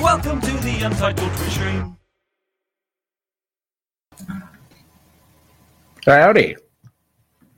Welcome 0.00 0.40
to 0.40 0.50
the 0.58 0.82
Untitled 0.84 1.30
Twitch 1.34 1.50
stream. 1.50 1.96
Howdy. 6.06 6.56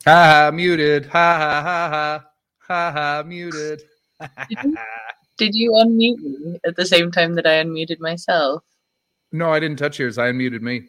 Ha 0.07 0.11
ha, 0.30 0.51
muted. 0.53 1.07
Ha 1.07 1.37
ha 1.39 1.62
ha 1.62 1.89
ha. 1.89 2.25
Ha 2.69 2.93
ha, 2.93 3.23
muted. 3.27 3.83
Did 5.39 5.55
you 5.55 5.73
unmute 5.73 6.19
me 6.19 6.59
at 6.67 6.77
the 6.77 6.87
same 6.87 7.11
time 7.12 7.34
that 7.37 7.47
I 7.47 7.62
unmuted 7.65 8.01
myself? 8.01 8.62
no, 9.34 9.51
I 9.51 9.61
didn't 9.61 9.79
touch 9.79 9.98
yours. 9.98 10.19
I 10.19 10.31
unmuted 10.31 10.61
me. 10.61 10.83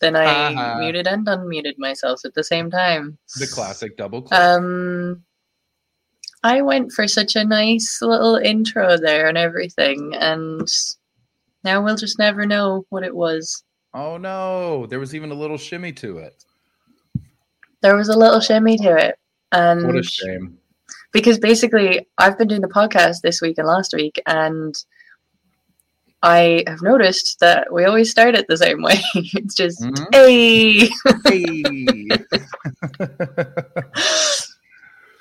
Then 0.00 0.14
I 0.16 0.26
Uh-huh. 0.26 0.78
muted 0.80 1.06
and 1.08 1.26
unmuted 1.26 1.78
myself 1.78 2.20
at 2.24 2.34
the 2.34 2.44
same 2.44 2.70
time. 2.70 3.18
The 3.38 3.46
classic 3.48 3.96
double 3.96 4.22
click. 4.22 4.38
Um, 4.38 5.24
I 6.44 6.60
went 6.62 6.92
for 6.92 7.08
such 7.08 7.34
a 7.36 7.44
nice 7.44 8.00
little 8.02 8.36
intro 8.36 8.96
there 8.98 9.28
and 9.28 9.36
everything, 9.38 10.14
and 10.14 10.68
now 11.64 11.82
we'll 11.82 11.96
just 11.96 12.18
never 12.18 12.44
know 12.46 12.84
what 12.90 13.02
it 13.02 13.14
was. 13.16 13.64
oh 13.94 14.16
no, 14.18 14.86
there 14.86 14.98
was 15.00 15.14
even 15.14 15.30
a 15.30 15.34
little 15.34 15.56
shimmy 15.58 15.92
to 15.92 16.18
it. 16.18 16.44
There 17.80 17.96
was 17.96 18.08
a 18.08 18.16
little 18.18 18.40
shimmy 18.40 18.76
to 18.78 18.96
it, 18.96 19.18
and 19.52 19.86
What 19.86 19.96
a 19.96 20.02
shame. 20.02 20.58
because 21.12 21.38
basically 21.38 22.06
I've 22.18 22.36
been 22.38 22.48
doing 22.48 22.60
the 22.60 22.68
podcast 22.68 23.22
this 23.22 23.40
week 23.40 23.56
and 23.58 23.66
last 23.66 23.94
week, 23.94 24.20
and 24.26 24.74
I 26.22 26.64
have 26.66 26.82
noticed 26.82 27.40
that 27.40 27.72
we 27.72 27.84
always 27.84 28.10
start 28.10 28.34
it 28.34 28.46
the 28.48 28.56
same 28.56 28.82
way. 28.82 29.00
it's 29.14 29.54
just 29.54 29.80
Mhm. 29.82 30.06
hey. 30.12 30.88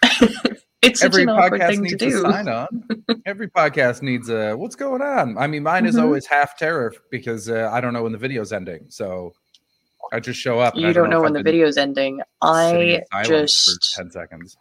Hey. 0.04 0.44
it's 0.84 1.00
such 1.00 1.14
Every 1.14 1.26
podcast 1.26 1.68
thing 1.70 1.78
to 1.78 1.82
needs 1.84 1.94
a 1.94 1.98
do. 2.10 2.22
sign 2.22 2.48
on. 2.48 2.68
Every 3.26 3.50
podcast 3.50 4.02
needs 4.02 4.30
a 4.30 4.54
what's 4.56 4.76
going 4.76 5.02
on. 5.02 5.38
I 5.38 5.48
mean, 5.48 5.64
mine 5.64 5.86
is 5.86 5.96
Mhm. 5.96 6.04
always 6.04 6.26
half 6.26 6.58
terror 6.58 6.94
because 7.10 7.50
uh, 7.50 7.70
I 7.72 7.82
don't 7.82 7.94
know 7.94 8.04
when 8.04 8.12
the 8.12 8.18
video's 8.18 8.52
ending. 8.54 8.86
So 8.90 9.34
I 10.12 10.20
just 10.20 10.40
show 10.40 10.60
up. 10.60 10.76
You 10.76 10.90
I 10.90 10.94
don't 10.94 11.10
know 11.10 11.22
when 11.22 11.34
the 11.34 11.42
video's 11.44 11.78
ending. 11.78 12.22
I 12.42 13.02
just 13.26 13.94
ten 13.96 14.12
seconds. 14.12 14.58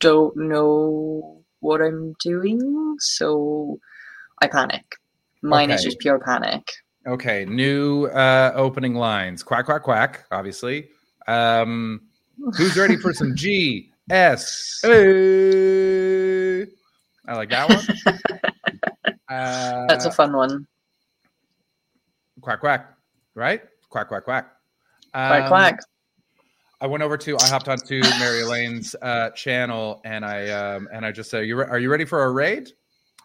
don't 0.00 0.36
know 0.36 1.42
what 1.60 1.80
I'm 1.80 2.14
doing, 2.20 2.96
so 2.98 3.78
I 4.40 4.48
panic. 4.48 4.96
Mine 5.42 5.70
is 5.70 5.82
just 5.84 5.98
pure 6.00 6.18
panic. 6.18 6.68
Okay, 7.06 7.44
new 7.44 8.06
uh 8.06 8.52
opening 8.54 8.94
lines. 8.94 9.42
Quack 9.42 9.66
quack 9.66 9.82
quack, 9.82 10.24
obviously. 10.32 10.88
Um 11.28 12.00
who's 12.56 12.76
ready 12.76 12.96
for 12.96 13.12
some 13.12 13.36
G 13.36 13.91
S? 14.10 14.80
Hey. 14.82 16.66
I 17.26 17.34
like 17.34 17.50
that 17.50 17.68
one. 17.68 18.18
Uh, 19.30 19.86
That's 19.86 20.04
a 20.04 20.10
fun 20.12 20.34
one. 20.36 20.66
quack 22.42 22.60
quack, 22.60 22.94
right? 23.34 23.62
Quack 23.88 24.08
quack 24.08 24.24
quack. 24.24 24.46
Quack 25.14 25.42
Um, 25.44 25.48
quack. 25.48 25.78
I 26.82 26.86
went 26.86 27.02
over 27.02 27.16
to 27.16 27.38
I 27.38 27.46
hopped 27.46 27.66
onto 27.66 28.02
Mary 28.18 28.42
Elaine's 28.42 28.94
uh, 29.00 29.30
channel 29.30 30.02
and 30.04 30.22
I 30.22 30.50
um, 30.50 30.86
and 30.92 31.06
I 31.06 31.12
just 31.12 31.30
said, 31.30 31.46
"You 31.46 31.56
re- 31.60 31.66
are 31.66 31.78
you 31.78 31.90
ready 31.90 32.04
for 32.04 32.24
a 32.24 32.30
raid?" 32.30 32.72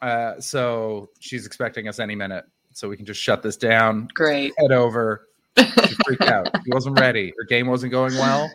Uh, 0.02 0.40
so 0.40 1.10
she's 1.20 1.46
expecting 1.46 1.90
us 1.90 2.00
any 2.00 2.16
minute, 2.16 2.46
so 2.72 2.88
we 2.88 2.96
can 2.96 3.06
just 3.06 3.20
shut 3.22 3.44
this 3.44 3.58
down, 3.58 4.08
Great. 4.14 4.54
head 4.60 4.72
over. 4.72 5.28
She 5.58 5.96
freaked 6.06 6.24
out. 6.24 6.48
She 6.64 6.72
wasn't 6.72 6.98
ready. 7.02 7.34
Her 7.38 7.44
game 7.50 7.68
wasn't 7.68 7.92
going 7.92 8.14
well. 8.14 8.50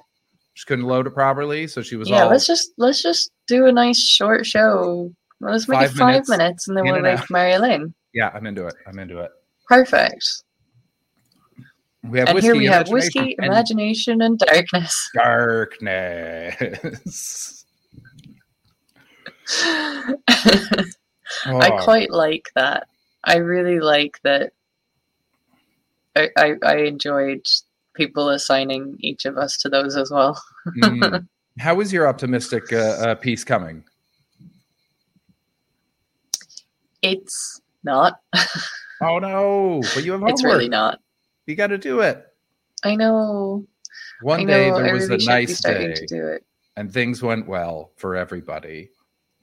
She 0.55 0.65
couldn't 0.67 0.85
load 0.87 1.07
it 1.07 1.11
properly, 1.15 1.67
so 1.67 1.81
she 1.83 1.97
was 1.97 2.09
yeah, 2.11 2.25
all 2.25 2.31
let's 2.31 2.47
just 2.47 2.73
let's 2.77 3.03
just 3.03 3.31
do 3.47 3.67
a 3.67 3.73
nice 3.73 4.01
short 4.01 4.45
show. 4.47 5.11
Let's 5.41 5.67
make 5.69 5.79
Five 5.79 5.91
it 5.91 5.97
five 5.97 6.09
minutes, 6.13 6.29
minutes, 6.29 6.69
and 6.69 6.77
then 6.77 6.85
we'll 6.85 7.01
make 7.01 7.29
Mary 7.31 7.53
Elaine. 7.55 7.95
yeah. 8.15 8.31
I'm 8.35 8.47
into 8.47 8.67
it. 8.67 8.75
I'm 8.87 8.99
into 8.99 9.19
it. 9.19 9.31
Perfect. 9.67 10.25
We 12.05 12.19
have 12.19 12.29
and 12.29 12.35
whiskey, 12.35 12.47
here 12.49 12.57
we 12.57 12.67
have 12.67 12.89
imagination, 12.89 13.23
whiskey, 13.23 13.37
and 13.39 13.47
imagination, 13.47 14.23
and 14.23 14.39
darkness. 14.39 15.11
darkness. 15.15 16.45
I 19.65 20.15
Oh, 21.47 21.79
quite 21.83 22.11
like 22.11 22.51
that. 22.57 22.87
I 23.25 23.37
really 23.37 23.81
like 23.81 24.19
that. 24.25 24.53
I, 26.15 26.29
I, 26.37 26.55
I 26.65 26.77
enjoyed 26.79 27.47
people 27.95 28.29
assigning 28.31 28.97
each 29.01 29.25
of 29.25 29.37
us 29.37 29.57
to 29.59 29.69
those 29.69 29.97
as 29.97 30.11
well. 30.11 30.41
mm. 30.79 31.27
How 31.59 31.81
is 31.81 31.93
your 31.93 32.09
optimistic 32.09 32.73
uh, 32.73 32.77
uh, 32.77 33.15
piece 33.15 33.45
coming? 33.45 33.85
It's 37.03 37.61
not. 37.85 38.21
Oh 39.05 39.19
no! 39.19 39.83
But 39.95 40.05
you 40.05 40.13
have 40.13 40.21
homework. 40.21 40.31
It's 40.31 40.45
really 40.45 40.69
not. 40.69 41.01
You 41.47 41.57
got 41.57 41.67
to 41.69 41.79
do 41.79 41.99
it. 42.01 42.25
I 42.85 42.95
know. 42.95 43.67
One 44.21 44.39
I 44.41 44.43
know. 44.45 44.53
day 44.53 44.71
I 44.71 44.81
there 44.83 44.95
was 44.95 45.09
really 45.09 45.25
a 45.25 45.29
nice 45.29 45.61
day, 45.61 45.93
to 45.93 46.07
do 46.07 46.29
it. 46.29 46.45
and 46.77 46.93
things 46.93 47.21
went 47.21 47.49
well 47.49 47.91
for 47.97 48.15
everybody. 48.15 48.91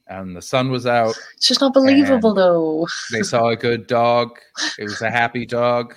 And 0.07 0.33
the 0.33 0.41
sun 0.41 0.71
was 0.71 0.87
out. 0.87 1.13
It's 1.35 1.45
just 1.47 1.59
not 1.59 1.73
believable, 1.73 2.33
though. 2.33 2.87
They 3.11 3.21
saw 3.21 3.49
a 3.49 3.57
good 3.57 3.85
dog. 3.85 4.39
It 4.77 4.85
was 4.85 5.01
a 5.01 5.11
happy 5.11 5.45
dog, 5.45 5.93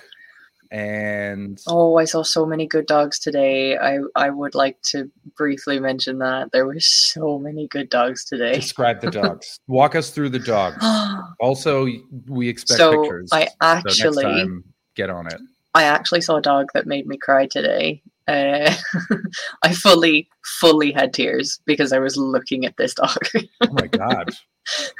and 0.73 1.61
Oh, 1.67 1.97
I 1.97 2.05
saw 2.05 2.23
so 2.23 2.47
many 2.47 2.65
good 2.65 2.87
dogs 2.87 3.19
today. 3.19 3.77
I 3.77 3.99
I 4.15 4.31
would 4.31 4.55
like 4.55 4.81
to 4.89 5.09
briefly 5.37 5.79
mention 5.79 6.17
that 6.17 6.51
there 6.51 6.65
were 6.65 6.79
so 6.79 7.37
many 7.37 7.67
good 7.67 7.89
dogs 7.89 8.25
today. 8.25 8.55
describe 8.55 8.99
the 8.99 9.11
dogs. 9.21 9.59
Walk 9.67 9.93
us 9.95 10.09
through 10.09 10.29
the 10.29 10.39
dogs. 10.39 10.83
Also, 11.39 11.87
we 12.27 12.47
expect 12.47 12.77
so 12.77 13.01
pictures. 13.01 13.29
I 13.31 13.45
so 13.45 13.51
actually 13.61 14.23
time, 14.23 14.63
get 14.95 15.09
on 15.09 15.27
it. 15.27 15.39
I 15.73 15.83
actually 15.83 16.21
saw 16.21 16.37
a 16.37 16.41
dog 16.41 16.69
that 16.73 16.87
made 16.87 17.05
me 17.05 17.17
cry 17.17 17.47
today. 17.47 18.01
Uh, 18.27 18.73
I 19.63 19.73
fully, 19.73 20.29
fully 20.59 20.91
had 20.91 21.13
tears 21.13 21.59
because 21.65 21.91
I 21.91 21.99
was 21.99 22.15
looking 22.15 22.65
at 22.65 22.77
this 22.77 22.93
dog. 22.93 23.17
Oh 23.35 23.73
my 23.73 23.87
god! 23.87 24.29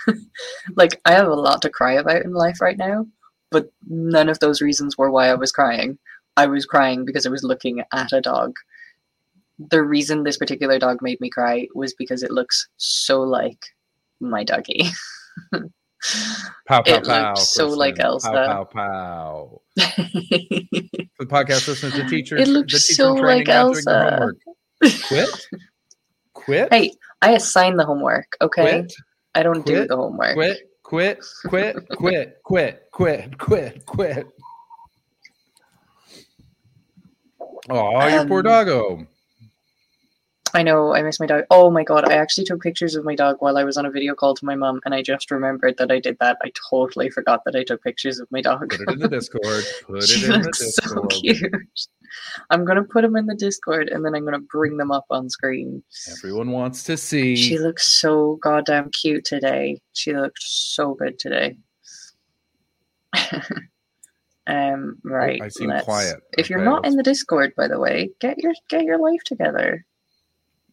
like, 0.75 0.99
I 1.05 1.13
have 1.13 1.27
a 1.27 1.35
lot 1.35 1.61
to 1.61 1.69
cry 1.69 1.93
about 1.93 2.23
in 2.23 2.33
life 2.33 2.59
right 2.59 2.77
now, 2.77 3.05
but 3.53 3.71
none 3.87 4.27
of 4.27 4.39
those 4.39 4.61
reasons 4.61 4.97
were 4.97 5.09
why 5.09 5.29
I 5.29 5.35
was 5.35 5.51
crying. 5.53 5.97
I 6.35 6.47
was 6.47 6.65
crying 6.65 7.05
because 7.05 7.25
I 7.25 7.29
was 7.29 7.43
looking 7.43 7.81
at 7.93 8.11
a 8.11 8.19
dog. 8.19 8.55
The 9.59 9.81
reason 9.83 10.23
this 10.23 10.37
particular 10.37 10.79
dog 10.79 10.97
made 11.01 11.21
me 11.21 11.29
cry 11.29 11.67
was 11.75 11.93
because 11.93 12.23
it 12.23 12.31
looks 12.31 12.67
so 12.77 13.21
like 13.21 13.63
my 14.19 14.43
doggy. 14.43 14.89
Pow 16.67 16.81
pow 16.81 16.83
It 16.85 17.05
pow. 17.05 17.29
looked 17.29 17.37
so 17.39 17.69
like 17.69 17.97
Elsa. 17.99 18.29
Pow 18.29 18.63
pow 18.65 18.65
pow. 18.65 19.61
The 21.19 21.27
podcast 21.27 21.67
listeners, 21.69 21.93
the 21.93 22.05
teacher. 22.09 22.35
It 22.37 22.47
the 22.47 22.63
teacher 22.63 22.77
so 22.79 23.13
like 23.13 23.47
Elsa. 23.47 24.09
homework. 24.19 24.37
Quit. 25.07 25.47
Quit. 26.33 26.73
hey, 26.73 26.91
I 27.21 27.31
assign 27.33 27.77
the 27.77 27.85
homework, 27.85 28.35
okay? 28.41 28.61
Quit. 28.81 28.93
I 29.35 29.43
don't 29.43 29.65
do 29.65 29.87
the 29.87 29.95
homework. 29.95 30.33
Quit. 30.35 30.57
Quit. 30.93 31.25
Quit. 31.47 31.89
Quit. 31.89 32.37
Quit. 32.43 32.87
Quit. 32.91 33.37
Quit. 33.39 33.83
Quit. 33.87 34.27
Oh, 37.67 38.07
your 38.07 38.27
poor 38.27 38.41
Um, 38.41 38.45
doggo. 38.45 39.07
I 40.53 40.61
know, 40.61 40.93
I 40.93 41.01
miss 41.01 41.19
my 41.19 41.25
dog. 41.25 41.45
Oh 41.49 41.71
my 41.71 41.83
god, 41.83 42.07
I 42.07 42.13
actually 42.13 42.43
took 42.43 42.61
pictures 42.61 42.93
of 42.93 43.05
my 43.05 43.15
dog 43.15 43.37
while 43.39 43.57
I 43.57 43.63
was 43.63 43.75
on 43.75 43.87
a 43.87 43.89
video 43.89 44.13
call 44.13 44.35
to 44.35 44.45
my 44.45 44.53
mum, 44.53 44.81
and 44.85 44.93
I 44.93 45.01
just 45.01 45.31
remembered 45.31 45.77
that 45.79 45.89
I 45.89 45.99
did 45.99 46.15
that. 46.19 46.37
I 46.43 46.51
totally 46.69 47.09
forgot 47.09 47.43
that 47.45 47.55
I 47.55 47.63
took 47.63 47.81
pictures 47.81 48.19
of 48.19 48.31
my 48.31 48.41
dog. 48.41 48.69
Put 48.69 48.81
it 48.81 48.89
in 48.93 48.99
the 48.99 49.07
Discord. 49.07 49.63
Put 49.87 50.03
she 50.03 50.25
it 50.27 50.29
in 50.29 50.41
the 50.41 50.45
looks 50.45 50.75
so 50.75 51.01
cute. 51.07 51.87
I'm 52.49 52.65
gonna 52.65 52.83
put 52.83 53.01
them 53.01 53.15
in 53.15 53.25
the 53.25 53.35
Discord, 53.35 53.89
and 53.89 54.05
then 54.05 54.15
I'm 54.15 54.25
gonna 54.25 54.39
bring 54.39 54.77
them 54.77 54.91
up 54.91 55.05
on 55.09 55.29
screen. 55.29 55.83
Everyone 56.11 56.51
wants 56.51 56.83
to 56.85 56.97
see. 56.97 57.35
She 57.35 57.57
looks 57.59 57.99
so 57.99 58.37
goddamn 58.41 58.89
cute 58.91 59.25
today. 59.25 59.81
She 59.93 60.13
looked 60.13 60.41
so 60.41 60.93
good 60.93 61.19
today. 61.19 61.57
um, 64.47 64.97
right. 65.03 65.41
I 65.41 65.47
seem 65.49 65.69
let's- 65.69 65.85
quiet. 65.85 66.21
If 66.37 66.49
you're 66.49 66.63
not 66.63 66.85
in 66.85 66.93
let's- 66.93 66.95
the 66.97 67.03
Discord, 67.03 67.53
by 67.55 67.67
the 67.67 67.79
way, 67.79 68.09
get 68.19 68.37
your 68.37 68.53
get 68.69 68.83
your 68.83 68.99
life 68.99 69.23
together. 69.25 69.85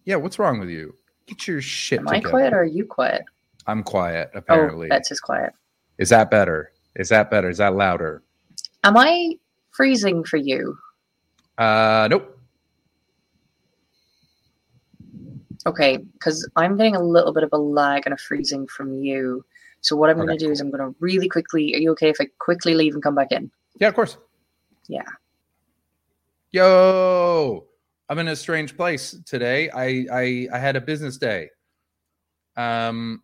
Yeah, 0.05 0.17
what's 0.17 0.39
wrong 0.39 0.59
with 0.59 0.69
you? 0.71 0.95
Get 1.27 1.47
your 1.47 1.61
shit 1.61 2.01
Am 2.01 2.09
I 2.09 2.21
quiet 2.21 2.53
or 2.53 2.61
are 2.61 2.65
you 2.65 2.85
quiet? 2.85 3.23
I'm 3.67 3.83
quiet, 3.83 4.31
Oh, 4.35 4.39
apparently. 4.39 4.89
that's 4.89 5.11
his 5.11 5.21
quiet. 5.21 5.53
Is 5.99 6.09
that 6.09 6.31
better? 6.31 6.73
Is 6.97 7.11
that 7.11 7.31
better? 7.31 7.49
Is 7.49 7.59
that 7.59 7.75
louder? 7.77 8.23
Am 8.83 8.97
I 8.97 9.35
freezing 9.71 10.25
for 10.25 10.39
you? 10.39 10.77
Uh, 11.59 12.09
nope. 12.11 12.39
Okay, 15.67 15.99
because 15.99 16.49
I'm 16.57 16.77
getting 16.77 16.97
a 16.97 17.03
little 17.03 17.33
bit 17.33 17.43
of 17.43 17.51
a 17.53 17.59
lag 17.59 18.03
and 18.07 18.15
a 18.15 18.17
freezing 18.17 18.67
from 18.67 18.95
you. 18.95 19.45
So 19.83 19.95
what 19.97 20.11
I'm 20.11 20.17
going 20.17 20.29
to 20.29 20.37
do 20.37 20.51
is 20.51 20.61
I'm 20.61 20.71
going 20.71 20.81
to 20.81 20.95
really 21.01 21.29
quickly. 21.29 21.75
Are 21.75 21.79
you 21.79 21.91
okay 21.93 22.09
if 22.09 22.17
I 22.21 22.29
quickly 22.39 22.75
leave 22.75 22.95
and 22.95 23.03
come 23.03 23.15
back 23.15 23.33
in? 23.33 23.51
Yeah, 23.79 23.89
of 23.89 23.95
course. 23.95 24.17
Yeah. 24.89 25.05
Yo, 26.53 27.67
I'm 28.09 28.19
in 28.19 28.29
a 28.29 28.37
strange 28.37 28.77
place 28.77 29.17
today. 29.25 29.71
I 29.71 30.07
I, 30.13 30.49
I 30.53 30.59
had 30.59 30.77
a 30.77 30.81
business 30.81 31.17
day. 31.17 31.49
Um, 32.57 33.23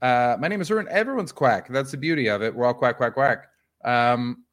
uh, 0.00 0.36
my 0.38 0.48
name 0.48 0.60
is 0.60 0.70
Ern. 0.70 0.86
Everyone's 0.90 1.32
quack. 1.32 1.68
That's 1.68 1.90
the 1.90 1.96
beauty 1.96 2.28
of 2.28 2.42
it. 2.42 2.54
We're 2.54 2.66
all 2.66 2.74
quack, 2.74 2.98
quack, 2.98 3.14
quack. 3.14 3.48
Um, 3.84 4.44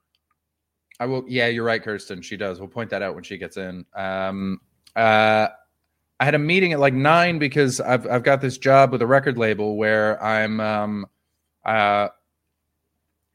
I 1.00 1.06
will. 1.06 1.24
Yeah, 1.28 1.48
you're 1.48 1.66
right, 1.66 1.82
Kirsten. 1.82 2.22
She 2.22 2.38
does. 2.38 2.60
We'll 2.60 2.70
point 2.70 2.90
that 2.92 3.02
out 3.02 3.16
when 3.16 3.24
she 3.24 3.38
gets 3.38 3.58
in. 3.58 3.86
Um, 3.94 4.62
uh, 4.96 5.48
I 6.20 6.26
had 6.26 6.36
a 6.36 6.40
meeting 6.40 6.74
at 6.74 6.80
like 6.80 6.94
nine 6.94 7.40
because 7.40 7.82
I've 7.82 8.08
I've 8.08 8.24
got 8.24 8.42
this 8.42 8.58
job 8.58 8.92
with 8.92 9.02
a 9.02 9.08
record 9.08 9.38
label 9.38 9.76
where 9.76 10.22
I'm 10.24 10.60
um, 10.60 11.06
uh, 11.66 12.10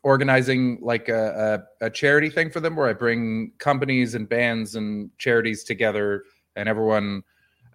organizing 0.02 0.78
like 0.80 1.08
a, 1.08 1.66
a, 1.80 1.86
a 1.86 1.90
charity 1.90 2.30
thing 2.30 2.50
for 2.50 2.60
them 2.60 2.76
where 2.76 2.88
I 2.88 2.92
bring 2.92 3.52
companies 3.58 4.14
and 4.14 4.28
bands 4.28 4.74
and 4.74 5.10
charities 5.18 5.64
together 5.64 6.24
and 6.56 6.68
everyone 6.68 7.22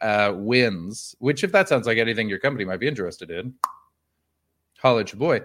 uh, 0.02 0.34
wins. 0.36 1.16
Which, 1.20 1.44
if 1.44 1.52
that 1.52 1.70
sounds 1.70 1.86
like 1.86 1.98
anything 1.98 2.30
your 2.30 2.40
company 2.40 2.66
might 2.66 2.80
be 2.80 2.88
interested 2.88 3.30
in, 3.30 3.54
your 5.14 5.20
boy. 5.20 5.42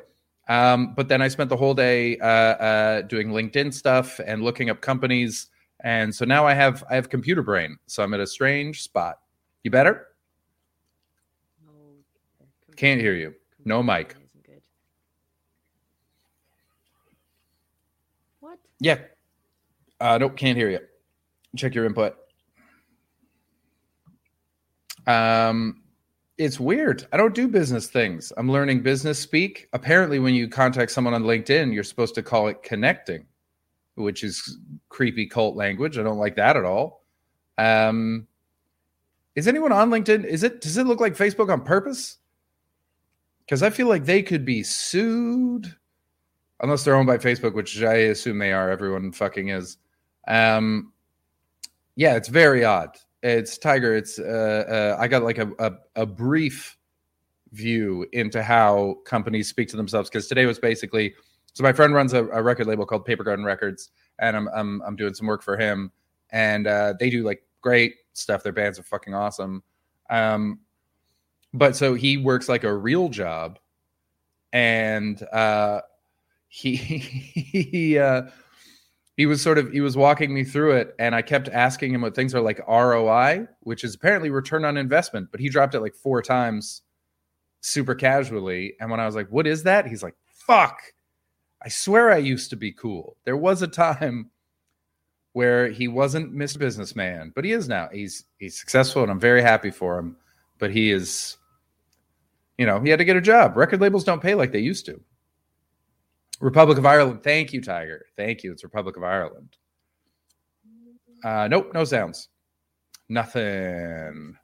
Um, 0.49 0.95
but 0.95 1.09
then 1.09 1.21
I 1.21 1.29
spent 1.29 1.51
the 1.51 1.57
whole 1.57 1.75
day 1.75 2.19
uh, 2.19 2.27
uh, 2.27 3.03
doing 3.03 3.29
LinkedIn 3.29 3.73
stuff 3.73 4.19
and 4.27 4.43
looking 4.43 4.71
up 4.71 4.81
companies, 4.81 5.49
and 5.81 6.15
so 6.15 6.25
now 6.25 6.47
I 6.47 6.55
have 6.55 6.83
I 6.91 6.95
have 6.95 7.11
computer 7.11 7.43
brain. 7.43 7.77
So 7.87 8.03
I'm 8.03 8.15
at 8.15 8.21
a 8.21 8.27
strange 8.27 8.83
spot. 8.83 9.19
You 9.63 9.71
better? 9.71 10.07
Can't 12.77 13.01
hear 13.01 13.15
you. 13.15 13.35
No 13.65 13.83
mic. 13.83 14.15
What? 18.39 18.59
Yeah. 18.81 18.99
Uh, 20.01 20.17
nope, 20.19 20.37
can't 20.37 20.57
hear 20.57 20.71
you. 20.71 20.79
Check 21.57 21.75
your 21.75 21.85
input. 21.87 22.17
Um, 25.09 25.83
it's 26.39 26.61
weird. 26.61 27.07
I 27.13 27.17
don't 27.17 27.35
do 27.35 27.49
business 27.49 27.89
things. 27.89 28.33
I'm 28.37 28.51
learning 28.51 28.83
business 28.83 29.19
speak. 29.19 29.69
Apparently, 29.73 30.21
when 30.21 30.35
you 30.35 30.49
contact 30.49 30.93
someone 30.93 31.13
on 31.13 31.25
LinkedIn, 31.25 31.75
you're 31.75 31.85
supposed 31.85 32.15
to 32.15 32.23
call 32.23 32.47
it 32.47 32.63
connecting, 32.63 33.27
which 33.97 34.23
is 34.23 34.59
creepy 34.89 35.27
cult 35.27 35.57
language. 35.57 35.99
I 35.99 36.05
don't 36.05 36.19
like 36.19 36.37
that 36.37 36.57
at 36.57 36.65
all. 36.65 37.05
Um, 37.59 38.29
is 39.35 39.49
anyone 39.49 39.73
on 39.73 39.91
LinkedIn? 39.91 40.25
Is 40.25 40.45
it? 40.45 40.61
Does 40.61 40.77
it 40.77 40.87
look 40.87 41.01
like 41.01 41.17
Facebook 41.17 41.53
on 41.53 41.63
purpose? 41.63 42.19
Because 43.45 43.65
I 43.65 43.71
feel 43.71 43.89
like 43.89 44.05
they 44.05 44.23
could 44.23 44.45
be 44.45 44.63
sued 44.63 45.75
unless 46.61 46.85
they're 46.85 46.95
owned 46.95 47.07
by 47.07 47.19
Facebook, 47.19 47.55
which 47.55 47.83
I 47.83 47.95
assume 47.95 48.39
they 48.39 48.53
are. 48.53 48.71
Everyone 48.71 49.11
fucking 49.11 49.49
is. 49.49 49.79
Um, 50.29 50.93
yeah, 51.97 52.15
it's 52.15 52.29
very 52.29 52.65
odd. 52.65 52.97
It's 53.23 53.59
Tiger. 53.59 53.97
It's 53.97 54.19
uh, 54.19 54.95
uh, 54.97 55.03
I 55.03 55.09
got 55.09 55.23
like 55.23 55.39
a, 55.39 55.51
a 55.59 55.73
a 55.97 56.07
brief 56.07 56.77
view 57.53 58.07
into 58.13 58.43
how 58.43 58.97
companies 59.05 59.49
speak 59.49 59.69
to 59.69 59.77
themselves 59.77 60.09
because 60.09 60.29
today 60.29 60.47
was 60.47 60.59
basically 60.59 61.15
so 61.55 61.65
my 61.65 61.73
friend 61.73 61.95
runs 61.95 62.13
a, 62.13 62.25
a 62.29 62.43
record 62.43 62.67
label 62.67 62.87
called 62.87 63.05
Paper 63.05 63.25
Garden 63.25 63.45
Records, 63.45 63.91
and 64.21 64.37
I'm 64.37 64.49
I'm 64.49 64.83
I'm 64.83 64.97
doing 64.97 65.15
some 65.15 65.27
work 65.27 65.43
for 65.43 65.57
him, 65.57 65.91
and 66.31 66.67
uh, 66.67 66.95
they 67.01 67.11
do 67.11 67.25
like 67.25 67.43
great 67.61 67.95
stuff. 68.13 68.43
Their 68.43 68.53
bands 68.53 68.79
are 68.79 68.85
fucking 68.85 69.15
awesome. 69.15 69.63
Um, 70.11 70.61
but 71.53 71.75
so 71.75 71.95
he 71.95 72.17
works 72.17 72.49
like 72.49 72.63
a 72.63 72.73
real 72.73 73.09
job, 73.09 73.59
and 74.53 75.21
uh, 75.33 75.81
he 76.47 76.77
he 76.77 77.99
uh 77.99 78.23
he 79.19 79.27
was 79.27 79.43
sort 79.43 79.59
of 79.59 79.71
he 79.73 79.81
was 79.83 79.97
walking 79.97 80.33
me 80.33 80.45
through 80.45 80.73
it 80.73 80.95
and 80.99 81.15
i 81.15 81.21
kept 81.21 81.49
asking 81.49 81.93
him 81.93 82.01
what 82.01 82.15
things 82.15 82.35
are 82.35 82.41
like 82.41 82.67
roi 82.67 83.47
which 83.61 83.85
is 83.85 83.95
apparently 83.95 84.31
return 84.31 84.65
on 84.65 84.79
investment 84.79 85.29
but 85.31 85.41
he 85.41 85.51
dropped 85.51 85.75
it 85.75 85.81
like 85.81 85.95
four 85.95 86.23
times 86.23 86.83
super 87.61 87.95
casually. 87.95 88.75
And 88.81 88.91
when 88.91 89.01
i 89.01 89.05
was 89.05 89.17
like 89.17 89.29
what 89.29 89.47
is 89.47 89.65
that? 89.65 89.87
He's 89.87 90.03
like 90.03 90.15
fuck. 90.33 90.81
I 91.63 91.69
swear 91.69 92.11
i 92.11 92.17
used 92.17 92.49
to 92.51 92.57
be 92.57 92.73
cool. 92.73 93.17
There 93.25 93.37
was 93.37 93.61
a 93.61 93.69
time 93.69 94.31
where 95.33 95.69
he 95.69 95.89
wasn't 95.89 96.35
mr 96.35 96.59
businessman 96.59 97.33
but 97.35 97.45
he 97.45 97.53
is 97.53 97.69
now. 97.69 97.89
He's 97.93 98.25
he's 98.39 98.59
successful 98.59 99.03
and 99.03 99.11
i'm 99.11 99.21
very 99.21 99.43
happy 99.43 99.71
for 99.71 99.99
him 99.99 100.17
but 100.59 100.71
he 100.71 100.91
is 100.93 101.37
you 102.57 102.67
know 102.67 102.81
he 102.81 102.89
had 102.89 103.01
to 103.01 103.05
get 103.05 103.17
a 103.17 103.21
job. 103.21 103.57
Record 103.57 103.81
labels 103.81 104.05
don't 104.05 104.23
pay 104.23 104.37
like 104.37 104.53
they 104.53 104.61
used 104.61 104.87
to 104.87 105.01
Republic 106.41 106.79
of 106.79 106.87
Ireland. 106.87 107.23
Thank 107.23 107.53
you, 107.53 107.61
Tiger. 107.61 108.07
Thank 108.17 108.43
you. 108.43 108.53
It's 108.53 108.63
Republic 108.63 108.97
of 108.97 109.03
Ireland. 109.03 109.57
Uh, 111.25 111.49
nope, 111.49 111.73
no 111.75 111.85
sounds. 111.85 112.29
Nothing. 113.09 114.37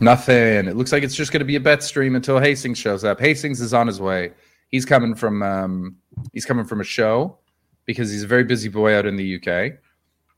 Nothing. 0.00 0.66
It 0.66 0.76
looks 0.76 0.92
like 0.92 1.02
it's 1.02 1.14
just 1.14 1.32
going 1.32 1.40
to 1.40 1.46
be 1.46 1.56
a 1.56 1.60
Betts 1.60 1.86
stream 1.86 2.16
until 2.16 2.38
Hastings 2.38 2.78
shows 2.78 3.04
up. 3.04 3.20
Hastings 3.20 3.60
is 3.60 3.74
on 3.74 3.86
his 3.86 4.00
way. 4.00 4.32
He's 4.68 4.84
coming 4.84 5.14
from 5.14 5.42
um, 5.42 5.96
he's 6.32 6.44
coming 6.44 6.64
from 6.64 6.80
a 6.80 6.84
show 6.84 7.38
because 7.84 8.10
he's 8.10 8.22
a 8.22 8.26
very 8.26 8.44
busy 8.44 8.68
boy 8.68 8.94
out 8.94 9.06
in 9.06 9.16
the 9.16 9.36
UK. 9.36 9.78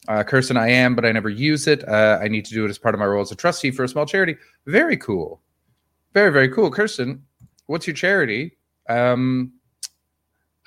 Uh, 0.09 0.23
Kirsten, 0.23 0.57
I 0.57 0.69
am, 0.69 0.95
but 0.95 1.05
I 1.05 1.13
never 1.13 1.29
use 1.29 1.67
it. 1.67 1.87
Uh, 1.87 2.19
I 2.23 2.29
need 2.29 2.45
to 2.47 2.55
do 2.55 2.65
it 2.65 2.71
as 2.71 2.79
part 2.79 2.95
of 2.95 2.99
my 2.99 3.07
role 3.07 3.23
as 3.23 3.33
a 3.33 3.37
trustee 3.37 3.71
for 3.71 3.85
a 3.85 3.89
small 3.89 4.07
charity. 4.07 4.37
Very 4.67 4.97
cool. 4.97 5.43
Very, 6.15 6.33
very 6.33 6.49
cool. 6.49 6.71
Kirsten, 6.71 7.23
what's 7.67 7.87
your 7.87 7.95
charity? 7.95 8.57
Um, 8.89 9.53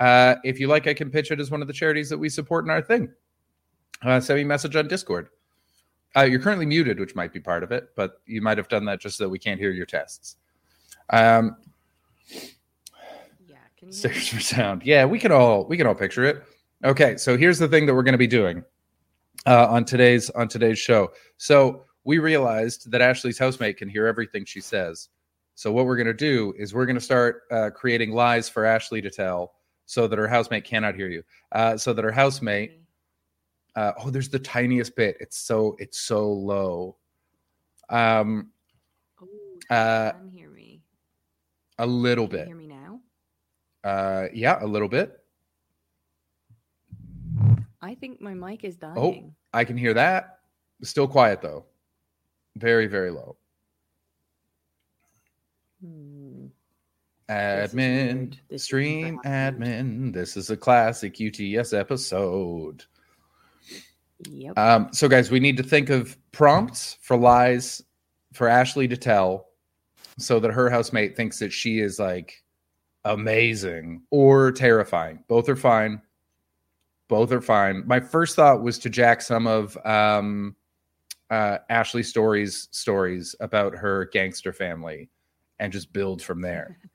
uh, 0.04 0.36
if 0.44 0.60
you 0.60 0.68
like, 0.68 0.86
I 0.86 0.94
can 0.94 1.10
pitch 1.10 1.32
it 1.32 1.40
as 1.40 1.50
one 1.50 1.62
of 1.62 1.68
the 1.68 1.74
charities 1.74 2.10
that 2.10 2.18
we 2.18 2.28
support 2.28 2.66
in 2.66 2.72
our 2.72 2.82
thing. 2.82 3.10
Uh, 4.02 4.20
send 4.20 4.36
me 4.36 4.44
a 4.44 4.46
message 4.46 4.76
on 4.76 4.86
Discord. 4.90 5.30
Uh, 6.14 6.24
you're 6.24 6.42
currently 6.42 6.66
muted, 6.66 7.00
which 7.00 7.16
might 7.16 7.32
be 7.32 7.40
part 7.40 7.64
of 7.64 7.72
it, 7.72 7.88
but 7.96 8.22
you 8.26 8.42
might 8.42 8.58
have 8.58 8.68
done 8.68 8.84
that 8.84 9.00
just 9.00 9.16
so 9.16 9.30
we 9.30 9.40
can't 9.40 9.62
hear 9.62 9.72
your 9.72 9.86
tests. 9.86 10.36
Um, 11.10 11.56
Yeah. 13.48 13.56
Can 13.78 13.88
you 13.88 13.94
hear 13.94 13.94
stairs 13.94 14.28
for 14.28 14.40
sound. 14.42 14.84
Yeah, 14.84 15.06
we 15.06 15.20
can 15.20 15.32
all 15.32 15.66
we 15.68 15.78
can 15.78 15.88
all 15.88 15.96
picture 15.96 16.26
it. 16.26 16.44
Okay, 16.84 17.16
so 17.16 17.38
here's 17.38 17.58
the 17.58 17.70
thing 17.70 17.86
that 17.86 17.96
we're 17.96 18.04
going 18.04 18.12
to 18.12 18.18
be 18.18 18.28
doing 18.28 18.62
uh, 19.46 19.68
on 19.70 19.86
today's 19.86 20.30
on 20.32 20.50
today's 20.50 20.80
show. 20.80 21.12
So 21.38 21.86
we 22.04 22.20
realized 22.20 22.92
that 22.92 23.00
Ashley's 23.00 23.40
housemate 23.40 23.78
can 23.78 23.88
hear 23.88 24.06
everything 24.06 24.44
she 24.44 24.60
says. 24.60 25.08
So 25.56 25.72
what 25.72 25.86
we're 25.86 25.96
going 25.96 26.08
to 26.08 26.14
do 26.14 26.54
is 26.58 26.74
we're 26.74 26.86
going 26.86 26.98
to 26.98 27.02
start 27.02 27.44
uh, 27.52 27.70
creating 27.70 28.12
lies 28.12 28.50
for 28.50 28.66
Ashley 28.66 29.02
to 29.02 29.10
tell, 29.10 29.54
so 29.86 30.08
that 30.08 30.18
her 30.18 30.28
housemate 30.28 30.64
cannot 30.64 30.96
hear 30.96 31.10
you. 31.10 31.24
Uh, 31.52 31.78
so 31.78 31.94
that 31.94 32.04
her 32.04 32.12
housemate. 32.12 32.80
Uh, 33.76 33.92
oh, 34.00 34.10
there's 34.12 34.30
the 34.30 34.40
tiniest 34.40 34.96
bit. 34.96 35.18
It's 35.20 35.38
so 35.38 35.76
it's 35.80 36.00
so 36.00 36.32
low. 36.32 36.96
Um, 37.90 38.50
Oh, 39.22 39.76
uh, 39.76 40.14
hear 40.32 40.50
me. 40.50 40.82
a 41.80 41.86
little 41.86 42.28
bit. 42.28 42.48
hear 42.48 42.56
me 42.56 42.68
now? 42.68 43.00
Uh, 43.84 44.28
yeah, 44.34 44.58
a 44.62 44.66
little 44.68 44.88
bit. 44.88 45.20
I 47.82 47.96
think 47.96 48.22
my 48.22 48.34
mic 48.34 48.64
is 48.64 48.76
dying. 48.78 48.94
Oh, 48.98 49.34
I 49.54 49.64
can 49.66 49.76
hear 49.78 49.94
that. 49.94 50.40
Still 50.84 51.08
quiet 51.08 51.42
though. 51.42 51.66
Very, 52.56 52.88
very 52.88 53.10
low. 53.12 53.36
Hmm. 55.84 56.13
Admin. 57.30 58.38
Stream 58.58 59.20
admin. 59.26 60.14
This 60.14 60.36
is 60.36 60.50
a 60.50 60.58
classic 60.58 61.18
UTS 61.20 61.74
episode. 61.74 62.84
Yep. 64.30 64.58
Um, 64.58 64.90
so, 64.92 65.08
guys, 65.08 65.32
we 65.32 65.40
need 65.40 65.58
to 65.58 65.64
think 65.64 65.90
of 65.90 66.18
prompts 66.32 66.98
for 67.02 67.18
lies 67.18 67.82
for 68.34 68.48
Ashley 68.48 68.88
to 68.88 68.98
tell 68.98 69.48
so 70.18 70.40
that 70.40 70.52
her 70.52 70.70
housemate 70.70 71.16
thinks 71.16 71.40
that 71.40 71.52
she 71.52 71.80
is 71.80 72.00
like 72.00 72.44
amazing 73.06 74.04
or 74.12 74.52
terrifying. 74.52 75.24
Both 75.28 75.50
are 75.50 75.56
fine. 75.56 76.02
Both 77.08 77.32
are 77.32 77.42
fine. 77.42 77.84
My 77.86 78.00
first 78.00 78.36
thought 78.36 78.64
was 78.64 78.80
to 78.80 78.90
jack 78.90 79.22
some 79.22 79.46
of 79.48 79.78
um, 79.86 80.56
uh, 81.30 81.60
Ashley 81.70 82.04
Story's 82.04 82.68
stories 82.72 83.36
about 83.40 83.76
her 83.76 84.06
gangster 84.14 84.54
family 84.54 85.10
and 85.60 85.72
just 85.72 85.94
build 85.94 86.22
from 86.22 86.42
there. 86.42 86.78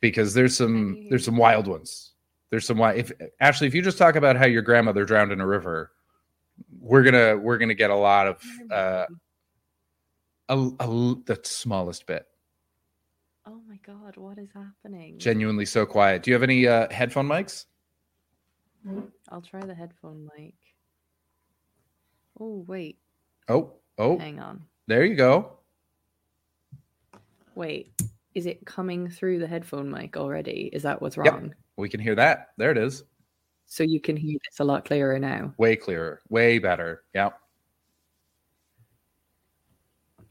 because 0.00 0.34
there's 0.34 0.56
some 0.56 1.06
there's 1.08 1.24
some 1.24 1.36
wild 1.36 1.66
ones. 1.66 2.12
There's 2.50 2.66
some 2.66 2.78
wild. 2.78 2.98
If 2.98 3.12
Ashley, 3.40 3.66
if 3.66 3.74
you 3.74 3.82
just 3.82 3.98
talk 3.98 4.16
about 4.16 4.36
how 4.36 4.46
your 4.46 4.62
grandmother 4.62 5.04
drowned 5.04 5.32
in 5.32 5.40
a 5.40 5.46
river, 5.46 5.92
we're 6.80 7.02
gonna 7.02 7.36
we're 7.36 7.58
gonna 7.58 7.74
get 7.74 7.90
a 7.90 7.96
lot 7.96 8.26
of 8.26 8.42
uh, 8.70 9.06
a, 10.48 10.70
a, 10.80 10.86
the 11.26 11.38
smallest 11.42 12.06
bit. 12.06 12.26
Oh 13.46 13.60
my 13.68 13.78
god, 13.86 14.16
what 14.16 14.38
is 14.38 14.48
happening? 14.54 15.18
Genuinely 15.18 15.64
so 15.66 15.84
quiet. 15.86 16.22
Do 16.22 16.30
you 16.30 16.34
have 16.34 16.42
any 16.42 16.66
uh, 16.66 16.88
headphone 16.90 17.26
mics? 17.26 17.66
I'll 19.28 19.42
try 19.42 19.60
the 19.60 19.74
headphone 19.74 20.28
mic. 20.36 20.54
Oh 22.40 22.64
wait, 22.66 22.98
Oh, 23.48 23.72
oh, 23.98 24.18
hang 24.18 24.38
on. 24.38 24.62
there 24.86 25.04
you 25.04 25.16
go. 25.16 25.52
Wait, 27.54 27.92
is 28.38 28.46
it 28.46 28.64
coming 28.64 29.08
through 29.10 29.40
the 29.40 29.48
headphone 29.48 29.90
mic 29.90 30.16
already? 30.16 30.70
Is 30.72 30.84
that 30.84 31.02
what's 31.02 31.16
Yep. 31.16 31.26
wrong? 31.26 31.54
We 31.76 31.88
can 31.88 31.98
hear 31.98 32.14
that. 32.14 32.50
There 32.56 32.70
it 32.70 32.78
is. 32.78 33.02
So 33.66 33.82
you 33.82 34.00
can 34.00 34.16
hear 34.16 34.38
this 34.48 34.60
a 34.60 34.64
lot 34.64 34.84
clearer 34.84 35.18
now. 35.18 35.54
Way 35.58 35.74
clearer. 35.74 36.20
Way 36.28 36.60
better. 36.60 37.02
Yeah. 37.12 37.30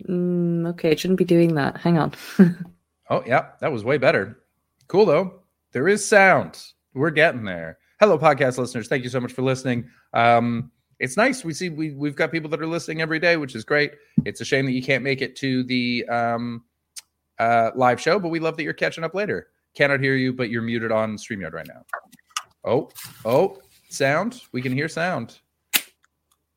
Mm, 0.08 0.68
okay, 0.70 0.92
it 0.92 1.00
shouldn't 1.02 1.20
be 1.20 1.26
doing 1.26 1.56
that. 1.56 1.78
Hang 1.78 1.98
on. 1.98 2.14
Oh, 3.10 3.24
yeah. 3.26 3.52
That 3.62 3.72
was 3.72 3.86
way 3.86 3.98
better. 3.98 4.38
Cool, 4.90 5.06
though. 5.06 5.40
There 5.72 5.88
is 5.88 6.06
sound. 6.06 6.62
We're 6.94 7.10
getting 7.10 7.46
there. 7.46 7.78
Hello, 8.02 8.20
podcast 8.20 8.58
listeners. 8.58 8.90
Thank 8.90 9.06
you 9.06 9.10
so 9.10 9.22
much 9.22 9.32
for 9.32 9.44
listening. 9.44 9.90
Um, 10.14 10.74
it's 11.00 11.16
nice. 11.16 11.46
We 11.46 11.54
see 11.54 11.70
we, 11.70 11.94
we've 11.94 12.18
got 12.18 12.34
people 12.34 12.50
that 12.50 12.62
are 12.62 12.68
listening 12.68 13.02
every 13.02 13.20
day, 13.20 13.38
which 13.38 13.56
is 13.56 13.64
great. 13.64 13.94
It's 14.26 14.42
a 14.42 14.46
shame 14.46 14.66
that 14.66 14.74
you 14.74 14.84
can't 14.84 15.06
make 15.06 15.22
it 15.22 15.38
to 15.38 15.64
the 15.64 16.06
um, 16.10 16.66
uh, 17.40 17.72
live 17.76 18.00
show, 18.02 18.20
but 18.20 18.30
we 18.30 18.40
love 18.40 18.58
that 18.58 18.64
you're 18.64 18.74
catching 18.74 19.04
up 19.04 19.14
later. 19.14 19.48
Cannot 19.76 20.00
hear 20.02 20.16
you, 20.16 20.34
but 20.34 20.50
you're 20.50 20.62
muted 20.62 20.92
on 20.92 21.18
StreamYard 21.18 21.54
right 21.54 21.68
now. 21.68 21.84
Oh, 22.66 22.90
oh, 23.26 23.60
sound. 23.90 24.42
We 24.52 24.62
can 24.62 24.74
hear 24.74 24.88
sound. 24.90 25.40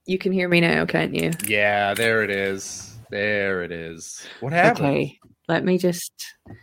you 0.06 0.18
can 0.18 0.32
hear 0.32 0.48
me 0.48 0.60
now, 0.60 0.86
can't 0.86 1.14
you? 1.14 1.30
Yeah, 1.46 1.94
there 1.94 2.22
it 2.22 2.30
is. 2.30 2.96
There 3.10 3.62
it 3.62 3.72
is. 3.72 4.26
What 4.40 4.52
happened? 4.52 4.86
Okay, 4.86 5.18
let 5.48 5.64
me 5.64 5.78
just. 5.78 6.12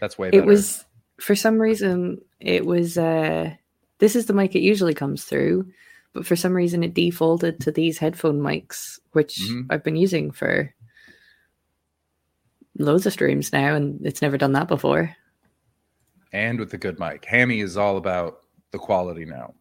That's 0.02 0.18
way 0.18 0.30
better. 0.32 0.44
It 0.44 0.46
was 0.46 0.84
for 1.20 1.36
some 1.36 1.60
reason 1.60 2.20
it 2.40 2.66
was. 2.66 2.98
uh 2.98 3.52
This 4.00 4.16
is 4.16 4.26
the 4.26 4.34
mic 4.34 4.56
it 4.56 4.62
usually 4.62 4.94
comes 4.94 5.24
through, 5.26 5.68
but 6.14 6.26
for 6.26 6.36
some 6.36 6.54
reason 6.54 6.84
it 6.84 6.94
defaulted 6.94 7.60
to 7.62 7.72
these 7.72 7.98
headphone 8.00 8.40
mics, 8.40 9.00
which 9.12 9.40
Mhm. 9.40 9.68
I've 9.70 9.84
been 9.84 9.96
using 9.98 10.32
for 10.32 10.74
loads 12.78 13.06
of 13.06 13.14
streams 13.14 13.52
now, 13.54 13.76
and 13.76 14.00
it's 14.06 14.22
never 14.22 14.38
done 14.38 14.54
that 14.54 14.68
before. 14.68 15.16
and 16.34 16.60
with 16.60 16.72
the 16.72 16.78
good 16.78 17.00
mic. 17.00 17.24
Hammy 17.26 17.62
is 17.62 17.78
all 17.78 17.98
about 17.98 18.42
the 18.72 18.78
quality 18.78 19.26
now. 19.26 19.54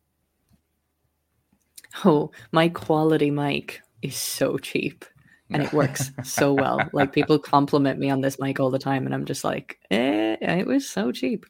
Oh, 2.05 2.31
my 2.53 2.69
quality 2.69 3.31
mic 3.31 3.81
is 4.03 4.17
so 4.17 4.59
cheap 4.59 5.05
and 5.51 5.63
it 5.63 5.73
works 5.73 6.11
so 6.25 6.53
well. 6.63 6.81
Like 6.93 7.13
people 7.13 7.39
compliment 7.39 7.99
me 7.99 8.11
on 8.11 8.21
this 8.21 8.39
mic 8.41 8.59
all 8.61 8.71
the 8.71 8.79
time, 8.81 9.07
and 9.07 9.15
I'm 9.15 9.25
just 9.25 9.45
like, 9.45 9.79
eh, 9.91 10.37
it 10.41 10.67
was 10.67 10.89
so 10.89 11.13
cheap. 11.13 11.47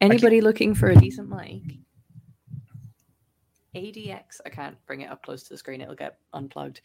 Anybody 0.00 0.40
looking 0.40 0.74
for 0.74 0.88
a 0.88 0.96
decent 0.96 1.28
mic? 1.28 1.62
ADX, 3.74 4.40
I 4.46 4.48
can't 4.48 4.76
bring 4.86 5.02
it 5.02 5.10
up 5.10 5.22
close 5.22 5.42
to 5.42 5.48
the 5.50 5.58
screen, 5.58 5.80
it'll 5.82 5.94
get 5.94 6.18
unplugged. 6.32 6.80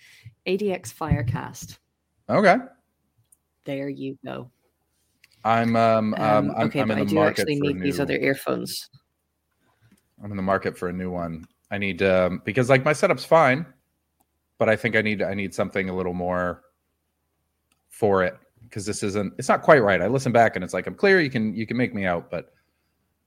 ADX 0.47 0.93
Firecast. 0.93 1.77
Okay. 2.29 2.57
There 3.65 3.89
you 3.89 4.17
go. 4.25 4.49
I'm 5.43 5.75
um, 5.75 6.13
um, 6.15 6.21
Um, 6.21 6.51
I'm, 6.57 6.67
okay, 6.67 6.81
I'm 6.81 6.87
but 6.87 6.97
in 6.97 7.03
I 7.03 7.09
do 7.09 7.15
market 7.15 7.41
actually 7.41 7.55
need 7.55 7.77
new, 7.77 7.83
these 7.83 7.99
other 7.99 8.17
earphones. 8.17 8.89
I'm 10.23 10.31
in 10.31 10.37
the 10.37 10.43
market 10.43 10.77
for 10.77 10.89
a 10.89 10.93
new 10.93 11.09
one. 11.11 11.47
I 11.71 11.77
need 11.77 12.01
um 12.03 12.41
because 12.43 12.69
like 12.69 12.83
my 12.83 12.93
setup's 12.93 13.25
fine, 13.25 13.65
but 14.57 14.69
I 14.69 14.75
think 14.75 14.95
I 14.95 15.01
need 15.01 15.21
I 15.21 15.33
need 15.33 15.53
something 15.53 15.89
a 15.89 15.95
little 15.95 16.13
more 16.13 16.63
for 17.89 18.23
it 18.23 18.37
because 18.63 18.85
this 18.85 19.03
isn't 19.03 19.33
it's 19.37 19.49
not 19.49 19.61
quite 19.61 19.79
right. 19.79 20.01
I 20.01 20.07
listen 20.07 20.31
back 20.31 20.55
and 20.55 20.63
it's 20.63 20.73
like 20.73 20.85
I'm 20.85 20.95
clear, 20.95 21.19
you 21.19 21.29
can 21.29 21.55
you 21.55 21.65
can 21.65 21.77
make 21.77 21.93
me 21.93 22.05
out, 22.05 22.29
but 22.29 22.53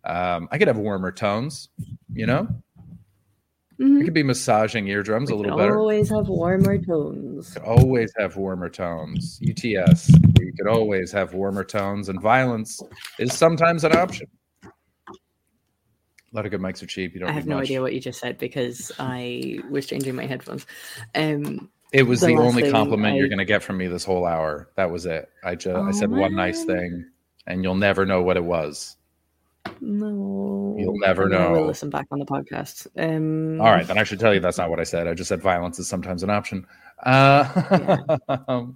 um 0.04 0.48
I 0.52 0.58
could 0.58 0.68
have 0.68 0.76
warmer 0.76 1.10
tones, 1.10 1.70
you 2.12 2.26
know? 2.26 2.48
I 3.78 3.82
Mhm. 3.82 4.04
could 4.04 4.14
be 4.14 4.22
massaging 4.22 4.86
eardrums 4.88 5.30
a 5.30 5.34
little 5.34 5.56
better. 5.56 5.78
Always 5.78 6.08
have 6.10 6.28
warmer 6.28 6.78
tones. 6.78 7.52
could 7.54 7.62
always 7.64 8.12
have 8.18 8.36
warmer 8.36 8.68
tones. 8.68 9.38
UTS. 9.42 10.10
You 10.38 10.52
could 10.56 10.68
always 10.68 11.10
have 11.12 11.34
warmer 11.34 11.64
tones, 11.64 12.08
and 12.08 12.20
violence 12.20 12.80
is 13.18 13.32
sometimes 13.32 13.82
an 13.84 13.96
option. 13.96 14.28
A 14.66 16.36
lot 16.36 16.44
of 16.46 16.50
good 16.50 16.60
mics 16.60 16.82
are 16.82 16.86
cheap. 16.86 17.14
You 17.14 17.20
don't. 17.20 17.28
I 17.28 17.32
have 17.32 17.46
no 17.46 17.56
much. 17.56 17.64
idea 17.64 17.80
what 17.80 17.94
you 17.94 18.00
just 18.00 18.20
said 18.20 18.38
because 18.38 18.90
I 18.98 19.58
was 19.70 19.86
changing 19.86 20.14
my 20.16 20.26
headphones. 20.26 20.66
Um, 21.14 21.70
It 21.92 22.04
was 22.04 22.20
the 22.20 22.28
the, 22.28 22.36
only 22.38 22.70
compliment 22.72 23.16
you're 23.16 23.28
going 23.28 23.38
to 23.38 23.44
get 23.44 23.62
from 23.62 23.76
me 23.76 23.86
this 23.86 24.04
whole 24.04 24.26
hour. 24.26 24.68
That 24.76 24.90
was 24.90 25.06
it. 25.06 25.28
I 25.44 25.54
just 25.54 25.76
I 25.76 25.88
Oh, 25.88 25.92
said 25.92 26.10
one 26.10 26.34
nice 26.34 26.64
thing, 26.64 27.06
and 27.46 27.62
you'll 27.62 27.76
never 27.76 28.04
know 28.04 28.22
what 28.22 28.36
it 28.36 28.44
was. 28.44 28.96
No, 29.80 30.76
You'll 30.78 30.98
never 30.98 31.28
know. 31.28 31.64
listen 31.66 31.90
back 31.90 32.06
on 32.10 32.18
the 32.18 32.24
podcast. 32.26 32.86
Um, 32.96 33.60
All 33.60 33.70
right, 33.72 33.86
then 33.86 33.98
I 33.98 34.04
should 34.04 34.20
tell 34.20 34.32
you 34.34 34.40
that's 34.40 34.58
not 34.58 34.70
what 34.70 34.80
I 34.80 34.84
said. 34.84 35.06
I 35.08 35.14
just 35.14 35.28
said 35.28 35.40
violence 35.42 35.78
is 35.78 35.88
sometimes 35.88 36.22
an 36.22 36.30
option. 36.30 36.66
Uh, 37.04 38.18
uh, 38.28 38.66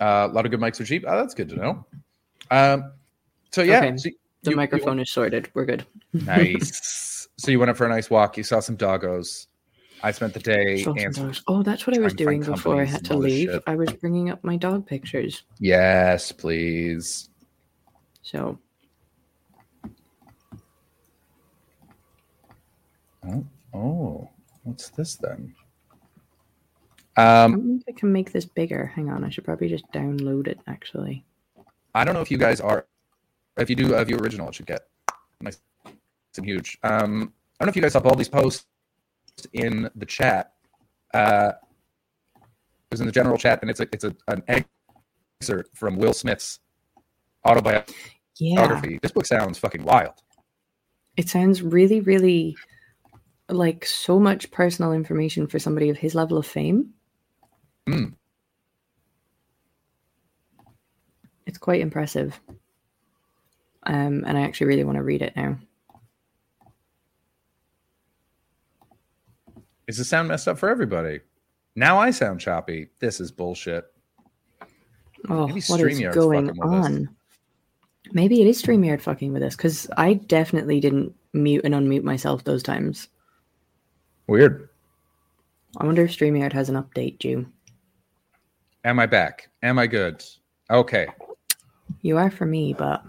a 0.00 0.28
lot 0.28 0.44
of 0.44 0.50
good 0.50 0.60
mics 0.60 0.80
are 0.80 0.84
cheap. 0.84 1.04
Oh, 1.06 1.16
that's 1.16 1.34
good 1.34 1.48
to 1.50 1.56
know. 1.56 1.86
Um, 2.50 2.92
so 3.52 3.62
yeah, 3.62 3.78
Okay. 3.78 3.96
so 3.96 4.02
the 4.04 4.10
you- 4.10 4.16
you 4.50 4.56
microphone 4.56 4.98
is 5.00 5.10
sorted. 5.10 5.50
We're 5.54 5.64
good. 5.66 5.86
Nice. 6.12 7.26
so 7.36 7.50
you 7.50 7.58
went 7.58 7.70
up 7.70 7.76
for 7.76 7.86
a 7.86 7.88
nice 7.88 8.08
walk. 8.08 8.36
You 8.36 8.44
saw 8.44 8.60
some 8.60 8.76
doggos. 8.76 9.46
I 10.02 10.12
spent 10.12 10.32
the 10.34 10.38
day 10.38 10.84
answering. 10.98 11.34
Oh, 11.48 11.62
that's 11.64 11.86
what 11.86 11.96
I 11.96 12.00
was 12.00 12.12
doing 12.14 12.42
before 12.42 12.80
I 12.80 12.84
had 12.84 13.04
to 13.06 13.16
leave. 13.16 13.58
I 13.66 13.74
was 13.74 13.90
bringing 13.94 14.28
up 14.30 14.44
my 14.44 14.56
dog 14.56 14.86
pictures. 14.86 15.42
Yes, 15.58 16.30
please. 16.30 17.30
So 18.24 18.58
Oh, 23.26 23.46
oh, 23.74 24.30
what's 24.64 24.90
this 24.90 25.16
then? 25.16 25.54
I 27.16 27.44
Um, 27.44 27.52
don't 27.52 27.80
think 27.80 27.84
I 27.88 27.92
can 28.00 28.12
make 28.12 28.32
this 28.32 28.44
bigger. 28.46 28.86
Hang 28.86 29.10
on, 29.10 29.24
I 29.24 29.30
should 29.30 29.44
probably 29.44 29.68
just 29.68 29.90
download 29.92 30.48
it. 30.48 30.60
Actually, 30.66 31.24
I 31.94 32.04
don't 32.04 32.14
know 32.14 32.20
if 32.22 32.30
you 32.30 32.38
guys 32.38 32.60
are. 32.60 32.86
If 33.56 33.70
you 33.70 33.76
do 33.76 33.92
have 33.92 34.10
your 34.10 34.20
original, 34.20 34.48
it 34.48 34.54
should 34.56 34.66
get 34.66 34.88
nice 35.40 35.60
and 36.36 36.46
huge. 36.46 36.78
Um, 36.82 37.32
I 37.60 37.64
don't 37.64 37.66
know 37.66 37.70
if 37.70 37.76
you 37.76 37.82
guys 37.82 37.92
saw 37.92 38.00
all 38.00 38.16
these 38.16 38.28
posts 38.28 38.66
in 39.52 39.90
the 39.94 40.06
chat. 40.06 40.54
Uh, 41.14 41.52
it 42.76 42.92
was 42.92 43.00
in 43.00 43.06
the 43.06 43.12
general 43.12 43.38
chat, 43.38 43.60
and 43.62 43.70
it's 43.70 43.80
a 43.80 43.88
it's 43.92 44.04
a 44.04 44.14
an 44.28 44.42
excerpt 45.40 45.76
from 45.76 45.96
Will 45.96 46.12
Smith's 46.12 46.60
autobiography. 47.46 47.94
Yeah, 48.38 48.80
This 49.02 49.12
book 49.12 49.26
sounds 49.26 49.58
fucking 49.58 49.84
wild. 49.84 50.14
it 51.16 51.28
sounds 51.28 51.62
really, 51.62 52.00
really 52.00 52.56
like 53.48 53.84
so 53.84 54.18
much 54.18 54.50
personal 54.50 54.92
information 54.92 55.46
for 55.46 55.58
somebody 55.58 55.90
of 55.90 55.98
his 55.98 56.14
level 56.14 56.38
of 56.38 56.46
fame. 56.46 56.90
Hmm. 57.86 58.06
It's 61.46 61.58
quite 61.58 61.80
impressive. 61.80 62.40
Um, 63.84 64.24
and 64.26 64.38
I 64.38 64.42
actually 64.42 64.68
really 64.68 64.84
want 64.84 64.96
to 64.96 65.02
read 65.02 65.20
it 65.22 65.36
now. 65.36 65.58
Is 69.86 69.98
the 69.98 70.04
sound 70.04 70.28
messed 70.28 70.48
up 70.48 70.58
for 70.58 70.70
everybody? 70.70 71.20
Now 71.76 71.98
I 71.98 72.10
sound 72.10 72.40
choppy. 72.40 72.88
This 73.00 73.20
is 73.20 73.30
bullshit. 73.30 73.84
Oh, 75.28 75.46
what 75.48 75.80
is 75.80 76.14
going 76.14 76.50
on? 76.60 77.14
Maybe 78.14 78.40
it 78.40 78.46
is 78.46 78.62
StreamYard 78.62 79.00
fucking 79.00 79.32
with 79.32 79.42
us 79.42 79.56
because 79.56 79.88
I 79.96 80.14
definitely 80.14 80.78
didn't 80.80 81.12
mute 81.32 81.64
and 81.64 81.74
unmute 81.74 82.04
myself 82.04 82.44
those 82.44 82.62
times. 82.62 83.08
Weird. 84.28 84.68
I 85.78 85.84
wonder 85.84 86.04
if 86.04 86.16
StreamYard 86.16 86.52
has 86.52 86.68
an 86.68 86.76
update 86.76 87.18
due. 87.18 87.44
Am 88.84 89.00
I 89.00 89.06
back? 89.06 89.48
Am 89.64 89.80
I 89.80 89.88
good? 89.88 90.24
Okay. 90.70 91.08
You 92.02 92.16
are 92.16 92.30
for 92.30 92.46
me, 92.46 92.72
but 92.72 93.04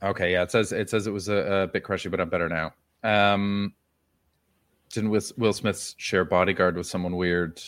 Okay. 0.00 0.30
Yeah. 0.30 0.42
It 0.44 0.52
says 0.52 0.70
it 0.70 0.88
says 0.88 1.08
it 1.08 1.12
was 1.12 1.28
a, 1.28 1.34
a 1.34 1.66
bit 1.66 1.82
crushy, 1.82 2.08
but 2.08 2.20
I'm 2.20 2.28
better 2.28 2.48
now. 2.48 2.72
Um, 3.02 3.74
didn't 4.90 5.10
Will, 5.10 5.22
Will 5.36 5.52
Smith 5.52 5.94
share 5.96 6.24
bodyguard 6.24 6.76
with 6.76 6.86
someone 6.86 7.16
weird? 7.16 7.60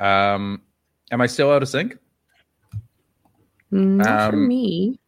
Um, 0.00 0.62
am 1.10 1.20
I 1.20 1.26
still 1.26 1.50
out 1.50 1.62
of 1.62 1.68
sync? 1.68 1.98
not 3.70 4.30
for 4.30 4.36
Um, 4.36 4.48
me. 4.48 4.98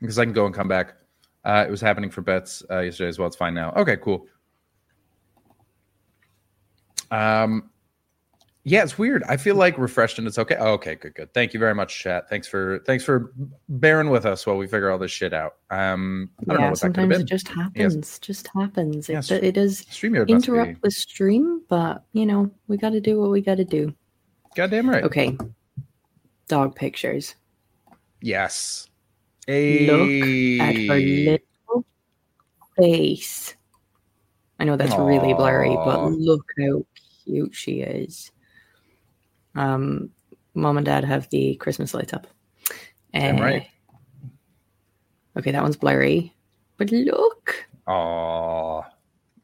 Because 0.00 0.18
I 0.18 0.24
can 0.24 0.32
go 0.32 0.46
and 0.46 0.54
come 0.54 0.68
back. 0.68 0.94
Uh, 1.44 1.64
it 1.66 1.70
was 1.70 1.80
happening 1.80 2.10
for 2.10 2.20
Betts 2.20 2.62
uh, 2.70 2.80
yesterday 2.80 3.08
as 3.08 3.18
well. 3.18 3.26
It's 3.26 3.36
fine 3.36 3.54
now. 3.54 3.72
Okay. 3.76 3.96
Cool. 3.96 4.26
Um, 7.10 7.70
yeah, 8.64 8.82
it's 8.82 8.98
weird. 8.98 9.22
I 9.26 9.38
feel 9.38 9.54
like 9.54 9.78
refreshed 9.78 10.18
and 10.18 10.26
it's 10.28 10.38
okay. 10.38 10.56
Oh, 10.58 10.72
okay, 10.74 10.94
good, 10.94 11.14
good. 11.14 11.32
Thank 11.32 11.54
you 11.54 11.60
very 11.60 11.74
much, 11.74 11.98
chat. 11.98 12.28
Thanks 12.28 12.46
for 12.46 12.80
thanks 12.86 13.02
for 13.02 13.32
bearing 13.70 14.10
with 14.10 14.26
us 14.26 14.46
while 14.46 14.58
we 14.58 14.66
figure 14.66 14.90
all 14.90 14.98
this 14.98 15.10
shit 15.10 15.32
out. 15.32 15.56
Um, 15.70 16.30
I 16.40 16.44
don't 16.44 16.48
know 16.48 16.54
Yeah, 16.54 16.58
what 16.58 16.58
could 16.58 16.68
have 16.68 16.78
sometimes 16.78 17.18
it 17.18 17.24
just 17.24 17.48
happens. 17.48 18.18
Just 18.18 18.48
happens. 18.54 19.08
It, 19.08 19.14
Yes. 19.14 19.30
it 19.30 19.52
does 19.52 19.82
Streamyard 19.86 20.28
interrupt 20.28 20.82
the 20.82 20.90
stream, 20.90 21.62
but 21.68 22.04
you 22.12 22.26
know 22.26 22.50
we 22.68 22.76
got 22.76 22.90
to 22.90 23.00
do 23.00 23.18
what 23.18 23.30
we 23.30 23.40
got 23.40 23.56
to 23.56 23.64
do. 23.64 23.94
Goddamn 24.54 24.90
right. 24.90 25.04
Okay. 25.04 25.38
Dog 26.46 26.76
pictures. 26.76 27.36
Yes. 28.20 28.89
Look 29.48 30.10
at 30.60 30.76
her 30.88 31.00
little 31.00 31.84
face. 32.76 33.54
I 34.58 34.64
know 34.64 34.76
that's 34.76 34.96
really 34.98 35.32
blurry, 35.32 35.76
but 35.84 36.02
look 36.12 36.44
how 36.58 36.84
cute 37.24 37.54
she 37.54 37.80
is. 37.80 38.30
Um, 39.54 40.10
mom 40.54 40.76
and 40.76 40.84
dad 40.86 41.04
have 41.04 41.28
the 41.30 41.54
Christmas 41.56 41.94
lights 41.94 42.12
up. 42.12 42.26
Damn 43.14 43.38
Uh, 43.38 43.42
right. 43.42 43.66
Okay, 45.36 45.50
that 45.50 45.62
one's 45.62 45.76
blurry, 45.76 46.34
but 46.76 46.90
look. 46.90 47.54
Aw. 47.86 48.82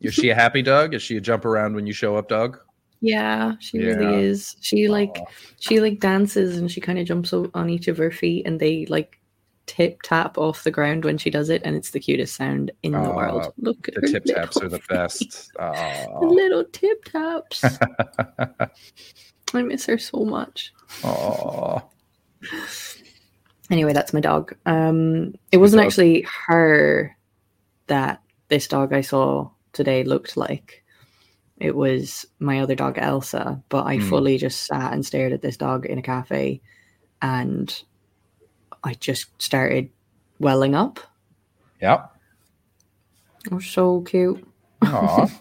Is 0.00 0.14
she 0.14 0.28
a 0.28 0.34
happy 0.34 0.62
dog? 0.62 0.94
Is 0.94 1.02
she 1.02 1.16
a 1.16 1.20
jump 1.20 1.44
around 1.44 1.74
when 1.74 1.86
you 1.86 1.92
show 1.92 2.16
up 2.16 2.28
dog? 2.28 2.58
Yeah, 3.00 3.54
she 3.60 3.78
Yeah. 3.78 3.94
really 3.94 4.24
is. 4.24 4.56
She 4.60 4.88
like 4.88 5.18
Aw. 5.18 5.26
she 5.58 5.80
like 5.80 6.00
dances 6.00 6.58
and 6.58 6.70
she 6.70 6.80
kind 6.80 6.98
of 6.98 7.06
jumps 7.06 7.32
on 7.32 7.70
each 7.70 7.88
of 7.88 7.96
her 7.96 8.10
feet 8.10 8.46
and 8.46 8.60
they 8.60 8.86
like 8.86 9.18
tip 9.66 10.00
tap 10.02 10.38
off 10.38 10.64
the 10.64 10.70
ground 10.70 11.04
when 11.04 11.18
she 11.18 11.28
does 11.30 11.50
it 11.50 11.60
and 11.64 11.74
it's 11.76 11.90
the 11.90 12.00
cutest 12.00 12.36
sound 12.36 12.70
in 12.82 12.92
the 12.92 12.98
world. 13.10 13.52
Look 13.58 13.88
at 13.88 13.94
The 13.94 14.08
tip 14.08 14.24
taps 14.24 14.56
are 14.58 14.68
the 14.68 14.80
best. 14.88 15.50
The 15.56 16.18
little 16.20 16.64
tip 16.72 17.04
taps. 17.04 17.64
I 19.54 19.62
miss 19.62 19.86
her 19.86 19.98
so 19.98 20.24
much. 20.24 20.72
Aw. 21.04 21.80
Anyway, 23.70 23.92
that's 23.92 24.12
my 24.12 24.20
dog. 24.20 24.54
Um, 24.66 25.34
it 25.50 25.56
wasn't 25.58 25.80
dog. 25.80 25.86
actually 25.88 26.26
her 26.46 27.16
that 27.88 28.22
this 28.48 28.68
dog 28.68 28.92
I 28.92 29.00
saw 29.00 29.50
today 29.72 30.04
looked 30.04 30.36
like. 30.36 30.84
It 31.58 31.74
was 31.74 32.26
my 32.38 32.60
other 32.60 32.74
dog 32.74 32.98
Elsa, 32.98 33.62
but 33.68 33.84
I 33.86 33.96
Hmm. 33.96 34.08
fully 34.08 34.38
just 34.38 34.66
sat 34.66 34.92
and 34.92 35.04
stared 35.04 35.32
at 35.32 35.42
this 35.42 35.56
dog 35.56 35.86
in 35.86 35.98
a 35.98 36.02
cafe, 36.02 36.60
and 37.22 37.82
I 38.86 38.94
just 38.94 39.42
started 39.42 39.90
welling 40.38 40.76
up. 40.76 41.00
Yep. 41.82 42.08
It 43.44 43.52
was 43.52 43.66
so 43.66 44.02
cute. 44.02 44.46
Aw. 44.82 45.28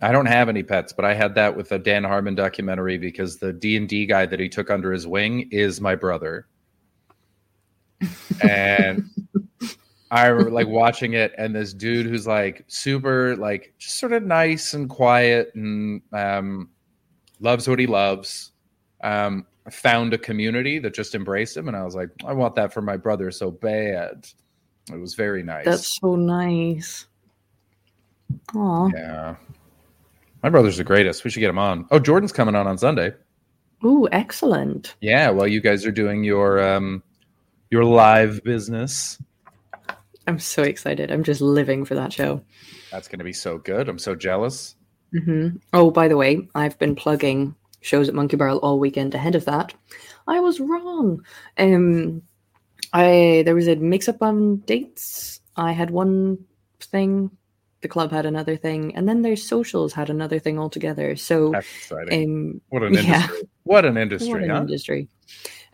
I 0.00 0.12
don't 0.12 0.26
have 0.26 0.48
any 0.48 0.62
pets, 0.62 0.92
but 0.92 1.04
I 1.04 1.14
had 1.14 1.34
that 1.36 1.56
with 1.56 1.72
a 1.72 1.78
Dan 1.78 2.04
Harmon 2.04 2.34
documentary 2.34 2.98
because 2.98 3.38
the 3.38 3.52
D 3.52 3.76
and 3.76 3.88
D 3.88 4.06
guy 4.06 4.26
that 4.26 4.38
he 4.38 4.48
took 4.48 4.70
under 4.70 4.92
his 4.92 5.06
wing 5.06 5.48
is 5.50 5.80
my 5.80 5.96
brother, 5.96 6.46
and 8.40 9.10
I 10.10 10.26
remember 10.26 10.52
like 10.52 10.68
watching 10.68 11.14
it, 11.14 11.34
and 11.36 11.54
this 11.54 11.72
dude 11.72 12.06
who's 12.06 12.28
like 12.28 12.64
super, 12.68 13.34
like 13.36 13.74
just 13.78 13.98
sort 13.98 14.12
of 14.12 14.22
nice 14.22 14.72
and 14.72 14.88
quiet, 14.88 15.50
and 15.56 16.00
um, 16.12 16.70
loves 17.40 17.68
what 17.68 17.80
he 17.80 17.88
loves. 17.88 18.52
Um, 19.02 19.46
found 19.70 20.14
a 20.14 20.18
community 20.18 20.78
that 20.80 20.94
just 20.94 21.14
embraced 21.14 21.56
him, 21.56 21.68
and 21.68 21.76
I 21.76 21.84
was 21.84 21.94
like, 21.94 22.10
I 22.24 22.32
want 22.32 22.54
that 22.56 22.72
for 22.72 22.82
my 22.82 22.96
brother 22.96 23.30
so 23.30 23.50
bad. 23.50 24.26
It 24.90 24.98
was 24.98 25.14
very 25.14 25.42
nice. 25.42 25.64
That's 25.64 25.98
so 26.00 26.16
nice. 26.16 27.06
Aw. 28.54 28.88
Yeah. 28.94 29.36
My 30.42 30.50
brother's 30.50 30.76
the 30.76 30.84
greatest. 30.84 31.24
We 31.24 31.30
should 31.30 31.40
get 31.40 31.50
him 31.50 31.58
on. 31.58 31.86
Oh, 31.90 31.98
Jordan's 31.98 32.32
coming 32.32 32.54
on 32.54 32.66
on 32.66 32.78
Sunday. 32.78 33.12
Ooh, 33.84 34.08
excellent. 34.12 34.96
Yeah, 35.00 35.30
well, 35.30 35.46
you 35.46 35.60
guys 35.60 35.86
are 35.86 35.92
doing 35.92 36.24
your 36.24 36.60
um 36.60 37.02
your 37.70 37.84
live 37.84 38.42
business. 38.44 39.18
I'm 40.26 40.38
so 40.38 40.62
excited. 40.62 41.10
I'm 41.10 41.24
just 41.24 41.40
living 41.40 41.84
for 41.84 41.94
that 41.94 42.12
show. 42.12 42.42
That's 42.90 43.08
going 43.08 43.18
to 43.18 43.24
be 43.24 43.32
so 43.32 43.58
good. 43.58 43.88
I'm 43.88 43.98
so 43.98 44.14
jealous. 44.14 44.74
Mm-hmm. 45.14 45.56
Oh, 45.72 45.90
by 45.90 46.08
the 46.08 46.16
way, 46.16 46.48
I've 46.54 46.78
been 46.78 46.94
plugging 46.94 47.54
shows 47.80 48.08
at 48.08 48.14
Monkey 48.14 48.36
Barrel 48.36 48.58
all 48.58 48.78
weekend 48.78 49.14
ahead 49.14 49.34
of 49.34 49.44
that. 49.46 49.74
I 50.26 50.40
was 50.40 50.60
wrong. 50.60 51.24
Um, 51.56 52.22
I 52.92 53.42
there 53.44 53.54
was 53.54 53.68
a 53.68 53.76
mix 53.76 54.08
up 54.08 54.22
on 54.22 54.58
dates. 54.58 55.40
I 55.56 55.72
had 55.72 55.90
one 55.90 56.38
thing, 56.80 57.30
the 57.80 57.88
club 57.88 58.10
had 58.12 58.26
another 58.26 58.56
thing, 58.56 58.94
and 58.94 59.08
then 59.08 59.22
their 59.22 59.36
socials 59.36 59.92
had 59.92 60.10
another 60.10 60.38
thing 60.38 60.58
altogether. 60.58 61.16
So, 61.16 61.54
um, 62.12 62.60
what 62.68 62.82
an 62.82 62.94
yeah. 62.94 63.00
industry. 63.00 63.48
What 63.64 63.84
an 63.84 63.96
industry! 63.96 64.28
what 64.32 64.42
an 64.42 64.50
huh? 64.50 64.60
industry. 64.60 65.08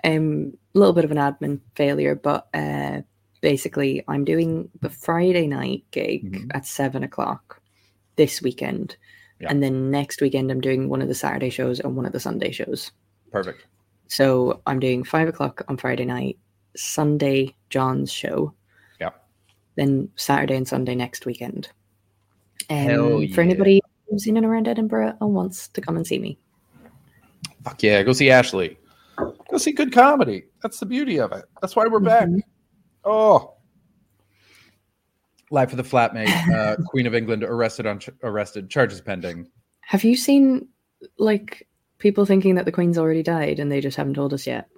Um, 0.02 0.52
a 0.74 0.79
little 0.79 0.92
bit 0.94 1.05
of 1.05 1.11
an 1.12 1.16
admin 1.18 1.61
failure, 1.76 2.14
but 2.14 2.48
uh, 2.52 3.02
basically, 3.40 4.02
I'm 4.09 4.24
doing 4.24 4.68
the 4.81 4.90
Friday 4.90 5.46
night 5.46 5.85
gig 5.90 6.33
Mhm. 6.33 6.50
at 6.55 6.66
seven 6.66 7.02
o'clock 7.05 7.61
this 8.16 8.42
weekend, 8.42 8.96
Yeah. 9.40 9.49
and 9.51 9.62
then 9.62 9.90
next 9.90 10.20
weekend 10.20 10.51
I'm 10.51 10.61
doing 10.61 10.88
one 10.88 11.03
of 11.03 11.09
the 11.09 11.14
Saturday 11.14 11.51
shows 11.51 11.81
and 11.81 11.97
one 11.97 12.07
of 12.07 12.12
the 12.12 12.20
Sunday 12.20 12.51
shows. 12.53 12.92
Perfect. 13.33 13.66
So 14.07 14.61
I'm 14.66 14.79
doing 14.79 15.03
five 15.03 15.29
o'clock 15.29 15.62
on 15.68 15.77
Friday 15.77 16.05
night, 16.05 16.38
Sunday 16.77 17.55
John's 17.70 18.12
show, 18.12 18.55
Yeah. 19.01 19.11
then 19.77 20.09
Saturday 20.16 20.55
and 20.57 20.68
Sunday 20.68 20.94
next 20.94 21.27
weekend. 21.27 21.68
Um, 22.70 22.77
Hell 22.77 23.09
For 23.09 23.23
yeah. 23.23 23.40
anybody 23.40 23.81
who's 24.09 24.27
in 24.27 24.37
and 24.37 24.47
around 24.47 24.68
Edinburgh 24.68 25.16
and 25.20 25.35
wants 25.35 25.68
to 25.68 25.81
come 25.81 25.97
and 25.97 26.07
see 26.07 26.18
me. 26.18 26.38
Fuck 27.64 27.83
yeah, 27.83 28.03
go 28.03 28.12
see 28.12 28.31
Ashley. 28.31 28.79
Go 29.51 29.59
see 29.59 29.73
good 29.73 29.92
comedy. 29.92 30.44
That's 30.62 30.79
the 30.81 30.87
beauty 30.87 31.18
of 31.18 31.33
it. 31.33 31.44
That's 31.61 31.75
why 31.75 31.87
we're 31.87 31.99
back. 32.01 32.29
Mhm. 32.29 32.40
Oh. 33.05 33.55
Live 35.50 35.70
for 35.70 35.76
the 35.76 35.83
flatmate. 35.83 36.28
Uh, 36.52 36.76
Queen 36.88 37.07
of 37.07 37.14
England 37.14 37.44
arrested 37.44 37.87
on 37.87 37.98
ch- 38.00 38.11
arrested 38.22 38.70
charges 38.70 39.00
pending. 39.00 39.48
Have 39.80 40.04
you 40.04 40.16
seen 40.16 40.68
like 41.18 41.68
people 41.98 42.24
thinking 42.26 42.54
that 42.54 42.64
the 42.64 42.72
queen's 42.72 42.98
already 42.98 43.22
died 43.22 43.59
and 43.59 43.70
they 43.70 43.80
just 43.80 43.96
haven't 43.96 44.14
told 44.14 44.33
us 44.35 44.46
yet? 44.46 44.68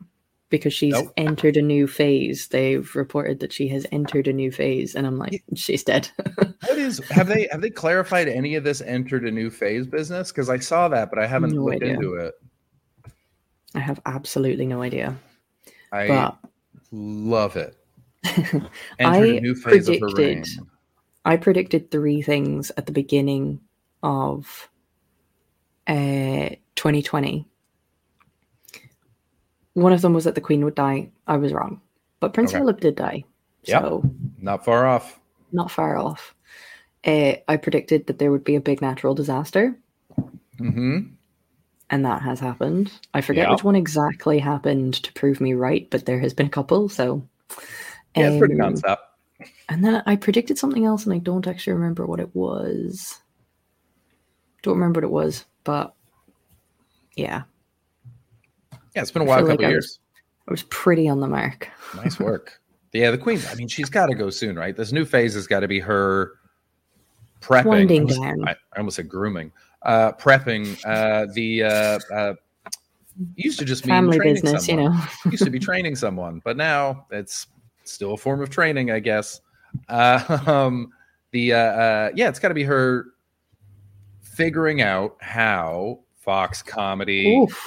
Because 0.48 0.72
she's 0.72 0.92
Nope. 0.92 1.12
entered 1.16 1.56
a 1.56 1.62
new 1.62 1.86
phase. 1.88 2.48
They've 2.48 2.94
reported 2.94 3.40
that 3.40 3.52
she 3.52 3.66
has 3.68 3.84
entered 3.90 4.28
a 4.28 4.32
new 4.32 4.52
phase, 4.52 4.94
and 4.94 5.04
I'm 5.04 5.18
like, 5.18 5.42
she's 5.54 5.82
dead. 5.84 6.08
What 6.66 6.78
is 6.78 6.98
have 7.10 7.28
they 7.28 7.48
have 7.52 7.60
they 7.60 7.70
clarified 7.70 8.28
any 8.28 8.54
of 8.56 8.64
this 8.64 8.80
entered 8.80 9.24
a 9.24 9.30
new 9.30 9.50
phase 9.50 9.86
business? 9.86 10.32
Because 10.32 10.48
I 10.50 10.58
saw 10.58 10.88
that, 10.88 11.10
but 11.10 11.18
I 11.20 11.26
haven't 11.26 11.54
No 11.54 11.64
looked 11.64 11.76
idea. 11.82 11.94
into 11.94 12.14
it. 12.16 12.34
I 13.74 13.78
have 13.80 14.00
absolutely 14.06 14.66
no 14.66 14.82
idea. 14.82 15.16
I 15.92 16.08
But 16.08 16.38
love 16.90 17.56
it. 17.56 17.76
I 19.00 19.16
a 19.18 19.40
new 19.40 19.54
phase 19.54 19.88
of 19.88 20.00
her 20.00 20.06
reign. 20.08 20.42
predicted- 20.42 20.66
I 21.24 21.36
predicted 21.36 21.90
three 21.90 22.22
things 22.22 22.70
at 22.76 22.86
the 22.86 22.92
beginning 22.92 23.60
of 24.02 24.68
uh, 25.88 26.50
2020. 26.76 27.48
One 29.74 29.92
of 29.92 30.00
them 30.02 30.14
was 30.14 30.24
that 30.24 30.34
the 30.34 30.40
queen 30.40 30.64
would 30.64 30.74
die. 30.74 31.10
I 31.26 31.36
was 31.36 31.52
wrong, 31.52 31.80
but 32.20 32.32
Prince 32.32 32.50
Okay. 32.52 32.60
Philip 32.60 32.80
did 32.80 32.94
die. 32.96 33.24
Yep. 33.64 33.82
So 33.82 34.04
Not 34.40 34.64
far 34.64 34.86
off. 34.86 35.18
not 35.52 35.70
far 35.70 35.96
off. 35.96 36.34
Uh, 37.04 37.34
I 37.48 37.56
predicted 37.56 38.06
that 38.06 38.18
there 38.18 38.30
would 38.30 38.44
be 38.44 38.54
a 38.56 38.60
big 38.60 38.80
natural 38.80 39.14
disaster, 39.14 39.76
hmm 40.58 40.98
and 41.88 42.04
that 42.04 42.20
has 42.22 42.40
happened. 42.40 42.90
I 43.14 43.20
forget 43.20 43.46
Yeah. 43.46 43.52
which 43.52 43.62
one 43.64 43.76
exactly 43.76 44.38
happened 44.40 44.94
to 45.04 45.12
prove 45.12 45.40
me 45.40 45.54
right, 45.54 45.88
but 45.90 46.04
there 46.06 46.18
has 46.20 46.34
been 46.34 46.46
a 46.46 46.50
couple. 46.50 46.88
So, 46.88 47.22
Yeah, 48.16 48.30
it's 48.30 48.38
pretty 48.38 48.54
nonstop. 48.54 48.98
And 49.68 49.84
then 49.84 50.02
I 50.06 50.16
predicted 50.16 50.58
something 50.58 50.84
else, 50.84 51.04
and 51.04 51.12
I 51.14 51.18
don't 51.18 51.46
actually 51.46 51.74
remember 51.74 52.06
what 52.06 52.20
it 52.20 52.34
was. 52.34 53.20
Don't 54.62 54.74
remember 54.74 54.98
what 55.00 55.04
it 55.04 55.10
was, 55.10 55.44
but 55.64 55.94
yeah, 57.16 57.42
Yeah, 58.94 59.02
it's 59.02 59.10
been 59.10 59.22
a 59.22 59.24
like 59.26 59.46
couple 59.46 59.64
I 59.64 59.68
years. 59.68 59.98
I 60.48 60.50
was 60.50 60.62
pretty 60.64 61.08
on 61.08 61.20
the 61.20 61.28
mark. 61.28 61.68
Nice 61.96 62.18
work. 62.18 62.60
yeah, 62.92 63.10
the 63.10 63.18
queen. 63.18 63.40
I 63.50 63.54
mean, 63.54 63.68
she's 63.68 63.88
got 63.90 64.06
to 64.06 64.14
go 64.14 64.30
soon, 64.30 64.56
right? 64.56 64.76
This 64.76 64.92
new 64.92 65.04
phase 65.04 65.34
has 65.34 65.46
got 65.46 65.60
to 65.60 65.68
be 65.68 65.78
her 65.80 66.32
prepping. 67.42 67.64
Winding 67.66 67.98
I 68.10 68.14
almost- 68.14 68.22
down. 68.22 68.48
I, 68.48 68.50
I 68.52 68.78
almost 68.78 68.96
said 68.96 69.08
grooming. 69.08 69.52
Uh, 69.82 70.12
prepping 70.12 70.78
uh, 70.86 71.26
the. 71.34 71.62
Uh, 71.62 71.98
uh, 72.14 72.34
used 73.36 73.58
to 73.60 73.64
just 73.64 73.86
mean 73.86 73.94
Family 73.94 74.16
training 74.18 74.34
business, 74.42 74.68
you 74.68 74.76
know. 74.76 74.98
used 75.30 75.44
to 75.44 75.50
be 75.50 75.58
training 75.70 75.94
someone, 75.96 76.40
but 76.44 76.56
now 76.56 77.06
it's 77.10 77.46
still 77.92 78.14
a 78.14 78.16
form 78.16 78.40
of 78.42 78.50
training, 78.50 78.90
I 78.90 79.00
guess. 79.00 79.40
Uh, 79.88 80.38
um, 80.46 80.90
the 81.32 81.52
uh, 81.52 81.58
uh, 81.58 82.10
yeah, 82.14 82.28
it's 82.28 82.38
got 82.38 82.48
to 82.48 82.54
be 82.54 82.64
her 82.64 83.06
figuring 84.20 84.80
out 84.82 85.16
how 85.20 86.00
Fox 86.16 86.62
comedy. 86.62 87.36
Oof, 87.36 87.66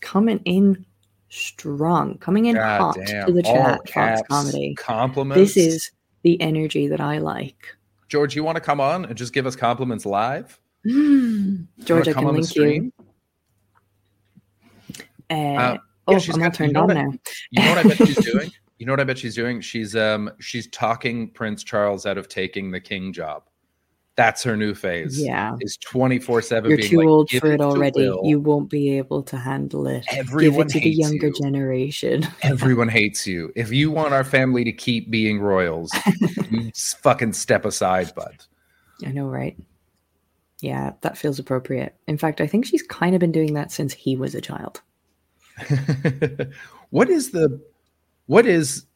coming 0.00 0.40
in 0.44 0.84
strong, 1.28 2.16
coming 2.18 2.46
in 2.46 2.56
God 2.56 2.80
hot 2.80 2.96
damn, 3.06 3.26
to 3.26 3.32
the 3.32 3.42
chat. 3.42 3.88
Fox 3.88 4.22
comedy. 4.28 4.74
compliments. 4.76 5.54
This 5.54 5.56
is 5.56 5.90
the 6.22 6.40
energy 6.40 6.88
that 6.88 7.00
I 7.00 7.18
like. 7.18 7.76
George. 8.08 8.34
You 8.34 8.42
want 8.44 8.56
to 8.56 8.60
come 8.62 8.80
on 8.80 9.04
and 9.04 9.16
just 9.16 9.32
give 9.32 9.46
us 9.46 9.54
compliments 9.54 10.06
live? 10.06 10.58
Mm. 10.86 11.66
George, 11.84 12.08
I 12.08 12.12
can 12.14 12.24
link 12.26 12.54
you. 12.56 12.92
Uh, 15.30 15.34
Uh, 15.34 15.76
oh, 16.06 16.12
yeah, 16.12 16.18
she's 16.18 16.34
I'm 16.34 16.40
got- 16.40 16.52
you 16.52 16.56
turned 16.56 16.72
know 16.72 16.80
on 16.82 16.86
what- 16.88 16.94
now. 16.94 17.12
You 17.50 17.62
know 17.62 17.68
what 17.74 17.78
I 17.78 17.88
bet 17.88 17.96
she's 17.98 18.24
doing? 18.24 18.50
You 18.78 18.86
know 18.86 18.92
what 18.92 19.00
I 19.00 19.04
bet 19.04 19.18
she's 19.18 19.34
doing? 19.34 19.60
She's 19.60 19.96
um 19.96 20.30
she's 20.38 20.68
talking 20.68 21.30
Prince 21.30 21.64
Charles 21.64 22.06
out 22.06 22.18
of 22.18 22.28
taking 22.28 22.70
the 22.70 22.80
king 22.80 23.12
job. 23.12 23.44
That's 24.18 24.42
her 24.42 24.56
new 24.56 24.74
phase. 24.74 25.22
Yeah. 25.22 25.56
Is 25.60 25.76
24 25.76 26.42
7 26.42 26.68
You're 26.68 26.76
being 26.78 26.90
too 26.90 26.96
like, 26.98 27.06
old 27.06 27.30
for 27.30 27.52
it 27.52 27.60
already. 27.60 28.10
You 28.24 28.40
won't 28.40 28.68
be 28.68 28.98
able 28.98 29.22
to 29.22 29.36
handle 29.36 29.86
it. 29.86 30.04
Everyone 30.10 30.66
Give 30.66 30.76
it 30.76 30.80
to 30.80 30.80
the 30.80 30.90
younger 30.90 31.28
you. 31.28 31.34
generation. 31.34 32.26
Everyone 32.42 32.88
hates 32.88 33.28
you. 33.28 33.52
If 33.54 33.70
you 33.70 33.92
want 33.92 34.14
our 34.14 34.24
family 34.24 34.64
to 34.64 34.72
keep 34.72 35.08
being 35.08 35.40
royals, 35.40 35.92
you 36.50 36.72
fucking 36.74 37.32
step 37.34 37.64
aside, 37.64 38.12
bud. 38.16 38.44
I 39.06 39.12
know, 39.12 39.28
right? 39.28 39.56
Yeah, 40.60 40.94
that 41.02 41.16
feels 41.16 41.38
appropriate. 41.38 41.94
In 42.08 42.18
fact, 42.18 42.40
I 42.40 42.48
think 42.48 42.66
she's 42.66 42.82
kind 42.82 43.14
of 43.14 43.20
been 43.20 43.30
doing 43.30 43.54
that 43.54 43.70
since 43.70 43.92
he 43.92 44.16
was 44.16 44.34
a 44.34 44.40
child. 44.40 44.82
what 46.90 47.08
is 47.08 47.30
the 47.30 47.60
what 48.28 48.46
is 48.46 48.86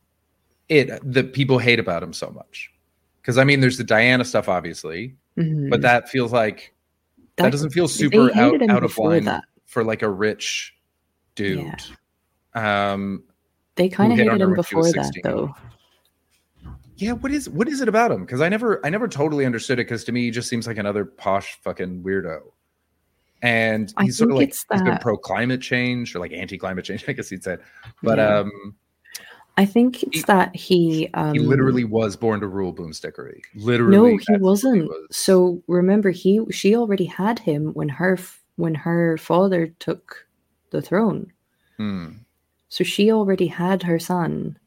it 0.68 0.88
that 1.03 1.33
people 1.35 1.59
hate 1.59 1.79
about 1.81 2.03
him 2.03 2.12
so 2.12 2.31
much? 2.31 2.71
Because 3.21 3.37
I 3.37 3.45
mean, 3.45 3.61
there's 3.61 3.77
the 3.79 3.85
Diana 3.85 4.25
stuff, 4.25 4.49
obviously, 4.49 5.16
Mhm. 5.37 5.68
but 5.68 5.83
that 5.83 6.09
feels 6.09 6.33
like 6.33 6.75
that, 7.37 7.51
doesn't 7.51 7.71
feel 7.71 7.88
super 7.88 8.31
out, 8.37 8.62
out 8.71 8.85
of 8.85 8.97
line 8.99 9.25
that. 9.25 9.45
for 9.66 9.83
like 9.85 10.03
a 10.03 10.09
rich 10.09 10.75
dude. 11.35 11.83
Um, 12.55 13.25
They 13.77 13.88
kind 13.88 14.12
of 14.12 14.18
hated 14.18 14.40
him 14.40 14.51
when 14.51 14.62
she 14.62 14.75
was 14.77 14.92
before 14.92 15.03
that, 15.05 15.21
though. 15.25 15.55
yeah, 16.97 17.12
what 17.12 17.33
is 17.33 17.49
what 17.49 17.68
is 17.68 17.81
it 17.81 17.88
about 17.88 18.11
him? 18.11 18.21
Because 18.25 18.40
I 18.40 18.49
never 18.49 18.85
I 18.85 18.90
never 18.90 19.09
totally 19.09 19.47
understood 19.47 19.79
it. 19.79 19.85
Because 19.87 20.05
to 20.05 20.12
me, 20.12 20.23
he 20.25 20.31
just 20.31 20.49
seems 20.49 20.66
like 20.66 20.77
another 20.79 21.05
posh 21.05 21.55
fucking 21.62 22.03
weirdo. 22.03 22.40
And 23.40 23.92
he's 24.01 24.18
sort 24.18 24.31
of 24.31 24.37
like 24.37 24.49
he's 24.51 24.83
been 24.83 24.99
pro 24.99 25.16
climate 25.16 25.61
change 25.61 26.14
or 26.14 26.21
like 26.21 26.33
anti 26.33 26.59
climate 26.59 26.85
change, 26.85 27.05
I 27.09 27.12
guess 27.12 27.29
he'd 27.31 27.42
said. 27.42 27.61
But 28.03 28.18
Yeah. 28.18 28.38
um, 28.40 28.77
I 29.57 29.67
think 29.67 30.03
it's 30.03 30.17
He- 30.19 30.23
that 30.23 30.57
he 30.57 31.09
um, 31.15 31.35
he 31.35 31.38
literally 31.38 31.85
was 31.85 32.17
born 32.17 32.41
to 32.41 32.49
rule 32.49 32.75
boomstickery. 32.75 33.41
Literally, 33.55 33.97
no, 33.97 34.17
he 34.17 34.37
wasn't. 34.38 34.88
was. 34.88 35.07
So 35.11 35.62
remember, 35.67 36.11
he 36.11 36.41
she 36.51 36.75
already 36.75 37.05
had 37.05 37.38
him 37.38 37.73
when 37.75 37.91
her 37.91 38.19
when 38.57 38.75
her 38.75 39.19
father 39.19 39.67
took 39.79 40.27
the 40.71 40.81
throne. 40.81 41.33
Hmm. 41.77 42.09
So 42.69 42.83
she 42.85 43.12
already 43.12 43.47
had 43.47 43.83
her 43.83 43.99
son. 43.99 44.59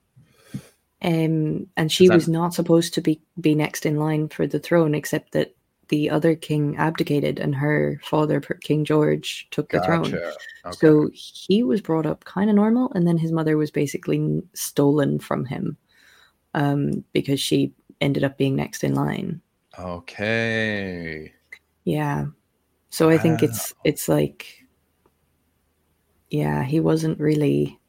Um, 1.01 1.67
and 1.77 1.91
she 1.91 2.07
that- 2.07 2.13
was 2.13 2.27
not 2.27 2.53
supposed 2.53 2.93
to 2.95 3.01
be, 3.01 3.21
be 3.39 3.55
next 3.55 3.85
in 3.85 3.97
line 3.97 4.27
for 4.29 4.45
the 4.47 4.59
throne, 4.59 4.93
except 4.95 5.31
that 5.33 5.54
the 5.89 6.09
other 6.09 6.35
king 6.35 6.75
abdicated 6.77 7.39
and 7.39 7.55
her 7.55 7.99
father, 8.03 8.39
King 8.39 8.85
George, 8.85 9.47
took 9.51 9.69
the 9.69 9.81
throne. 9.81 10.13
Okay. 10.13 10.31
So 10.71 11.09
he 11.13 11.63
was 11.63 11.81
brought 11.81 12.05
up 12.05 12.25
kind 12.25 12.49
of 12.49 12.55
normal, 12.55 12.91
and 12.93 13.07
then 13.07 13.17
his 13.17 13.31
mother 13.31 13.57
was 13.57 13.71
basically 13.71 14.41
stolen 14.53 15.19
from 15.19 15.45
him 15.45 15.77
um, 16.53 17.03
because 17.13 17.39
she 17.39 17.73
ended 18.01 18.23
up 18.23 18.37
being 18.37 18.55
next 18.55 18.83
in 18.83 18.93
line. 18.95 19.41
okay. 19.77 21.33
Yeah. 21.83 22.25
So 22.89 23.09
I 23.09 23.17
think 23.17 23.43
it's 23.43 23.73
it's 23.83 24.07
like 24.07 24.65
yeah, 26.29 26.63
he 26.63 26.79
wasn't 26.79 27.19
really 27.19 27.79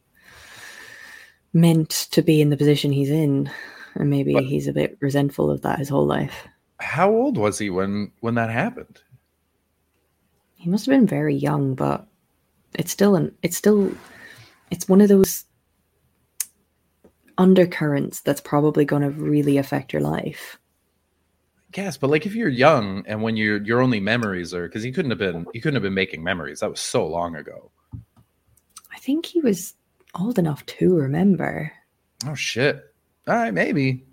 meant 1.53 1.91
to 2.11 2.23
be 2.23 2.41
in 2.41 2.51
the 2.51 2.57
position 2.57 2.93
he's 2.93 3.11
in. 3.11 3.51
And 3.95 4.11
maybe 4.11 4.35
But- 4.35 4.45
he's 4.45 4.69
a 4.69 4.73
bit 4.73 4.99
resentful 5.01 5.51
of 5.51 5.63
that 5.63 5.79
his 5.79 5.89
whole 5.89 6.07
life. 6.07 6.47
How 6.79 7.11
old 7.11 7.39
was 7.39 7.59
he 7.59 7.71
when 7.71 8.13
when 8.21 8.35
that 8.35 8.51
happened? 8.51 9.01
He 10.55 10.69
must 10.69 10.87
have 10.87 10.93
been 10.93 11.07
very 11.07 11.35
young, 11.35 11.75
but 11.75 12.07
it's 12.75 12.93
still 12.93 13.17
an 13.17 13.35
it's 13.43 13.57
still 13.57 13.93
it's 14.71 14.89
one 14.89 15.01
of 15.01 15.09
those 15.09 15.45
undercurrents 17.39 18.21
that's 18.21 18.41
probably 18.41 18.85
going 18.85 19.03
to 19.03 19.11
really 19.11 19.59
affect 19.59 19.93
your 19.93 20.03
life. 20.03 20.59
Yes, 21.75 21.97
but 21.97 22.11
like 22.11 22.25
if 22.25 22.35
you're 22.35 22.49
young 22.49 23.05
and 23.07 23.23
when 23.23 23.37
your 23.37 23.63
your 23.63 23.81
only 23.81 24.01
memories 24.01 24.55
are 24.55 24.67
because 24.67 24.83
he 24.83 24.93
couldn't 24.93 25.11
have 25.11 25.19
been 25.19 25.47
he 25.53 25.61
couldn't 25.61 25.75
have 25.75 25.83
been 25.83 25.95
making 25.95 26.23
memories. 26.23 26.61
That 26.61 26.71
was 26.71 26.81
so 26.81 27.07
long 27.07 27.37
ago. 27.37 27.71
I 28.93 28.99
think 28.99 29.27
he 29.27 29.41
was 29.41 29.75
old 30.19 30.39
enough 30.39 30.65
to 30.67 30.97
remember. 30.97 31.73
Oh 32.27 32.35
shit. 32.35 32.83
All 33.29 33.35
right, 33.35 33.53
maybe. 33.53 34.07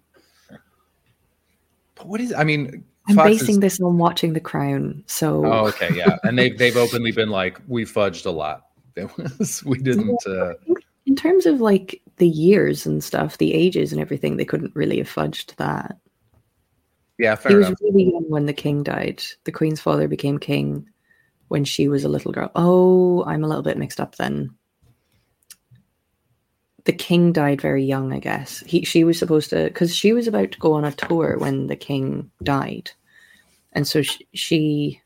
But 1.95 2.07
what 2.07 2.21
is 2.21 2.33
I 2.33 2.43
mean 2.43 2.83
I'm 3.07 3.15
Fox 3.15 3.29
basing 3.29 3.55
is- 3.55 3.59
this 3.59 3.81
on 3.81 3.97
watching 3.97 4.33
The 4.33 4.39
Crown, 4.39 5.03
so 5.07 5.45
Oh, 5.45 5.67
okay, 5.67 5.93
yeah. 5.93 6.17
And 6.23 6.37
they've 6.39 6.57
they've 6.57 6.77
openly 6.77 7.11
been 7.11 7.29
like, 7.29 7.59
we 7.67 7.85
fudged 7.85 8.25
a 8.25 8.31
lot. 8.31 8.67
It 8.95 9.09
was 9.17 9.63
we 9.63 9.79
didn't 9.79 10.19
uh 10.27 10.53
in 11.05 11.15
terms 11.15 11.45
of 11.45 11.59
like 11.59 12.01
the 12.17 12.27
years 12.27 12.85
and 12.85 13.03
stuff, 13.03 13.37
the 13.39 13.53
ages 13.53 13.91
and 13.91 13.99
everything, 13.99 14.37
they 14.37 14.45
couldn't 14.45 14.75
really 14.75 14.99
have 14.99 15.09
fudged 15.09 15.55
that. 15.55 15.97
yeah, 17.17 17.35
he 17.35 17.41
fair 17.41 17.57
was 17.57 17.67
enough. 17.67 17.79
really 17.81 18.11
young 18.11 18.29
when 18.29 18.45
the 18.45 18.53
king 18.53 18.83
died. 18.83 19.23
The 19.45 19.51
queen's 19.51 19.81
father 19.81 20.07
became 20.07 20.37
king 20.37 20.87
when 21.49 21.65
she 21.65 21.87
was 21.87 22.03
a 22.03 22.09
little 22.09 22.31
girl. 22.31 22.51
Oh, 22.55 23.23
I'm 23.25 23.43
a 23.43 23.47
little 23.47 23.63
bit 23.63 23.77
mixed 23.77 23.99
up 23.99 24.15
then. 24.15 24.51
The 26.85 26.93
king 26.93 27.31
died 27.31 27.61
very 27.61 27.83
young, 27.83 28.11
I 28.11 28.19
guess. 28.19 28.59
He 28.65 28.83
she 28.83 29.03
was 29.03 29.17
supposed 29.17 29.49
to 29.51 29.65
because 29.65 29.95
she 29.95 30.11
was 30.13 30.27
about 30.27 30.51
to 30.51 30.59
go 30.59 30.73
on 30.73 30.83
a 30.85 30.91
tour 30.91 31.37
when 31.37 31.67
the 31.67 31.75
king 31.75 32.29
died, 32.41 32.91
and 33.71 33.87
so 33.87 34.01
she, 34.01 34.27
she 34.33 35.01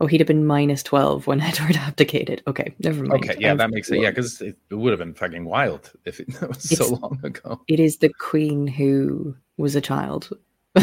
oh 0.00 0.06
he'd 0.06 0.20
have 0.20 0.26
been 0.26 0.46
minus 0.46 0.82
twelve 0.82 1.26
when 1.26 1.40
Edward 1.42 1.76
abdicated. 1.76 2.42
Okay, 2.46 2.74
never 2.78 3.02
mind. 3.04 3.24
Okay, 3.24 3.36
yeah, 3.38 3.50
I've- 3.50 3.58
that 3.58 3.70
makes 3.70 3.90
it 3.90 4.00
yeah, 4.00 4.10
because 4.10 4.40
it, 4.40 4.56
would 4.70 4.90
have 4.90 4.98
been 5.00 5.14
fucking 5.14 5.44
wild 5.44 5.92
if 6.04 6.20
it, 6.20 6.32
that 6.40 6.48
was 6.48 6.62
so 6.62 6.94
long 6.94 7.20
ago. 7.22 7.60
It 7.68 7.78
is 7.80 7.98
the 7.98 8.08
queen 8.18 8.66
who 8.66 9.36
was 9.58 9.76
a 9.76 9.80
child. 9.80 10.30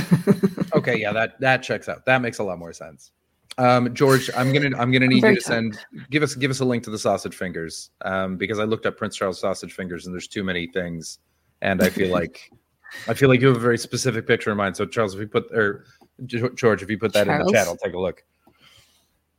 Okay, 0.73 0.97
yeah, 1.01 1.11
that 1.11 1.39
that 1.41 1.63
checks 1.63 1.89
out. 1.89 2.05
That 2.05 2.21
makes 2.21 2.39
a 2.39 2.43
lot 2.43 2.57
more 2.57 2.71
sense. 2.71 3.11
Um, 3.57 3.93
George, 3.93 4.29
I'm 4.35 4.53
gonna 4.53 4.77
I'm 4.77 4.91
gonna 4.91 5.07
need 5.07 5.17
you 5.17 5.21
very 5.21 5.35
to 5.35 5.41
send 5.41 5.77
give 6.09 6.23
us 6.23 6.35
give 6.35 6.51
us 6.51 6.61
a 6.61 6.65
link 6.65 6.83
to 6.83 6.89
the 6.89 6.97
sausage 6.97 7.35
fingers 7.35 7.91
um, 8.03 8.37
because 8.37 8.59
I 8.59 8.63
looked 8.63 8.85
up 8.85 8.97
Prince 8.97 9.15
Charles 9.15 9.39
sausage 9.39 9.73
fingers 9.73 10.05
and 10.05 10.13
there's 10.15 10.27
too 10.27 10.43
many 10.43 10.67
things, 10.67 11.19
and 11.61 11.81
I 11.81 11.89
feel 11.89 12.09
like 12.09 12.51
I 13.07 13.13
feel 13.13 13.29
like 13.29 13.41
you 13.41 13.47
have 13.47 13.57
a 13.57 13.59
very 13.59 13.77
specific 13.77 14.25
picture 14.25 14.51
in 14.51 14.57
mind. 14.57 14.77
So 14.77 14.85
Charles, 14.85 15.13
if 15.13 15.19
you 15.19 15.27
put 15.27 15.51
or 15.51 15.85
George, 16.25 16.81
if 16.81 16.89
you 16.89 16.97
put 16.97 17.13
that 17.13 17.27
in 17.27 17.37
the 17.37 17.51
chat, 17.51 17.67
I'll 17.67 17.77
take 17.77 17.93
a 17.93 17.99
look. 17.99 18.23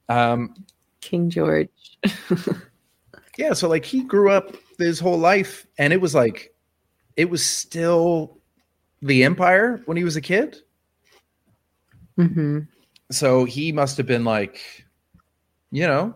Um, 0.09 0.67
King 1.01 1.31
George. 1.31 1.69
yeah, 3.39 3.55
so 3.55 3.69
like 3.69 3.85
he 3.85 4.03
grew 4.03 4.31
up 4.31 4.55
his 4.79 5.01
whole 5.01 5.19
life, 5.19 5.67
and 5.79 5.93
it 5.93 6.01
was 6.01 6.15
like 6.15 6.55
it 7.17 7.31
was 7.31 7.45
still 7.45 8.39
the 9.01 9.25
empire 9.25 9.83
when 9.87 9.97
he 9.97 10.05
was 10.05 10.17
a 10.17 10.21
kid. 10.21 10.59
hmm 12.17 12.61
so 13.15 13.45
he 13.45 13.73
must 13.73 13.97
have 13.97 14.07
been 14.07 14.25
like 14.25 14.61
you 15.71 15.87
know 15.87 16.15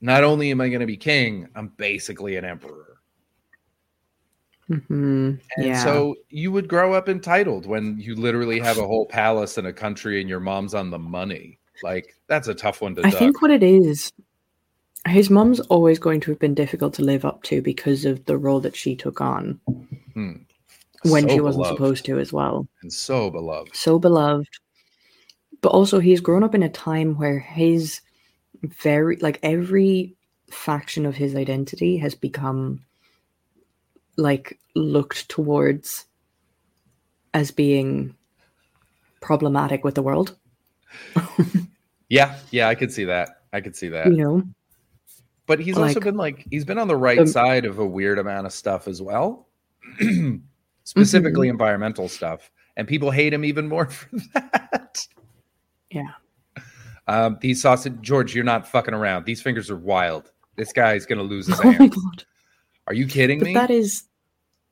not 0.00 0.24
only 0.24 0.50
am 0.50 0.60
i 0.60 0.68
going 0.68 0.80
to 0.80 0.86
be 0.86 0.96
king 0.96 1.48
i'm 1.54 1.68
basically 1.76 2.36
an 2.36 2.44
emperor 2.44 3.00
hmm 4.68 5.32
and 5.56 5.66
Yeah. 5.66 5.82
so 5.82 6.14
you 6.28 6.52
would 6.52 6.68
grow 6.68 6.92
up 6.92 7.08
entitled 7.08 7.66
when 7.66 7.98
you 7.98 8.14
literally 8.14 8.60
have 8.60 8.78
a 8.78 8.86
whole 8.86 9.06
palace 9.06 9.56
and 9.58 9.66
a 9.66 9.72
country 9.72 10.20
and 10.20 10.28
your 10.28 10.40
mom's 10.40 10.74
on 10.74 10.90
the 10.90 10.98
money 10.98 11.58
like 11.82 12.14
that's 12.26 12.48
a 12.48 12.54
tough 12.54 12.80
one 12.80 12.94
to 12.96 13.02
I 13.02 13.10
duck. 13.10 13.20
think 13.20 13.40
what 13.42 13.50
it 13.52 13.62
is, 13.62 14.12
his 15.06 15.30
mom's 15.30 15.60
always 15.60 15.98
going 15.98 16.20
to 16.22 16.30
have 16.32 16.38
been 16.40 16.54
difficult 16.54 16.92
to 16.94 17.02
live 17.02 17.24
up 17.24 17.42
to 17.44 17.62
because 17.62 18.04
of 18.04 18.24
the 18.26 18.36
role 18.36 18.60
that 18.60 18.76
she 18.76 18.96
took 18.96 19.20
on 19.20 19.60
Hmm. 20.12 20.32
when 21.04 21.22
So 21.22 21.28
she 21.28 21.40
wasn't 21.40 21.64
beloved, 21.64 21.76
supposed 21.78 22.04
to 22.06 22.18
as 22.18 22.32
well. 22.32 22.66
and 22.82 22.92
so 22.92 23.30
beloved 23.30 23.74
So 23.74 23.98
beloved. 23.98 24.48
But 25.60 25.70
also, 25.70 25.98
he's 25.98 26.20
grown 26.20 26.44
up 26.44 26.54
in 26.54 26.62
a 26.62 26.68
time 26.68 27.16
where 27.16 27.38
his 27.38 28.00
very, 28.62 29.16
like, 29.16 29.40
every 29.42 30.14
faction 30.50 31.04
of 31.04 31.16
his 31.16 31.34
identity 31.34 31.96
has 31.98 32.14
become, 32.14 32.84
like, 34.16 34.58
looked 34.74 35.28
towards 35.28 36.06
as 37.34 37.50
being 37.50 38.14
problematic 39.20 39.84
with 39.84 39.94
the 39.94 40.02
world, 40.02 40.36
yeah 42.08 42.36
yeah 42.50 42.68
i 42.68 42.74
could 42.74 42.92
see 42.92 43.04
that. 43.04 43.42
I 43.52 43.60
could 43.60 43.76
see 43.76 43.88
that. 43.88 44.06
You 44.06 44.16
know? 44.16 44.42
but 45.48 45.58
he's 45.58 45.78
also 45.78 45.98
been 45.98 46.16
like 46.16 46.46
he's 46.50 46.64
been 46.64 46.78
on 46.78 46.86
the 46.88 46.96
right 46.96 47.18
Um, 47.18 47.26
side 47.26 47.64
of 47.64 47.78
a 47.78 47.86
weird 47.86 48.18
amount 48.18 48.46
of 48.46 48.52
stuff 48.52 48.86
as 48.86 49.02
well. 49.02 49.48
Specifically 50.84 51.48
environmental 51.48 52.08
stuff. 52.08 52.50
And 52.76 52.86
people 52.86 53.10
hate 53.10 53.32
him 53.32 53.44
even 53.44 53.66
more 53.66 53.86
for 53.90 54.08
that 54.34 55.06
Yeah. 55.90 56.12
um 57.06 57.38
these 57.40 57.62
sausage 57.62 58.00
george 58.00 58.34
you're 58.34 58.44
not 58.44 58.66
fucking 58.68 58.94
around 58.94 59.24
these 59.24 59.40
fingers 59.42 59.70
are 59.70 59.76
wild 59.76 60.30
this 60.56 60.72
guy's 60.72 61.06
gonna 61.06 61.22
lose 61.22 61.46
his 61.46 61.58
Oh 61.64 61.72
my 61.72 61.86
god. 61.88 62.24
are 62.86 62.94
you 62.94 63.06
kidding 63.06 63.38
But 63.38 63.44
me 63.46 63.54
that 63.54 63.70
is 63.70 64.04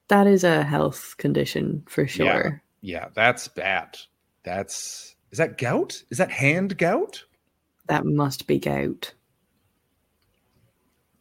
that 0.09 0.27
is 0.27 0.45
a 0.45 0.63
health 0.63 1.15
condition 1.19 1.83
for 1.89 2.07
sure. 2.07 2.27
yeah 2.27 2.51
yeah, 2.83 3.09
that's 3.15 3.49
bad 3.49 3.99
that's 4.45 5.17
is 5.33 5.39
that 5.39 5.59
gout 5.59 6.03
is 6.11 6.19
that 6.19 6.31
hand 6.31 6.77
gout 6.79 7.25
That 7.89 8.05
must 8.05 8.47
be 8.47 8.59
gout. 8.61 9.13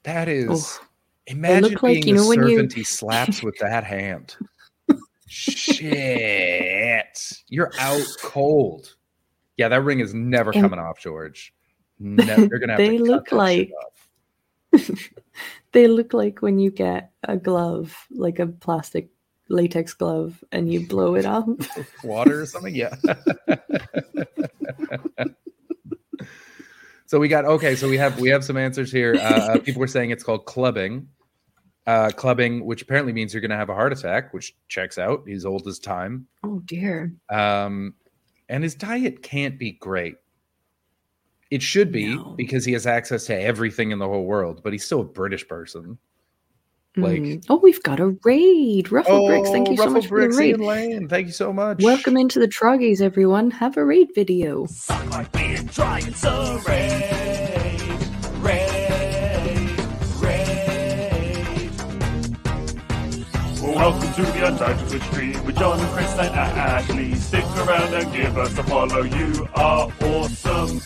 that 0.03 0.27
is 0.27 0.49
Oh. 0.51 0.85
imagine 1.27 1.71
look 1.71 1.81
like- 1.83 1.93
being 2.03 2.07
you 2.09 2.15
the 2.15 2.21
know 2.21 2.27
when 2.27 2.43
you- 2.47 2.55
servant 2.57 2.73
he 2.73 2.83
slaps 2.83 3.41
with 3.41 3.57
that 3.61 3.83
hand 3.83 4.35
shit 5.27 7.17
You're 7.49 7.71
out 7.79 8.05
cold. 8.21 8.95
Yeah, 9.57 9.69
that 9.69 9.81
ring 9.83 9.99
is 9.99 10.13
never 10.13 10.51
And- 10.51 10.61
coming 10.61 10.79
off, 10.79 10.99
George. 10.99 11.53
Never. 11.99 12.41
You're 12.45 12.59
gonna 12.59 12.73
have 12.77 12.77
They 12.77 12.97
look 12.97 13.31
like- 13.31 13.71
They 15.71 15.87
look 15.87 16.13
like 16.13 16.41
when 16.41 16.59
you 16.59 16.71
get 16.71 17.11
a 17.23 17.35
glove, 17.37 17.95
like 18.09 18.39
a 18.39 18.47
plastic 18.47 19.09
latex 19.49 19.93
glove, 19.93 20.41
and 20.51 20.71
you 20.71 20.87
blow 20.87 21.15
it 21.15 21.25
up. 21.25 21.45
water 22.03 22.41
or 22.41 22.45
something. 22.45 22.73
Yeah. 22.73 22.95
so 27.07 27.19
we 27.19 27.27
got 27.27 27.45
okay. 27.45 27.75
So 27.75 27.87
we 27.89 27.97
have 27.97 28.19
we 28.19 28.29
have 28.29 28.43
some 28.43 28.57
answers 28.57 28.91
here. 28.91 29.15
Uh, 29.15 29.19
uh, 29.19 29.59
people 29.59 29.79
were 29.79 29.87
saying 29.87 30.09
it's 30.11 30.23
called 30.23 30.45
clubbing. 30.45 31.07
Uh, 31.85 32.09
clubbing, 32.09 32.65
which 32.65 32.81
apparently 32.81 33.13
means 33.13 33.31
you're 33.31 33.41
going 33.41 33.51
to 33.51 33.55
have 33.57 33.69
a 33.69 33.75
heart 33.75 33.93
attack, 33.93 34.33
which 34.33 34.55
checks 34.69 34.97
out. 34.97 35.21
He's 35.27 35.45
old 35.45 35.67
as 35.67 35.77
time. 35.77 36.25
oh 36.43 36.59
dear. 36.65 37.13
Um, 37.29 37.93
and 38.49 38.63
his 38.63 38.75
diet 38.75 39.21
can't 39.23 39.57
be 39.59 39.71
great. 39.73 40.15
It 41.51 41.61
should 41.61 41.91
be 41.91 42.15
No. 42.15 42.33
because 42.37 42.65
he 42.65 42.73
has 42.73 42.87
access 42.87 43.25
to 43.27 43.39
everything 43.39 43.91
in 43.91 43.99
the 43.99 44.07
whole 44.07 44.25
world, 44.25 44.61
but 44.63 44.73
he's 44.73 44.83
still 44.83 45.01
a 45.01 45.05
British 45.05 45.47
person. 45.47 45.97
Like- 46.97 47.21
Mm. 47.21 47.45
oh, 47.49 47.57
we've 47.57 47.83
got 47.83 47.99
a 47.99 48.15
raid. 48.23 48.89
Ruffle 48.91 49.27
Bricks, 49.27 49.49
thank 49.51 49.69
you 49.69 49.75
so 49.75 49.83
Ruffle 49.83 49.93
much 49.95 50.07
for 50.07 50.21
the 50.21 50.29
raid. 50.37 50.59
Lane, 50.59 51.07
thank 51.09 51.27
you 51.27 51.33
so 51.33 51.51
much. 51.51 51.83
Welcome 51.83 52.15
into 52.17 52.39
the 52.39 52.47
Troggies, 52.47 53.01
everyone. 53.01 53.51
Have 53.51 53.75
a 53.77 53.83
raid 53.85 54.09
video. 54.15 54.65
Welcome 63.75 64.13
to 64.13 64.21
the 64.31 64.47
Untitled 64.47 64.89
Twitch 64.89 65.03
stream 65.03 65.45
with 65.45 65.57
John 65.57 65.77
and 65.77 65.89
Chris 65.89 66.09
and 66.13 66.33
Ashley. 66.33 67.13
Stick 67.15 67.43
around 67.57 67.93
and 67.93 68.09
give 68.13 68.37
us 68.37 68.57
a 68.57 68.63
follow. 68.63 69.01
You 69.03 69.47
are 69.53 69.91
awesome. 70.01 70.79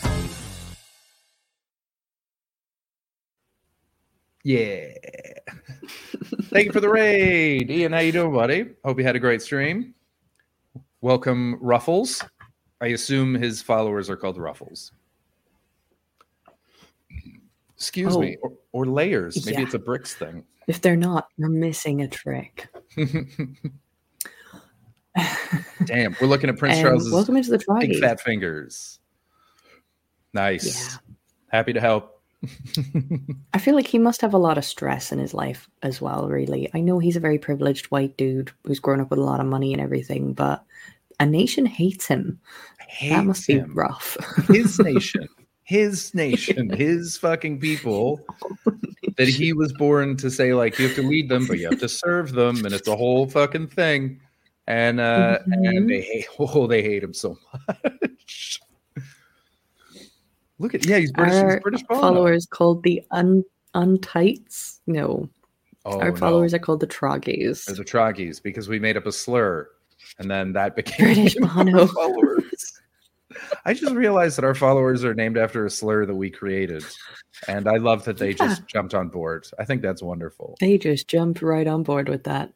Yeah. 4.42 4.88
Thank 6.46 6.66
you 6.66 6.72
for 6.72 6.80
the 6.80 6.88
raid. 6.88 7.70
Ian, 7.70 7.92
how 7.92 8.00
you 8.00 8.10
doing, 8.10 8.32
buddy? 8.32 8.70
Hope 8.84 8.98
you 8.98 9.04
had 9.04 9.14
a 9.14 9.20
great 9.20 9.40
stream. 9.40 9.94
Welcome, 11.00 11.58
Ruffles. 11.60 12.24
I 12.80 12.88
assume 12.88 13.34
his 13.34 13.62
followers 13.62 14.10
are 14.10 14.16
called 14.16 14.36
Ruffles. 14.36 14.90
Excuse 17.76 18.16
Oh. 18.16 18.20
me. 18.20 18.36
Or, 18.42 18.52
or 18.72 18.86
layers. 18.86 19.46
Maybe 19.46 19.58
Yeah. 19.58 19.64
it's 19.66 19.74
a 19.74 19.78
bricks 19.78 20.14
thing. 20.14 20.44
If 20.70 20.80
they're 20.82 20.94
not, 20.94 21.26
you're 21.36 21.48
missing 21.48 22.00
a 22.00 22.06
trick. 22.06 22.68
Damn. 25.84 26.14
We're 26.20 26.28
looking 26.28 26.48
at 26.48 26.58
Prince 26.58 26.76
Um, 26.76 26.82
Charles's 26.84 27.12
welcome 27.12 27.36
into 27.36 27.50
the 27.50 27.58
big 27.80 27.98
fat 27.98 28.20
fingers. 28.20 29.00
Nice. 30.32 30.96
Happy 31.48 31.72
to 31.72 31.80
help. 31.80 32.22
I 33.52 33.58
feel 33.58 33.74
like 33.74 33.88
he 33.88 33.98
must 33.98 34.20
have 34.20 34.32
a 34.32 34.38
lot 34.38 34.58
of 34.58 34.64
stress 34.64 35.10
in 35.10 35.18
his 35.18 35.34
life 35.34 35.68
as 35.82 36.00
well, 36.00 36.28
really. 36.28 36.70
I 36.72 36.78
know 36.78 37.00
he's 37.00 37.16
a 37.16 37.20
very 37.20 37.36
privileged 37.40 37.86
white 37.86 38.16
dude 38.16 38.52
who's 38.64 38.78
grown 38.78 39.00
up 39.00 39.10
with 39.10 39.18
a 39.18 39.24
lot 39.24 39.40
of 39.40 39.46
money 39.46 39.72
and 39.72 39.82
everything, 39.82 40.34
but 40.34 40.64
a 41.18 41.26
nation 41.26 41.66
hates 41.66 42.06
him. 42.06 42.38
that 43.08 43.24
must 43.24 43.48
be 43.48 43.58
rough. 43.58 44.16
his 44.46 44.78
nation, 44.84 45.26
his 45.70 46.12
nation, 46.16 46.68
his 46.76 47.16
fucking 47.16 47.60
people 47.60 48.20
that 49.16 49.28
he 49.28 49.52
was 49.52 49.72
born 49.72 50.16
to 50.16 50.28
say 50.28 50.52
like 50.52 50.76
you 50.80 50.86
have 50.88 50.96
to 50.96 51.02
lead 51.06 51.28
them, 51.28 51.46
but 51.46 51.60
you 51.60 51.70
have 51.70 51.78
to 51.78 51.88
serve 51.88 52.32
them, 52.32 52.64
and 52.64 52.74
it's 52.74 52.88
a 52.88 52.96
whole 52.96 53.28
fucking 53.28 53.68
thing. 53.68 54.20
And 54.66 54.98
uh 54.98 55.38
Mhm. 55.46 55.68
and 55.78 55.88
they 55.88 56.00
hate 56.00 56.26
oh 56.40 56.66
they 56.66 56.82
hate 56.82 57.04
him 57.04 57.14
so 57.14 57.38
much. 57.68 58.60
Look 60.58 60.74
at 60.74 60.84
yeah, 60.84 60.98
he's 60.98 61.12
British. 61.12 61.34
Our 61.36 61.52
he's 61.52 61.60
British 61.62 61.84
followers 61.88 62.46
called 62.46 62.82
the 62.82 63.02
un 63.12 63.44
untights. 63.76 64.80
No, 64.88 65.28
Oh, 65.84 66.00
our 66.00 66.10
no. 66.10 66.16
followers 66.16 66.52
are 66.52 66.58
called 66.58 66.80
the 66.80 66.86
Troggies. 66.88 67.64
They're 67.66 67.76
the 67.76 67.84
Troggies 67.84 68.42
because 68.42 68.68
we 68.68 68.80
made 68.80 68.96
up 68.96 69.06
a 69.06 69.12
slur, 69.12 69.68
and 70.18 70.28
then 70.28 70.52
that 70.54 70.74
became 70.74 71.06
British 71.14 71.36
Bono. 71.36 71.86
followers. 71.86 72.39
I 73.64 73.74
just 73.74 73.94
realized 73.94 74.36
that 74.36 74.44
our 74.44 74.54
followers 74.54 75.04
are 75.04 75.14
named 75.14 75.38
after 75.38 75.64
a 75.64 75.70
slur 75.70 76.06
that 76.06 76.14
we 76.14 76.30
created, 76.30 76.84
and 77.48 77.68
I 77.68 77.76
love 77.76 78.04
that 78.04 78.18
they 78.18 78.34
just 78.34 78.66
jumped 78.66 78.94
on 78.94 79.08
board. 79.08 79.46
I 79.58 79.64
think 79.64 79.82
that's 79.82 80.02
wonderful. 80.02 80.56
They 80.60 80.78
just 80.78 81.08
jumped 81.08 81.42
right 81.42 81.66
on 81.66 81.82
board 81.82 82.08
with 82.08 82.24
that. 82.24 82.52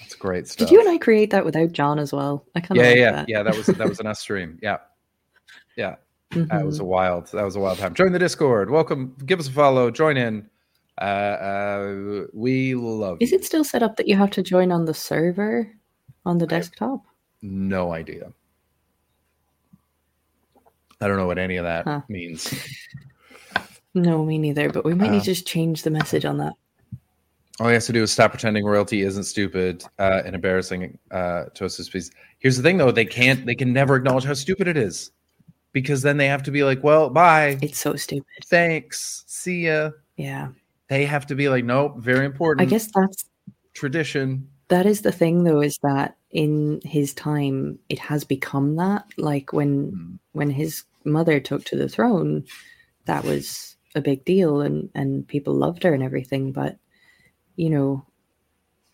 It's 0.00 0.14
great 0.14 0.48
stuff. 0.48 0.68
Did 0.68 0.72
you 0.72 0.80
and 0.80 0.88
I 0.88 0.98
create 0.98 1.30
that 1.30 1.44
without 1.44 1.72
John 1.72 1.98
as 1.98 2.12
well? 2.12 2.46
I 2.54 2.60
kind 2.60 2.78
of 2.78 2.84
yeah, 2.84 2.90
like 2.90 2.98
yeah, 2.98 3.12
that. 3.12 3.28
yeah. 3.28 3.42
That 3.42 3.56
was 3.56 3.66
that 3.66 3.88
was 3.88 4.00
an 4.00 4.06
us 4.06 4.20
stream. 4.20 4.58
Yeah, 4.62 4.78
yeah. 5.76 5.96
That 6.30 6.64
was 6.64 6.78
a 6.78 6.84
wild. 6.84 7.26
That 7.32 7.44
was 7.44 7.56
a 7.56 7.60
wild 7.60 7.78
time. 7.78 7.94
Join 7.94 8.12
the 8.12 8.18
Discord. 8.18 8.70
Welcome. 8.70 9.16
Give 9.26 9.38
us 9.38 9.48
a 9.48 9.52
follow. 9.52 9.90
Join 9.90 10.16
in. 10.16 10.48
Uh, 11.00 11.04
uh, 11.04 12.24
we 12.32 12.74
love. 12.74 13.18
Is 13.20 13.32
you. 13.32 13.38
it 13.38 13.44
still 13.44 13.64
set 13.64 13.82
up 13.82 13.96
that 13.96 14.08
you 14.08 14.16
have 14.16 14.30
to 14.30 14.42
join 14.42 14.72
on 14.72 14.84
the 14.84 14.94
server 14.94 15.70
on 16.24 16.38
the 16.38 16.46
desktop? 16.46 17.04
No 17.42 17.92
idea. 17.92 18.32
I 21.02 21.08
don't 21.08 21.16
know 21.16 21.26
what 21.26 21.38
any 21.38 21.56
of 21.56 21.64
that 21.64 21.84
Huh. 21.86 22.00
means. 22.08 22.52
No, 23.94 24.24
me 24.24 24.38
neither. 24.38 24.70
But 24.70 24.86
we 24.86 24.94
might 24.94 25.08
Uh, 25.08 25.12
need 25.12 25.18
to 25.20 25.26
just 25.26 25.46
change 25.46 25.82
the 25.82 25.90
message 25.90 26.24
on 26.24 26.38
that. 26.38 26.54
All 27.60 27.66
he 27.68 27.74
has 27.74 27.84
to 27.86 27.92
do 27.92 28.02
is 28.02 28.10
stop 28.10 28.30
pretending 28.30 28.64
royalty 28.64 29.02
isn't 29.02 29.24
stupid 29.24 29.84
uh, 29.98 30.22
and 30.24 30.34
embarrassing 30.34 30.98
uh, 31.10 31.44
to 31.54 31.66
us 31.66 31.78
as 31.78 31.86
species. 31.86 32.10
Here's 32.38 32.56
the 32.56 32.62
thing, 32.62 32.78
though: 32.78 32.90
they 32.90 33.04
can't, 33.04 33.44
they 33.44 33.54
can 33.54 33.70
never 33.70 33.94
acknowledge 33.96 34.24
how 34.24 34.32
stupid 34.32 34.66
it 34.66 34.78
is, 34.78 35.10
because 35.72 36.00
then 36.00 36.16
they 36.16 36.26
have 36.26 36.42
to 36.44 36.50
be 36.50 36.64
like, 36.64 36.82
"Well, 36.82 37.10
bye, 37.10 37.58
It's 37.60 37.78
so 37.78 37.94
stupid. 37.96 38.24
thanks, 38.46 39.24
see 39.26 39.66
ya." 39.66 39.90
Yeah. 40.16 40.48
They 40.88 41.04
have 41.04 41.26
to 41.26 41.34
be 41.34 41.50
like, 41.50 41.66
"Nope, 41.66 41.98
very 41.98 42.24
important." 42.24 42.66
I 42.66 42.70
guess 42.70 42.88
that's 42.94 43.26
tradition. 43.74 44.48
that 44.68 44.86
is 44.86 45.02
the 45.02 45.12
thing 45.12 45.44
though, 45.44 45.60
is 45.60 45.78
that 45.82 46.16
in 46.30 46.80
his 46.82 47.12
time 47.12 47.78
it 47.90 47.98
has 47.98 48.24
become 48.24 48.76
that. 48.76 49.04
Like 49.18 49.52
when 49.52 49.92
Mm. 49.92 50.18
when 50.32 50.48
his 50.48 50.84
mother 51.04 51.40
took 51.40 51.64
to 51.66 51.76
the 51.76 51.88
throne, 51.88 52.44
that 53.06 53.24
was 53.24 53.76
a 53.94 54.00
big 54.00 54.24
deal 54.24 54.60
and 54.60 54.88
and 54.94 55.26
people 55.28 55.54
loved 55.54 55.82
her 55.82 55.92
and 55.92 56.02
everything, 56.02 56.52
but 56.52 56.76
you 57.56 57.70
know, 57.70 58.06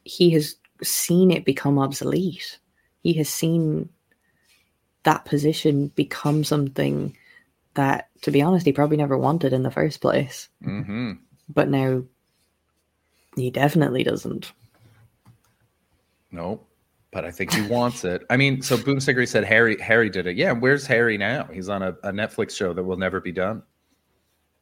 he 0.04 0.30
has 0.30 0.56
seen 0.82 1.30
it 1.30 1.44
become 1.44 1.78
obsolete. 1.78 2.58
He 3.02 3.12
has 3.14 3.28
seen 3.28 3.88
that 5.04 5.24
position 5.24 5.88
become 5.88 6.44
something 6.44 7.16
that, 7.74 8.08
to 8.22 8.30
be 8.30 8.42
honest, 8.42 8.66
he 8.66 8.72
probably 8.72 8.96
never 8.96 9.16
wanted 9.16 9.52
in 9.52 9.62
the 9.62 9.70
first 9.70 10.00
place. 10.00 10.48
hmm 10.62 11.12
But 11.48 11.68
now 11.68 12.02
he 13.36 13.50
definitely 13.50 14.02
doesn't. 14.02 14.52
Nope. 16.30 16.67
But 17.10 17.24
I 17.24 17.30
think 17.30 17.54
he 17.54 17.62
wants 17.62 18.04
it. 18.04 18.22
I 18.28 18.36
mean, 18.36 18.60
so 18.60 18.76
Boomsticker 18.76 19.26
said 19.26 19.44
Harry 19.44 19.80
Harry 19.80 20.10
did 20.10 20.26
it. 20.26 20.36
Yeah, 20.36 20.52
where's 20.52 20.86
Harry 20.86 21.16
now? 21.16 21.44
He's 21.44 21.68
on 21.70 21.82
a, 21.82 21.90
a 22.02 22.12
Netflix 22.12 22.54
show 22.54 22.74
that 22.74 22.82
will 22.82 22.98
never 22.98 23.20
be 23.20 23.32
done. 23.32 23.62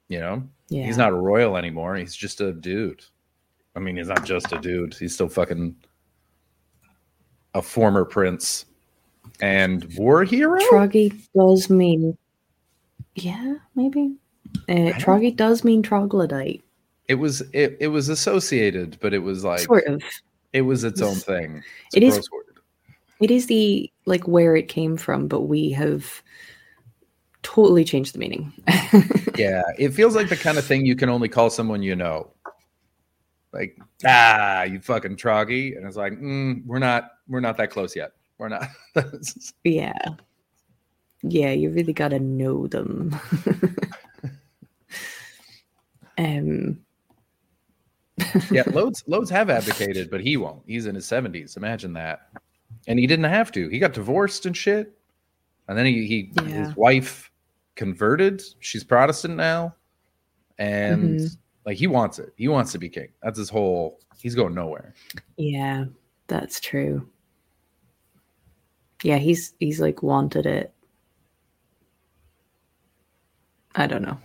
You 0.08 0.20
know? 0.20 0.42
Yeah. 0.68 0.84
He's 0.86 0.96
not 0.96 1.10
a 1.10 1.16
royal 1.16 1.56
anymore. 1.56 1.96
He's 1.96 2.14
just 2.14 2.40
a 2.40 2.52
dude. 2.52 3.04
I 3.74 3.80
mean, 3.80 3.96
he's 3.96 4.08
not 4.08 4.24
just 4.24 4.52
a 4.52 4.58
dude. 4.58 4.94
He's 4.94 5.14
still 5.14 5.28
fucking 5.28 5.74
a 7.54 7.62
former 7.62 8.04
prince 8.04 8.66
and 9.40 9.86
war 9.96 10.24
hero. 10.24 10.58
Troggy 10.70 11.18
does 11.34 11.68
mean, 11.68 12.16
yeah, 13.14 13.56
maybe. 13.74 14.14
Uh, 14.68 14.92
Troggy 14.98 15.34
does 15.34 15.64
mean 15.64 15.82
troglodyte, 15.82 16.62
It 17.08 17.16
was 17.16 17.42
it, 17.52 17.76
it 17.80 17.88
was 17.88 18.08
associated, 18.08 18.98
but 19.00 19.12
it 19.12 19.18
was 19.18 19.44
like 19.44 19.60
sort 19.60 19.86
of. 19.86 20.02
it 20.52 20.62
was 20.62 20.84
its 20.84 21.02
own 21.02 21.14
thing. 21.14 21.62
It's 21.92 21.96
It 21.96 22.02
is-. 22.02 22.28
It 23.20 23.30
is 23.30 23.46
the 23.46 23.90
like 24.04 24.28
where 24.28 24.56
it 24.56 24.68
came 24.68 24.96
from, 24.96 25.28
but 25.28 25.42
we 25.42 25.70
have 25.70 26.22
totally 27.42 27.84
changed 27.84 28.14
the 28.14 28.18
meaning. 28.18 28.52
Yeah, 29.38 29.64
it 29.78 29.90
feels 29.90 30.16
like 30.16 30.30
the 30.30 30.36
kind 30.36 30.56
of 30.56 30.64
thing 30.64 30.86
you 30.86 30.96
can 30.96 31.10
only 31.10 31.28
call 31.28 31.50
someone 31.50 31.82
you 31.82 31.94
know. 31.94 32.30
Like, 33.52 33.78
ah, 34.06 34.62
you 34.62 34.80
fucking 34.80 35.16
troggy, 35.16 35.76
and 35.76 35.86
it's 35.86 35.96
like, 35.96 36.14
mm, 36.14 36.64
we're 36.64 36.78
not, 36.78 37.10
we're 37.28 37.40
not 37.40 37.58
that 37.58 37.70
close 37.70 37.94
yet. 37.94 38.12
We're 38.38 38.48
not. 38.48 38.66
yeah, 39.64 39.98
yeah, 41.22 41.52
you 41.52 41.70
really 41.70 41.92
got 41.92 42.08
to 42.08 42.18
know 42.18 42.66
them. 42.66 43.14
um, 46.18 46.78
yeah, 48.50 48.64
loads, 48.72 49.04
loads 49.06 49.30
have 49.30 49.50
advocated, 49.50 50.10
but 50.10 50.22
he 50.22 50.36
won't. 50.36 50.62
He's 50.66 50.86
in 50.86 50.94
his 50.94 51.06
seventies. 51.06 51.56
Imagine 51.56 51.92
that, 51.94 52.28
and 52.86 52.98
he 52.98 53.06
didn't 53.06 53.24
have 53.26 53.50
to. 53.52 53.68
He 53.68 53.78
got 53.78 53.92
divorced 53.92 54.46
and 54.46 54.56
shit, 54.56 54.96
and 55.68 55.76
then 55.76 55.86
he, 55.86 56.06
he 56.06 56.30
Yeah. 56.34 56.66
his 56.66 56.76
wife 56.76 57.30
converted. 57.74 58.42
She's 58.60 58.84
Protestant 58.84 59.36
now, 59.36 59.74
and 60.58 61.18
Mhm. 61.18 61.36
like 61.64 61.76
he 61.76 61.86
wants 61.86 62.18
it. 62.18 62.32
He 62.36 62.48
wants 62.48 62.72
to 62.72 62.78
be 62.78 62.88
king. 62.88 63.08
That's 63.22 63.38
his 63.38 63.50
whole. 63.50 64.00
He's 64.18 64.34
going 64.34 64.54
nowhere. 64.54 64.94
yeah, 65.36 65.84
that's 66.28 66.58
true. 66.60 67.08
Yeah, 69.02 69.18
he's 69.18 69.54
he's 69.60 69.80
like 69.80 70.02
wanted 70.02 70.46
it. 70.46 70.72
I 73.74 73.86
don't 73.86 74.02
know. 74.02 74.18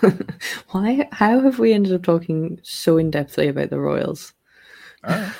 Why 0.70 1.06
how 1.12 1.40
have 1.40 1.58
we 1.58 1.74
ended 1.74 1.92
up 1.92 2.02
talking 2.02 2.58
so 2.62 2.96
in 2.96 3.10
depthly 3.10 3.50
about 3.50 3.68
the 3.70 3.78
Royals? 3.78 4.32
All 5.04 5.14
right. 5.14 5.32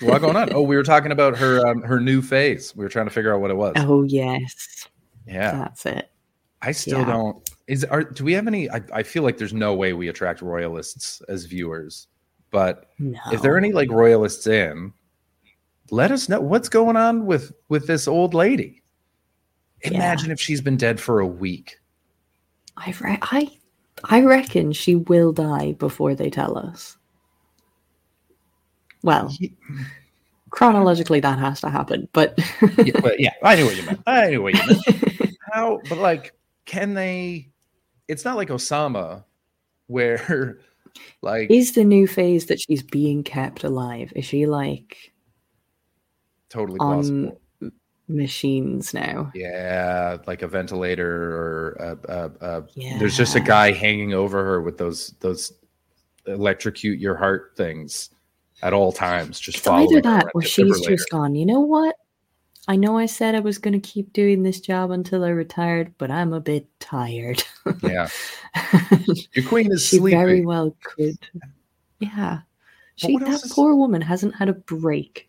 What 0.00 0.20
going 0.20 0.36
on? 0.36 0.52
Oh, 0.52 0.62
we 0.62 0.76
were 0.76 0.82
talking 0.82 1.12
about 1.12 1.36
her 1.38 1.66
um, 1.66 1.82
her 1.82 2.00
new 2.00 2.22
phase. 2.22 2.74
We 2.76 2.84
were 2.84 2.88
trying 2.88 3.06
to 3.06 3.10
figure 3.10 3.34
out 3.34 3.40
what 3.40 3.50
it 3.50 3.56
was. 3.56 3.74
Oh 3.76 4.02
yes. 4.02 4.88
yeah, 5.26 5.52
That's 5.52 5.86
it. 5.86 6.10
I 6.60 6.72
still 6.72 7.00
yeah. 7.00 7.06
don't. 7.06 7.50
Is 7.66 7.84
are 7.84 8.04
do 8.04 8.24
we 8.24 8.32
have 8.34 8.46
any? 8.46 8.70
I, 8.70 8.82
I 8.92 9.02
feel 9.02 9.22
like 9.22 9.38
there's 9.38 9.52
no 9.52 9.74
way 9.74 9.92
we 9.92 10.08
attract 10.08 10.42
royalists 10.42 11.20
as 11.28 11.44
viewers. 11.44 12.08
But 12.50 12.90
No. 12.98 13.18
if 13.32 13.40
there 13.42 13.54
are 13.54 13.58
any 13.58 13.72
like 13.72 13.90
royalists 13.90 14.46
in, 14.46 14.92
let 15.90 16.10
us 16.12 16.28
know 16.28 16.40
what's 16.40 16.68
going 16.68 16.96
on 16.96 17.26
with 17.26 17.52
with 17.68 17.86
this 17.86 18.06
old 18.06 18.34
lady. 18.34 18.82
Yeah. 19.82 19.94
Imagine 19.94 20.30
if 20.30 20.40
she's 20.40 20.60
been 20.60 20.76
dead 20.76 21.00
for 21.00 21.20
a 21.20 21.26
week. 21.26 21.78
I 22.76 22.94
re- 23.00 23.18
I 23.22 23.50
I 24.04 24.22
reckon 24.22 24.72
she 24.72 24.96
will 24.96 25.32
die 25.32 25.72
before 25.72 26.14
they 26.14 26.30
tell 26.30 26.56
us. 26.58 26.96
Well, 29.02 29.32
chronologically 30.50 31.20
that 31.20 31.38
has 31.38 31.60
to 31.62 31.70
happen, 31.70 32.08
but 32.12 32.38
yeah, 32.84 33.00
but 33.00 33.18
yeah, 33.18 33.32
I 33.42 33.56
knew 33.56 33.66
what 33.66 33.76
you 33.76 33.82
meant. 33.84 34.00
I 34.06 34.30
knew 34.30 34.42
what 34.42 34.54
you 34.54 34.60
meant. 34.66 35.36
How, 35.52 35.80
but 35.88 35.98
like, 35.98 36.34
can 36.66 36.94
they? 36.94 37.48
It's 38.08 38.24
not 38.24 38.36
like 38.36 38.48
Osama, 38.48 39.24
where 39.88 40.58
like 41.22 41.50
is 41.50 41.72
the 41.72 41.84
new 41.84 42.06
phase 42.06 42.46
that 42.46 42.60
she's 42.60 42.82
being 42.82 43.22
kept 43.24 43.64
alive? 43.64 44.12
Is 44.14 44.24
she 44.24 44.46
like 44.46 45.12
totally 46.48 46.78
on 46.78 46.94
plausible. 46.94 47.40
machines 48.08 48.94
now? 48.94 49.32
Yeah, 49.34 50.18
like 50.26 50.42
a 50.42 50.48
ventilator 50.48 51.34
or 51.34 51.72
a, 51.80 52.12
a, 52.12 52.30
a, 52.40 52.64
Yeah. 52.74 52.98
there's 52.98 53.16
just 53.16 53.34
a 53.36 53.40
guy 53.40 53.72
hanging 53.72 54.14
over 54.14 54.44
her 54.44 54.60
with 54.62 54.78
those 54.78 55.14
those 55.20 55.52
electrocute 56.26 57.00
your 57.00 57.16
heart 57.16 57.54
things 57.56 58.10
at 58.62 58.72
all 58.72 58.92
times. 58.92 59.38
Just 59.40 59.58
It's 59.58 59.68
either 59.68 60.00
that 60.02 60.26
or 60.34 60.42
she's 60.42 60.80
just 60.86 61.10
gone, 61.10 61.34
you 61.34 61.44
know 61.46 61.60
what? 61.60 61.96
I 62.68 62.76
know 62.76 62.96
I 62.96 63.06
said 63.06 63.34
I 63.34 63.40
was 63.40 63.58
going 63.58 63.78
to 63.78 63.80
keep 63.80 64.12
doing 64.12 64.42
this 64.44 64.60
job 64.60 64.92
until 64.92 65.24
I 65.24 65.30
retired, 65.30 65.92
but 65.98 66.10
I'm 66.12 66.32
a 66.32 66.40
bit 66.40 66.66
tired. 66.78 67.42
yeah. 67.82 68.08
Your 69.34 69.48
queen 69.48 69.72
is 69.72 69.84
she 69.86 69.98
sleepy. 69.98 70.16
very 70.16 70.46
well 70.46 70.76
could. 70.84 71.18
Yeah. 71.98 72.40
She, 72.94 73.16
that 73.16 73.28
is- 73.28 73.52
poor 73.52 73.74
woman 73.74 74.00
hasn't 74.00 74.36
had 74.36 74.48
a 74.48 74.52
break. 74.52 75.28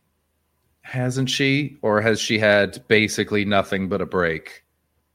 Hasn't 0.83 1.29
she? 1.29 1.77
Or 1.81 2.01
has 2.01 2.19
she 2.19 2.37
had 2.37 2.85
basically 2.87 3.45
nothing 3.45 3.87
but 3.89 4.01
a 4.01 4.05
break 4.05 4.63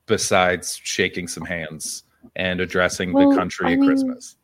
besides 0.07 0.81
shaking 0.83 1.29
some 1.29 1.45
hands 1.45 2.03
and 2.35 2.61
addressing 2.61 3.13
Well, 3.13 3.31
the 3.31 3.37
country 3.37 3.67
I 3.69 3.73
at 3.75 3.79
mean- 3.79 3.89
Christmas? 3.91 4.37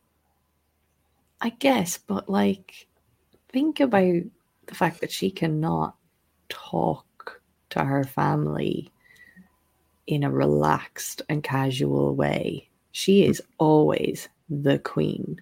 I 1.41 1.49
guess, 1.49 1.97
but 1.97 2.29
like, 2.29 2.87
think 3.55 3.79
about 3.79 4.21
the 4.65 4.75
fact 4.75 4.99
that 4.99 5.09
she 5.09 5.31
cannot 5.31 5.95
talk 6.49 7.41
to 7.69 7.85
her 7.85 8.03
family 8.03 8.91
in 10.07 10.25
a 10.25 10.29
relaxed 10.29 11.21
and 11.29 11.41
casual 11.41 12.13
way. 12.13 12.67
She 12.91 13.23
is 13.23 13.41
always 13.57 14.27
the 14.49 14.77
queen. 14.79 15.41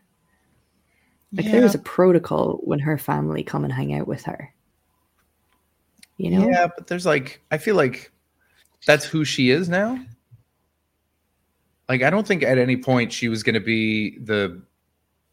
Like, 1.31 1.47
there 1.47 1.65
is 1.65 1.73
a 1.73 1.79
protocol 1.79 2.59
when 2.63 2.77
her 2.77 2.99
family 2.99 3.41
come 3.41 3.63
and 3.63 3.73
hang 3.73 3.95
out 3.95 4.07
with 4.07 4.23
her. 4.25 4.53
You 6.17 6.29
know? 6.29 6.47
Yeah, 6.47 6.67
but 6.67 6.85
there's 6.85 7.07
like 7.07 7.41
I 7.49 7.57
feel 7.57 7.75
like 7.75 8.11
that's 8.85 9.05
who 9.05 9.25
she 9.25 9.49
is 9.49 9.69
now. 9.69 9.99
Like 11.89 12.03
I 12.03 12.11
don't 12.11 12.27
think 12.27 12.43
at 12.43 12.59
any 12.59 12.77
point 12.77 13.11
she 13.11 13.27
was 13.27 13.41
going 13.41 13.55
to 13.55 13.59
be 13.59 14.19
the 14.19 14.61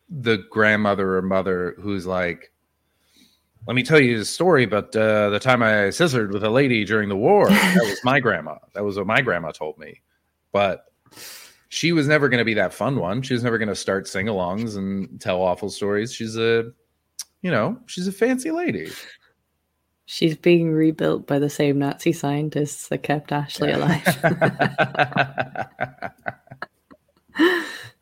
the 0.09 0.39
grandmother 0.51 1.19
or 1.19 1.23
mother 1.23 1.77
who's 1.79 2.07
like 2.07 2.50
let 3.67 3.75
me 3.75 3.83
tell 3.83 4.01
you 4.01 4.19
the 4.19 4.25
story 4.25 4.65
about 4.65 4.95
uh, 4.97 5.31
the 5.31 5.39
time 5.39 5.63
I 5.63 5.91
scissored 5.91 6.33
with 6.33 6.45
a 6.45 6.51
lady 6.51 6.85
during 6.85 7.09
the 7.09 7.17
war. 7.17 7.49
That 7.49 7.77
was 7.83 8.01
my 8.05 8.21
grandma. 8.21 8.57
That 8.75 8.85
was 8.85 8.97
what 8.97 9.07
my 9.07 9.21
grandma 9.21 9.51
told 9.51 9.79
me. 9.79 10.01
But 10.53 10.87
she 11.69 11.93
was 11.93 12.09
never 12.09 12.29
going 12.29 12.39
to 12.39 12.45
be 12.45 12.55
that 12.55 12.75
fun 12.75 12.99
one. 12.99 13.23
She 13.23 13.35
was 13.35 13.45
never 13.45 13.59
going 13.59 13.69
to 13.69 13.77
start 13.77 14.09
sing-alongs 14.09 14.77
and 14.77 15.21
tell 15.21 15.41
awful 15.41 15.71
stories. 15.71 16.13
She's 16.13 16.37
a, 16.37 16.73
you 17.43 17.51
know, 17.51 17.79
she's 17.87 18.09
a 18.09 18.13
fancy 18.13 18.51
lady. 18.51 18.91
She's 20.07 20.37
being 20.37 20.73
rebuilt 20.73 21.29
by 21.29 21.39
the 21.39 21.49
same 21.49 21.79
Nazi 21.79 22.13
scientists 22.13 22.89
that 22.89 23.05
kept 23.05 23.31
Ashley 23.31 23.71
alive. 23.71 24.05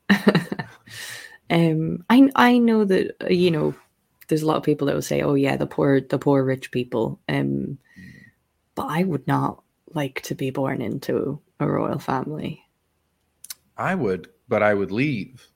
um, 1.50 2.04
I 2.08 2.30
I 2.34 2.58
know 2.58 2.84
that 2.86 3.16
uh, 3.22 3.28
you 3.28 3.50
know 3.50 3.74
there's 4.28 4.42
a 4.42 4.46
lot 4.46 4.56
of 4.56 4.62
people 4.62 4.86
that 4.86 4.94
will 4.94 5.02
say, 5.02 5.22
"Oh 5.22 5.34
yeah, 5.34 5.56
the 5.56 5.66
poor 5.66 6.00
the 6.00 6.18
poor 6.18 6.44
rich 6.44 6.70
people." 6.70 7.18
Um, 7.28 7.78
but 8.74 8.86
I 8.88 9.02
would 9.04 9.26
not 9.26 9.62
like 9.94 10.20
to 10.22 10.34
be 10.34 10.50
born 10.50 10.80
into 10.82 11.40
a 11.60 11.66
royal 11.68 11.98
family. 11.98 12.62
I 13.76 13.94
would, 13.94 14.28
but 14.48 14.62
I 14.62 14.74
would 14.74 14.90
leave. 14.92 15.46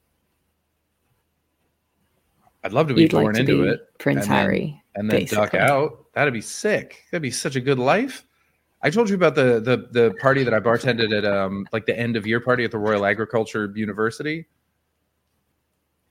I'd 2.65 2.73
love 2.73 2.89
to 2.89 2.95
be 2.95 3.03
You'd 3.03 3.11
born 3.11 3.27
like 3.27 3.35
to 3.35 3.41
into 3.41 3.63
be 3.65 3.69
it 3.71 3.99
Prince 3.99 4.23
and 4.23 4.31
then- 4.31 4.39
Harry, 4.39 4.83
and 4.95 5.11
then 5.11 5.25
duck 5.27 5.55
out. 5.55 6.07
That'd 6.15 6.33
be 6.35 6.41
sick. 6.41 7.05
That'd 7.11 7.23
be 7.23 7.31
such 7.31 7.57
a 7.57 7.61
good 7.61 7.79
life. 7.79 8.25
I 8.83 8.91
told 8.91 9.09
you 9.09 9.15
about 9.17 9.35
the 9.35 9.61
the 9.61 9.89
the 9.91 10.15
party 10.21 10.45
that 10.45 10.53
I 10.55 10.61
bartended 10.61 11.17
at 11.17 11.25
um 11.25 11.67
like 11.73 11.87
the 11.87 11.99
end 11.99 12.17
of 12.17 12.27
year 12.27 12.41
party 12.41 12.65
at 12.65 12.71
the 12.71 12.79
Royal 12.79 13.05
Agriculture 13.07 13.73
University, 13.75 14.47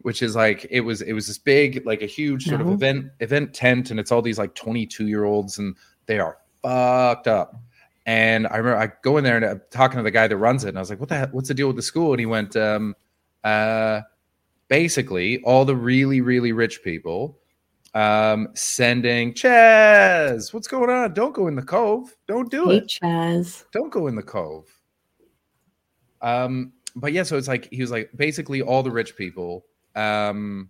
which 0.04 0.22
is 0.22 0.36
like 0.36 0.66
it 0.70 0.82
was 0.82 1.02
it 1.02 1.14
was 1.14 1.28
this 1.28 1.38
big 1.38 1.86
like 1.86 2.02
a 2.02 2.08
huge 2.08 2.46
sort 2.46 2.62
of 2.62 2.70
event 2.70 3.12
event 3.20 3.54
tent 3.54 3.92
and 3.92 4.00
it's 4.00 4.12
all 4.12 4.22
these 4.22 4.40
like 4.40 4.54
22 4.56 5.08
year 5.08 5.24
olds 5.24 5.58
and 5.58 5.76
they 6.06 6.20
are 6.20 6.38
fucked 6.62 7.28
up. 7.28 7.56
And 8.06 8.48
I 8.48 8.58
remember 8.58 8.80
I 8.80 8.92
go 9.04 9.18
in 9.18 9.24
there 9.24 9.38
and 9.38 9.46
I'm 9.46 9.62
talking 9.70 9.98
to 9.98 10.04
the 10.04 10.12
guy 10.12 10.28
that 10.28 10.38
runs 10.38 10.64
it 10.64 10.70
and 10.70 10.78
I 10.78 10.82
was 10.82 10.90
like, 10.90 11.00
what 11.00 11.10
the 11.10 11.16
heck, 11.16 11.34
what's 11.34 11.48
the 11.48 11.54
deal 11.54 11.68
with 11.68 11.76
the 11.76 11.82
school? 11.82 12.14
And 12.14 12.20
he 12.20 12.26
went, 12.26 12.56
um, 12.56 12.96
uh, 13.44 14.02
basically 14.68 15.42
all 15.44 15.66
the 15.66 15.76
really 15.76 16.22
really 16.22 16.54
rich 16.54 16.82
people 16.82 17.38
um 17.94 18.48
sending 18.54 19.34
Chazz, 19.34 20.54
what's 20.54 20.68
going 20.68 20.90
on? 20.90 21.14
Don't 21.14 21.34
go 21.34 21.48
in 21.48 21.56
the 21.56 21.62
cove. 21.62 22.16
Don't 22.28 22.50
do 22.50 22.70
Hey 22.70 22.78
it. 22.78 22.88
Chazz, 22.88 23.66
Don't 23.74 23.92
go 23.92 24.08
in 24.08 24.16
the 24.16 24.24
cove. 24.24 24.66
Um, 26.22 26.74
but 26.96 27.14
yeah, 27.14 27.24
so 27.24 27.38
it's 27.38 27.48
like 27.48 27.68
he 27.72 27.82
was 27.82 27.92
like 27.92 28.10
basically 28.16 28.62
all 28.62 28.84
the 28.84 28.92
rich 28.92 29.16
people 29.16 29.66
um 29.96 30.70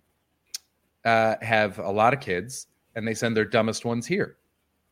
uh 1.04 1.36
have 1.40 1.78
a 1.78 1.90
lot 1.90 2.12
of 2.12 2.20
kids 2.20 2.66
and 2.94 3.06
they 3.06 3.14
send 3.14 3.36
their 3.36 3.44
dumbest 3.44 3.84
ones 3.84 4.06
here. 4.06 4.36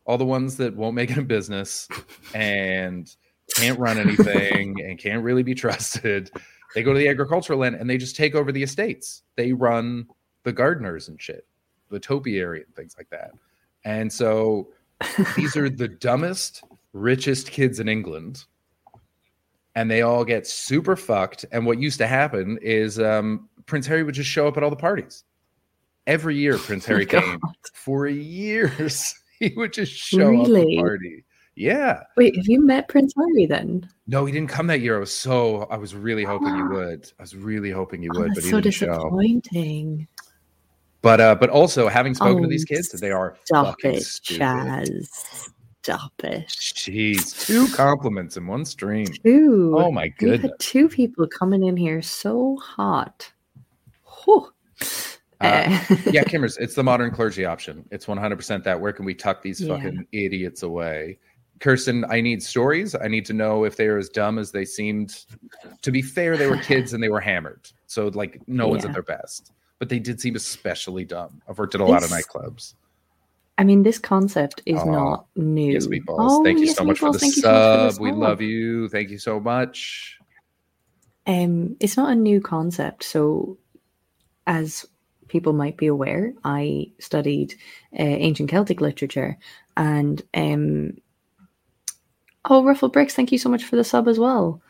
All 0.05 0.17
the 0.17 0.25
ones 0.25 0.57
that 0.57 0.75
won't 0.75 0.95
make 0.95 1.11
it 1.11 1.17
a 1.17 1.21
business 1.21 1.87
and 2.33 3.13
can't 3.55 3.77
run 3.79 3.97
anything 3.97 4.81
and 4.83 4.97
can't 4.97 5.23
really 5.23 5.43
be 5.43 5.53
trusted. 5.53 6.31
They 6.73 6.83
go 6.83 6.93
to 6.93 6.99
the 6.99 7.07
agricultural 7.07 7.59
land 7.59 7.75
and 7.75 7.89
they 7.89 7.97
just 7.97 8.15
take 8.15 8.33
over 8.33 8.51
the 8.51 8.63
estates. 8.63 9.23
They 9.35 9.53
run 9.53 10.07
the 10.43 10.53
gardeners 10.53 11.07
and 11.07 11.21
shit, 11.21 11.45
the 11.89 11.99
topiary 11.99 12.63
and 12.63 12.75
things 12.75 12.95
like 12.97 13.09
that. 13.09 13.31
And 13.83 14.11
so 14.11 14.69
these 15.35 15.55
are 15.55 15.69
the 15.69 15.87
dumbest, 15.87 16.63
richest 16.93 17.51
kids 17.51 17.79
in 17.79 17.87
England. 17.87 18.45
And 19.75 19.89
they 19.89 20.01
all 20.01 20.25
get 20.25 20.47
super 20.47 20.97
fucked. 20.97 21.45
And 21.51 21.65
what 21.65 21.79
used 21.79 21.97
to 21.99 22.07
happen 22.07 22.59
is 22.61 22.99
um, 22.99 23.47
Prince 23.65 23.85
Harry 23.87 24.03
would 24.03 24.15
just 24.15 24.29
show 24.29 24.47
up 24.47 24.57
at 24.57 24.63
all 24.63 24.69
the 24.69 24.75
parties. 24.75 25.23
Every 26.07 26.35
year, 26.35 26.57
Prince 26.59 26.85
Harry 26.85 27.05
came 27.05 27.39
for 27.73 28.07
years. 28.07 29.13
He 29.41 29.51
would 29.57 29.73
just 29.73 29.91
show 29.91 30.39
up 30.39 30.45
Really? 30.47 30.77
at 30.77 30.81
party. 30.83 31.25
Yeah. 31.55 32.01
wait, 32.15 32.35
have 32.35 32.45
you 32.47 32.63
met 32.63 32.87
Prince 32.89 33.11
Harry 33.17 33.47
then? 33.47 33.89
No, 34.05 34.23
he 34.25 34.31
didn't 34.31 34.49
come 34.49 34.67
that 34.67 34.81
year. 34.81 34.95
I 34.97 34.99
was 34.99 35.11
so 35.11 35.63
I 35.71 35.77
was 35.77 35.95
really 35.95 36.23
hoping 36.23 36.55
he 36.55 36.61
would. 36.75 37.11
I 37.17 37.23
was 37.23 37.35
really 37.35 37.71
hoping 37.71 38.03
he 38.03 38.09
Oh, 38.15 38.19
would, 38.19 38.33
but 38.35 38.43
so 38.43 38.61
didn't 38.61 38.75
show. 38.75 38.85
disappointing. 38.85 40.07
But 41.01 41.19
uh, 41.21 41.33
but 41.33 41.49
also 41.49 41.87
having 41.87 42.13
spoken 42.13 42.43
to 42.43 42.47
these 42.47 42.65
Oh, 42.69 42.75
kids, 42.75 42.89
they 42.91 43.09
are 43.09 43.35
Stop 43.45 43.65
fucking 43.81 43.95
it, 43.95 44.03
stupid. 44.03 44.41
Chazz. 44.43 45.49
Stop 45.81 46.13
it. 46.23 46.47
Jeez, 46.47 47.43
two 47.47 47.67
compliments 47.69 48.37
in 48.37 48.45
one 48.45 48.63
stream. 48.63 49.07
Two. 49.07 49.73
Oh 49.75 49.91
my 49.91 50.09
goodness. 50.09 50.41
had 50.51 50.59
two 50.59 50.87
people 50.87 51.27
coming 51.27 51.63
in 51.63 51.75
here 51.77 52.03
so 52.03 52.57
hot. 52.57 53.31
Whew. 54.25 54.51
Uh, 55.39 55.43
Uh, 55.43 55.95
yeah, 56.11 56.23
Kimmers, 56.23 56.57
it's 56.59 56.75
the 56.75 56.83
modern 56.83 57.09
clergy 57.11 57.45
option. 57.45 57.83
It's 57.91 58.05
100% 58.05 58.63
that. 58.63 58.79
Where 58.79 58.93
can 58.93 59.05
we 59.05 59.15
tuck 59.15 59.41
these 59.41 59.59
Yeah. 59.59 59.75
fucking 59.75 60.05
idiots 60.11 60.61
away? 60.63 61.17
Kirsten, 61.59 62.05
I 62.09 62.21
need 62.21 62.41
stories. 62.43 62.95
I 62.95 63.07
need 63.07 63.25
to 63.25 63.33
know 63.33 63.63
if 63.65 63.75
they 63.75 63.87
are 63.87 63.97
as 63.97 64.09
dumb 64.09 64.37
as 64.39 64.51
they 64.51 64.65
seemed. 64.65 65.25
To 65.81 65.91
be 65.91 66.01
fair, 66.01 66.37
they 66.37 66.47
were 66.47 66.57
kids 66.63 66.93
and 66.93 67.01
they 67.03 67.09
were 67.09 67.19
hammered. 67.19 67.69
So, 67.87 68.07
like, 68.09 68.39
no 68.47 68.67
one's 68.67 68.85
at 68.85 68.93
their 68.93 69.03
best. 69.03 69.51
But 69.79 69.89
they 69.89 69.99
did 69.99 70.21
seem 70.21 70.35
especially 70.35 71.05
dumb. 71.05 71.41
I've 71.49 71.57
worked 71.57 71.73
at 71.75 71.81
a 71.81 71.85
lot 71.85 72.03
of 72.03 72.09
nightclubs. 72.11 72.75
I 73.57 73.63
mean, 73.63 73.83
this 73.83 73.99
concept 73.99 74.61
is 74.65 74.83
not 74.85 75.25
new. 75.35 75.73
Yes, 75.73 75.87
meatballs. 75.87 76.17
Oh, 76.19 76.43
thank 76.43 76.59
you 76.59 76.65
yes, 76.65 76.77
so 76.77 76.83
much 76.83 76.99
for 76.99 77.11
the 77.11 77.19
thank 77.19 77.35
you 77.35 77.41
so 77.41 77.87
for 77.89 77.91
sub. 77.93 78.01
We 78.01 78.11
love 78.11 78.41
you. 78.41 78.89
Thank 78.89 79.09
you 79.09 79.17
so 79.19 79.39
much. 79.39 80.17
Um, 81.27 81.75
it's 81.79 81.97
not 81.97 82.11
a 82.11 82.15
new 82.15 82.41
concept. 82.41 83.03
So, 83.03 83.57
as 84.47 84.85
people 85.27 85.53
might 85.53 85.77
be 85.77 85.87
aware, 85.87 86.33
I 86.43 86.91
studied 86.99 87.53
uh, 87.97 88.03
ancient 88.03 88.49
Celtic 88.49 88.81
literature, 88.81 89.37
and 89.77 90.21
um, 90.33 90.97
oh, 92.45 92.63
Ruffle 92.63 92.89
Bricks, 92.89 93.13
thank 93.13 93.31
you 93.31 93.37
so 93.37 93.49
much 93.49 93.63
for 93.63 93.75
the 93.75 93.83
sub 93.83 94.07
as 94.07 94.19
well. 94.19 94.61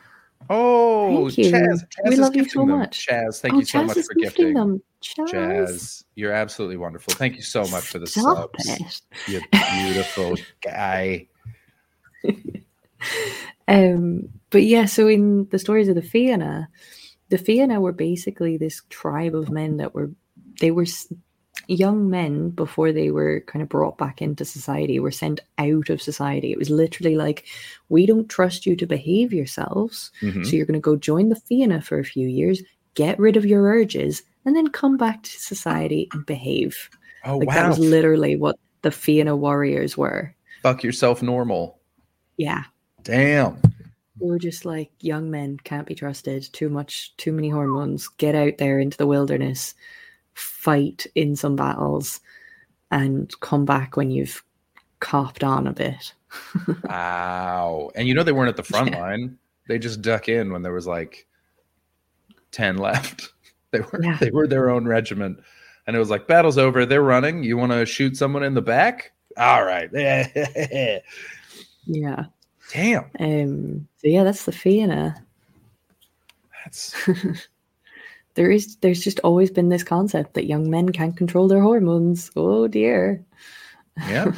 Oh, 0.50 1.30
Thank 1.30 1.38
you. 1.38 1.52
Chazz. 1.52 1.86
Chazz 1.88 2.10
We 2.10 2.16
love 2.16 2.36
you 2.36 2.50
so 2.50 2.60
them. 2.62 2.70
much. 2.70 3.08
Chazz, 3.08 3.40
thank 3.40 3.54
oh, 3.54 3.60
you 3.60 3.66
so 3.66 3.80
Chazz 3.80 3.88
much 3.88 3.98
for 4.06 4.14
gifting 4.16 4.54
them. 4.54 4.82
Chazz, 5.02 5.30
Chazz, 5.30 6.04
you're 6.16 6.34
absolutely 6.34 6.78
wonderful. 6.78 7.14
Thank 7.14 7.36
you 7.36 7.42
so 7.42 7.66
much 7.68 7.84
for 7.86 8.00
the 8.00 8.08
stop 8.08 8.56
subs. 8.60 9.04
You 9.28 9.42
beautiful 9.52 10.36
guy. 10.62 11.28
Um, 13.68 14.28
but 14.50 14.64
yeah, 14.64 14.86
so 14.86 15.08
in 15.08 15.48
the 15.50 15.60
stories 15.60 15.88
of 15.88 15.96
the 15.96 16.02
Fianna, 16.02 16.68
the 17.32 17.38
Fianna 17.38 17.82
were 17.82 17.92
basically 17.94 18.58
this 18.58 18.82
tribe 18.90 19.34
of 19.36 19.50
men 19.50 19.78
that 19.78 19.96
were 19.96 20.12
they 20.60 20.70
were 20.70 20.86
young 21.68 22.10
men 22.10 22.50
before 22.50 22.92
they 22.92 23.10
were 23.12 23.42
kind 23.48 23.64
of 23.64 23.70
brought 23.70 23.98
back 23.98 24.22
into 24.22 24.44
society, 24.46 25.00
were 25.00 25.12
sent 25.12 25.40
out 25.58 25.90
of 25.90 26.02
society. 26.02 26.52
It 26.52 26.58
was 26.58 26.70
literally 26.70 27.16
like, 27.16 27.46
we 27.90 28.06
don't 28.06 28.30
trust 28.30 28.66
you 28.66 28.76
to 28.76 28.86
behave 28.86 29.32
yourselves, 29.34 30.12
Mhm. 30.22 30.46
so 30.46 30.56
you're 30.56 30.66
going 30.66 30.82
to 30.82 30.90
go 30.92 30.96
join 30.96 31.30
the 31.30 31.36
Fianna 31.48 31.82
for 31.82 31.98
a 32.00 32.04
few 32.04 32.28
years, 32.28 32.62
get 32.96 33.18
rid 33.20 33.38
of 33.38 33.46
your 33.46 33.64
urges, 33.64 34.24
and 34.46 34.56
then 34.56 34.70
come 34.70 34.98
back 34.98 35.24
to 35.24 35.30
society 35.30 36.10
and 36.14 36.26
behave. 36.26 36.90
Oh 37.26 37.38
Like 37.38 37.50
that 37.50 37.70
was 37.70 37.80
literally 37.80 38.36
what 38.36 38.58
the 38.82 38.92
Fianna 38.92 39.36
warriors 39.36 39.98
were. 39.98 40.36
Fuck 40.64 40.84
yourself, 40.84 41.22
normal. 41.22 41.80
Yeah. 42.38 42.64
Damn. 43.04 43.58
We 44.22 44.30
were 44.30 44.40
just 44.40 44.66
like 44.66 44.92
young 45.00 45.32
men 45.32 45.58
can't 45.64 45.88
be 45.88 45.96
trusted. 45.96 46.48
Too 46.54 46.70
much, 46.70 47.16
too 47.18 47.32
many 47.32 47.50
hormones. 47.50 48.08
Get 48.08 48.36
out 48.36 48.58
there 48.58 48.80
into 48.80 48.98
the 48.98 49.08
wilderness, 49.08 49.74
fight 50.36 51.08
in 51.16 51.36
some 51.36 51.56
battles, 51.56 52.20
and 52.92 53.32
come 53.40 53.66
back 53.66 53.98
when 53.98 54.12
you've 54.12 54.44
copped 55.00 55.44
on 55.44 55.68
a 55.68 55.74
bit. 55.74 56.14
Wow. 56.86 57.90
And 57.96 58.08
you 58.08 58.14
know 58.14 58.24
they 58.24 58.32
weren't 58.32 58.50
at 58.50 58.56
the 58.58 58.64
front 58.64 58.92
Yeah. 58.92 59.02
line. 59.02 59.38
They 59.68 59.80
just 59.80 60.02
duck 60.02 60.30
in 60.30 60.52
when 60.52 60.62
there 60.62 60.74
was 60.74 60.88
like 60.88 61.28
ten 62.52 62.78
left. 62.78 63.30
They 63.72 63.80
were 63.80 64.02
Yeah. 64.04 64.18
they 64.20 64.32
were 64.32 64.48
their 64.48 64.70
own 64.70 64.86
regiment. 64.86 65.40
And 65.88 65.96
it 65.96 66.00
was 66.00 66.10
like 66.10 66.28
battle's 66.28 66.58
over. 66.58 66.86
They're 66.86 67.02
running. 67.02 67.42
You 67.44 67.56
want 67.58 67.72
to 67.72 67.86
shoot 67.86 68.18
someone 68.18 68.44
in 68.44 68.54
the 68.54 68.62
back? 68.62 69.14
All 69.38 69.64
right. 69.66 69.90
Yeah. 71.88 72.26
Damn. 72.74 73.06
Um. 73.20 73.88
So 73.98 74.08
yeah, 74.08 74.24
that's 74.24 74.46
the 74.46 74.52
Fianna. 74.52 75.16
That's 76.64 76.96
There 78.36 78.50
is. 78.50 78.78
There's 78.78 79.04
just 79.04 79.20
always 79.22 79.52
been 79.52 79.70
this 79.70 79.84
concept 79.84 80.36
that 80.36 80.46
young 80.46 80.70
men 80.70 80.90
can't 80.90 81.18
control 81.18 81.48
their 81.50 81.62
hormones. 81.62 82.32
Oh 82.36 82.68
dear. 82.68 83.24
yeah. 84.08 84.32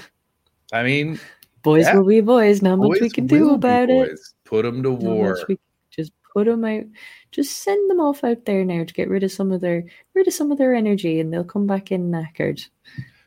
I 0.72 0.82
mean, 0.84 1.20
Boys 1.62 1.86
Yeah. 1.86 1.96
will 1.98 2.08
be 2.08 2.20
boys. 2.22 2.62
Not 2.62 2.80
much 2.80 3.00
we 3.00 3.10
can 3.10 3.28
do 3.28 3.52
about 3.52 3.90
it. 3.90 4.20
Put 4.46 4.64
them 4.64 4.82
to 4.84 4.92
Not 4.92 5.00
war. 5.02 5.38
we 5.48 5.60
just 5.92 6.12
put 6.34 6.46
them 6.48 6.66
out. 6.66 6.84
Just 7.32 7.60
send 7.60 7.90
them 7.90 8.00
off 8.02 8.24
out 8.24 8.46
there 8.46 8.66
now 8.66 8.84
to 8.84 8.94
get 8.94 9.10
rid 9.10 9.24
of 9.24 9.32
some 9.32 9.52
of 9.52 9.62
their 9.62 9.84
rid 10.16 10.28
of 10.28 10.34
some 10.34 10.52
of 10.52 10.58
their 10.58 10.74
energy, 10.74 11.20
and 11.20 11.32
they'll 11.32 11.44
come 11.44 11.68
back 11.68 11.92
in 11.92 12.10
knackered. 12.12 12.68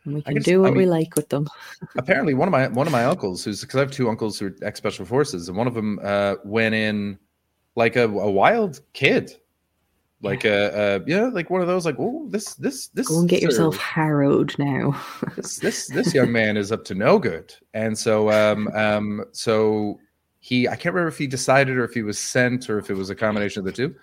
And 0.06 0.14
we 0.14 0.22
can 0.22 0.34
guess- 0.34 0.44
do 0.44 0.64
I 0.64 0.68
what 0.70 0.76
we 0.76 0.86
like 0.86 1.14
with 1.16 1.28
them. 1.28 1.48
apparently 1.96 2.32
one 2.34 2.48
of 2.48 2.52
my 2.52 2.68
one 2.68 2.86
of 2.86 2.92
my 2.92 3.04
uncles 3.04 3.44
who's 3.44 3.60
because 3.60 3.76
I 3.76 3.80
have 3.80 3.90
two 3.90 4.08
uncles 4.08 4.38
who 4.38 4.46
are 4.46 4.54
ex 4.62 4.78
special 4.78 5.04
forces, 5.04 5.48
and 5.48 5.58
one 5.58 5.66
of 5.66 5.74
them 5.74 6.00
uh, 6.02 6.36
went 6.44 6.74
in 6.74 7.18
like 7.74 7.96
a, 7.96 8.04
a 8.04 8.30
wild 8.30 8.80
kid, 8.94 9.36
like 10.22 10.44
a, 10.44 11.02
a 11.04 11.10
yeah, 11.10 11.26
like 11.26 11.50
one 11.50 11.60
of 11.60 11.66
those 11.66 11.84
like 11.84 11.96
oh 11.98 12.26
this 12.30 12.54
this 12.54 12.88
this 12.88 13.08
Go 13.08 13.20
and 13.20 13.28
get 13.28 13.40
sort 13.40 13.50
yourself 13.50 13.76
harrowed 13.76 14.54
now. 14.58 14.98
this 15.36 15.58
this 15.58 15.88
this 15.88 16.14
young 16.14 16.32
man 16.32 16.56
is 16.56 16.72
up 16.72 16.84
to 16.86 16.94
no 16.94 17.18
good, 17.18 17.52
and 17.74 17.98
so 17.98 18.30
um 18.30 18.68
um 18.74 19.24
so 19.32 19.98
he 20.38 20.68
I 20.68 20.76
can't 20.76 20.94
remember 20.94 21.08
if 21.08 21.18
he 21.18 21.26
decided 21.26 21.76
or 21.76 21.84
if 21.84 21.92
he 21.92 22.02
was 22.02 22.18
sent 22.18 22.70
or 22.70 22.78
if 22.78 22.88
it 22.90 22.94
was 22.94 23.10
a 23.10 23.14
combination 23.14 23.58
of 23.60 23.66
the 23.66 23.72
two, 23.72 23.94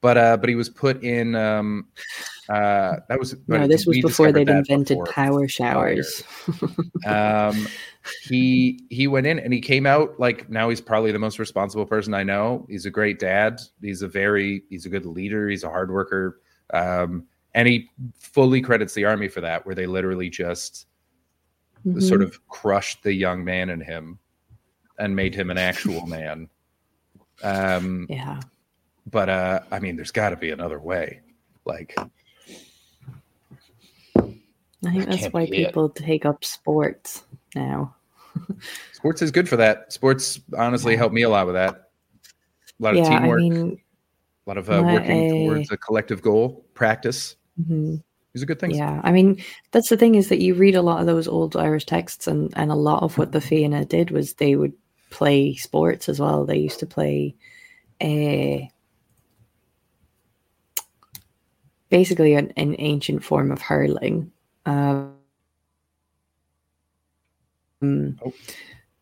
but 0.00 0.16
uh 0.16 0.36
but 0.36 0.48
he 0.48 0.54
was 0.54 0.68
put 0.68 1.02
in 1.02 1.34
um 1.34 1.88
uh 2.48 2.96
that 3.08 3.18
was 3.18 3.36
no, 3.46 3.66
this 3.66 3.84
was 3.86 4.00
before 4.00 4.32
they'd 4.32 4.48
invented 4.48 4.96
before. 4.98 5.04
power 5.06 5.46
showers. 5.48 6.22
um 7.06 7.66
he 8.24 8.80
he 8.90 9.06
went 9.06 9.26
in 9.26 9.38
and 9.38 9.52
he 9.52 9.60
came 9.60 9.84
out 9.86 10.18
like 10.18 10.48
now 10.48 10.68
he's 10.70 10.80
probably 10.80 11.12
the 11.12 11.18
most 11.18 11.38
responsible 11.38 11.84
person 11.84 12.14
i 12.14 12.22
know 12.22 12.64
he's 12.70 12.86
a 12.86 12.90
great 12.90 13.18
dad 13.18 13.60
he's 13.82 14.00
a 14.00 14.08
very 14.08 14.62
he's 14.70 14.86
a 14.86 14.88
good 14.88 15.04
leader 15.04 15.48
he's 15.50 15.62
a 15.64 15.68
hard 15.68 15.90
worker 15.90 16.40
um 16.72 17.26
and 17.54 17.68
he 17.68 17.90
fully 18.14 18.60
credits 18.62 18.94
the 18.94 19.04
army 19.04 19.28
for 19.28 19.40
that 19.42 19.66
where 19.66 19.74
they 19.74 19.86
literally 19.86 20.30
just 20.30 20.86
sort 22.00 22.20
Mhm. 22.20 22.24
of 22.24 22.48
crushed 22.48 23.02
the 23.02 23.12
young 23.12 23.44
man 23.44 23.68
in 23.70 23.80
him 23.80 24.18
and 24.98 25.14
made 25.14 25.34
him 25.34 25.50
an 25.50 25.58
actual 25.58 26.06
man 26.16 26.48
um 27.42 28.06
yeah. 28.08 28.40
but 29.10 29.28
uh 29.28 29.60
i 29.70 29.78
mean 29.78 29.96
there's 29.96 30.10
got 30.10 30.30
to 30.30 30.36
be 30.36 30.50
another 30.50 30.78
way 30.80 31.20
like 31.66 31.94
I 34.86 34.90
think 34.90 35.06
That 35.06 35.20
that's 35.20 35.32
why 35.32 35.46
be 35.46 35.62
it. 35.62 35.66
people 35.66 35.88
take 35.88 36.24
up 36.24 36.44
sports 36.44 37.24
now. 37.54 37.94
sports 38.92 39.22
is 39.22 39.30
good 39.30 39.48
for 39.48 39.56
that 39.56 39.92
sports 39.92 40.40
honestly 40.56 40.96
helped 40.96 41.14
me 41.14 41.22
a 41.22 41.28
lot 41.28 41.46
with 41.46 41.56
that 41.56 41.90
a 42.78 42.82
lot 42.82 42.96
of 42.96 42.98
yeah, 42.98 43.06
I 43.06 43.18
teamwork 43.18 43.40
mean, 43.40 43.80
a 44.46 44.50
lot 44.50 44.58
of 44.58 44.70
uh, 44.70 44.82
working 44.84 45.46
towards 45.46 45.72
a 45.72 45.76
collective 45.76 46.22
goal 46.22 46.64
practice 46.74 47.34
mhm. 47.60 48.00
these 48.32 48.42
are 48.42 48.46
good 48.46 48.60
things 48.60 48.76
yeah. 48.76 49.00
I 49.02 49.10
mean, 49.10 49.42
that's 49.72 49.88
the 49.88 49.96
thing 49.96 50.14
is 50.14 50.28
that 50.28 50.40
you 50.40 50.54
read 50.54 50.76
a 50.76 50.82
lot 50.82 51.00
of 51.00 51.06
those 51.06 51.26
old 51.26 51.56
Irish 51.56 51.86
texts, 51.86 52.28
and 52.28 52.52
and 52.56 52.70
a 52.70 52.76
lot 52.76 53.02
of 53.02 53.18
what 53.18 53.32
the 53.32 53.40
Fianna 53.40 53.84
did 53.84 54.10
was 54.12 54.34
they 54.34 54.54
would 54.54 54.74
play 55.10 55.54
sports 55.56 56.08
as 56.08 56.20
well. 56.20 56.44
They 56.44 56.58
used 56.58 56.78
to 56.80 56.86
play, 56.86 57.34
uh, 58.00 58.68
basically 61.88 62.34
an, 62.34 62.52
an 62.56 62.76
ancient 62.78 63.24
form 63.24 63.50
of 63.50 63.60
hurling. 63.62 64.30
Um, 64.68 65.14
Oh. 67.82 68.32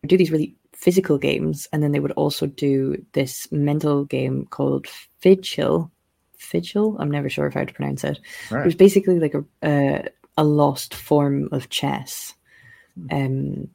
do 0.05 0.17
these 0.17 0.31
really 0.31 0.55
physical 0.73 1.17
games, 1.17 1.67
and 1.73 1.81
then 1.81 1.91
they 1.91 1.99
would 1.99 2.11
also 2.11 2.45
do 2.45 3.03
this 3.13 3.51
mental 3.51 4.05
game 4.05 4.45
called 4.45 4.85
Fidgil. 5.23 5.89
Fidgil? 6.39 6.95
I'm 6.99 7.09
never 7.11 7.29
sure 7.29 7.47
if 7.47 7.55
how 7.55 7.65
to 7.65 7.73
pronounce 7.73 8.03
it. 8.03 8.19
All 8.51 8.59
It 8.59 8.65
was 8.65 8.75
basically 8.75 9.19
like 9.19 9.33
a 9.33 9.43
uh, 9.67 10.07
a 10.37 10.43
lost 10.43 10.93
form 10.93 11.49
of 11.51 11.69
chess. 11.69 12.35
Hmm. 12.95 13.07
Um, 13.11 13.69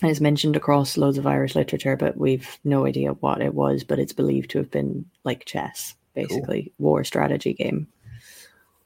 and 0.00 0.10
it's 0.12 0.20
mentioned 0.20 0.54
across 0.54 0.96
loads 0.96 1.18
of 1.18 1.26
Irish 1.26 1.56
literature, 1.56 1.96
but 1.96 2.16
we've 2.16 2.58
no 2.62 2.84
idea 2.86 3.14
what 3.14 3.40
it 3.40 3.54
was. 3.54 3.82
But 3.82 3.98
it's 3.98 4.12
believed 4.12 4.50
to 4.50 4.58
have 4.58 4.70
been 4.70 5.06
like 5.24 5.46
chess, 5.46 5.94
basically 6.14 6.72
war 6.78 7.02
strategy 7.02 7.54
game. 7.54 7.88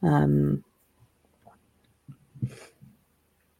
Um, 0.02 0.64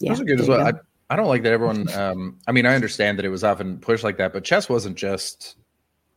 yeah, 0.02 0.10
those 0.10 0.20
are 0.20 0.24
good 0.24 0.40
as 0.40 0.48
well 0.48 0.66
I, 0.66 0.72
go. 0.72 0.78
I 1.10 1.16
don't 1.16 1.28
like 1.28 1.42
that 1.44 1.52
everyone 1.52 1.92
um 1.94 2.38
i 2.46 2.52
mean 2.52 2.66
i 2.66 2.74
understand 2.74 3.18
that 3.18 3.24
it 3.24 3.28
was 3.30 3.44
often 3.44 3.78
pushed 3.78 4.04
like 4.04 4.16
that 4.18 4.32
but 4.32 4.44
chess 4.44 4.68
wasn't 4.68 4.96
just 4.96 5.56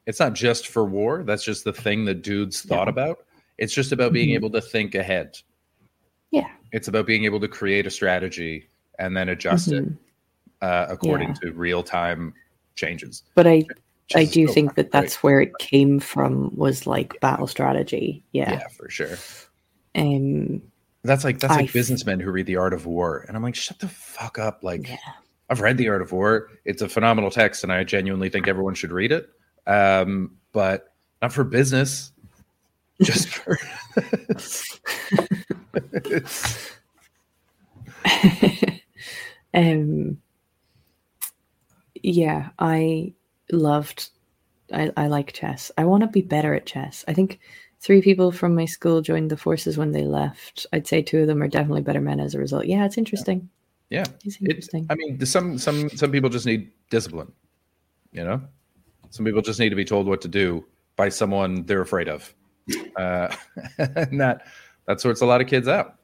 it's 0.05 0.19
not 0.19 0.33
just 0.33 0.67
for 0.67 0.86
war 0.86 1.23
that's 1.23 1.43
just 1.43 1.63
the 1.63 1.73
thing 1.73 2.05
that 2.05 2.21
dudes 2.21 2.61
thought 2.61 2.86
No. 2.86 2.89
about 2.91 3.25
it's 3.57 3.73
just 3.73 3.91
about 3.91 4.13
being 4.13 4.29
Mhm. 4.29 4.36
able 4.36 4.49
to 4.51 4.61
think 4.61 4.95
ahead 4.95 5.38
Yeah. 6.31 6.49
it's 6.71 6.88
about 6.88 7.05
being 7.07 7.25
able 7.25 7.39
to 7.39 7.47
create 7.47 7.86
a 7.88 7.91
strategy 7.91 8.69
and 8.99 9.15
then 9.15 9.29
adjust 9.29 9.71
it 9.71 9.83
Mhm. 9.86 9.97
uh, 10.61 10.86
according 10.89 11.29
Yeah. 11.29 11.36
to 11.49 11.51
real 11.53 11.83
time 11.83 12.33
changes 12.75 13.23
But 13.36 13.47
I 13.47 13.63
Chess 14.07 14.21
I 14.21 14.25
do 14.25 14.45
so 14.47 14.53
think 14.53 14.75
that 14.75 14.91
that's 14.91 15.23
where 15.23 15.41
it 15.41 15.51
came 15.57 15.99
from 15.99 16.55
was 16.55 16.86
like 16.86 17.19
battle 17.21 17.47
strategy. 17.47 18.23
Yeah. 18.33 18.51
yeah 18.53 18.67
for 18.67 18.88
sure 18.89 19.17
Um. 19.95 20.61
That's 21.06 21.24
like 21.24 21.39
that's 21.39 21.53
I 21.53 21.58
like 21.58 21.66
f- 21.68 21.74
businessmen 21.74 22.20
who 22.20 22.32
read 22.32 22.45
The 22.45 22.56
Art 22.58 22.74
of 22.74 22.86
War, 22.86 23.26
and 23.28 23.36
I'm 23.38 23.43
like, 23.43 23.56
shut 23.56 23.80
the 23.80 23.88
fuck 23.88 24.39
up! 24.39 24.64
Like, 24.64 24.88
Yeah. 24.88 24.97
I've 25.49 25.62
read 25.62 25.78
The 25.78 25.89
Art 25.89 26.01
of 26.01 26.12
War; 26.12 26.49
it's 26.66 26.82
a 26.82 26.89
phenomenal 26.89 27.32
text, 27.32 27.64
and 27.64 27.72
I 27.72 27.84
genuinely 27.84 28.30
think 28.30 28.47
everyone 28.47 28.76
should 28.76 28.91
read 28.91 29.12
it. 29.12 29.30
Um, 29.68 30.32
but 30.51 30.93
not 31.22 31.34
for 31.34 31.43
business, 31.43 32.12
just 33.01 33.28
for. 33.28 33.58
Um 39.53 40.18
yeah 42.03 42.49
i 42.60 43.14
loved 43.51 44.10
i 44.74 44.91
i 44.97 45.08
like 45.08 45.34
chess 45.34 45.72
i 45.78 45.86
want 45.86 46.01
to 46.01 46.08
be 46.08 46.22
better 46.22 46.53
at 46.53 46.66
chess 46.66 47.06
i 47.08 47.14
think 47.14 47.39
three 47.86 48.01
people 48.01 48.31
from 48.31 48.55
my 48.55 48.65
school 48.65 49.01
joined 49.01 49.29
the 49.29 49.38
forces 49.38 49.77
when 49.77 49.91
they 49.91 50.03
left 50.03 50.65
i'd 50.73 50.88
say 50.88 51.01
two 51.01 51.19
of 51.19 51.27
them 51.27 51.41
are 51.41 51.47
definitely 51.47 51.81
better 51.81 52.01
men 52.01 52.19
as 52.19 52.33
a 52.33 52.39
result 52.39 52.65
yeah 52.65 52.86
it's 52.86 52.97
interesting 52.97 53.49
Yeah, 53.89 54.05
It's 54.25 54.41
interesting. 54.41 54.88
I 54.89 54.95
mean, 54.95 55.23
some 55.25 55.59
some 55.59 55.89
some 55.89 56.11
people 56.11 56.29
just 56.29 56.47
need 56.47 56.71
discipline. 56.89 57.31
You 58.11 58.23
know, 58.23 58.41
some 59.11 59.25
people 59.25 59.43
just 59.43 59.59
need 59.59 59.69
to 59.69 59.75
be 59.75 59.86
told 59.86 60.07
what 60.07 60.21
to 60.21 60.27
do 60.27 60.65
by 60.95 61.09
someone 61.09 61.65
they're 61.67 61.81
afraid 61.81 62.09
of, 62.09 62.33
uh, 62.97 63.29
and 63.77 64.19
that 64.19 64.41
that 64.88 65.01
sorts 65.01 65.21
a 65.21 65.25
lot 65.25 65.39
of 65.39 65.47
kids 65.47 65.67
out. 65.67 65.99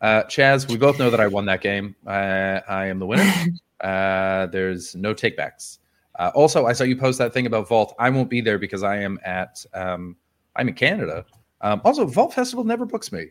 Uh, 0.00 0.22
Chazz, 0.32 0.66
we 0.70 0.78
both 0.78 0.98
know 0.98 1.10
that 1.10 1.20
I 1.20 1.26
won 1.26 1.44
that 1.46 1.60
game. 1.60 1.94
Uh, 2.06 2.60
I 2.68 2.86
am 2.86 2.98
the 2.98 3.06
winner. 3.06 3.30
Uh, 3.78 4.46
there's 4.46 4.94
no 4.96 5.12
takebacks. 5.12 5.78
Uh, 6.18 6.30
also, 6.34 6.64
I 6.64 6.72
saw 6.72 6.84
you 6.84 6.96
post 6.96 7.18
that 7.18 7.34
thing 7.34 7.44
about 7.44 7.68
Vault. 7.68 7.94
I 7.98 8.08
won't 8.08 8.30
be 8.30 8.40
there 8.40 8.58
because 8.58 8.82
I 8.82 8.96
am 9.04 9.18
at 9.22 9.62
um, 9.74 10.16
I'm 10.56 10.68
in 10.68 10.74
Canada. 10.74 11.24
Um, 11.60 11.80
also, 11.84 12.04
Vault 12.06 12.34
Festival 12.34 12.64
never 12.64 12.84
books 12.86 13.12
me. 13.12 13.26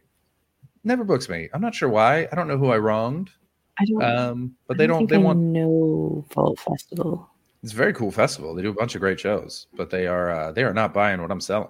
Never 0.84 1.04
books 1.04 1.28
me. 1.30 1.50
I'm 1.54 1.62
not 1.62 1.74
sure 1.76 1.90
why. 1.90 2.28
I 2.32 2.36
don't 2.36 2.48
know 2.48 2.58
who 2.58 2.70
I 2.70 2.78
wronged. 2.78 3.30
I 3.80 3.86
don't. 3.86 4.04
Um, 4.04 4.56
but 4.68 4.78
they 4.78 4.88
don't. 4.88 5.00
think 5.00 5.10
They 5.10 5.16
I 5.18 5.20
want. 5.20 5.40
know 5.40 6.26
Vault 6.34 6.60
Festival. 6.60 7.30
It's 7.64 7.74
a 7.74 7.76
very 7.76 7.94
cool 7.94 8.12
festival. 8.12 8.54
They 8.54 8.62
do 8.62 8.70
a 8.70 8.74
bunch 8.74 8.94
of 8.96 9.02
great 9.02 9.20
shows, 9.20 9.68
but 9.76 9.90
they 9.90 10.06
are 10.08 10.30
uh, 10.32 10.52
they 10.52 10.64
are 10.64 10.74
not 10.74 10.94
buying 10.94 11.22
what 11.22 11.32
I'm 11.32 11.42
selling. 11.42 11.70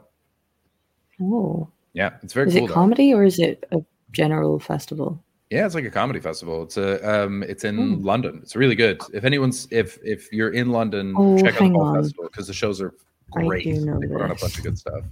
Oh, 1.22 1.70
Yeah, 1.93 2.12
it's 2.22 2.34
very 2.34 2.47
cool. 2.47 2.53
is 2.53 2.58
cool. 2.60 2.66
it 2.66 2.68
though. 2.68 2.74
comedy 2.74 3.14
or 3.14 3.24
is 3.24 3.39
it 3.39 3.66
a 3.72 3.80
general 4.12 4.60
festival? 4.60 5.24
Yeah, 5.49 5.66
it's 5.66 5.76
like 5.76 5.86
a 5.86 5.91
comedy 5.91 6.20
festival. 6.20 6.64
It's 6.64 6.76
a 6.78 7.24
um, 7.26 7.43
it's 7.43 7.64
in 7.64 7.76
Hmm. 7.78 8.03
London. 8.03 8.39
It's 8.43 8.56
really 8.56 8.76
good. 8.76 9.01
If 9.14 9.24
anyone's 9.24 9.68
if 9.72 9.97
if 10.03 10.32
you're 10.34 10.49
in 10.51 10.72
London, 10.72 11.14
Oh, 11.18 11.38
check 11.38 11.62
out 11.62 11.72
the 11.72 12.01
Festival 12.01 12.26
because 12.26 12.47
the 12.47 12.53
shows 12.53 12.82
are 12.82 12.93
great. 13.32 13.66
know 13.66 13.99
They 13.99 14.08
put 14.08 14.22
on 14.22 14.32
a 14.32 14.36
bunch 14.36 14.58
of 14.58 14.64
good 14.64 14.78
stuff. 14.78 15.06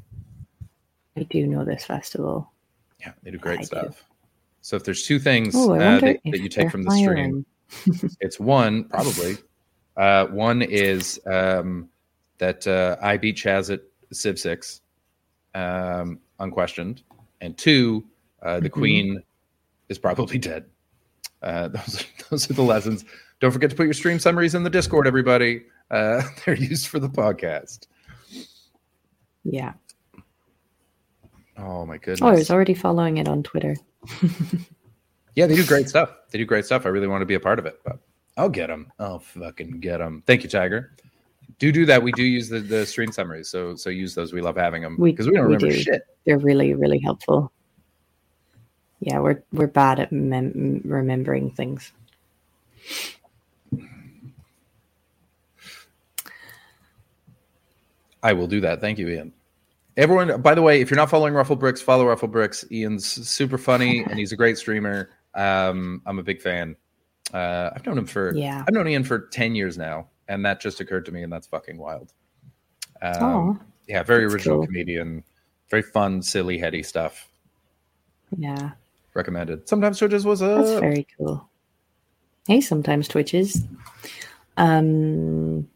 I 1.17 1.23
do 1.23 1.45
know 1.47 1.63
this 1.63 1.85
festival. 1.85 2.51
Yeah, 2.99 3.11
they 3.23 3.31
do 3.31 3.37
great 3.37 3.59
I 3.59 3.61
do. 3.61 3.65
stuff. 3.67 4.03
So 4.61 4.75
if 4.75 4.83
there's 4.83 5.03
two 5.03 5.19
things 5.19 5.53
Oh, 5.55 5.73
I 5.73 5.77
uh, 5.77 5.99
that, 5.99 6.19
that 6.25 6.39
you 6.39 6.49
take 6.49 6.71
from 6.71 6.83
the 6.83 6.91
stream, 6.91 7.45
it's 8.21 8.39
one 8.39 8.85
probably. 8.85 9.37
Uh, 9.97 10.25
one 10.27 10.61
is 10.61 11.19
um, 11.27 11.89
that 12.37 12.65
uh, 12.65 12.95
I 13.01 13.17
beat 13.17 13.35
Chazz 13.35 13.71
at 13.71 13.81
Civ 14.11 14.39
Six, 14.39 14.81
um, 15.53 16.19
unquestioned, 16.39 17.03
and 17.41 17.57
two, 17.57 18.05
uh, 18.41 18.59
the 18.59 18.69
Mhm. 18.69 18.73
Queen 18.73 19.23
is 19.89 19.99
probably 19.99 20.37
dead. 20.37 20.65
Uh, 21.41 21.67
those 21.67 22.01
are, 22.01 22.05
those 22.29 22.49
are 22.49 22.53
the 22.53 22.63
lessons. 22.63 23.03
Don't 23.41 23.51
forget 23.51 23.69
to 23.69 23.75
put 23.75 23.83
your 23.83 23.93
stream 23.93 24.17
summaries 24.17 24.55
in 24.55 24.63
the 24.63 24.69
Discord, 24.69 25.05
everybody. 25.05 25.63
Uh, 25.91 26.23
they're 26.45 26.55
used 26.55 26.87
for 26.87 26.99
the 26.99 27.09
podcast. 27.09 27.87
Yeah. 29.43 29.73
Oh 31.57 31.85
my 31.85 31.97
goodness! 31.97 32.21
Oh, 32.21 32.27
I 32.27 32.33
was 32.33 32.49
already 32.51 32.73
following 32.73 33.17
it 33.17 33.27
on 33.27 33.43
Twitter. 33.43 33.75
Yeah, 35.35 35.47
they 35.47 35.55
do 35.55 35.65
great 35.65 35.89
stuff. 35.89 36.11
They 36.29 36.37
do 36.37 36.45
great 36.45 36.63
stuff. 36.63 36.85
I 36.85 36.89
really 36.89 37.07
want 37.07 37.23
to 37.23 37.25
be 37.25 37.33
a 37.33 37.39
part 37.39 37.57
of 37.57 37.65
it, 37.65 37.79
but 37.83 37.97
I'll 38.37 38.49
get 38.49 38.67
them. 38.67 38.91
I'll 38.99 39.17
fucking 39.17 39.79
get 39.79 39.97
them. 39.97 40.21
Thank 40.27 40.43
you, 40.43 40.49
Tiger. 40.49 40.91
Do 41.57 41.71
do 41.71 41.87
that. 41.87 42.03
We 42.03 42.11
do 42.11 42.21
use 42.23 42.49
the, 42.49 42.59
the 42.59 42.85
stream 42.85 43.11
summaries, 43.11 43.49
so 43.49 43.73
so 43.75 43.89
use 43.89 44.13
those. 44.13 44.31
We 44.31 44.41
love 44.41 44.55
having 44.55 44.83
them 44.83 44.95
We- 44.99 45.09
because 45.09 45.25
we 45.27 45.33
don't 45.33 45.47
we 45.47 45.55
remember 45.55 45.75
do. 45.75 45.81
shit. 45.81 46.03
They're 46.27 46.37
really, 46.37 46.75
really 46.75 46.99
helpful. 46.99 47.51
Yeah, 48.99 49.21
we're 49.21 49.41
we're 49.51 49.65
bad 49.65 49.99
at 49.99 50.11
mem- 50.11 50.81
remembering 50.85 51.49
things. 51.49 51.91
I 58.21 58.33
will 58.33 58.47
do 58.47 58.61
that. 58.61 58.81
Thank 58.81 58.99
you, 58.99 59.07
Ian. 59.09 59.33
Everyone, 59.95 60.41
by 60.41 60.55
the 60.55 60.61
way, 60.61 60.81
if 60.81 60.89
you're 60.89 60.97
not 60.97 61.09
following 61.09 61.33
Ruffle 61.33 61.55
Bricks, 61.55 61.81
follow 61.81 62.07
Ruffle 62.07 62.27
Bricks. 62.27 62.65
Ian's 62.71 63.05
super 63.05 63.57
funny 63.59 64.03
and 64.03 64.17
he's 64.17 64.31
a 64.31 64.35
great 64.35 64.57
streamer. 64.57 65.09
Um, 65.35 66.01
I'm 66.05 66.17
a 66.19 66.23
big 66.23 66.41
fan. 66.41 66.75
Uh, 67.33 67.69
I've 67.75 67.85
known 67.85 67.97
him 67.97 68.05
for 68.05 68.35
Yeah. 68.35 68.63
I've 68.67 68.73
known 68.73 68.87
Ian 68.87 69.03
for 69.03 69.19
ten 69.19 69.55
years 69.55 69.77
now, 69.77 70.07
and 70.27 70.43
that 70.45 70.59
just 70.61 70.79
occurred 70.79 71.05
to 71.05 71.11
me, 71.11 71.23
and 71.23 71.31
that's 71.31 71.47
fucking 71.47 71.77
wild. 71.77 72.11
Um, 73.01 73.23
Oh, 73.23 73.59
yeah, 73.87 74.01
very 74.03 74.25
original 74.25 74.57
cool. 74.59 74.65
comedian, 74.67 75.23
very 75.69 75.81
fun, 75.83 76.21
silly, 76.21 76.57
heady 76.57 76.83
stuff. 76.83 77.29
yeah, 78.37 78.71
Recommended. 79.13 79.67
Sometimes 79.69 79.99
Twitches 79.99 80.25
was 80.25 80.41
a 80.41 80.47
that's 80.47 80.79
very 80.79 81.07
cool. 81.17 81.47
Hey, 82.47 82.61
sometimes 82.61 83.07
twitches. 83.07 83.61
Um, 84.57 85.67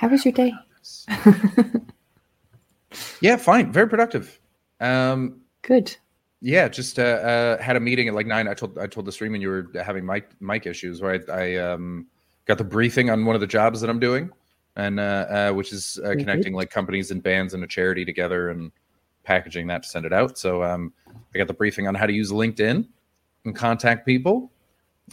how 0.00 0.08
was 0.08 0.24
your 0.24 0.32
day? 0.32 0.50
yeah, 3.20 3.36
fine, 3.36 3.70
very 3.70 3.86
productive. 3.86 4.40
Um, 4.80 5.42
Good. 5.60 5.94
yeah, 6.40 6.68
just 6.68 6.98
uh, 6.98 7.02
uh, 7.02 7.62
had 7.62 7.76
a 7.76 7.80
meeting 7.80 8.08
at 8.08 8.14
like 8.14 8.26
nine. 8.26 8.48
I 8.48 8.54
told 8.54 8.78
I 8.78 8.86
told 8.86 9.04
the 9.04 9.12
stream 9.12 9.34
and 9.34 9.42
you 9.42 9.50
were 9.50 9.70
having 9.84 10.06
mic 10.06 10.30
mic 10.40 10.64
issues, 10.64 11.02
right? 11.02 11.20
I 11.28 11.58
um, 11.58 12.06
got 12.46 12.56
the 12.56 12.64
briefing 12.64 13.10
on 13.10 13.26
one 13.26 13.34
of 13.34 13.42
the 13.42 13.46
jobs 13.46 13.82
that 13.82 13.90
I'm 13.90 14.00
doing, 14.00 14.30
and 14.76 14.98
uh, 14.98 15.02
uh, 15.02 15.52
which 15.52 15.70
is 15.70 16.00
uh, 16.02 16.14
connecting 16.18 16.54
like 16.54 16.70
companies 16.70 17.10
and 17.10 17.22
bands 17.22 17.52
and 17.52 17.62
a 17.62 17.66
charity 17.66 18.06
together 18.06 18.48
and 18.48 18.72
packaging 19.24 19.66
that 19.66 19.82
to 19.82 19.88
send 19.90 20.06
it 20.06 20.14
out. 20.14 20.38
So 20.38 20.62
um, 20.62 20.94
I 21.34 21.36
got 21.36 21.46
the 21.46 21.52
briefing 21.52 21.88
on 21.88 21.94
how 21.94 22.06
to 22.06 22.12
use 22.14 22.32
LinkedIn 22.32 22.88
and 23.44 23.54
contact 23.54 24.06
people, 24.06 24.50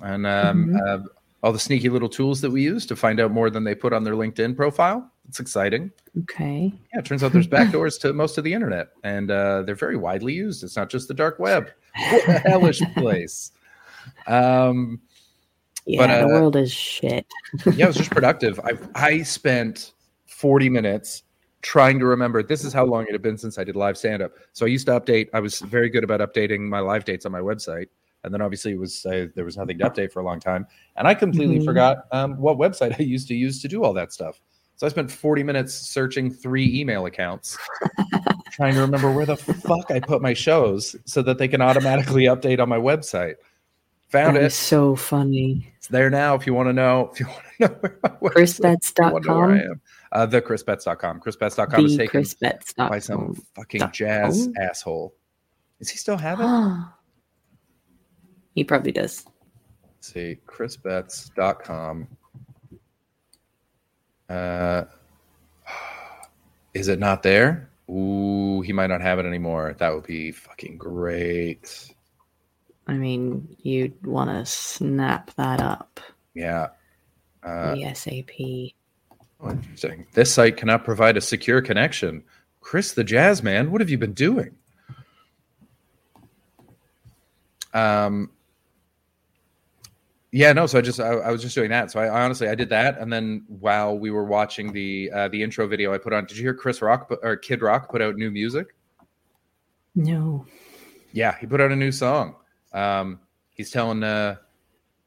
and 0.01 0.25
um, 0.25 0.69
Mhm. 0.69 0.87
uh, 0.87 1.03
all 1.43 1.51
the 1.51 1.59
sneaky 1.59 1.89
little 1.89 2.09
tools 2.09 2.41
that 2.41 2.49
we 2.49 2.63
use 2.63 2.85
to 2.87 2.95
find 2.95 3.19
out 3.19 3.31
more 3.31 3.49
than 3.49 3.63
they 3.63 3.75
put 3.75 3.93
on 3.93 4.03
their 4.03 4.15
LinkedIn 4.15 4.55
profile. 4.55 5.11
It's 5.27 5.39
exciting. 5.39 5.91
Okay. 6.23 6.73
Yeah, 6.93 6.99
it 6.99 7.05
turns 7.05 7.23
out 7.23 7.31
there's 7.31 7.47
backdoors 7.57 7.99
to 8.01 8.13
most 8.13 8.37
of 8.37 8.43
the 8.43 8.53
internet, 8.53 8.89
and 9.03 9.29
uh, 9.29 9.61
they're 9.63 9.75
very 9.75 9.97
widely 9.97 10.33
used. 10.33 10.63
It's 10.63 10.75
not 10.75 10.89
just 10.89 11.07
the 11.07 11.13
dark 11.13 11.39
web. 11.39 11.69
What 12.09 12.27
a 12.27 12.39
hellish 12.39 12.81
place. 12.95 13.51
Um, 14.25 15.01
Yeah, 15.85 16.19
the 16.19 16.25
uh, 16.25 16.27
world 16.27 16.55
is 16.55 16.71
shit. 16.71 17.25
yeah, 17.65 17.85
it 17.85 17.87
was 17.87 17.97
just 17.97 18.11
productive. 18.11 18.59
I 18.61 18.73
I 18.95 19.21
spent 19.23 19.93
40 20.25 20.69
minutes 20.69 21.23
trying 21.61 21.99
to 21.99 22.05
remember. 22.05 22.43
This 22.43 22.63
is 22.63 22.73
how 22.73 22.85
long 22.85 23.05
it 23.07 23.11
had 23.11 23.21
been 23.21 23.37
since 23.37 23.57
I 23.57 23.63
did 23.63 23.75
live 23.75 23.97
stand 23.97 24.21
up. 24.21 24.31
So 24.53 24.65
I 24.65 24.69
used 24.69 24.85
to 24.87 24.99
update. 24.99 25.29
I 25.33 25.39
was 25.39 25.59
very 25.59 25.89
good 25.89 26.03
about 26.03 26.19
updating 26.19 26.61
my 26.61 26.79
live 26.79 27.05
dates 27.05 27.25
on 27.25 27.31
my 27.31 27.39
website, 27.39 27.87
and 28.27 28.33
then 28.33 28.41
obviously 28.41 28.73
it 28.73 28.77
was 28.79 29.03
uh, 29.07 29.25
there 29.33 29.43
was 29.45 29.57
nothing 29.57 29.79
to 29.79 29.89
update 29.89 30.11
for 30.11 30.19
a 30.19 30.23
long 30.23 30.39
time, 30.39 30.67
and 30.95 31.07
I 31.07 31.15
completely 31.15 31.57
Mhm. 31.59 31.65
forgot 31.65 32.05
um, 32.11 32.37
what 32.37 32.57
website 32.57 32.95
I 32.99 33.03
used 33.03 33.27
to 33.29 33.33
use 33.35 33.59
to 33.63 33.67
do 33.67 33.83
all 33.83 33.93
that 33.93 34.13
stuff. 34.13 34.39
So 34.75 34.85
I 34.85 34.89
spent 34.91 35.09
40 35.09 35.41
minutes 35.41 35.73
searching 35.73 36.29
three 36.29 36.79
email 36.79 37.07
accounts, 37.07 37.57
trying 38.51 38.75
to 38.75 38.81
remember 38.81 39.11
where 39.11 39.25
the 39.25 39.35
fuck 39.35 39.89
I 39.89 39.99
put 39.99 40.21
my 40.21 40.33
shows 40.35 40.95
so 41.05 41.23
that 41.23 41.39
they 41.39 41.47
can 41.47 41.61
automatically 41.61 42.25
update 42.25 42.59
on 42.59 42.69
my 42.69 42.77
website. 42.77 43.35
Found 44.09 44.35
That 44.35 44.43
it. 44.43 44.45
is 44.47 44.53
so 44.55 44.95
funny. 44.95 45.73
It's 45.77 45.87
there 45.87 46.09
now 46.11 46.35
if 46.35 46.45
you 46.45 46.53
want 46.53 46.69
to 46.69 46.73
know. 46.73 47.09
If 47.11 47.19
you 47.19 47.25
want 47.25 47.41
to 47.59 47.67
know 47.67 47.75
where 47.81 47.97
my 48.03 48.09
website- 48.29 48.77
if 48.81 48.93
you 48.97 49.03
wanna 49.11 49.27
know 49.27 49.37
where 49.37 49.51
I 49.51 49.59
am. 49.63 49.81
Uh, 50.11 50.25
the 50.27 50.41
chrisbetts.com. 50.41 51.19
chrisbetts.com 51.21 51.85
is 51.85 51.97
taken 51.97 52.21
ChrisBetts.com. 52.21 52.87
by 52.89 52.99
some 52.99 53.33
fucking 53.55 53.81
jazz 53.91 54.47
asshole. 54.59 55.13
Does 55.79 55.89
he 55.89 55.97
still 55.97 56.17
have 56.17 56.39
it? 56.39 56.45
Let's 58.57 58.61
he 58.61 58.63
probably 58.63 58.91
does. 58.91 59.25
see. 60.01 60.37
chrisbetts.com. 60.47 62.07
Uh, 64.29 64.83
is 66.73 66.87
it 66.87 66.99
not 66.99 67.23
there? 67.23 67.69
Ooh, 67.89 68.61
he 68.61 68.73
might 68.73 68.87
not 68.87 69.01
have 69.01 69.19
it 69.19 69.25
anymore. 69.25 69.75
That 69.79 69.93
would 69.93 70.05
be 70.05 70.31
fucking 70.31 70.77
great. 70.77 71.93
I 72.87 72.93
mean, 72.93 73.55
you'd 73.61 74.05
want 74.05 74.29
to 74.29 74.45
snap 74.45 75.31
that 75.35 75.61
up 75.61 75.99
Yeah. 76.33 76.67
Uh, 77.43 77.75
ASAP. 77.75 78.73
Oh, 79.39 79.51
interesting. 79.51 80.07
This 80.13 80.33
site 80.33 80.57
cannot 80.57 80.83
provide 80.83 81.15
a 81.15 81.21
secure 81.21 81.61
connection. 81.61 82.23
Chris 82.61 82.93
the 82.93 83.03
Jazz 83.03 83.43
Man, 83.43 83.71
what 83.71 83.81
have 83.81 83.89
you 83.89 83.97
been 83.97 84.13
doing? 84.13 84.55
Um 87.73 88.31
yeah, 90.31 90.53
no, 90.53 90.65
so 90.65 90.77
I 90.77 90.81
just 90.81 90.99
I, 90.99 91.07
I 91.07 91.31
was 91.31 91.41
just 91.41 91.55
doing 91.55 91.69
that. 91.69 91.91
So 91.91 91.99
I, 91.99 92.05
I 92.07 92.23
honestly 92.23 92.47
I 92.47 92.55
did 92.55 92.69
that 92.69 92.97
and 92.99 93.11
then 93.11 93.45
while 93.47 93.97
we 93.97 94.11
were 94.11 94.25
watching 94.25 94.71
the 94.73 95.11
uh 95.11 95.27
the 95.29 95.41
intro 95.41 95.67
video 95.67 95.93
I 95.93 95.97
put 95.97 96.13
on, 96.13 96.25
did 96.25 96.37
you 96.37 96.43
hear 96.43 96.53
Chris 96.53 96.81
Rock 96.81 97.11
or 97.23 97.35
Kid 97.37 97.61
Rock 97.61 97.89
put 97.89 98.01
out 98.01 98.15
new 98.15 98.31
music? 98.31 98.75
No. 99.95 100.45
Yeah, 101.11 101.37
he 101.39 101.47
put 101.47 101.61
out 101.61 101.71
a 101.71 101.75
new 101.75 101.91
song. 101.91 102.35
Um 102.73 103.19
he's 103.51 103.71
telling 103.71 104.03
uh 104.03 104.35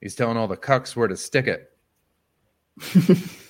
he's 0.01 0.15
telling 0.15 0.37
all 0.37 0.49
the 0.49 0.57
cucks 0.57 0.97
where 0.97 1.09
to 1.09 1.17
stick 1.17 1.47
it. 1.47 1.73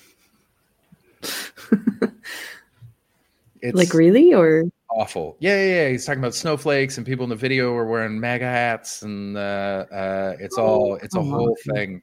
It's 3.61 3.77
like 3.77 3.93
really 3.93 4.33
or 4.33 4.63
awful. 4.95 5.37
Yeah, 5.39 5.55
yeah, 5.55 5.73
yeah. 5.73 5.89
He's 5.89 6.05
talking 6.05 6.19
about 6.19 6.35
snowflakes 6.35 6.97
and 6.97 7.05
people 7.05 7.23
in 7.23 7.29
the 7.29 7.35
video 7.35 7.73
are 7.75 7.85
wearing 7.85 8.19
MAGA 8.19 8.45
hats, 8.45 9.01
and 9.01 9.37
uh, 9.37 9.85
uh, 9.91 10.35
it's 10.39 10.57
all 10.57 10.95
it's 10.95 11.15
a 11.15 11.19
oh, 11.19 11.23
whole 11.23 11.57
thing. 11.73 12.01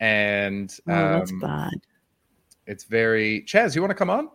And 0.00 0.72
oh, 0.88 0.92
that's 0.92 1.32
um, 1.32 1.40
bad. 1.40 1.72
it's 2.66 2.84
very 2.84 3.42
Chazz. 3.42 3.74
You 3.74 3.82
want 3.82 3.90
to 3.90 3.96
come 3.96 4.10
on? 4.10 4.28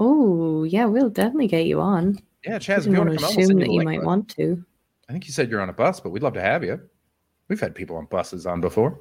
Oh, 0.00 0.64
yeah, 0.64 0.84
we'll 0.84 1.10
definitely 1.10 1.48
get 1.48 1.66
you 1.66 1.80
on. 1.80 2.18
Yeah, 2.44 2.58
Chazz, 2.58 2.78
if 2.78 2.86
you 2.86 2.98
want 2.98 3.10
to 3.10 3.16
come, 3.16 3.24
I'll 3.24 3.30
assume 3.30 3.58
you 3.58 3.66
that 3.66 3.72
you 3.72 3.82
might 3.82 4.02
want 4.02 4.28
to. 4.36 4.64
I 5.08 5.12
think 5.12 5.26
you 5.26 5.32
said 5.32 5.50
you're 5.50 5.60
on 5.60 5.68
a 5.68 5.72
bus, 5.72 6.00
but 6.00 6.10
we'd 6.10 6.22
love 6.22 6.34
to 6.34 6.42
have 6.42 6.62
you. 6.62 6.80
We've 7.48 7.60
had 7.60 7.74
people 7.74 7.96
on 7.96 8.06
buses 8.06 8.46
on 8.46 8.60
before. 8.60 9.00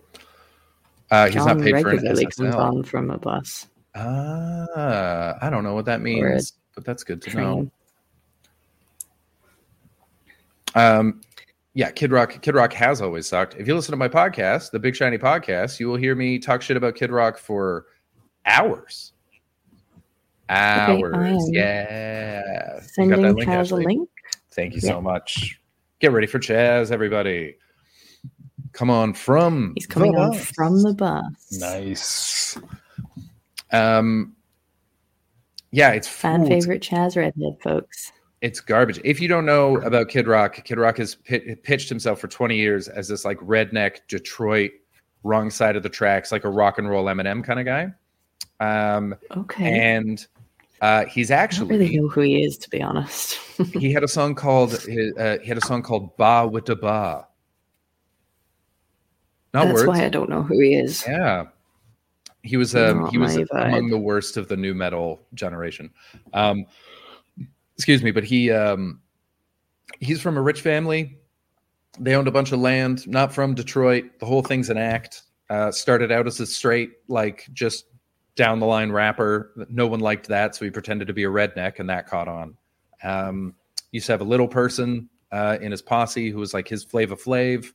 Uh, 1.11 1.25
he's 1.25 1.35
John 1.35 1.57
not 1.57 1.59
paid 1.59 1.71
for 1.81 1.89
an 1.89 1.97
regularly 1.97 2.25
comes 2.25 2.55
on 2.55 2.83
from 2.83 3.11
a 3.11 3.17
bus. 3.17 3.67
Ah, 3.99 5.37
I 5.41 5.49
don't 5.49 5.63
know 5.63 5.73
what 5.73 5.85
that 5.85 6.01
means, 6.01 6.53
but 6.75 6.85
that's 6.85 7.03
good 7.03 7.21
to 7.23 7.35
know. 7.37 7.71
Um, 10.75 11.21
yeah, 11.73 11.91
Kid 11.91 12.11
Rock. 12.11 12.41
Kid 12.41 12.55
Rock 12.55 12.73
has 12.73 13.01
always 13.01 13.27
sucked. 13.27 13.55
If 13.55 13.67
you 13.67 13.75
listen 13.75 13.91
to 13.93 13.97
my 13.97 14.07
podcast, 14.07 14.71
the 14.71 14.79
Big 14.79 14.95
Shiny 14.95 15.17
Podcast, 15.17 15.79
you 15.79 15.87
will 15.87 15.95
hear 15.95 16.15
me 16.15 16.37
talk 16.39 16.61
shit 16.61 16.77
about 16.77 16.95
Kid 16.95 17.11
Rock 17.11 17.37
for 17.37 17.85
hours. 18.45 19.13
Hours, 20.49 21.13
am 21.13 21.39
yeah. 21.51 22.41
You 22.75 22.79
got 22.79 22.83
Sending 22.83 23.21
that 23.21 23.35
link, 23.35 23.49
Chazz 23.49 23.71
a 23.71 23.75
link. 23.75 24.09
Thank 24.51 24.75
you 24.75 24.81
Yeah. 24.83 24.91
so 24.91 25.01
much. 25.01 25.59
Get 25.99 26.11
ready 26.11 26.27
for 26.27 26.39
Chazz, 26.39 26.91
everybody. 26.91 27.55
Come 28.71 28.89
on 28.89 29.13
from. 29.13 29.73
He's 29.75 29.87
coming 29.87 30.15
on 30.15 30.31
bus. 30.31 30.51
from 30.51 30.81
the 30.83 30.93
bus. 30.93 31.57
Nice. 31.59 32.57
Um. 33.71 34.33
Yeah, 35.71 35.91
it's 35.91 36.07
Fan 36.07 36.47
favorite 36.47 36.81
Chazz 36.81 37.17
Redhead, 37.17 37.57
folks. 37.61 38.11
It's 38.41 38.59
garbage. 38.61 38.99
If 39.03 39.19
you 39.19 39.27
don't 39.27 39.45
know 39.45 39.77
about 39.81 40.07
Kid 40.09 40.27
Rock, 40.27 40.63
Kid 40.63 40.77
Rock 40.77 40.97
has 40.97 41.15
pi- 41.15 41.57
pitched 41.63 41.89
himself 41.89 42.19
for 42.19 42.27
20 42.27 42.55
years 42.55 42.87
as 42.87 43.07
this 43.09 43.25
like 43.25 43.37
redneck 43.39 43.97
Detroit, 44.07 44.71
wrong 45.23 45.49
side 45.49 45.75
of 45.75 45.83
the 45.83 45.89
tracks, 45.89 46.31
like 46.31 46.45
a 46.45 46.49
rock 46.49 46.77
and 46.77 46.89
roll 46.89 47.05
Eminem 47.05 47.43
kind 47.43 47.59
of 47.59 47.65
guy. 47.65 47.91
Um, 48.59 49.15
Okay. 49.35 49.77
and 49.79 50.25
uh, 50.81 51.05
he's 51.05 51.31
I 51.31 51.35
don't 51.35 51.43
actually 51.43 51.77
really 51.77 51.97
know 51.97 52.07
who 52.07 52.21
he 52.21 52.43
is, 52.43 52.57
to 52.59 52.69
be 52.69 52.81
honest. 52.81 53.37
he 53.73 53.91
had 53.91 54.03
a 54.03 54.07
song 54.07 54.35
called 54.35 54.73
uh, 54.75 55.37
he 55.39 55.47
had 55.47 55.57
a 55.57 55.61
song 55.61 55.81
called 55.83 56.15
"Bawitdaba." 56.17 57.25
Not 59.53 59.65
That's 59.65 59.73
words. 59.73 59.87
why 59.87 60.05
I 60.05 60.09
don't 60.09 60.29
know 60.29 60.43
who 60.43 60.59
he 60.59 60.75
is. 60.75 61.03
Yeah. 61.07 61.47
He 62.47 62.57
was 62.57 62.75
um, 62.75 63.01
Not 63.01 63.11
he 63.11 63.17
was 63.17 63.37
among 63.51 63.89
the 63.89 63.97
worst 63.97 64.37
of 64.37 64.47
the 64.47 64.57
nu 64.57 64.73
metal 64.73 65.21
generation. 65.33 65.91
Um, 66.33 66.65
excuse 67.75 68.01
me, 68.01 68.11
but 68.11 68.23
he 68.23 68.51
um, 68.51 69.01
he's 69.99 70.21
from 70.21 70.37
a 70.37 70.41
rich 70.41 70.61
family. 70.61 71.17
They 71.99 72.15
owned 72.15 72.27
a 72.27 72.31
bunch 72.31 72.51
of 72.51 72.59
land, 72.59 73.07
not 73.07 73.33
from 73.33 73.55
Detroit. 73.55 74.05
The 74.19 74.25
whole 74.25 74.43
thing's 74.43 74.69
an 74.69 74.77
act. 74.77 75.23
Uh, 75.49 75.71
started 75.71 76.11
out 76.11 76.27
as 76.27 76.39
a 76.39 76.45
straight, 76.45 76.91
like 77.07 77.47
just 77.53 77.85
down 78.35 78.59
the 78.59 78.65
line 78.65 78.91
rapper. 78.91 79.67
No 79.69 79.87
one 79.87 79.99
liked 79.99 80.27
that, 80.27 80.55
so 80.55 80.65
he 80.65 80.71
pretended 80.71 81.07
to 81.07 81.13
be 81.13 81.23
a 81.23 81.29
redneck, 81.29 81.79
and 81.79 81.89
that 81.89 82.07
caught 82.07 82.27
on. 82.27 82.57
Um, 83.03 83.55
used 83.91 84.05
to 84.07 84.13
have 84.13 84.21
a 84.21 84.25
little 84.25 84.47
person 84.47 85.09
uh, 85.31 85.57
in 85.61 85.71
his 85.71 85.81
posse 85.81 86.29
who 86.29 86.39
was 86.39 86.53
like 86.53 86.67
his 86.67 86.83
Flavor 86.83 87.15
Flav. 87.15 87.71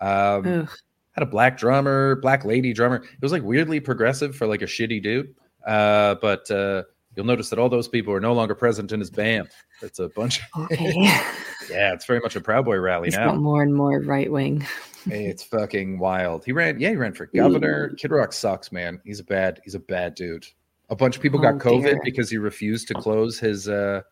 Um, 0.00 0.62
Ugh. 0.62 0.70
Had 1.12 1.22
a 1.22 1.26
black 1.26 1.56
drummer, 1.58 2.16
black 2.16 2.44
lady 2.44 2.72
drummer. 2.72 2.96
It 2.96 3.22
was 3.22 3.32
like 3.32 3.42
weirdly 3.42 3.80
progressive 3.80 4.34
for 4.36 4.46
like 4.46 4.62
a 4.62 4.66
shitty 4.66 5.02
dude. 5.02 5.34
Uh, 5.66 6.14
but 6.22 6.50
uh, 6.50 6.82
you'll 7.16 7.26
notice 7.26 7.50
that 7.50 7.58
all 7.58 7.68
those 7.68 7.88
people 7.88 8.12
are 8.14 8.20
no 8.20 8.32
longer 8.32 8.54
present 8.54 8.92
in 8.92 9.00
his 9.00 9.10
band. 9.10 9.48
It's 9.82 9.98
a 9.98 10.08
bunch. 10.08 10.40
Okay. 10.58 10.92
yeah, 11.70 11.92
it's 11.92 12.04
very 12.06 12.20
much 12.20 12.36
a 12.36 12.40
Proud 12.40 12.64
Boy 12.64 12.78
rally 12.78 13.08
He's 13.08 13.16
now. 13.16 13.26
got 13.32 13.38
more 13.38 13.62
and 13.62 13.74
more 13.74 14.00
right 14.00 14.30
wing. 14.30 14.66
it's 15.06 15.42
fucking 15.42 15.98
wild. 15.98 16.44
He 16.44 16.52
ran, 16.52 16.78
yeah, 16.80 16.90
he 16.90 16.96
ran 16.96 17.12
for 17.14 17.26
governor. 17.26 17.90
Kid 17.96 18.10
Rock 18.10 18.32
sucks, 18.32 18.70
man. 18.72 19.00
He's 19.04 19.20
a 19.20 19.24
bad, 19.24 19.60
he's 19.64 19.74
a 19.74 19.80
bad 19.80 20.14
dude. 20.14 20.46
A 20.90 20.96
bunch 20.96 21.16
of 21.16 21.22
people 21.22 21.38
got 21.40 21.54
Oh, 21.54 21.58
COVID 21.58 21.82
dear. 21.84 22.00
because 22.04 22.28
he 22.30 22.36
refused 22.38 22.88
to 22.88 22.94
close 22.94 23.38
his 23.38 23.68
uh 23.68 24.02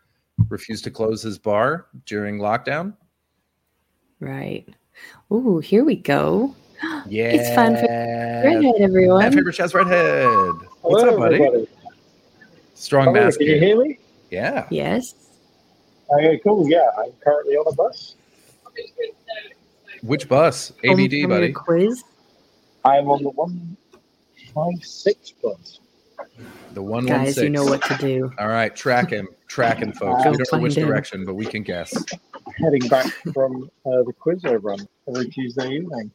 refused 0.49 0.85
to 0.85 0.91
close 0.91 1.21
his 1.23 1.39
bar 1.39 1.87
during 2.07 2.39
lockdown. 2.39 2.95
Right. 4.21 4.69
Ooh, 5.33 5.59
here 5.59 5.85
we 5.85 5.97
go. 5.97 6.55
Yeah, 7.07 7.25
It's 7.31 7.49
fan 7.51 7.75
Redhead, 7.75 8.63
My 8.63 8.73
everyone. 8.85 9.33
favorite 9.33 9.57
Chazz 9.57 9.75
Redhead. 9.75 10.69
What's 10.83 11.03
Hello, 11.03 11.15
up, 11.15 11.19
buddy? 11.19 11.35
everybody. 11.37 11.69
Strong 12.75 13.07
Hello, 13.07 13.25
mask. 13.25 13.39
can 13.39 13.49
you 13.49 13.59
hear 13.59 13.83
me? 13.83 13.99
Yeah. 14.31 14.67
Yes. 14.71 15.15
Okay, 16.13 16.39
cool. 16.45 16.69
Yeah, 16.69 16.89
I'm 16.99 17.13
currently 17.23 17.55
on 17.57 17.67
a 17.73 17.75
bus. 17.75 18.15
Which 20.03 20.29
bus? 20.29 20.73
ABD, 20.85 20.97
from 21.11 21.11
your 21.11 21.29
buddy. 21.29 21.53
Quiz. 21.53 22.05
I'm 22.85 23.11
on 23.11 23.23
the 23.23 23.31
one 23.31 23.77
five 24.55 24.83
six 24.85 25.33
bus. 25.33 25.81
The 26.75 26.83
one 26.83 27.05
one 27.05 27.07
Guys, 27.07 27.35
six. 27.35 27.43
you 27.45 27.51
know 27.51 27.65
what 27.65 27.83
to 27.83 27.97
do. 27.97 28.31
All 28.39 28.49
right, 28.49 28.75
track 28.75 29.11
him, 29.11 29.29
track 29.49 29.79
him, 29.79 29.93
folks. 29.93 30.23
Go 30.25 30.31
we 30.31 30.37
don't 30.37 30.53
know 30.53 30.59
which 30.61 30.77
him. 30.77 30.87
direction, 30.87 31.25
but 31.25 31.35
we 31.35 31.45
can 31.47 31.63
guess. 31.63 31.93
Heading 32.59 32.89
back 32.89 33.07
from 33.35 33.65
uh, 33.85 34.03
the 34.05 34.13
quiz 34.19 34.45
I 34.45 34.55
run 34.55 34.79
every 35.09 35.29
Tuesday 35.29 35.69
evening. 35.71 36.11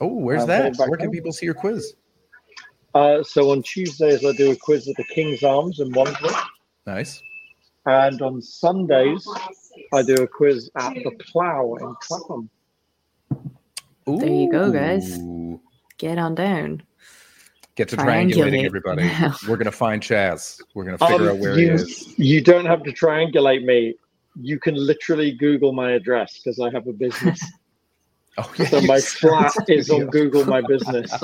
Oh, 0.00 0.06
where's 0.08 0.42
Uh, 0.42 0.46
that? 0.46 0.76
Where 0.76 0.96
can 0.96 1.06
home. 1.06 1.12
people 1.12 1.32
see 1.32 1.46
your 1.46 1.54
quiz? 1.54 1.94
Uh, 2.94 3.22
so 3.22 3.50
on 3.50 3.62
Tuesdays 3.62 4.24
I 4.24 4.32
do 4.32 4.50
a 4.52 4.56
quiz 4.56 4.88
at 4.88 4.96
the 4.96 5.04
King's 5.04 5.42
Arms 5.42 5.78
in 5.80 5.92
Wandsworth, 5.92 6.36
Nice. 6.86 7.22
and 7.86 8.20
on 8.22 8.40
Sundays 8.40 9.26
I 9.92 10.02
do 10.02 10.14
a 10.14 10.26
quiz 10.26 10.70
at 10.76 10.94
the 10.94 11.10
Plough 11.30 11.74
in 11.80 11.94
Clapham. 12.00 12.48
Ooh. 14.08 14.18
There 14.18 14.28
you 14.28 14.50
go, 14.50 14.70
guys. 14.72 15.18
Get 15.98 16.16
on 16.18 16.34
down. 16.34 16.82
Get 17.74 17.88
to 17.90 17.96
Triangulate 17.96 18.32
triangulating, 18.34 18.64
everybody. 18.64 19.02
now. 19.04 19.34
We're 19.48 19.56
gonna 19.56 19.70
find 19.70 20.02
Chazz. 20.02 20.60
We're 20.74 20.84
gonna 20.84 20.98
figure 20.98 21.28
Um, 21.30 21.36
out 21.36 21.38
where 21.38 21.56
he 21.56 21.66
is. 21.66 22.18
you 22.18 22.40
don't 22.40 22.64
have 22.66 22.82
to 22.84 22.92
triangulate 22.92 23.64
me. 23.64 23.94
You 24.40 24.58
can 24.58 24.74
literally 24.74 25.32
Google 25.32 25.72
my 25.72 25.92
address 25.92 26.38
because 26.38 26.58
I 26.58 26.70
have 26.70 26.86
a 26.86 26.92
business. 26.92 27.40
Oh, 28.38 28.52
yeah, 28.58 28.66
So 28.66 28.80
my 28.82 29.00
said 29.00 29.30
flat 29.30 29.52
that 29.66 29.68
is 29.68 29.90
on. 29.90 30.06
Google 30.06 30.44
My 30.44 30.60
Business. 30.60 31.12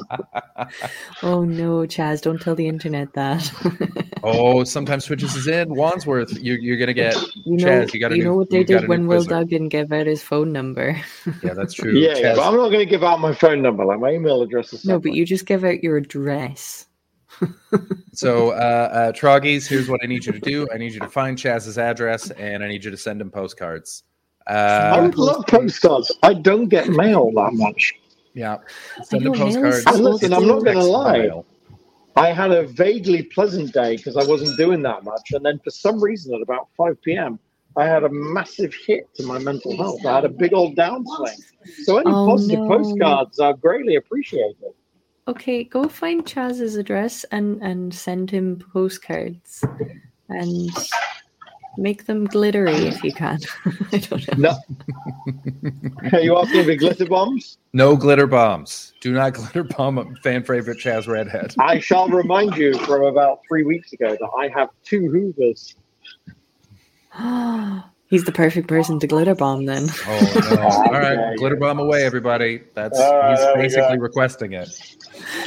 Oh 1.22 1.44
no, 1.44 1.80
Chazz, 1.80 2.22
don't 2.22 2.40
tell 2.40 2.54
the 2.54 2.68
internet 2.68 3.12
that. 3.14 3.50
Oh, 4.26 4.64
sometimes 4.64 5.04
switches 5.04 5.36
is 5.36 5.48
in 5.48 5.74
Wandsworth. 5.74 6.32
You, 6.38 6.54
you're 6.54 6.78
gonna 6.78 6.94
get 6.94 7.14
you 7.44 7.58
know, 7.58 7.64
Chazz. 7.66 7.92
You 7.92 8.00
got 8.00 8.12
a 8.12 8.16
you 8.16 8.22
new, 8.22 8.30
know 8.30 8.36
what 8.36 8.48
they 8.48 8.64
did 8.64 8.88
when 8.88 9.06
Will 9.06 9.22
Dog 9.22 9.50
didn't 9.50 9.68
give 9.68 9.92
out 9.92 10.06
his 10.06 10.22
phone 10.22 10.50
number. 10.50 10.98
Yeah, 11.42 11.52
that's 11.52 11.74
true. 11.74 11.92
Yeah, 11.92 12.16
yeah, 12.16 12.34
but 12.34 12.46
I'm 12.48 12.56
not 12.56 12.68
going 12.68 12.78
to 12.78 12.86
give 12.86 13.04
out 13.04 13.20
my 13.20 13.34
phone 13.34 13.60
number. 13.60 13.84
Like 13.84 14.00
my 14.00 14.12
email 14.12 14.40
address 14.40 14.72
is. 14.72 14.86
no, 14.86 14.98
but 14.98 15.08
separate. 15.08 15.16
you 15.16 15.26
just 15.26 15.44
give 15.44 15.62
out 15.62 15.82
your 15.82 15.98
address. 15.98 16.86
So, 18.12 18.50
uh, 18.50 18.52
uh, 18.54 19.12
Troggies, 19.12 19.66
here's 19.66 19.88
what 19.88 20.00
I 20.02 20.06
need 20.06 20.24
you 20.24 20.32
to 20.32 20.38
do. 20.38 20.68
I 20.72 20.78
need 20.78 20.94
you 20.94 21.00
to 21.00 21.08
find 21.08 21.36
Chazz's 21.36 21.76
address, 21.76 22.30
and 22.30 22.62
I 22.62 22.68
need 22.68 22.84
you 22.84 22.90
to 22.92 22.96
send 22.96 23.20
him 23.20 23.30
postcards. 23.30 24.04
I 24.46 24.98
Uh, 24.98 25.02
would 25.06 25.16
love 25.16 25.46
postcards. 25.46 26.12
I 26.22 26.34
don't 26.34 26.68
get 26.68 26.88
mail 26.88 27.30
that 27.32 27.52
much. 27.54 27.94
yeah, 28.34 28.58
send 29.02 29.22
him 29.22 29.32
know, 29.32 29.38
mail 29.38 29.48
is 29.48 29.56
postcards. 29.56 29.86
And 29.96 30.04
listen, 30.04 30.32
I'm 30.34 30.46
not 30.46 30.64
going 30.64 30.76
to 30.76 30.84
lie. 30.84 31.30
I 32.16 32.28
had 32.32 32.52
a 32.52 32.64
vaguely 32.66 33.22
pleasant 33.24 33.72
day 33.72 33.96
because 33.96 34.16
I 34.16 34.24
wasn't 34.24 34.56
doing 34.56 34.82
that 34.82 35.02
much, 35.02 35.32
and 35.32 35.44
then 35.44 35.58
for 35.64 35.70
some 35.70 36.00
reason 36.02 36.34
at 36.34 36.42
about 36.42 36.68
5 36.76 37.00
p.m. 37.02 37.38
I 37.76 37.86
had 37.86 38.04
a 38.04 38.08
massive 38.08 38.72
hit 38.86 39.12
to 39.16 39.24
my 39.24 39.36
mental 39.38 39.76
health. 39.76 40.06
I 40.06 40.14
had 40.14 40.24
a 40.24 40.28
big 40.28 40.52
old 40.54 40.76
downswing. 40.76 41.40
So 41.82 41.98
any 41.98 42.08
Oh, 42.12 42.26
positive 42.26 42.60
no. 42.60 42.68
postcards 42.68 43.40
are 43.40 43.52
greatly 43.54 43.96
appreciated. 43.96 44.72
Okay, 45.26 45.64
go 45.64 45.88
find 45.88 46.24
Chazz's 46.24 46.76
address 46.76 47.24
and 47.32 47.60
and 47.62 47.92
send 47.92 48.30
him 48.30 48.58
postcards, 48.72 49.64
and 50.28 50.70
make 51.76 52.06
them 52.06 52.24
glittery 52.26 52.74
if 52.74 53.02
you 53.02 53.12
can. 53.12 53.40
I 53.92 53.98
don't 53.98 54.38
know. 54.38 54.56
No. 55.26 56.12
Are 56.12 56.20
you 56.20 56.36
asking 56.36 56.64
for 56.64 56.74
glitter 56.74 57.06
bombs? 57.06 57.58
No 57.72 57.96
glitter 57.96 58.26
bombs. 58.26 58.92
Do 59.00 59.12
not 59.12 59.34
glitter 59.34 59.64
bomb 59.64 59.98
a 59.98 60.04
fan 60.22 60.44
favorite 60.44 60.78
Chazz 60.78 61.06
Redhead. 61.06 61.54
I 61.58 61.78
shall 61.78 62.08
remind 62.08 62.56
you 62.56 62.78
from 62.78 63.02
about 63.04 63.40
three 63.48 63.64
weeks 63.64 63.92
ago 63.92 64.16
that 64.18 64.30
I 64.38 64.48
have 64.48 64.70
two 64.84 65.10
Hoovers. 65.10 65.76
He's 68.10 68.24
the 68.24 68.32
perfect 68.32 68.68
person 68.68 68.98
to 69.00 69.06
glitter 69.06 69.34
bomb 69.34 69.64
then. 69.64 69.88
Oh 70.06 70.32
no! 70.50 70.62
All 70.62 70.92
right, 70.92 71.18
Okay. 71.18 71.34
glitter 71.38 71.56
bomb 71.56 71.78
away, 71.80 72.04
everybody. 72.04 72.60
That's 72.74 72.98
All 73.00 73.18
right, 73.18 73.38
he's 73.56 73.74
basically 73.74 73.98
requesting 73.98 74.52
it. 74.52 74.68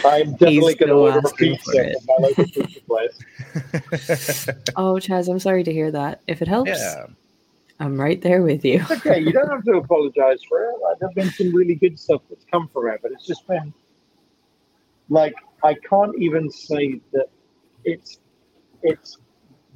I'm 0.04 0.32
definitely 0.34 0.76
going 0.76 0.90
to 0.90 0.96
order 0.96 1.20
a 1.20 1.24
asking 1.24 1.56
pizza 1.58 1.72
for 1.72 1.82
it. 1.82 1.98
my 2.08 2.16
local 2.20 2.46
pizza 2.46 2.82
place. 2.82 4.50
Oh, 4.76 4.94
Chazz, 4.96 5.30
I'm 5.30 5.40
sorry 5.40 5.64
to 5.64 5.72
hear 5.72 5.92
that. 5.92 6.22
If 6.28 6.42
it 6.42 6.48
helps, 6.48 6.72
yeah, 6.72 7.06
I'm 7.80 8.00
right 8.00 8.20
there 8.22 8.42
with 8.42 8.66
you. 8.66 8.82
It's 8.82 8.92
okay. 8.92 9.20
You 9.20 9.32
don't 9.32 9.50
have 9.50 9.64
to 9.66 9.74
apologize 9.74 10.40
for 10.50 10.64
it. 10.70 10.76
Like, 10.82 11.00
there've 11.00 11.14
been 11.16 11.30
some 11.32 11.54
really 11.56 11.76
good 11.76 12.00
stuff 12.00 12.22
that's 12.30 12.46
come 12.52 12.68
from 12.74 12.88
it, 12.88 13.00
but 13.04 13.12
it's 13.12 13.26
just 13.28 13.48
been 13.48 13.72
like 15.10 15.36
I 15.64 15.76
can't 15.76 16.14
even 16.20 16.50
say 16.50 17.02
that 17.14 17.28
it's 17.86 18.20
it's 18.84 19.18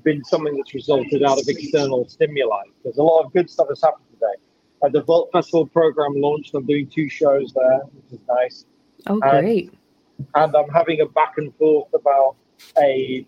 been 0.04 0.24
something 0.24 0.56
that's 0.58 0.74
resulted 0.74 1.24
out 1.24 1.40
of 1.40 1.46
external 1.48 2.08
stimuli. 2.08 2.64
There's 2.84 2.98
a 2.98 3.04
lot 3.04 3.24
of 3.26 3.34
good 3.34 3.50
stuff 3.50 3.68
that's 3.70 3.82
happened 3.84 4.06
today. 4.14 4.42
Uh, 4.84 4.90
the 4.90 5.02
Vault 5.04 5.30
Festival 5.32 5.68
program 5.68 6.14
launched. 6.16 6.54
I'm 6.56 6.66
doing 6.66 6.88
two 6.88 7.10
shows 7.10 7.54
there, 7.54 7.80
which 7.94 8.20
is 8.20 8.28
nice. 8.28 8.66
Oh, 9.08 9.20
Uh, 9.22 9.42
great. 9.42 9.74
and 10.36 10.56
I'm 10.56 10.70
having 10.70 11.02
a 11.02 11.06
back 11.06 11.34
and 11.38 11.54
forth 11.56 11.94
about 11.94 12.36
a 12.80 13.26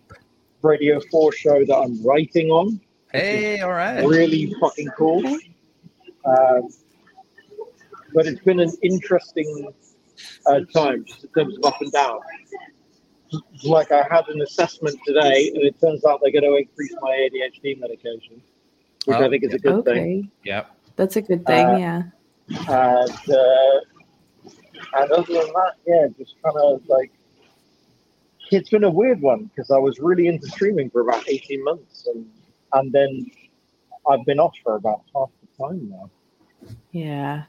Radio 0.61 0.99
4 1.11 1.31
show 1.33 1.65
that 1.65 1.75
I'm 1.75 2.03
writing 2.05 2.49
on. 2.49 2.79
Hey, 3.11 3.59
all 3.61 3.71
right. 3.71 4.03
really 4.05 4.53
fucking 4.59 4.89
cool. 4.97 5.23
Um, 6.25 6.69
but 8.13 8.25
it's 8.27 8.41
been 8.41 8.59
an 8.59 8.71
interesting 8.81 9.71
uh, 10.45 10.61
time 10.73 11.03
just 11.05 11.23
in 11.25 11.29
terms 11.31 11.57
of 11.57 11.65
up 11.65 11.81
and 11.81 11.91
down. 11.91 12.19
Like 13.63 13.91
I 13.91 14.05
had 14.09 14.27
an 14.29 14.41
assessment 14.41 14.97
today, 15.05 15.51
and 15.53 15.63
it 15.63 15.79
turns 15.79 16.05
out 16.05 16.19
they're 16.21 16.31
going 16.31 16.43
to 16.43 16.55
increase 16.55 16.93
my 17.01 17.11
ADHD 17.11 17.79
medication, 17.79 18.41
which 19.05 19.17
Oh, 19.17 19.25
I 19.25 19.29
think 19.29 19.43
is 19.43 19.53
a 19.53 19.59
good 19.59 19.85
thing. 19.85 20.31
Yeah, 20.43 20.65
that's 20.95 21.15
a 21.15 21.21
good 21.21 21.45
thing. 21.45 21.65
Uh, 21.65 21.77
yeah. 21.77 22.01
And 22.49 23.29
uh, 23.29 23.79
and 24.95 25.11
other 25.11 25.33
than 25.33 25.47
that, 25.53 25.73
yeah, 25.87 26.07
just 26.17 26.35
kind 26.43 26.57
of 26.57 26.81
like 26.87 27.11
it's 28.51 28.69
been 28.69 28.83
a 28.83 28.89
weird 28.89 29.21
one 29.21 29.45
because 29.45 29.71
I 29.71 29.77
was 29.77 29.99
really 29.99 30.27
into 30.27 30.47
streaming 30.47 30.89
for 30.89 31.01
about 31.01 31.27
eighteen 31.29 31.63
months, 31.63 32.07
and 32.13 32.29
and 32.73 32.91
then 32.91 33.25
I've 34.07 34.25
been 34.25 34.39
off 34.39 34.53
for 34.63 34.75
about 34.75 35.01
half 35.15 35.29
the 35.41 35.63
time 35.65 35.89
now. 35.89 36.09
Yeah. 36.91 37.43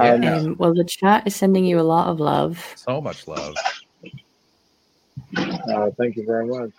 And 0.00 0.24
Um, 0.24 0.56
well, 0.58 0.74
the 0.74 0.84
chat 0.84 1.24
is 1.26 1.36
sending 1.36 1.64
you 1.64 1.78
a 1.78 1.82
lot 1.82 2.08
of 2.08 2.18
love. 2.18 2.64
So 2.74 3.00
much 3.00 3.28
love. 3.28 3.54
Uh, 5.36 5.90
thank 5.98 6.16
you 6.16 6.24
very 6.26 6.46
much. 6.46 6.70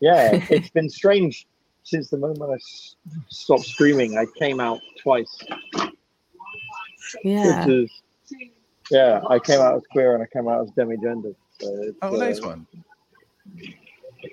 Yeah, 0.00 0.40
it's 0.50 0.70
been 0.70 0.90
strange 0.90 1.46
since 1.82 2.10
the 2.10 2.18
moment 2.18 2.50
I 2.50 2.54
s- 2.54 2.96
stopped 3.28 3.64
streaming. 3.64 4.18
I 4.18 4.26
came 4.38 4.60
out 4.60 4.80
twice. 5.02 5.38
Yeah. 7.22 7.66
Is, 7.68 7.90
yeah, 8.90 9.20
I 9.28 9.38
came 9.38 9.60
out 9.60 9.76
as 9.76 9.82
queer 9.90 10.14
and 10.14 10.22
I 10.22 10.26
came 10.26 10.48
out 10.48 10.62
as 10.64 10.70
demi-gendered. 10.72 11.36
So 11.60 11.68
it's, 11.82 11.98
Oh, 12.02 12.10
nice 12.16 12.42
uh, 12.42 12.48
one. 12.48 12.66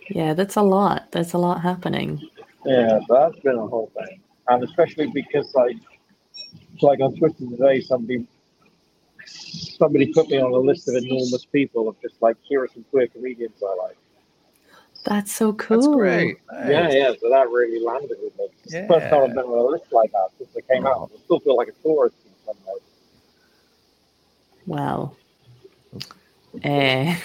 Yeah, 0.09 0.33
that's 0.33 0.55
a 0.55 0.61
lot. 0.61 1.11
That's 1.11 1.33
a 1.33 1.37
lot 1.37 1.61
happening. 1.61 2.21
Yeah, 2.65 2.99
that's 3.09 3.39
been 3.39 3.57
a 3.57 3.67
whole 3.67 3.91
thing, 3.97 4.21
and 4.47 4.63
especially 4.63 5.07
because 5.07 5.53
like, 5.53 5.75
like 6.81 6.99
on 7.01 7.15
Twitter 7.15 7.45
today, 7.45 7.81
somebody 7.81 8.25
somebody 9.25 10.11
put 10.13 10.29
me 10.29 10.39
on 10.39 10.51
a 10.51 10.57
list 10.57 10.87
of 10.89 10.95
enormous 10.95 11.45
people 11.45 11.87
of 11.89 11.99
just 12.01 12.21
like 12.21 12.37
here 12.43 12.63
are 12.63 12.67
some 12.67 12.83
queer 12.91 13.07
comedians 13.07 13.61
I 13.61 13.75
like. 13.83 13.97
That's 15.05 15.33
so 15.33 15.51
cool. 15.53 15.77
That's 15.77 15.87
great. 15.87 16.37
Yeah, 16.51 16.83
Nice. 16.83 16.93
yeah. 16.93 17.13
So 17.19 17.29
that 17.29 17.49
really 17.49 17.83
landed 17.83 18.17
with 18.23 18.37
me. 18.37 18.47
It's 18.63 18.71
the 18.73 18.85
first 18.87 19.09
time 19.09 19.23
I've 19.23 19.35
been 19.35 19.39
on 19.43 19.57
a 19.57 19.63
list 19.63 19.91
like 19.91 20.11
that 20.13 20.29
since 20.37 20.49
I 20.55 20.61
came 20.73 20.87
out. 20.87 21.11
I 21.13 21.19
still 21.25 21.39
feel 21.41 21.57
like 21.57 21.67
a 21.67 21.73
tourist 21.83 22.15
in 22.25 22.31
some 22.45 22.55
ways. 22.65 22.81
Well, 24.65 25.17
eh. 26.63 27.17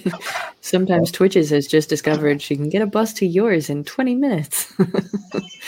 sometimes 0.60 1.10
Twitches 1.10 1.50
has 1.50 1.66
just 1.66 1.88
discovered 1.88 2.40
she 2.40 2.54
can 2.54 2.68
get 2.68 2.80
a 2.82 2.86
bus 2.86 3.12
to 3.14 3.26
yours 3.26 3.70
in 3.70 3.82
20 3.82 4.14
minutes. 4.14 4.72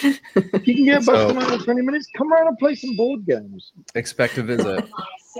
You 0.01 0.75
can 0.77 0.85
get 0.85 1.03
So- 1.03 1.35
back 1.35 1.49
to 1.49 1.55
in 1.55 1.61
20 1.65 1.83
minutes, 1.83 2.09
come 2.17 2.33
around 2.33 2.47
and 2.49 2.59
play 2.59 2.77
some 2.77 2.95
board 2.97 3.27
games. 3.27 3.73
Expect 3.97 4.39
a 4.39 4.45
visit. 4.45 4.85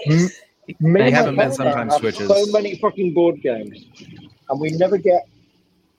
Me 0.07 1.01
They 1.01 1.11
haven't 1.11 1.37
been 1.37 1.53
sometimes 1.53 1.95
switches. 1.97 2.29
So 2.29 2.47
many 2.53 2.77
fucking 2.77 3.15
board 3.15 3.41
games, 3.41 3.87
and 4.49 4.61
we 4.61 4.71
never 4.71 4.99
get 4.99 5.27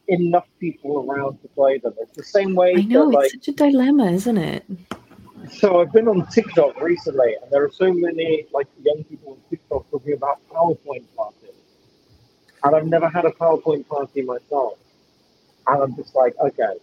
enough 0.08 0.48
people 0.60 1.06
around 1.10 1.42
to 1.42 1.48
play 1.50 1.78
them. 1.80 1.94
It's 2.00 2.16
the 2.16 2.24
same 2.24 2.56
way 2.56 2.74
I 2.78 2.82
know, 2.82 3.10
that, 3.10 3.18
like, 3.18 3.34
it's 3.34 3.46
such 3.46 3.54
a 3.56 3.58
dilemma, 3.58 4.12
isn't 4.12 4.38
it? 4.38 4.66
so 5.52 5.82
I've 5.82 5.92
been 5.92 6.08
on 6.08 6.26
TikTok 6.28 6.80
recently, 6.82 7.36
and 7.42 7.52
there 7.52 7.64
are 7.64 7.72
so 7.72 7.92
many 7.94 8.46
like 8.54 8.68
young 8.84 9.04
people 9.06 9.32
on 9.34 9.38
TikTok 9.50 9.90
talking 9.90 10.14
about 10.14 10.40
PowerPoint 10.50 11.06
parties, 11.16 11.56
and 12.64 12.76
I've 12.76 12.88
never 12.88 13.10
had 13.10 13.26
a 13.26 13.32
PowerPoint 13.32 13.88
party 13.88 14.22
myself, 14.22 14.78
and 15.68 15.84
I'm 15.84 15.96
just 15.96 16.16
like, 16.16 16.36
okay, 16.40 16.76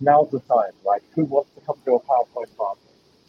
now's 0.00 0.30
the 0.30 0.40
time. 0.40 0.72
Like, 0.84 1.02
who 1.14 1.24
wants 1.24 1.50
to 1.54 1.60
come 1.60 1.76
to 1.84 1.94
a 1.94 2.00
PowerPoint 2.00 2.56
party? 2.56 2.80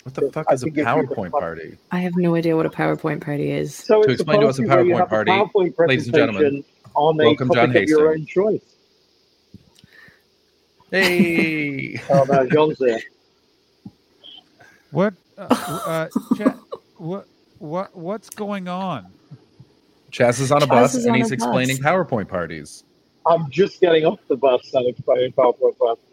What 0.04 0.16
the 0.16 0.24
fuck 0.24 0.48
I 0.50 0.54
is 0.54 0.64
a 0.64 0.68
think 0.68 0.78
if 0.78 0.94
you're 0.96 1.08
the 1.08 1.16
PowerPoint 1.16 1.32
party? 1.32 1.78
I 1.92 2.00
have 2.00 2.16
no 2.18 2.36
idea 2.36 2.56
what 2.56 2.66
a 2.66 2.70
PowerPoint 2.72 3.22
party 3.22 3.52
is. 3.52 3.76
So 3.76 4.02
To 4.04 4.12
explain 4.12 4.40
to 4.42 4.48
us 4.48 4.60
a 4.60 4.64
party 4.64 4.84
where 4.84 4.92
you 4.92 4.96
PowerPoint 4.96 5.00
have 5.00 5.10
party, 5.10 5.32
PowerPoint 5.32 5.76
ladies 5.88 6.08
and 6.08 6.16
gentlemen, 6.16 6.64
on 6.96 7.20
a 7.22 7.24
welcome 7.26 7.50
John 7.52 7.72
of 7.76 7.88
your 7.88 8.02
Hastings. 8.02 8.12
own 8.12 8.26
choice. 8.26 8.62
Hey. 10.92 12.02
Oh 12.10 12.26
no, 12.26 12.48
John's 12.48 12.78
there. 12.80 13.02
What? 14.92 15.16
Uh, 15.38 15.50
uh, 15.86 16.08
chat, 16.34 16.60
what? 16.98 17.28
What? 17.60 17.96
What's 17.96 18.30
going 18.32 18.68
on? 18.68 19.16
Chazz 20.12 20.40
is 20.42 20.52
on 20.52 20.64
a 20.64 20.68
Chazz 20.68 20.68
bus 20.68 20.96
is 20.96 21.06
and 21.08 21.16
he's 21.16 21.32
a 21.32 21.36
bus. 21.38 21.38
explaining 21.38 21.80
PowerPoint 21.80 22.30
parties. 22.30 22.84
I'm 23.28 23.50
just 23.52 23.82
getting 23.82 24.06
off 24.06 24.20
the 24.30 24.38
bus 24.38 24.62
and 24.74 24.88
explaining 24.90 25.34
PowerPoint 25.34 25.78
parties. 25.78 26.11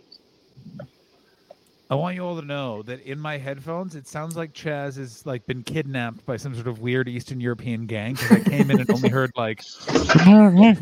I 1.90 1.94
want 1.94 2.16
you 2.16 2.22
all 2.22 2.38
to 2.38 2.44
know 2.44 2.82
that 2.82 3.00
in 3.00 3.18
my 3.18 3.38
headphones, 3.38 3.94
it 3.94 4.06
sounds 4.06 4.36
like 4.36 4.52
Chazz 4.52 4.98
has 4.98 5.24
like 5.24 5.46
been 5.46 5.62
kidnapped 5.62 6.26
by 6.26 6.36
some 6.36 6.54
sort 6.54 6.66
of 6.66 6.80
weird 6.80 7.08
Eastern 7.08 7.40
European 7.40 7.86
gang. 7.86 8.12
Because 8.12 8.32
I 8.32 8.40
came 8.40 8.70
in 8.70 8.80
and 8.80 8.90
only 8.90 9.08
heard 9.08 9.30
like, 9.36 9.62
and 9.88 10.28
I'm 10.28 10.54
like, 10.56 10.80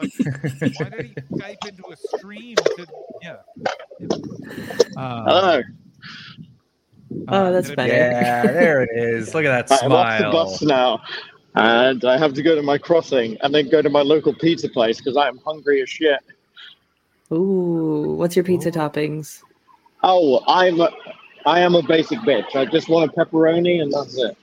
why 0.00 0.88
did 0.88 1.06
he 1.06 1.14
Skype 1.36 1.68
into 1.68 1.84
a 1.90 1.96
stream? 2.16 2.56
To, 2.56 2.86
yeah. 3.20 3.36
Um, 4.96 5.24
Hello. 5.26 5.62
Oh, 7.28 7.52
that's 7.52 7.68
did 7.68 7.76
better. 7.76 7.92
Yeah, 7.92 8.42
there 8.46 8.82
it 8.84 8.90
is. 8.94 9.34
Look 9.34 9.44
at 9.44 9.68
that 9.68 9.80
smile. 9.80 9.92
I'm 9.92 9.92
off 9.92 10.18
the 10.18 10.30
bus 10.30 10.62
now, 10.62 11.02
and 11.56 12.06
I 12.06 12.16
have 12.16 12.32
to 12.34 12.42
go 12.42 12.54
to 12.54 12.62
my 12.62 12.78
crossing 12.78 13.36
and 13.42 13.54
then 13.54 13.68
go 13.68 13.82
to 13.82 13.90
my 13.90 14.00
local 14.00 14.32
pizza 14.32 14.70
place 14.70 14.96
because 14.96 15.18
I 15.18 15.28
am 15.28 15.38
hungry 15.44 15.82
as 15.82 15.90
shit. 15.90 16.20
Ooh, 17.32 18.14
what's 18.16 18.34
your 18.34 18.44
pizza 18.44 18.68
oh. 18.68 18.72
toppings? 18.72 19.42
Oh, 20.02 20.42
I'm 20.48 20.80
a, 20.80 20.90
I 21.46 21.60
am 21.60 21.74
a 21.74 21.82
basic 21.82 22.18
bitch. 22.20 22.56
I 22.56 22.64
just 22.64 22.88
want 22.88 23.10
a 23.10 23.14
pepperoni 23.14 23.82
and 23.82 23.92
that's 23.92 24.16
it. 24.18 24.36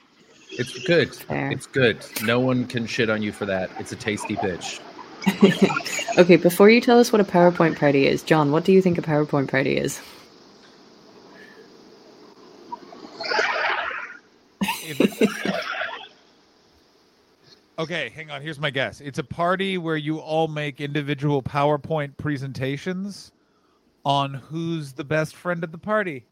It's 0.51 0.77
good. 0.85 1.13
Fair. 1.13 1.51
It's 1.51 1.67
good. 1.67 2.03
No 2.23 2.39
one 2.39 2.65
can 2.65 2.87
shit 2.87 3.09
on 3.09 3.21
you 3.21 3.31
for 3.31 3.45
that. 3.45 3.69
It's 3.79 3.91
a 3.91 3.95
tasty 3.95 4.35
bitch. 4.37 4.79
okay, 6.17 6.37
before 6.37 6.69
you 6.69 6.79
tell 6.79 6.99
us 6.99 7.11
what 7.11 7.19
a 7.19 7.25
PowerPoint 7.25 7.77
party 7.77 8.07
is, 8.07 8.23
John, 8.23 8.51
what 8.51 8.63
do 8.63 8.71
you 8.71 8.81
think 8.81 8.97
a 8.97 9.01
PowerPoint 9.01 9.49
party 9.49 9.77
is? 9.77 10.01
if 14.89 15.01
it- 15.01 15.53
okay, 17.79 18.09
hang 18.15 18.29
on. 18.31 18.41
Here's 18.41 18.59
my 18.59 18.69
guess. 18.69 19.01
It's 19.01 19.19
a 19.19 19.23
party 19.23 19.77
where 19.77 19.97
you 19.97 20.19
all 20.19 20.47
make 20.47 20.81
individual 20.81 21.41
PowerPoint 21.41 22.17
presentations 22.17 23.31
on 24.05 24.33
who's 24.33 24.93
the 24.93 25.03
best 25.03 25.35
friend 25.35 25.63
at 25.63 25.71
the 25.71 25.77
party. 25.77 26.25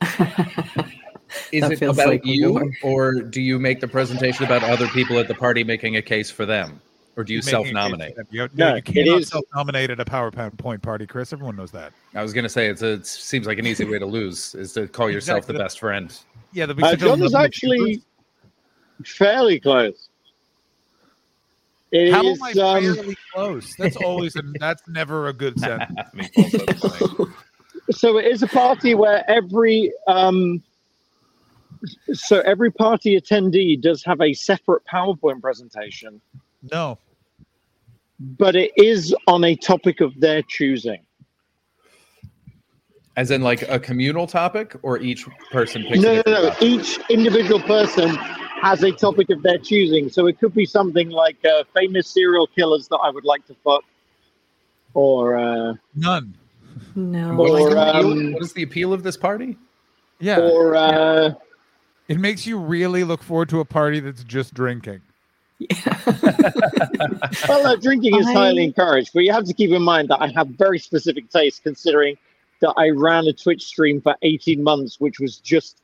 Is 1.52 1.62
That 1.62 1.72
it 1.72 1.78
feels 1.78 1.96
about 1.98 2.08
like 2.08 2.24
you, 2.24 2.52
war. 2.52 2.70
or 2.82 3.14
do 3.20 3.42
you 3.42 3.58
make 3.58 3.80
the 3.80 3.88
presentation 3.88 4.46
about 4.46 4.62
other 4.64 4.86
people 4.88 5.18
at 5.18 5.28
the 5.28 5.34
party 5.34 5.62
making 5.62 5.96
a 5.96 6.02
case 6.02 6.30
for 6.30 6.46
them, 6.46 6.80
or 7.16 7.24
do 7.24 7.34
you 7.34 7.40
Making 7.40 7.54
a 7.54 7.62
case 7.64 7.72
self-nominate? 7.72 8.14
for 8.14 8.22
them. 8.22 8.26
You, 8.30 8.48
No, 8.54 8.68
no, 8.68 8.70
you 8.70 8.76
it 8.78 8.84
cannot 8.86 9.20
is- 9.20 9.28
self-nominate 9.28 9.90
at 9.90 10.00
a 10.00 10.04
PowerPoint 10.06 10.80
party, 10.80 11.06
Chris. 11.06 11.32
Everyone 11.34 11.54
knows 11.56 11.70
that. 11.72 11.92
I 12.14 12.22
was 12.22 12.32
gonna 12.32 12.48
say 12.48 12.68
it's 12.68 12.80
a, 12.80 12.92
it 12.94 13.06
seems 13.06 13.46
like 13.46 13.58
an 13.58 13.66
easy 13.66 13.84
way 13.84 13.98
to 13.98 14.06
lose 14.06 14.54
is 14.54 14.72
to 14.72 14.88
call 14.88 15.10
yourself 15.10 15.38
Exactly. 15.40 15.52
the 15.52 15.58
best 15.58 15.80
friend. 15.80 16.18
Yeah, 16.54 16.64
the 16.64 16.82
Uh, 16.82 16.96
John 16.96 17.22
is 17.22 17.34
actually 17.34 18.02
fairly 19.04 19.60
close. 19.60 20.08
It 21.90 22.12
How 22.12 22.24
is, 22.26 22.38
am 22.38 22.44
I 22.44 22.50
um, 22.50 22.94
fairly 22.94 23.16
close? 23.34 23.74
That's 23.78 23.96
always 23.96 24.36
a, 24.36 24.42
that's 24.60 24.82
never 24.88 25.28
a 25.28 25.32
good 25.32 25.58
sentence. 25.58 25.98
I 25.98 26.16
mean, 26.16 26.28
also 26.36 26.58
the 26.58 27.16
same. 27.16 27.34
so 27.90 28.18
it 28.18 28.26
is 28.26 28.42
a 28.42 28.48
party 28.48 28.94
where 28.94 29.28
every 29.28 29.92
um, 30.06 30.62
so 32.12 32.40
every 32.40 32.70
party 32.70 33.18
attendee 33.18 33.80
does 33.80 34.04
have 34.04 34.20
a 34.20 34.34
separate 34.34 34.82
PowerPoint 34.92 35.40
presentation, 35.40 36.20
No, 36.70 36.98
but 38.18 38.56
it 38.56 38.72
is 38.76 39.14
on 39.26 39.44
a 39.44 39.56
topic 39.56 40.00
of 40.00 40.18
their 40.20 40.42
choosing. 40.42 41.00
As 43.16 43.30
in, 43.32 43.42
like 43.42 43.62
a 43.62 43.80
communal 43.80 44.26
topic, 44.26 44.76
or 44.82 44.98
each 44.98 45.26
person 45.50 45.84
picks. 45.84 46.00
No, 46.00 46.12
a 46.12 46.16
no, 46.16 46.22
no. 46.26 46.50
topic? 46.50 46.62
Each 46.62 46.98
individual 47.08 47.60
person 47.60 48.16
has 48.60 48.82
a 48.82 48.92
topic 48.92 49.30
of 49.30 49.42
their 49.42 49.58
choosing. 49.58 50.08
So 50.08 50.26
it 50.26 50.38
could 50.38 50.54
be 50.54 50.64
something 50.64 51.10
like 51.10 51.36
uh, 51.44 51.64
famous 51.74 52.08
serial 52.08 52.46
killers 52.46 52.88
that 52.88 52.98
I 52.98 53.10
would 53.10 53.24
like 53.24 53.46
to 53.46 53.54
fuck, 53.64 53.84
or 54.94 55.36
uh, 55.36 55.74
none. 55.94 56.34
No. 56.94 57.30
Or, 57.32 57.34
What 57.36 57.60
is 57.60 57.66
the 57.74 57.80
appeal- 57.88 58.12
um, 58.12 58.32
what 58.32 58.42
is 58.42 58.52
the 58.52 58.62
appeal 58.62 58.92
of 58.92 59.02
this 59.02 59.16
party? 59.16 59.56
Yeah, 60.20 60.40
or 60.40 60.74
uh, 60.74 61.34
it 62.08 62.18
makes 62.18 62.46
you 62.46 62.58
really 62.58 63.04
look 63.04 63.22
forward 63.22 63.48
to 63.50 63.60
a 63.60 63.64
party 63.64 64.00
that's 64.00 64.24
just 64.24 64.52
drinking. 64.54 65.00
Yeah. 65.58 65.98
well, 67.48 67.66
uh, 67.66 67.76
drinking 67.76 68.16
is 68.16 68.26
I- 68.26 68.32
highly 68.32 68.64
encouraged, 68.64 69.10
but 69.14 69.24
you 69.24 69.32
have 69.32 69.44
to 69.44 69.52
keep 69.54 69.70
in 69.70 69.82
mind 69.82 70.08
that 70.08 70.20
I 70.20 70.28
have 70.28 70.48
very 70.48 70.78
specific 70.78 71.30
tastes, 71.30 71.60
considering 71.60 72.16
that 72.60 72.74
I 72.76 72.90
ran 72.90 73.26
a 73.28 73.32
Twitch 73.32 73.64
stream 73.64 74.00
for 74.00 74.16
eighteen 74.22 74.62
months, 74.62 74.98
which 74.98 75.20
was 75.20 75.38
just 75.38 75.80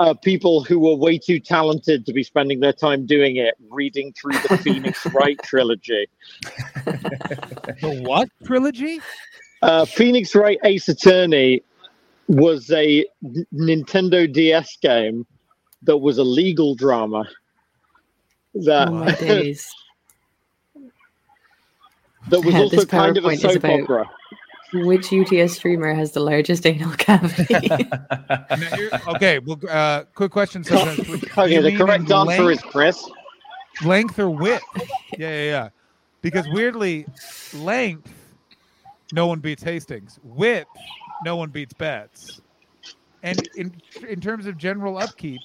uh, 0.00 0.12
people 0.14 0.62
who 0.64 0.78
were 0.78 0.94
way 0.96 1.18
too 1.18 1.38
talented 1.38 2.04
to 2.06 2.12
be 2.12 2.22
spending 2.22 2.60
their 2.60 2.72
time 2.72 3.06
doing 3.06 3.36
it, 3.36 3.54
reading 3.70 4.12
through 4.12 4.32
the 4.48 4.58
Phoenix 4.62 5.06
Wright 5.06 5.38
trilogy. 5.42 6.06
The 6.84 8.02
what 8.04 8.28
trilogy? 8.44 9.00
Uh, 9.62 9.84
Phoenix 9.84 10.34
Wright 10.34 10.58
Ace 10.64 10.88
Attorney 10.88 11.62
was 12.28 12.70
a 12.70 13.04
N- 13.24 13.46
Nintendo 13.54 14.30
DS 14.32 14.76
game 14.82 15.26
that 15.82 15.98
was 15.98 16.18
a 16.18 16.24
legal 16.24 16.74
drama. 16.74 17.24
That 18.54 18.88
Oh 18.88 18.92
my 18.92 19.12
days. 19.14 19.72
that 22.28 22.40
was 22.40 22.54
Yeah, 22.54 22.60
also 22.60 22.76
this 22.76 22.84
kind 22.86 23.16
of 23.16 23.24
a 23.24 23.36
soap 23.36 23.56
about- 23.56 23.80
opera. 23.82 24.10
Which 24.74 25.12
UTS 25.12 25.54
streamer 25.54 25.94
has 25.94 26.12
the 26.12 26.20
largest 26.20 26.66
anal 26.66 26.90
cavity? 26.96 27.54
Okay, 29.08 29.38
well, 29.38 29.58
uh, 29.70 30.04
quick 30.14 30.32
question. 30.32 30.64
Sometimes. 30.64 30.96
Do 30.96 31.14
Okay, 31.38 31.60
the 31.60 31.76
correct 31.76 32.10
answer 32.10 32.42
length, 32.44 32.64
is 32.64 32.70
Chris. 32.70 33.10
length 33.84 34.18
or 34.18 34.30
width. 34.30 34.62
Yeah, 35.18 35.28
yeah, 35.30 35.42
yeah. 35.44 35.68
Because 36.22 36.46
weirdly, 36.52 37.06
length, 37.54 38.12
no 39.12 39.26
one 39.26 39.40
beats 39.40 39.62
Hastings. 39.62 40.18
Width, 40.22 40.68
no 41.24 41.36
one 41.36 41.50
beats 41.50 41.72
Betts. 41.74 42.40
And 43.22 43.46
in 43.56 43.74
in 44.08 44.20
terms 44.20 44.46
of 44.46 44.58
general 44.58 44.98
upkeep, 44.98 45.40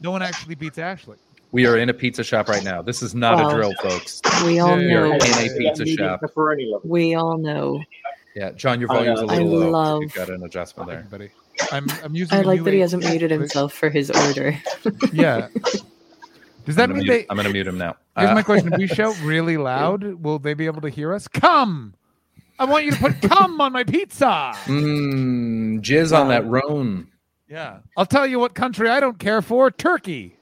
no 0.00 0.10
one 0.10 0.22
actually 0.22 0.54
beats 0.54 0.78
Ashley. 0.78 1.16
we 1.52 1.66
are 1.66 1.76
in 1.76 1.88
a 1.90 1.94
pizza 1.94 2.24
shop 2.24 2.48
right 2.48 2.64
now. 2.64 2.80
This 2.82 3.02
is 3.02 3.14
not 3.14 3.36
Wow. 3.36 3.50
a 3.50 3.54
drill, 3.54 3.72
folks. 3.82 4.20
we 4.44 4.58
all 4.58 4.80
Yeah, 4.80 4.86
We 4.86 4.94
are 4.94 5.08
know. 5.08 5.14
in 5.14 5.20
a 5.22 5.58
pizza 5.58 5.86
shop. 5.86 6.20
We 6.84 7.14
all 7.14 7.36
know. 7.38 7.82
Yeah, 8.34 8.50
John, 8.52 8.80
your 8.80 8.90
I 8.90 8.94
volume's 8.96 9.20
a 9.20 9.26
little 9.26 9.48
I 9.62 9.66
low. 9.66 9.70
love- 9.70 10.02
You've 10.02 10.14
got 10.14 10.30
an 10.30 10.42
adjustment 10.44 10.88
there. 10.88 11.06
buddy. 11.10 11.30
I'm 11.70 11.86
I'm 12.02 12.14
using. 12.14 12.38
I 12.38 12.40
a 12.40 12.44
like 12.44 12.64
that 12.64 12.72
he 12.72 12.80
hasn't 12.80 13.04
muted 13.04 13.30
himself 13.30 13.72
for 13.74 13.90
his 13.90 14.10
order. 14.10 14.58
Yeah. 15.12 15.48
Does 16.64 16.76
that 16.76 16.88
mean 16.90 16.98
mute, 17.00 17.08
they? 17.08 17.26
I'm 17.28 17.36
gonna 17.36 17.50
mute 17.50 17.66
him 17.66 17.76
now. 17.76 17.96
Here's 18.16 18.30
Uh, 18.30 18.34
my 18.34 18.42
question: 18.42 18.72
If 18.72 18.78
we 18.78 18.86
shout 18.98 19.18
really 19.22 19.56
loud, 19.56 20.04
will 20.22 20.38
they 20.38 20.54
be 20.54 20.66
able 20.66 20.80
to 20.82 20.88
hear 20.88 21.12
us? 21.12 21.26
Come! 21.28 21.94
I 22.58 22.64
want 22.64 22.84
you 22.84 22.92
to 22.92 22.96
put 22.98 23.20
"come" 23.22 23.60
on 23.60 23.72
my 23.72 23.82
pizza. 23.84 24.52
Mmm, 24.64 25.80
jizz 25.80 26.16
on 26.16 26.28
that 26.28 26.46
roan. 26.46 27.08
Yeah, 27.48 27.78
I'll 27.96 28.06
tell 28.06 28.26
you 28.26 28.38
what 28.38 28.54
country 28.54 28.88
I 28.88 29.00
don't 29.00 29.18
care 29.18 29.42
for: 29.42 29.70
Turkey. 29.70 30.36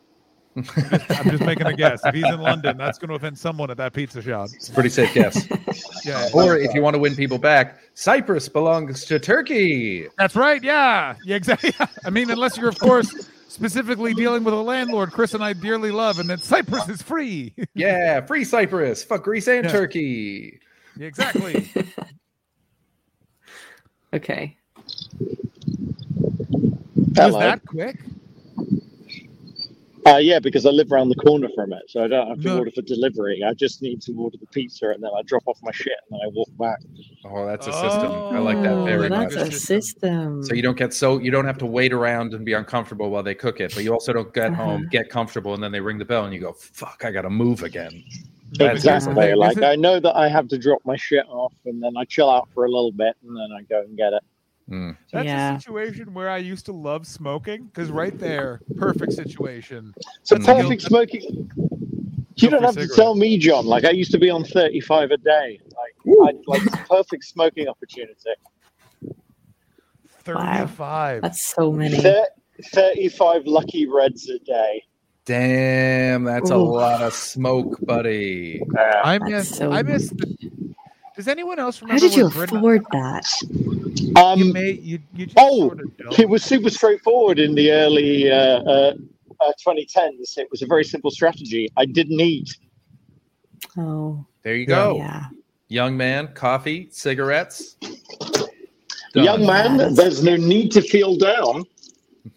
I'm 0.77 0.91
just, 0.91 1.11
I'm 1.21 1.31
just 1.31 1.43
making 1.45 1.67
a 1.67 1.73
guess. 1.75 2.01
If 2.05 2.15
he's 2.15 2.25
in 2.25 2.41
London, 2.41 2.77
that's 2.77 2.99
going 2.99 3.09
to 3.09 3.15
offend 3.15 3.39
someone 3.39 3.71
at 3.71 3.77
that 3.79 3.93
pizza 3.93 4.21
shop. 4.23 4.49
It's 4.55 4.69
a 4.69 4.73
pretty 4.73 4.89
safe 4.91 5.13
guess. 5.15 5.47
Yeah, 6.05 6.29
or 6.33 6.57
if 6.57 6.73
you 6.75 6.81
want 6.81 6.95
to 6.95 6.99
win 6.99 7.15
people 7.15 7.37
back, 7.37 7.79
Cyprus 7.93 8.49
belongs 8.49 9.05
to 9.05 9.19
Turkey. 9.19 10.09
that's 10.17 10.35
right. 10.35 10.63
Yeah, 10.63 11.15
yeah, 11.27 11.37
exactly. 11.37 11.75
I 12.05 12.11
mean, 12.11 12.31
unless 12.31 12.57
you're, 12.57 12.71
of 12.71 12.79
course, 12.79 13.29
specifically 13.49 14.15
dealing 14.15 14.43
with 14.43 14.55
a 14.55 14.61
landlord 14.63 15.13
Chris 15.13 15.35
and 15.35 15.45
I 15.45 15.53
dearly 15.53 15.91
love, 15.91 16.19
and 16.19 16.31
that 16.31 16.41
Cyprus 16.41 16.89
is 16.89 17.03
free. 17.03 17.55
Yeah, 17.75 18.23
free 18.25 18.45
Cyprus. 18.45 19.05
Fuck 19.05 19.25
Greece 19.25 19.47
and 19.47 19.67
Yeah. 19.67 19.71
Turkey. 19.73 20.59
Yeah, 20.97 21.07
exactly. 21.07 21.71
Okay. 24.15 24.57
Was 25.19 27.17
Hello. 27.17 27.39
that 27.41 27.65
quick? 27.67 27.99
Uh, 30.07 30.17
yeah, 30.17 30.39
because 30.39 30.65
I 30.67 30.71
live 30.71 30.91
around 30.93 31.11
the 31.11 31.15
corner 31.17 31.49
from 31.55 31.73
it, 31.73 31.83
so 31.89 32.03
I 32.03 32.09
don't 32.09 32.29
have 32.29 32.41
to 32.41 32.49
No. 32.49 32.59
order 32.59 32.71
for 32.71 32.83
delivery. 32.83 33.43
I 33.47 33.53
just 33.55 33.83
need 33.83 34.01
to 34.03 34.13
order 34.13 34.39
the 34.41 34.47
pizza, 34.47 34.89
and 34.91 35.03
then 35.03 35.11
I 35.17 35.23
drop 35.27 35.43
off 35.47 35.59
my 35.63 35.73
shit, 35.73 35.93
and 36.11 36.19
then 36.19 36.27
I 36.27 36.31
walk 36.35 36.49
back. 36.59 36.79
Oh, 37.25 37.47
that's 37.47 37.67
a 37.67 37.73
system. 37.73 38.25
I 38.33 38.39
like 38.39 38.63
that 38.63 38.79
Oh, 38.79 38.85
very 38.85 39.11
that's 39.11 39.37
much. 39.37 39.49
a 39.49 39.53
system. 39.53 40.43
So 40.43 40.55
you 40.55 40.63
don't 40.63 40.77
get 40.79 40.95
so 40.95 41.19
you 41.19 41.31
don't 41.31 41.45
have 41.45 41.59
to 41.59 41.67
wait 41.67 41.93
around 41.93 42.33
and 42.33 42.47
be 42.47 42.55
uncomfortable 42.55 43.11
while 43.11 43.23
they 43.23 43.35
cook 43.35 43.61
it, 43.61 43.75
but 43.75 43.85
you 43.85 43.93
also 43.93 44.15
don't 44.15 44.33
get 44.33 44.53
Uh-huh. 44.53 44.65
home, 44.65 44.89
get 44.91 45.11
comfortable, 45.11 45.53
and 45.53 45.63
then 45.63 45.71
they 45.71 45.81
ring 45.81 45.99
the 45.99 46.05
bell 46.07 46.25
and 46.25 46.33
you 46.33 46.41
go, 46.41 46.55
"Fuck, 46.55 47.05
I 47.05 47.11
gotta 47.11 47.31
move 47.31 47.63
again." 47.63 48.03
That's 48.53 48.79
exactly. 48.81 49.35
Like 49.35 49.63
I 49.63 49.77
know 49.77 50.01
that 50.01 50.17
I 50.17 50.29
have 50.29 50.49
to 50.49 50.59
drop 50.59 50.81
my 50.87 50.97
shit 50.97 51.27
off, 51.29 51.53
and 51.67 51.83
then 51.83 51.97
I 51.97 52.05
chill 52.07 52.31
out 52.31 52.49
for 52.55 52.65
a 52.65 52.71
little 52.71 52.93
bit, 52.93 53.15
and 53.23 53.37
then 53.37 53.49
I 53.57 53.63
go 53.65 53.81
and 53.83 53.97
get 53.97 54.15
it. 54.15 54.23
Mm. 54.71 54.97
That's 55.13 55.27
Yeah. 55.27 55.57
a 55.57 55.61
situation 55.61 56.15
where 56.15 56.31
I 56.31 56.37
used 56.39 56.65
to 56.67 56.73
love 56.73 57.07
smoking 57.07 57.65
because 57.67 57.91
right 57.91 58.17
there, 58.19 58.61
perfect 58.77 59.13
situation. 59.13 59.93
So 60.23 60.37
That's 60.37 60.47
a 60.49 60.53
guilt- 60.53 60.63
perfect 60.63 60.83
smoking. 60.83 61.51
You 62.37 62.49
don't 62.49 62.61
for 62.61 62.65
a 62.65 62.67
have 62.69 62.77
to 62.77 62.89
tell 62.95 63.15
me, 63.17 63.37
John. 63.37 63.67
Like 63.67 63.85
I 63.85 63.91
used 63.91 64.13
to 64.13 64.19
be 64.19 64.31
on 64.31 64.45
thirty-five 64.45 65.11
a 65.11 65.17
day. 65.19 65.61
Like, 65.77 66.35
I, 66.35 66.39
like 66.47 66.89
perfect 66.89 67.25
smoking 67.25 67.69
opportunity. 67.69 68.15
35. 70.25 71.23
That's 71.23 71.43
so 71.47 71.73
many. 71.73 71.97
Thir- 71.99 72.27
Thirty-five 72.73 73.47
lucky 73.47 73.87
reds 73.87 74.29
a 74.29 74.39
day. 74.41 74.85
Damn, 75.25 76.25
that's 76.25 76.51
a 76.51 76.57
lot 76.57 77.01
of 77.03 77.15
smoke, 77.15 77.79
buddy. 77.87 78.61
Uh, 78.79 79.01
I 79.05 79.19
That's 79.19 79.31
miss. 79.31 79.57
so 79.57 79.73
I 79.73 79.83
miss. 79.83 80.11
The, 80.11 80.51
does 81.21 81.29
anyone 81.29 81.59
else 81.59 81.83
remember? 81.83 82.01
How 82.01 82.09
did 82.09 82.17
you 82.17 82.25
when 82.25 82.33
Britain? 82.33 82.57
afford 82.59 82.83
that? 82.93 83.27
um, 84.17 84.39
You 84.39 84.53
may. 84.53 84.71
You. 84.73 84.99
You 85.15 85.27
just 85.27 85.37
Oh, 85.39 85.69
sort 85.69 85.81
of 85.81 86.19
it 86.19 86.29
was 86.29 86.43
super 86.43 86.71
straightforward 86.71 87.39
in 87.39 87.55
the 87.55 87.71
early 87.73 88.31
uh, 88.31 88.63
uh, 88.63 88.95
uh, 89.41 89.53
2010s. 89.67 90.39
It 90.39 90.49
was 90.51 90.63
a 90.63 90.67
very 90.67 90.83
simple 90.85 91.11
strategy. 91.11 91.69
I 91.77 91.85
didn't 91.85 92.21
eat. 92.21 92.57
Oh, 93.77 94.25
There 94.43 94.57
you 94.57 94.65
go. 94.67 94.97
yeah. 94.97 95.27
Young 95.69 95.95
man, 95.97 96.29
coffee, 96.35 96.89
cigarettes. 96.91 97.77
Done. 99.13 99.25
Young 99.25 99.45
man, 99.47 99.95
there's 99.95 100.23
no 100.25 100.37
need 100.37 100.73
to 100.73 100.81
feel 100.83 101.17
down. 101.17 101.65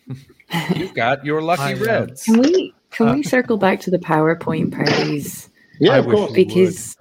You've 0.75 0.93
got 0.93 1.23
your 1.25 1.41
lucky 1.41 1.61
I, 1.63 1.73
uh, 1.73 1.77
reds. 1.85 2.23
Can 2.23 2.39
we 2.39 2.73
can 2.91 3.07
Uh, 3.07 3.15
we 3.15 3.23
circle 3.23 3.57
back 3.57 3.79
to 3.81 3.91
the 3.91 3.97
PowerPoint 3.97 4.71
parties? 4.75 5.49
Yeah, 5.79 5.93
I 5.93 5.97
of 5.99 6.05
course. 6.05 6.31
we- 6.31 6.43
Because 6.45 6.95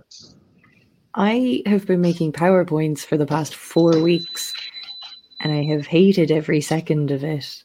I 1.15 1.63
have 1.67 1.87
been 1.87 2.01
making 2.01 2.33
PowerPoints 2.33 3.01
for 3.01 3.17
the 3.17 3.27
past 3.27 3.55
four 3.55 3.99
weeks 4.01 4.55
and 5.41 5.53
I 5.53 5.63
have 5.65 5.87
hated 5.87 6.31
every 6.31 6.61
second 6.61 7.11
of 7.11 7.23
it. 7.25 7.63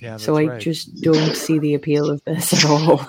Yeah, 0.00 0.16
so 0.16 0.36
I 0.36 0.44
right. 0.46 0.60
just 0.60 1.00
don't 1.02 1.36
see 1.36 1.58
the 1.58 1.74
appeal 1.74 2.08
of 2.10 2.22
this 2.24 2.52
at 2.52 2.64
all. 2.64 3.06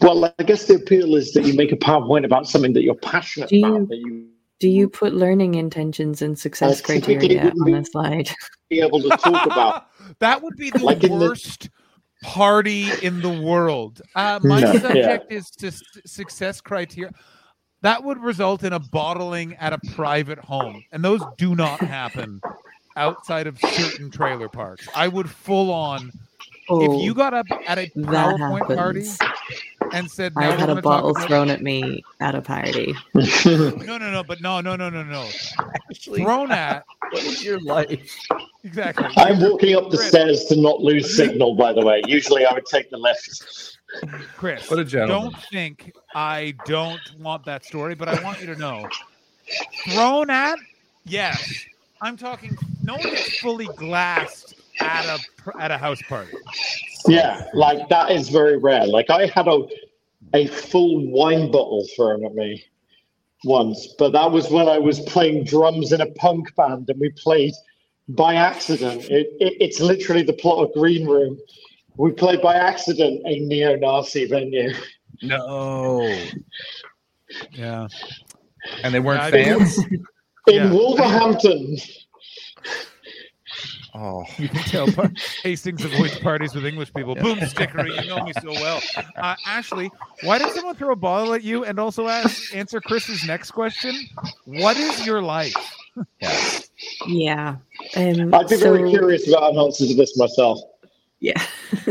Well, 0.00 0.32
I 0.38 0.42
guess 0.44 0.66
the 0.66 0.76
appeal 0.76 1.16
is 1.16 1.32
that 1.32 1.44
you 1.44 1.54
make 1.54 1.72
a 1.72 1.76
PowerPoint 1.76 2.24
about 2.24 2.46
something 2.48 2.72
that 2.74 2.82
you're 2.82 2.94
passionate 2.94 3.48
Do 3.48 3.56
you- 3.56 3.66
about, 3.76 3.88
that 3.88 3.96
you 3.98 4.28
Do 4.60 4.68
you 4.68 4.88
put 4.88 5.12
learning 5.12 5.54
intentions 5.56 6.22
and 6.22 6.38
success 6.38 6.80
Uh, 6.80 6.84
criteria 6.84 7.50
on 7.50 7.64
be- 7.64 7.72
a 7.72 7.84
slide? 7.84 8.30
be 8.70 8.80
able 8.80 9.00
to 9.02 9.08
talk 9.10 9.44
about. 9.46 9.88
that 10.20 10.40
would 10.42 10.56
be 10.56 10.70
the 10.70 10.78
Like 10.78 11.02
in 11.02 11.18
the- 11.18 11.26
worst 11.26 11.68
party 12.22 12.86
in 13.02 13.20
the 13.20 13.28
world. 13.42 14.00
Uh, 14.14 14.38
my 14.44 14.60
No, 14.60 14.72
yeah. 14.72 14.80
subject 14.80 15.32
is 15.32 15.50
to 15.50 15.72
success 16.06 16.60
criteria. 16.60 17.10
That 17.82 18.04
would 18.04 18.18
result 18.18 18.62
in 18.62 18.72
a 18.72 18.78
bottling 18.78 19.54
at 19.56 19.72
a 19.72 19.78
private 19.94 20.38
home, 20.38 20.84
and 20.92 21.04
those 21.04 21.20
do 21.36 21.56
not 21.56 21.80
happen 21.80 22.40
outside 22.96 23.48
of 23.48 23.58
certain 23.58 24.10
trailer 24.10 24.48
parks. 24.48 24.88
I 24.94 25.08
would 25.08 25.28
full 25.28 25.72
on. 25.72 26.12
Oh, 26.68 26.80
if 26.80 27.04
you 27.04 27.10
oh, 27.10 27.14
got 27.14 27.34
up 27.34 27.46
at 27.66 27.78
a 27.78 27.90
that 27.96 28.06
PowerPoint 28.06 28.76
party 28.76 29.08
and 29.92 30.08
said, 30.08 30.32
I 30.36 30.44
had 30.44 30.62
a 30.62 30.66
gonna 30.66 30.82
bottle 30.82 31.10
about-" 31.10 31.26
thrown 31.26 31.50
at 31.50 31.60
me 31.60 32.04
at 32.20 32.36
a 32.36 32.40
party. 32.40 32.94
No, 33.44 33.98
no, 33.98 34.10
no, 34.10 34.22
but 34.22 34.40
no, 34.40 34.60
no, 34.60 34.76
no, 34.76 34.88
no, 34.88 35.02
no. 35.02 35.28
Thrown 35.92 36.52
at 36.52 36.84
What 37.10 37.24
is 37.24 37.44
your 37.44 37.60
life? 37.60 38.16
exactly. 38.64 39.06
I'm 39.16 39.40
walking 39.40 39.76
up 39.76 39.90
the 39.90 39.98
stairs 39.98 40.44
to 40.46 40.56
not 40.56 40.80
lose 40.80 41.14
signal, 41.14 41.56
by 41.56 41.72
the 41.72 41.84
way. 41.84 42.00
Usually 42.06 42.46
I 42.46 42.54
would 42.54 42.64
take 42.64 42.90
the 42.90 42.96
lift. 42.96 43.71
Chris, 44.36 44.70
What 44.70 44.78
a 44.78 44.84
gentleman. 44.84 45.30
don't 45.32 45.42
think 45.50 45.92
I 46.14 46.54
don't 46.66 47.00
want 47.18 47.44
that 47.44 47.64
story, 47.64 47.94
but 47.94 48.08
I 48.08 48.22
want 48.22 48.40
you 48.40 48.46
to 48.46 48.56
know. 48.56 48.88
Thrown 49.90 50.30
at? 50.30 50.58
Yes. 51.04 51.64
I'm 52.00 52.16
talking 52.16 52.56
no 52.82 52.94
one 52.94 53.02
gets 53.02 53.38
fully 53.38 53.66
glassed 53.76 54.54
at 54.80 55.04
a 55.06 55.18
at 55.60 55.70
a 55.70 55.78
house 55.78 56.00
party. 56.08 56.32
Yeah, 57.06 57.46
like 57.54 57.88
that 57.88 58.10
is 58.10 58.28
very 58.28 58.56
rare. 58.56 58.86
Like 58.86 59.10
I 59.10 59.26
had 59.26 59.46
a 59.48 59.66
a 60.34 60.46
full 60.46 61.10
wine 61.10 61.50
bottle 61.50 61.86
thrown 61.94 62.24
at 62.24 62.34
me 62.34 62.64
once, 63.44 63.88
but 63.98 64.12
that 64.12 64.30
was 64.30 64.50
when 64.50 64.68
I 64.68 64.78
was 64.78 65.00
playing 65.00 65.44
drums 65.44 65.92
in 65.92 66.00
a 66.00 66.06
punk 66.12 66.54
band 66.56 66.88
and 66.88 66.98
we 67.00 67.10
played 67.10 67.52
by 68.08 68.34
accident. 68.34 69.04
It, 69.04 69.28
it, 69.40 69.56
it's 69.60 69.80
literally 69.80 70.22
the 70.22 70.32
plot 70.32 70.64
of 70.64 70.72
Green 70.74 71.06
Room. 71.06 71.38
We 71.96 72.12
played 72.12 72.40
by 72.40 72.54
accident 72.54 73.22
a 73.26 73.38
neo-Nazi 73.40 74.26
venue. 74.26 74.72
No. 75.22 76.02
Yeah. 77.52 77.86
And 78.82 78.94
they 78.94 79.00
weren't 79.00 79.34
Yeah, 79.34 79.56
fans? 79.56 79.78
In 80.48 80.54
Yeah. 80.54 80.72
Wolverhampton. 80.72 81.76
Oh. 83.94 84.24
You 84.38 84.48
can 84.48 84.62
tell 84.64 84.86
par- 84.90 85.12
Hastings 85.42 85.84
avoids 85.84 86.18
parties 86.18 86.54
with 86.54 86.64
English 86.64 86.92
people. 86.94 87.14
Boom, 87.14 87.38
stickery. 87.40 88.02
You 88.02 88.08
know 88.08 88.24
me 88.24 88.32
so 88.40 88.50
well. 88.52 88.80
Uh, 89.16 89.36
Ashley, 89.46 89.90
why 90.22 90.38
did 90.38 90.50
someone 90.54 90.74
throw 90.74 90.92
a 90.92 90.96
bottle 90.96 91.34
at 91.34 91.42
you 91.42 91.64
and 91.64 91.78
also 91.78 92.08
ask 92.08 92.54
answer 92.54 92.80
Chris's 92.80 93.26
next 93.26 93.50
question? 93.50 93.94
What 94.46 94.78
is 94.78 95.06
your 95.06 95.20
life? 95.22 95.54
Yeah. 97.06 97.56
Um, 97.96 98.34
I'd 98.34 98.48
be 98.48 98.56
very 98.56 98.88
curious 98.90 99.28
about 99.28 99.52
an 99.52 99.58
answer 99.58 99.86
to 99.86 99.94
this 99.94 100.16
myself. 100.16 100.58
Yeah. 101.22 101.40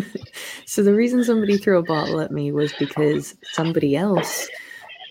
so 0.66 0.84
the 0.84 0.94
reason 0.94 1.24
somebody 1.24 1.58
threw 1.58 1.80
a 1.80 1.84
bottle 1.84 2.20
at 2.20 2.32
me 2.32 2.52
was 2.52 2.74
because 2.74 3.34
somebody 3.44 3.96
else 3.96 4.50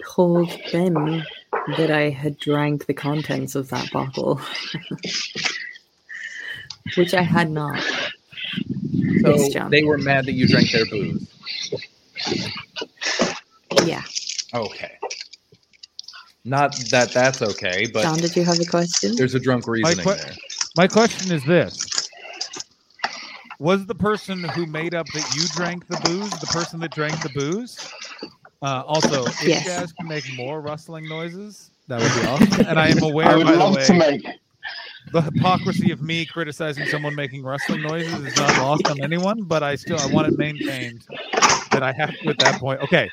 told 0.07 0.51
them 0.73 1.23
that 1.79 1.91
I 1.91 2.11
had 2.11 2.39
drank 2.39 2.85
the 2.85 2.93
contents 2.93 3.55
of 3.55 3.71
that 3.71 3.91
bottle, 3.91 4.39
which 6.97 7.15
I 7.15 7.23
had 7.23 7.51
not. 7.51 7.83
So 9.23 9.37
Yes, 9.37 9.71
they 9.71 9.85
were 9.85 9.97
mad 9.97 10.27
that 10.27 10.33
you 10.33 10.47
drank 10.47 10.71
their 10.71 10.85
booze. 10.85 11.27
Yeah. 13.87 14.03
Okay. 14.53 14.99
Not 16.45 16.77
that 16.91 17.13
that's 17.13 17.41
okay, 17.41 17.87
but 17.93 18.03
John, 18.03 18.19
did 18.19 18.37
you 18.37 18.45
have 18.45 18.61
a 18.61 18.67
question? 18.67 19.17
there's 19.17 19.35
a 19.35 19.41
drunk 19.41 19.67
reasoning 19.67 20.05
que- 20.05 20.15
there. 20.15 20.35
My 20.77 20.87
question 20.87 21.33
is 21.33 21.45
this: 21.45 21.87
Was 23.61 23.85
the 23.87 23.95
person 23.95 24.43
who 24.43 24.65
made 24.67 24.95
up 24.95 25.07
that 25.09 25.37
you 25.37 25.47
drank 25.55 25.87
the 25.87 25.97
booze 25.99 26.31
the 26.31 26.47
person 26.47 26.81
that 26.81 26.93
drank 26.93 27.23
the 27.23 27.29
booze? 27.29 27.79
Uh, 28.63 28.83
also, 28.87 29.25
if 29.27 29.47
Yes. 29.47 29.69
Chazz 29.69 29.97
can 29.97 30.09
make 30.09 30.25
more 30.35 30.61
rustling 30.63 31.07
noises, 31.09 31.71
that 31.87 32.01
would 32.01 32.21
be 32.23 32.27
awesome. 32.57 32.67
And 32.67 32.81
I 32.81 32.89
am 32.89 33.03
aware, 33.03 33.29
I 33.29 33.37
would 33.37 33.47
by 33.47 33.55
love 33.55 33.75
the 33.75 33.81
to 33.85 33.95
make. 33.95 34.27
the 35.13 35.21
hypocrisy 35.23 35.93
of 35.93 36.01
me 36.01 36.25
criticizing 36.25 36.87
someone 36.87 37.15
making 37.15 37.43
rustling 37.43 37.83
noises 37.83 38.13
is 38.15 38.37
not 38.37 38.57
lost 38.59 38.87
on 38.89 39.03
anyone. 39.03 39.43
But 39.43 39.63
I 39.63 39.77
still 39.77 39.99
I 39.99 40.07
want 40.07 40.29
it 40.33 40.39
maintained 40.39 41.07
that 41.71 41.83
I 41.83 41.93
have 41.93 42.17
to 42.19 42.29
at 42.31 42.39
that 42.39 42.59
point. 42.61 42.81
Okay, 42.81 43.11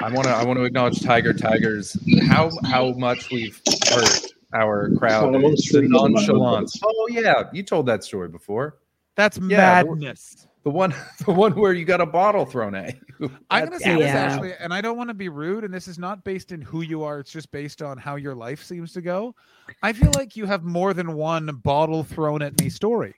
I 0.00 0.10
want 0.10 0.24
to 0.26 0.30
I 0.34 0.44
want 0.44 0.58
to 0.58 0.64
acknowledge 0.64 1.00
Tiger 1.00 1.32
Tigers 1.32 1.96
how 2.28 2.50
how 2.64 2.90
much 2.94 3.30
we've 3.30 3.60
hurt 3.88 4.32
our 4.52 4.90
crowd. 4.96 5.32
Well, 5.32 5.50
The 5.52 5.56
stream 5.56 5.84
at 5.84 5.88
the 5.90 5.90
moment. 5.90 6.14
nonchalance. 6.16 6.80
Oh 6.84 7.06
yeah, 7.10 7.44
you 7.52 7.62
told 7.62 7.86
that 7.86 8.02
story 8.02 8.28
before. 8.28 8.78
That's 9.16 9.38
Yeah, 9.38 9.82
madness. 9.82 10.46
The 10.62 10.70
one 10.70 10.94
the 11.24 11.32
one 11.32 11.52
where 11.54 11.72
you 11.72 11.84
got 11.84 12.00
a 12.00 12.06
bottle 12.06 12.44
thrown 12.46 12.74
at 12.74 12.94
you. 13.20 13.30
I'm 13.50 13.66
going 13.66 13.78
to 13.78 13.78
That's- 13.78 13.82
say 13.82 13.96
this 13.96 14.10
actually, 14.10 14.52
and 14.60 14.72
I 14.74 14.80
don't 14.80 14.96
want 14.96 15.08
to 15.10 15.14
be 15.14 15.28
rude, 15.28 15.64
and 15.64 15.72
this 15.72 15.88
is 15.88 15.98
not 15.98 16.22
based 16.24 16.52
in 16.52 16.60
who 16.60 16.82
you 16.82 17.02
are. 17.02 17.20
It's 17.20 17.30
just 17.32 17.50
based 17.50 17.82
on 17.82 17.98
how 17.98 18.16
your 18.16 18.34
life 18.34 18.62
seems 18.62 18.92
to 18.92 19.00
go. 19.00 19.34
I 19.82 19.92
feel 19.92 20.12
like 20.16 20.36
you 20.36 20.44
have 20.46 20.64
more 20.64 20.92
than 20.94 21.14
one 21.14 21.46
bottle 21.64 22.04
thrown 22.04 22.42
at 22.42 22.60
me 22.60 22.68
story. 22.68 23.14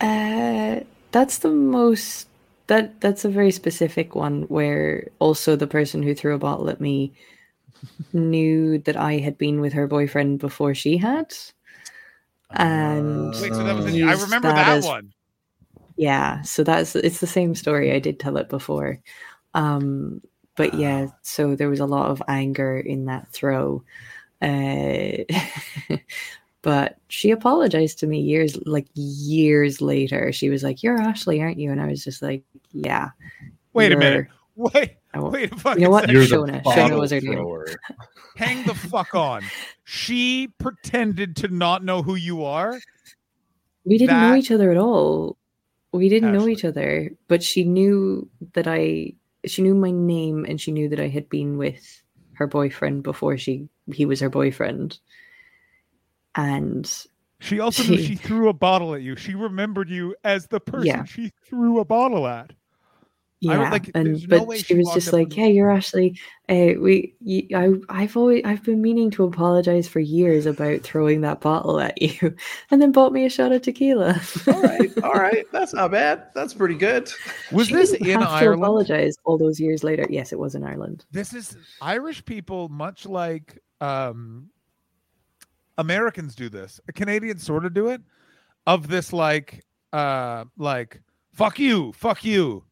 Uh, 0.00 0.80
that's 1.12 1.38
the 1.38 1.50
most 1.50 2.28
that 2.66 3.00
that's 3.00 3.24
a 3.24 3.28
very 3.28 3.50
specific 3.50 4.14
one 4.14 4.42
where 4.42 5.08
also 5.18 5.56
the 5.56 5.66
person 5.66 6.02
who 6.02 6.14
threw 6.14 6.34
a 6.34 6.38
bottle 6.38 6.68
at 6.68 6.80
me 6.80 7.12
knew 8.12 8.78
that 8.78 8.96
I 8.96 9.18
had 9.18 9.38
been 9.38 9.60
with 9.60 9.72
her 9.72 9.86
boyfriend 9.86 10.38
before 10.38 10.74
she 10.74 10.96
had. 10.96 11.34
And 12.54 13.30
Wait, 13.40 13.52
so 13.54 13.64
that 13.64 13.74
was 13.76 13.86
I 13.86 14.12
remember 14.12 14.48
that 14.48 14.54
that 14.54 14.78
as- 14.78 14.84
one. 14.84 15.12
yeah, 15.96 16.42
so 16.42 16.64
that's 16.64 16.94
it's 16.96 17.20
the 17.20 17.26
same 17.26 17.54
story. 17.54 17.92
I 17.92 17.98
did 17.98 18.18
tell 18.20 18.36
it 18.36 18.48
before. 18.48 19.00
Um 19.54 20.20
but 20.56 20.74
yeah, 20.74 21.08
so 21.22 21.56
there 21.56 21.68
was 21.68 21.80
a 21.80 21.86
lot 21.86 22.10
of 22.10 22.22
anger 22.28 22.78
in 22.78 23.06
that 23.06 23.28
throw. 23.32 23.82
Uh 24.40 25.24
but 26.62 26.96
she 27.08 27.30
apologized 27.30 27.98
to 27.98 28.06
me 28.06 28.20
years 28.20 28.56
like 28.66 28.86
years 28.94 29.80
later. 29.80 30.32
She 30.32 30.48
was 30.48 30.62
like, 30.62 30.82
"You're 30.82 31.00
Ashley, 31.00 31.42
aren't 31.42 31.58
you?" 31.58 31.70
And 31.70 31.80
I 31.80 31.86
was 31.86 32.02
just 32.04 32.22
like, 32.22 32.44
"Yeah." 32.72 33.10
Wait 33.72 33.92
a 33.92 33.96
minute. 33.96 34.28
Wait, 34.56 34.96
wait 35.14 35.52
a 35.52 35.56
fucking 35.56 35.80
You 35.80 35.86
know 35.86 35.90
what? 35.90 36.02
second. 36.02 36.14
You're 36.14 36.26
the 36.26 36.36
Shona. 36.36 36.62
Shona 36.62 36.64
bottle 36.64 37.00
was 37.00 37.10
her 37.10 37.20
name. 37.20 37.64
Hang 38.36 38.64
the 38.66 38.74
fuck 38.74 39.14
on. 39.14 39.42
She 39.84 40.48
pretended 40.58 41.34
to 41.36 41.48
not 41.48 41.84
know 41.84 42.02
who 42.02 42.14
you 42.14 42.44
are. 42.44 42.78
We 43.84 43.98
didn't 43.98 44.20
know 44.20 44.34
each 44.36 44.50
other 44.52 44.70
at 44.70 44.76
all. 44.76 45.36
We 45.92 46.08
didn't 46.08 46.32
know 46.32 46.46
each 46.48 46.64
other, 46.64 47.10
but 47.28 47.42
she 47.42 47.64
knew 47.64 48.28
that 48.54 48.66
I 48.68 49.14
she 49.44 49.60
knew 49.62 49.74
my 49.74 49.90
name 49.90 50.44
and 50.48 50.60
she 50.60 50.70
knew 50.72 50.88
that 50.88 51.00
I 51.00 51.08
had 51.08 51.28
been 51.28 51.58
with 51.58 52.02
her 52.34 52.46
boyfriend 52.46 53.02
before 53.02 53.36
she 53.36 53.68
he 53.92 54.06
was 54.06 54.20
her 54.20 54.30
boyfriend. 54.30 54.98
And 56.34 56.90
She 57.40 57.60
also 57.60 57.82
knew 57.84 57.96
She- 57.98 58.06
she 58.06 58.14
threw 58.16 58.48
a 58.48 58.52
bottle 58.54 58.94
at 58.94 59.02
you. 59.02 59.16
She 59.16 59.34
remembered 59.34 59.88
you 59.90 60.14
as 60.24 60.46
the 60.46 60.60
person 60.60 60.86
Yeah. 60.86 61.04
she 61.04 61.32
threw 61.44 61.78
a 61.80 61.84
bottle 61.84 62.26
at. 62.26 62.52
I 63.50 63.54
yeah, 63.54 63.60
don't- 63.62 63.70
like, 63.72 63.90
and 63.94 64.06
there's 64.06 64.26
no 64.28 64.38
but 64.40 64.46
way 64.48 64.58
she 64.58 64.64
she 64.64 64.74
was 64.74 64.90
just 64.94 65.12
like, 65.12 65.32
"Hey, 65.32 65.50
you're 65.52 65.70
Ashley. 65.70 66.18
Uh, 66.48 66.74
we, 66.78 67.14
you, 67.20 67.46
I, 67.54 67.72
I've 68.02 68.16
always, 68.16 68.42
I've 68.44 68.62
been 68.62 68.82
meaning 68.82 69.10
to 69.12 69.24
apologize 69.24 69.88
for 69.88 70.00
years 70.00 70.44
about 70.46 70.82
throwing 70.82 71.22
that 71.22 71.40
bottle 71.40 71.80
at 71.80 72.00
you, 72.02 72.34
and 72.70 72.82
then 72.82 72.92
bought 72.92 73.12
me 73.12 73.24
a 73.24 73.30
shot 73.30 73.52
of 73.52 73.62
tequila. 73.62 74.20
all 74.48 74.62
right, 74.62 74.90
all 75.02 75.12
right. 75.14 75.46
That's 75.52 75.72
not 75.72 75.90
bad. 75.90 76.26
That's 76.34 76.52
pretty 76.54 76.74
good. 76.74 77.10
Was 77.52 77.68
She 77.68 77.74
this 77.74 77.92
didn't 77.92 78.06
in 78.08 78.20
have 78.20 78.28
to 78.28 78.34
Ireland? 78.34 78.62
apologize 78.62 79.16
all 79.24 79.38
those 79.38 79.58
years 79.58 79.82
later. 79.82 80.06
Yes, 80.10 80.32
it 80.32 80.38
was 80.38 80.54
in 80.54 80.64
Ireland. 80.64 81.04
this 81.10 81.32
is 81.32 81.56
Irish 81.80 82.24
people, 82.24 82.68
much 82.68 83.06
like 83.06 83.58
um, 83.80 84.50
Americans 85.78 86.34
do 86.34 86.48
this. 86.48 86.80
Canadians 86.94 87.42
sort 87.42 87.64
of 87.64 87.74
do 87.74 87.88
it. 87.88 88.00
Of 88.66 88.88
this, 88.88 89.12
like, 89.12 89.62
uh, 89.92 90.44
like, 90.56 91.02
fuck 91.34 91.58
you, 91.58 91.92
fuck 91.92 92.24
you. 92.24 92.64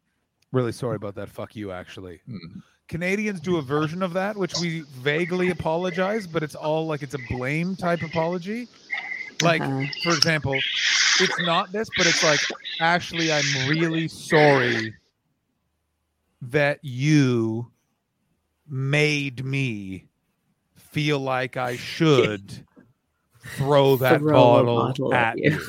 Really 0.53 0.73
sorry 0.73 0.97
about 0.97 1.15
that. 1.17 1.29
Fuck 1.31 1.57
you, 1.57 1.73
actually. 1.73 2.21
Hmm. 2.27 2.61
Canadians 2.89 3.41
do 3.41 3.57
a 3.57 3.63
version 3.63 4.03
of 4.03 4.13
that, 4.13 4.37
which 4.37 4.55
we 4.61 4.81
vaguely 4.83 5.49
apologize, 5.51 6.27
but 6.27 6.43
it's 6.43 6.55
all 6.55 6.87
like 6.87 7.03
it's 7.03 7.15
a 7.15 7.19
blame 7.31 7.75
type 7.75 8.03
apology. 8.03 8.69
Like, 9.41 9.63
Uh-huh. 9.63 9.87
for 10.05 10.11
example, 10.15 10.55
it's 11.21 11.41
not 11.41 11.73
this, 11.73 11.89
but 11.97 12.07
it's 12.07 12.23
like, 12.23 12.41
Ashley, 12.81 13.33
I'm 13.33 13.69
really 13.69 14.09
sorry 14.09 14.95
that 16.43 16.81
you 16.83 17.71
made 18.69 19.45
me 19.45 20.09
feel 20.77 21.19
like 21.19 21.57
I 21.57 21.77
should 21.77 22.67
throw 23.57 23.97
that 24.05 24.21
Throw 24.21 24.33
bottle, 24.35 24.77
bottle 24.77 25.15
at 25.15 25.39
at 25.39 25.39
you. 25.39 25.61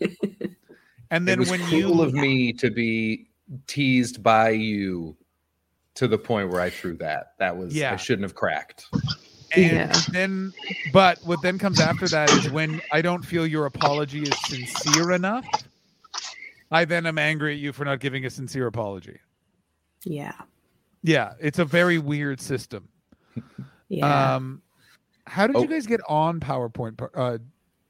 you. 0.00 0.10
And 1.10 1.28
then 1.28 1.44
when 1.46 1.60
you 1.68 2.02
of 2.02 2.12
me 2.14 2.52
to 2.54 2.68
be 2.68 3.28
teased 3.66 4.22
by 4.22 4.50
you 4.50 5.16
to 5.94 6.06
the 6.08 6.18
point 6.18 6.50
where 6.50 6.60
I 6.60 6.70
threw 6.70 6.96
that. 6.98 7.34
That 7.38 7.56
was 7.56 7.74
Yeah. 7.74 7.92
I 7.92 7.96
shouldn't 7.96 8.24
have 8.24 8.34
cracked. 8.34 8.86
And 9.54 9.64
Yeah. 9.64 10.00
then, 10.10 10.52
but 10.92 11.18
what 11.24 11.40
then 11.42 11.58
comes 11.58 11.80
after 11.80 12.06
that 12.08 12.30
is 12.30 12.50
when 12.50 12.80
I 12.92 13.00
don't 13.00 13.24
feel 13.24 13.46
your 13.46 13.66
apology 13.66 14.22
is 14.22 14.34
sincere 14.46 15.12
enough. 15.12 15.46
I 16.70 16.84
then 16.84 17.06
am 17.06 17.16
angry 17.18 17.54
at 17.54 17.58
you 17.60 17.72
for 17.72 17.84
not 17.84 18.00
giving 18.00 18.24
a 18.26 18.30
sincere 18.30 18.66
apology. 18.66 19.18
Yeah, 20.04 20.32
Yeah, 21.02 21.34
it's 21.40 21.58
a 21.60 21.64
very 21.64 21.98
weird 21.98 22.40
system. 22.40 22.88
yeah. 23.88 24.34
Um, 24.36 24.62
how 25.26 25.46
did 25.46 25.56
Oh. 25.56 25.62
you 25.62 25.68
guys 25.68 25.86
get 25.86 26.00
on 26.08 26.40
PowerPoint? 26.40 27.00
Uh, 27.14 27.38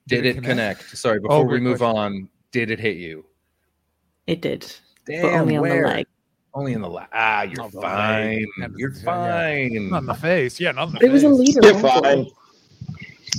Did, 0.07 0.25
it 0.25 0.27
it 0.27 0.35
connect? 0.35 0.49
connect? 0.81 0.97
Sorry, 0.99 1.19
before 1.21 1.47
we 1.47 1.59
move 1.59 1.79
question. 1.79 1.97
on, 1.99 2.29
did 2.53 2.71
it 2.71 2.79
hit 2.79 2.99
you? 2.99 3.25
it 4.27 4.41
did, 4.43 4.71
Damn, 5.07 5.23
but 5.23 5.33
only 5.33 5.57
on 5.57 5.65
the 5.69 5.75
leg. 5.87 6.07
Only 6.55 6.73
in 6.73 6.81
the 6.81 6.89
leg. 6.89 7.07
Ah, 7.13 7.43
you're 7.43 7.63
On 7.63 7.71
fine. 7.71 8.47
You're 8.77 8.93
Yeah. 8.93 9.05
fine. 9.05 9.91
not 9.91 9.99
in 9.99 10.07
the 10.07 10.15
face. 10.15 10.59
Yeah, 10.59 10.73
not 10.73 10.89
in 10.89 10.95
the 10.95 11.05
It 11.05 11.13
was 11.13 11.23
a 11.25 11.29
leader. 11.29 11.61
You're 11.63 11.75
also. 11.75 12.01
fine. 12.03 12.27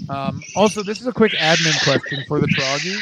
Um, 0.10 0.42
also, 0.56 0.84
this 0.84 1.02
is 1.02 1.08
a 1.08 1.12
quick 1.12 1.32
admin 1.34 1.84
question 1.84 2.24
for 2.28 2.40
the 2.40 2.48
Troggy. 2.48 2.98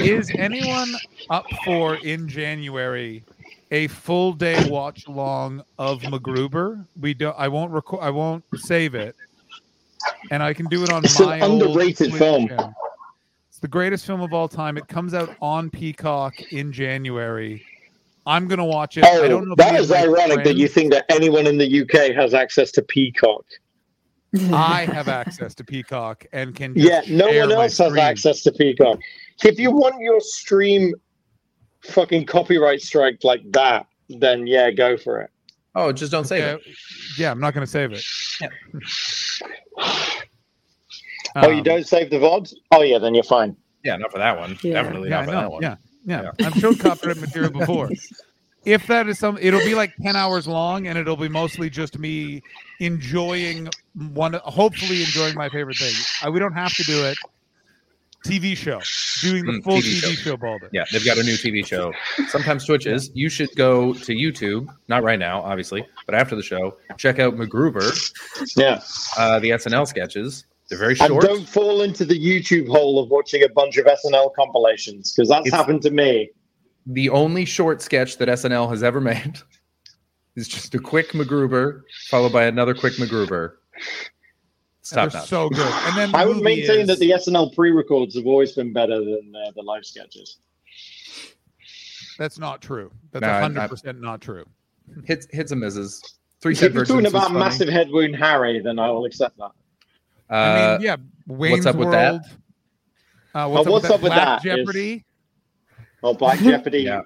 Is 0.00 0.30
anyone 0.38 0.94
up 1.30 1.46
for 1.64 1.96
in 1.96 2.26
January 2.28 3.22
a 3.70 3.86
full 3.88 4.32
day 4.32 4.68
watch 4.70 5.06
along 5.06 5.62
of 5.78 6.00
MacGruber? 6.02 6.84
We 6.98 7.14
don't. 7.14 7.36
I 7.38 7.48
won't 7.48 7.70
record. 7.72 8.02
I 8.02 8.10
won't 8.10 8.44
save 8.56 8.94
it, 8.94 9.14
and 10.30 10.42
I 10.42 10.54
can 10.54 10.66
do 10.66 10.82
it 10.84 10.90
on 10.90 11.04
It's 11.04 11.20
my 11.20 11.40
old 11.40 11.62
underrated 11.62 12.08
Twitch 12.10 12.18
film. 12.18 12.48
channel. 12.48 12.74
It's 13.50 13.58
the 13.58 13.68
greatest 13.68 14.06
film 14.06 14.20
of 14.22 14.32
all 14.32 14.48
time. 14.48 14.78
It 14.78 14.88
comes 14.88 15.12
out 15.14 15.36
on 15.42 15.68
Peacock 15.70 16.40
in 16.52 16.72
January. 16.72 17.64
I'm 18.28 18.46
gonna 18.46 18.64
watch 18.64 18.98
it. 18.98 19.04
I 19.04 19.26
don't 19.26 19.46
know. 19.46 19.50
Oh, 19.50 19.52
if 19.52 19.56
that 19.56 19.68
any 19.68 19.78
is 19.78 19.90
of 19.90 19.96
my 19.96 20.02
ironic 20.02 20.44
that 20.44 20.56
you 20.56 20.68
think 20.68 20.92
that 20.92 21.06
anyone 21.08 21.46
in 21.46 21.56
the 21.56 21.80
UK 21.82 22.14
has 22.14 22.34
access 22.34 22.70
to 22.72 22.82
Peacock. 22.82 23.44
I 24.52 24.84
have 24.84 25.08
access 25.08 25.54
to 25.54 25.64
Peacock 25.64 26.26
and 26.34 26.54
can. 26.54 26.74
just 26.74 27.08
Yeah, 27.08 27.16
no 27.16 27.30
share 27.30 27.48
one 27.48 27.52
else 27.52 27.78
has 27.78 27.96
access 27.96 28.42
to 28.42 28.52
Peacock. 28.52 28.98
If 29.42 29.58
you 29.58 29.70
want 29.70 29.94
your 30.00 30.20
stream 30.20 30.92
fucking 31.84 32.26
copyright 32.26 32.82
strike 32.82 33.24
like 33.24 33.40
that, 33.52 33.86
then 34.10 34.46
yeah, 34.46 34.70
go 34.70 34.98
for 34.98 35.22
it. 35.22 35.30
Oh, 35.74 35.90
just 35.92 36.12
don't 36.12 36.26
save 36.26 36.40
Yeah, 36.42 36.54
it. 36.54 36.60
yeah, 37.16 37.30
I'm 37.30 37.40
not 37.40 37.54
going 37.54 37.64
to 37.64 37.70
save 37.70 37.92
it. 37.92 38.04
oh, 41.36 41.48
you 41.48 41.58
Um, 41.58 41.62
don't 41.62 41.86
save 41.86 42.10
the 42.10 42.16
VODs? 42.16 42.52
Oh, 42.72 42.82
yeah, 42.82 42.98
then 42.98 43.14
you're 43.14 43.22
fine. 43.22 43.56
Yeah, 43.84 43.96
not 43.96 44.10
for 44.12 44.18
that 44.18 44.38
one. 44.38 44.58
Yeah. 44.62 44.74
Definitely 44.82 45.08
Yeah, 45.08 45.16
not 45.16 45.24
for 45.26 45.30
that 45.30 45.50
one. 45.50 45.62
Yeah, 45.62 45.76
yeah. 46.08 46.30
I've 46.40 46.54
showed 46.54 46.78
copyright 46.80 47.18
material 47.18 47.50
before. 47.52 47.90
If 48.64 48.86
that 48.88 49.08
is 49.08 49.18
some, 49.18 49.38
it'll 49.40 49.60
be 49.64 49.74
like 49.74 49.92
ten 50.02 50.14
hours 50.16 50.46
long, 50.46 50.88
and 50.88 50.98
it'll 50.98 51.16
be 51.16 51.28
mostly 51.28 51.70
just 51.70 51.98
me 51.98 52.42
enjoying 52.80 53.68
one, 54.12 54.34
hopefully 54.44 55.00
enjoying 55.00 55.36
my 55.36 55.48
favorite 55.48 55.76
thing. 55.78 55.94
Uh, 56.26 56.30
we 56.32 56.38
don't 56.40 56.52
have 56.52 56.74
to 56.74 56.82
do 56.82 57.04
it. 57.04 57.16
TV 58.26 58.56
show, 58.56 58.80
doing 59.22 59.46
the 59.46 59.52
Mm, 59.52 59.62
full 59.64 59.76
TV 59.76 59.94
TV, 59.94 60.00
show. 60.00 60.10
show, 60.30 60.36
Balder. 60.36 60.68
Yeah, 60.72 60.84
they've 60.92 61.04
got 61.04 61.18
a 61.18 61.22
new 61.22 61.34
TV 61.36 61.64
show. 61.64 61.94
Sometimes 62.28 62.64
Twitch 62.66 62.86
is. 62.86 63.10
You 63.14 63.28
should 63.30 63.48
go 63.54 63.94
to 63.94 64.12
YouTube, 64.12 64.66
not 64.88 65.04
right 65.04 65.20
now, 65.20 65.40
obviously, 65.40 65.86
but 66.04 66.14
after 66.16 66.34
the 66.34 66.42
show, 66.42 66.76
check 66.98 67.20
out 67.20 67.36
MacGruber, 67.36 67.88
Yeah. 68.56 68.80
uh, 69.16 69.38
the 69.38 69.50
SNL 69.50 69.86
sketches. 69.86 70.44
They're 70.68 70.78
very 70.78 70.96
And 71.00 71.18
don't 71.20 71.48
fall 71.48 71.82
into 71.82 72.04
the 72.04 72.18
YouTube 72.18 72.68
hole 72.68 73.02
of 73.02 73.08
watching 73.10 73.42
a 73.42 73.48
bunch 73.48 73.76
of 73.78 73.86
SNL 73.86 74.34
compilations 74.34 75.12
because 75.14 75.28
that's 75.28 75.46
It's- 75.46 75.58
happened 75.58 75.82
to 75.82 75.90
me. 75.90 76.30
The 76.86 77.08
only 77.10 77.44
short 77.44 77.82
sketch 77.82 78.16
that 78.18 78.28
SNL 78.28 78.68
has 78.70 78.82
ever 78.82 79.00
made 79.00 79.38
is 80.36 80.48
just 80.48 80.74
a 80.74 80.78
quick 80.78 81.10
MacGruber 81.12 81.82
followed 82.10 82.32
by 82.32 82.44
another 82.44 82.74
quick 82.74 82.94
MacGruber. 82.94 83.52
Stop 84.82 85.12
they're 85.12 85.20
that. 85.20 85.28
so 85.28 85.48
good. 85.50 85.60
And 85.60 85.96
then 85.98 86.12
the 86.12 86.18
I 86.18 86.24
would 86.24 86.36
movie 86.38 86.44
maintain 86.44 86.80
is- 86.82 86.86
that 86.88 86.98
the 86.98 87.10
SNL 87.12 87.54
pre-records 87.54 88.14
have 88.16 88.26
always 88.26 88.52
been 88.52 88.72
better 88.72 88.98
than 89.04 89.32
uh, 89.36 89.50
the 89.54 89.62
live 89.62 89.84
sketches. 89.84 90.38
that's 92.18 92.38
not 92.38 92.60
true. 92.62 92.90
That's 93.12 93.22
No, 93.22 93.28
hundred 93.40 93.68
percent 93.68 94.00
not 94.00 94.20
true. 94.20 94.44
hits 95.04 95.26
hits 95.30 95.52
and 95.52 95.60
misses. 95.60 96.02
Three 96.40 96.52
If 96.52 96.60
you're 96.60 96.70
versions. 96.70 96.88
talking 96.88 97.04
was 97.04 97.12
about 97.12 97.26
funny. 97.28 97.38
massive 97.40 97.68
head 97.68 97.90
wound 97.90 98.16
Harry, 98.16 98.60
then 98.60 98.78
I 98.78 98.90
will 98.90 99.04
accept 99.04 99.36
that. 99.38 99.50
Uh, 100.30 100.34
I 100.34 100.72
mean, 100.78 100.80
yeah, 100.82 100.96
Wayne's 101.26 101.64
what's 101.64 101.66
up 101.66 101.76
with 101.76 101.90
that? 101.92 102.14
Uh, 103.34 103.48
what's, 103.48 103.68
Oh, 103.68 103.72
what's 103.72 103.84
up 103.86 103.90
up 103.92 103.96
with 103.96 104.02
with 104.04 104.12
that? 104.12 104.24
Black 104.24 104.42
that 104.42 104.58
is- 104.58 104.66
Jeopardy. 104.66 105.04
Oh, 106.02 106.14
Black 106.14 106.38
Jeopardy. 106.40 106.80
Yeah. 106.80 106.98
Are 106.98 107.04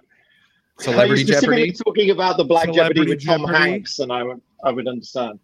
you 0.79 0.85
Celebrity 0.85 1.25
specifically 1.25 1.57
Jeopardy. 1.71 1.73
talking 1.85 2.11
about 2.11 2.37
the 2.37 2.45
Black 2.45 2.67
Jeopardy 2.73 2.95
Celebrity 2.95 3.11
with 3.15 3.25
Tom 3.25 3.41
Jeopardy? 3.43 3.59
Hanks, 3.71 3.99
and 4.01 4.13
I 4.13 4.23
would 4.23 4.41
I 4.65 4.71
would 4.71 4.89
understand. 4.89 5.39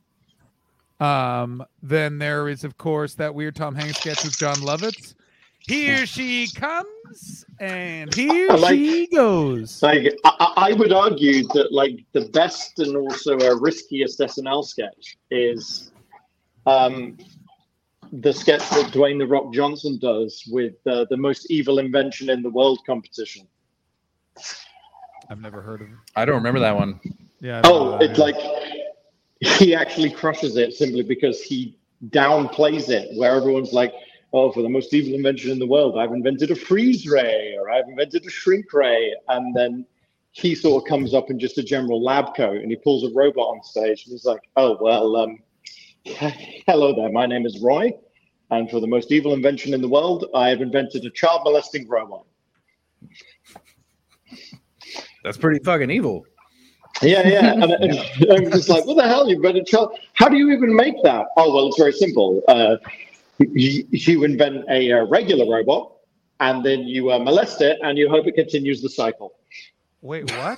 Um, 1.00 1.64
then 1.82 2.18
there 2.18 2.48
is, 2.48 2.64
of 2.64 2.76
course, 2.76 3.14
that 3.14 3.32
weird 3.34 3.54
Tom 3.54 3.74
Hanks 3.74 3.98
sketch 4.00 4.24
with 4.24 4.36
Jon 4.36 4.56
Lovitz. 4.56 5.14
Here 5.60 6.06
she 6.06 6.48
comes, 6.54 7.44
and 7.60 8.12
here 8.14 8.48
like- 8.48 8.74
she 8.74 9.06
goes. 9.08 9.82
Like 9.82 10.12
I, 10.24 10.30
I 10.40 10.70
I 10.70 10.72
would 10.72 10.92
argue 10.92 11.46
that 11.48 11.72
like 11.72 12.04
the 12.12 12.22
best 12.30 12.78
and 12.80 12.96
also 12.96 13.38
a 13.38 13.54
riskiest 13.60 14.18
SNL 14.18 14.64
sketch 14.64 15.16
is 15.30 15.92
um, 16.66 17.16
the 18.12 18.32
sketch 18.32 18.68
that 18.70 18.92
Dwayne 18.92 19.18
the 19.18 19.26
Rock 19.26 19.52
Johnson 19.52 19.98
does 19.98 20.44
with 20.50 20.74
uh, 20.86 21.06
the 21.10 21.16
most 21.16 21.50
evil 21.50 21.78
invention 21.78 22.30
in 22.30 22.42
the 22.42 22.50
world 22.50 22.80
competition. 22.86 23.46
I've 25.30 25.40
never 25.40 25.60
heard 25.60 25.82
of. 25.82 25.88
It. 25.88 25.94
I 26.16 26.24
don't 26.24 26.36
remember 26.36 26.60
that 26.60 26.76
one. 26.76 27.00
Yeah. 27.40 27.58
I 27.58 27.62
don't 27.62 27.72
know 27.72 27.92
Oh, 27.94 27.98
it's 27.98 28.18
either. 28.18 28.32
like 28.32 28.36
he 29.40 29.74
actually 29.74 30.10
crushes 30.10 30.56
it 30.56 30.72
simply 30.74 31.02
because 31.02 31.42
he 31.42 31.76
downplays 32.10 32.88
it, 32.88 33.16
where 33.18 33.34
everyone's 33.34 33.72
like, 33.72 33.92
"Oh, 34.32 34.50
for 34.52 34.62
the 34.62 34.68
most 34.68 34.94
evil 34.94 35.14
invention 35.14 35.50
in 35.50 35.58
the 35.58 35.66
world, 35.66 35.98
I've 35.98 36.12
invented 36.12 36.50
a 36.50 36.54
freeze 36.56 37.06
ray, 37.06 37.56
or 37.58 37.70
I've 37.70 37.88
invented 37.88 38.24
a 38.26 38.30
shrink 38.30 38.72
ray," 38.72 39.14
and 39.28 39.54
then 39.54 39.84
he 40.32 40.54
sort 40.54 40.82
of 40.82 40.88
comes 40.88 41.14
up 41.14 41.30
in 41.30 41.38
just 41.38 41.58
a 41.58 41.62
general 41.62 42.02
lab 42.02 42.34
coat 42.36 42.60
and 42.60 42.70
he 42.70 42.76
pulls 42.76 43.02
a 43.02 43.12
robot 43.14 43.48
on 43.48 43.62
stage 43.62 44.04
and 44.06 44.12
he's 44.12 44.24
like, 44.24 44.42
"Oh 44.56 44.78
well, 44.80 45.16
um, 45.16 45.38
hello 46.66 46.94
there, 46.94 47.10
my 47.10 47.26
name 47.26 47.46
is 47.46 47.60
Roy, 47.60 47.92
and 48.50 48.70
for 48.70 48.80
the 48.80 48.86
most 48.86 49.12
evil 49.12 49.34
invention 49.34 49.74
in 49.74 49.80
the 49.80 49.88
world, 49.88 50.26
I 50.34 50.48
have 50.48 50.60
invented 50.60 51.04
a 51.04 51.10
child 51.10 51.42
molesting 51.44 51.88
robot." 51.88 52.24
That's 55.24 55.36
pretty 55.36 55.62
fucking 55.62 55.90
evil. 55.90 56.24
Yeah, 57.02 57.26
yeah. 57.28 57.52
And 57.64 58.32
I'm 58.32 58.50
just 58.50 58.68
like, 58.68 58.84
what 58.86 58.96
the 58.96 59.06
hell? 59.06 59.28
You've 59.28 59.42
better 59.42 59.62
tell. 59.62 59.92
How 60.14 60.28
do 60.28 60.36
you 60.36 60.50
even 60.50 60.74
make 60.74 60.94
that? 61.04 61.26
Oh, 61.36 61.54
well, 61.54 61.68
it's 61.68 61.78
very 61.78 61.92
simple. 61.92 62.42
Uh, 62.48 62.76
you, 63.38 63.86
you 63.90 64.24
invent 64.24 64.64
a, 64.70 64.92
uh 64.92 65.04
regular 65.06 65.52
robot, 65.52 65.92
and 66.40 66.64
then 66.64 66.80
you 66.80 67.12
uh, 67.12 67.18
molest 67.18 67.60
it, 67.60 67.78
and 67.82 67.98
you 67.98 68.08
hope 68.08 68.26
it 68.26 68.34
continues 68.34 68.82
the 68.82 68.90
cycle. 68.90 69.37
Wait, 70.00 70.30
what? 70.36 70.56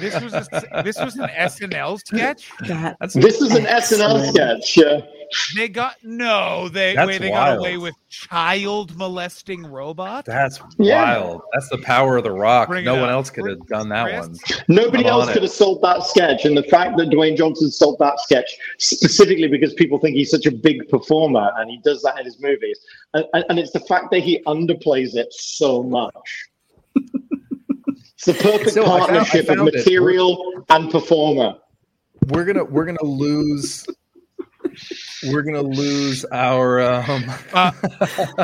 this 0.00 0.20
was 0.20 0.32
a, 0.34 0.82
this 0.82 0.98
was 0.98 1.14
an 1.16 1.28
SNL 1.28 1.98
sketch. 2.00 2.50
That's 2.66 3.14
This 3.14 3.40
is 3.40 3.52
an 3.54 3.64
SNL 3.64 3.68
Excellent. 4.26 4.64
sketch. 4.64 4.78
Uh, 4.78 5.00
They 5.54 5.68
got 5.68 5.96
no. 6.02 6.68
They 6.68 6.94
That's 6.96 7.06
wait. 7.06 7.20
They 7.20 7.28
got 7.28 7.58
away 7.58 7.76
with 7.76 7.94
child 8.08 8.96
molesting 8.96 9.64
robot. 9.64 10.24
that's 10.24 10.60
Yeah. 10.80 11.20
wild. 11.20 11.42
That's 11.52 11.68
the 11.68 11.78
power 11.78 12.16
of 12.16 12.24
the 12.24 12.32
rock. 12.32 12.68
Bring 12.68 12.84
no 12.84 12.94
one 12.94 13.04
up. 13.04 13.10
else 13.10 13.30
could 13.30 13.48
have 13.48 13.64
done 13.68 13.88
that 13.90 14.06
Chris? 14.08 14.26
one. 14.26 14.64
nobody 14.68 15.04
I'm 15.04 15.10
else 15.10 15.28
it. 15.28 15.34
could 15.34 15.42
have 15.42 15.52
sold 15.52 15.80
that 15.82 16.02
sketch, 16.02 16.44
and 16.44 16.56
the 16.56 16.62
fact 16.64 16.96
that 16.96 17.10
Dwayne 17.10 17.36
Johnson 17.36 17.70
sold 17.70 17.98
that 18.00 18.18
sketch 18.18 18.50
specifically 18.78 19.46
because 19.48 19.74
people 19.74 19.98
think 20.00 20.16
he's 20.16 20.30
such 20.30 20.46
a 20.46 20.50
big 20.50 20.88
performer, 20.88 21.52
and 21.58 21.70
he 21.70 21.78
does 21.84 22.02
that 22.02 22.18
in 22.18 22.24
his 22.24 22.40
movies, 22.40 22.80
and, 23.14 23.24
and, 23.34 23.44
and 23.48 23.58
it's 23.60 23.70
the 23.72 23.80
fact 23.80 24.10
that 24.10 24.20
he 24.24 24.42
underplays 24.46 25.14
it 25.14 25.32
so 25.32 25.84
much. 25.84 26.46
It's 28.28 28.38
the 28.42 28.50
perfect 28.50 28.70
Still, 28.70 28.84
I 28.84 28.86
found- 28.86 29.02
I 29.02 29.06
partnership 29.06 29.48
of 29.48 29.56
found 29.56 29.68
it. 29.68 29.74
material 29.76 30.64
and 30.68 30.90
performer. 30.90 31.54
We're 32.28 32.44
gonna 32.44 32.64
we're 32.64 32.84
gonna 32.84 33.04
lose. 33.04 33.86
We're 35.28 35.42
gonna 35.42 35.62
lose 35.62 36.24
our. 36.26 36.80
Um, 36.80 37.24
Uh, 37.52 37.72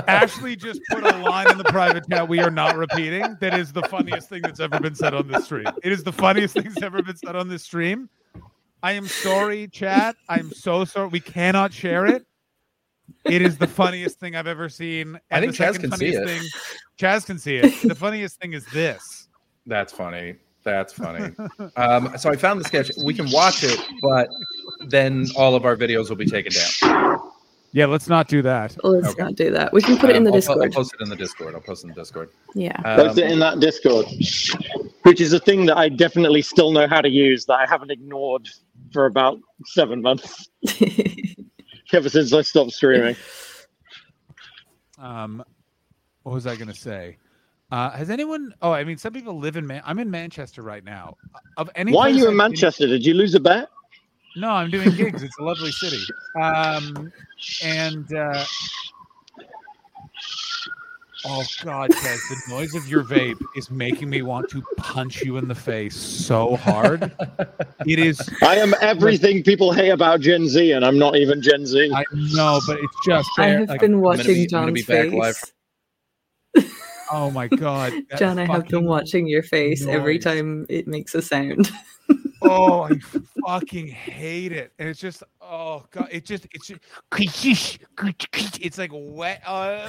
Ashley 0.08 0.56
just 0.56 0.80
put 0.90 1.04
a 1.04 1.16
line 1.18 1.50
in 1.50 1.58
the 1.58 1.64
private 1.64 2.08
chat 2.08 2.28
we 2.28 2.40
are 2.40 2.50
not 2.50 2.76
repeating. 2.76 3.36
That 3.40 3.58
is 3.58 3.72
the 3.72 3.82
funniest 3.82 4.28
thing 4.28 4.42
that's 4.42 4.60
ever 4.60 4.80
been 4.80 4.94
said 4.94 5.12
on 5.14 5.28
this 5.28 5.44
stream. 5.44 5.66
It 5.82 5.92
is 5.92 6.02
the 6.02 6.12
funniest 6.12 6.54
thing 6.54 6.64
that's 6.64 6.82
ever 6.82 7.02
been 7.02 7.16
said 7.16 7.36
on 7.36 7.48
this 7.48 7.62
stream. 7.62 8.08
I 8.82 8.92
am 8.92 9.06
sorry, 9.06 9.68
chat. 9.68 10.16
I'm 10.28 10.50
so 10.52 10.84
sorry. 10.84 11.08
We 11.08 11.20
cannot 11.20 11.72
share 11.72 12.06
it. 12.06 12.26
It 13.24 13.42
is 13.42 13.58
the 13.58 13.66
funniest 13.66 14.18
thing 14.18 14.34
I've 14.36 14.46
ever 14.46 14.68
seen. 14.68 15.16
I 15.30 15.38
And 15.38 15.44
think 15.44 15.56
the 15.56 15.64
Chaz 15.64 15.80
can 15.80 15.92
see 15.92 16.12
funniest 16.12 16.22
it. 16.22 16.26
Thing, 16.40 16.48
Chaz 16.98 17.26
can 17.26 17.38
see 17.38 17.56
it. 17.56 17.88
The 17.88 17.94
funniest 17.94 18.40
thing 18.40 18.52
is 18.54 18.64
this. 18.66 19.23
That's 19.66 19.92
funny. 19.92 20.36
That's 20.64 20.92
funny. 20.94 21.34
Um, 21.76 22.16
so 22.16 22.30
I 22.30 22.36
found 22.36 22.60
the 22.60 22.64
sketch. 22.64 22.90
We 23.04 23.12
can 23.14 23.30
watch 23.30 23.62
it, 23.64 23.78
but 24.02 24.28
then 24.86 25.26
all 25.36 25.54
of 25.54 25.64
our 25.66 25.76
videos 25.76 26.08
will 26.08 26.16
be 26.16 26.24
taken 26.26 26.52
down. 26.52 27.20
Yeah, 27.72 27.86
let's 27.86 28.08
not 28.08 28.28
do 28.28 28.40
that. 28.42 28.76
let's 28.84 29.08
Okay. 29.08 29.22
not 29.22 29.34
do 29.34 29.50
that. 29.50 29.72
We 29.72 29.82
can 29.82 29.98
put 29.98 30.08
it 30.08 30.16
in 30.16 30.22
the 30.24 30.30
Um, 30.30 30.36
I'll, 30.36 30.42
po- 30.42 30.52
I'll 30.52 30.58
Discord. 30.68 30.72
post 30.72 30.94
it 30.94 31.02
in 31.02 31.08
the 31.10 31.16
Discord. 31.16 31.54
I'll 31.54 31.60
post 31.60 31.82
it 31.84 31.88
in 31.88 31.94
the 31.94 32.00
Discord. 32.00 32.30
Yeah. 32.54 32.76
Post 32.96 33.18
Um, 33.18 33.24
it 33.24 33.32
in 33.32 33.38
that 33.40 33.58
Discord, 33.60 34.06
which 35.02 35.20
is 35.20 35.32
a 35.32 35.40
thing 35.40 35.66
that 35.66 35.76
I 35.76 35.88
definitely 35.88 36.40
still 36.40 36.70
know 36.70 36.86
how 36.86 37.00
to 37.00 37.08
use 37.10 37.44
that 37.46 37.54
I 37.54 37.66
haven't 37.66 37.90
ignored 37.90 38.48
for 38.92 39.06
about 39.06 39.40
seven 39.66 40.00
months 40.00 40.48
ever 41.92 42.08
since 42.08 42.32
I 42.32 42.42
stopped 42.42 42.72
streaming. 42.72 43.16
Um, 44.98 45.42
what 46.22 46.32
was 46.34 46.46
I 46.46 46.54
going 46.54 46.68
to 46.68 46.74
say? 46.74 47.18
Uh, 47.70 47.90
has 47.90 48.10
anyone? 48.10 48.54
Oh, 48.62 48.72
I 48.72 48.84
mean, 48.84 48.98
some 48.98 49.12
people 49.12 49.38
live 49.38 49.56
in. 49.56 49.66
Man- 49.66 49.82
I'm 49.84 49.98
in 49.98 50.10
Manchester 50.10 50.62
right 50.62 50.84
now. 50.84 51.16
Of 51.56 51.70
any, 51.74 51.92
Why 51.92 52.08
are 52.08 52.10
you 52.10 52.24
I've 52.24 52.30
in 52.30 52.36
Manchester? 52.36 52.86
Did 52.86 53.04
you 53.04 53.14
lose 53.14 53.34
a 53.34 53.40
bet? 53.40 53.68
No, 54.36 54.50
I'm 54.50 54.70
doing 54.70 54.90
gigs. 54.90 55.22
It's 55.22 55.38
a 55.38 55.42
lovely 55.42 55.72
city. 55.72 56.02
Um, 56.40 57.12
and 57.64 58.12
uh, 58.14 58.44
oh 61.24 61.44
god, 61.62 61.90
Kez, 61.90 62.46
the 62.48 62.54
noise 62.54 62.74
of 62.74 62.86
your 62.88 63.04
vape 63.04 63.40
is 63.56 63.70
making 63.70 64.10
me 64.10 64.22
want 64.22 64.48
to 64.50 64.62
punch 64.76 65.22
you 65.22 65.36
in 65.36 65.48
the 65.48 65.54
face 65.54 65.96
so 65.96 66.56
hard. 66.56 67.12
It 67.86 67.98
is. 67.98 68.20
I 68.42 68.56
am 68.56 68.74
everything 68.80 69.42
people 69.42 69.72
hate 69.72 69.90
about 69.90 70.20
Gen 70.20 70.48
Z, 70.48 70.72
and 70.72 70.84
I'm 70.84 70.98
not 70.98 71.16
even 71.16 71.40
Gen 71.40 71.64
Z. 71.64 71.92
I 71.94 72.04
know, 72.12 72.60
but 72.66 72.78
it's 72.80 72.96
just. 73.06 73.30
I 73.38 73.46
have 73.48 73.68
like, 73.68 73.80
been 73.80 74.00
watching 74.00 74.20
I'm 74.20 74.48
gonna 74.48 74.72
be 74.72 74.82
John's 74.82 74.86
back 74.86 75.12
live 75.12 75.36
face. 75.36 75.52
Oh 77.16 77.30
my 77.30 77.46
god, 77.46 77.92
John, 78.18 78.40
I 78.40 78.44
have 78.44 78.66
been 78.66 78.86
watching 78.86 79.28
your 79.28 79.44
face 79.44 79.86
every 79.86 80.18
time 80.18 80.66
it 80.68 80.88
makes 80.88 81.14
a 81.14 81.22
sound. 81.22 81.70
Oh, 82.42 82.82
I 82.82 82.98
fucking 83.46 83.86
hate 83.86 84.50
it. 84.50 84.72
And 84.80 84.88
it's 84.88 84.98
just, 84.98 85.22
oh 85.40 85.84
god, 85.92 86.08
it 86.10 86.24
just, 86.24 86.48
it's 86.50 86.66
just, 86.66 86.80
it's 88.60 88.78
like 88.78 88.90
wet. 88.92 89.42
uh, 89.46 89.88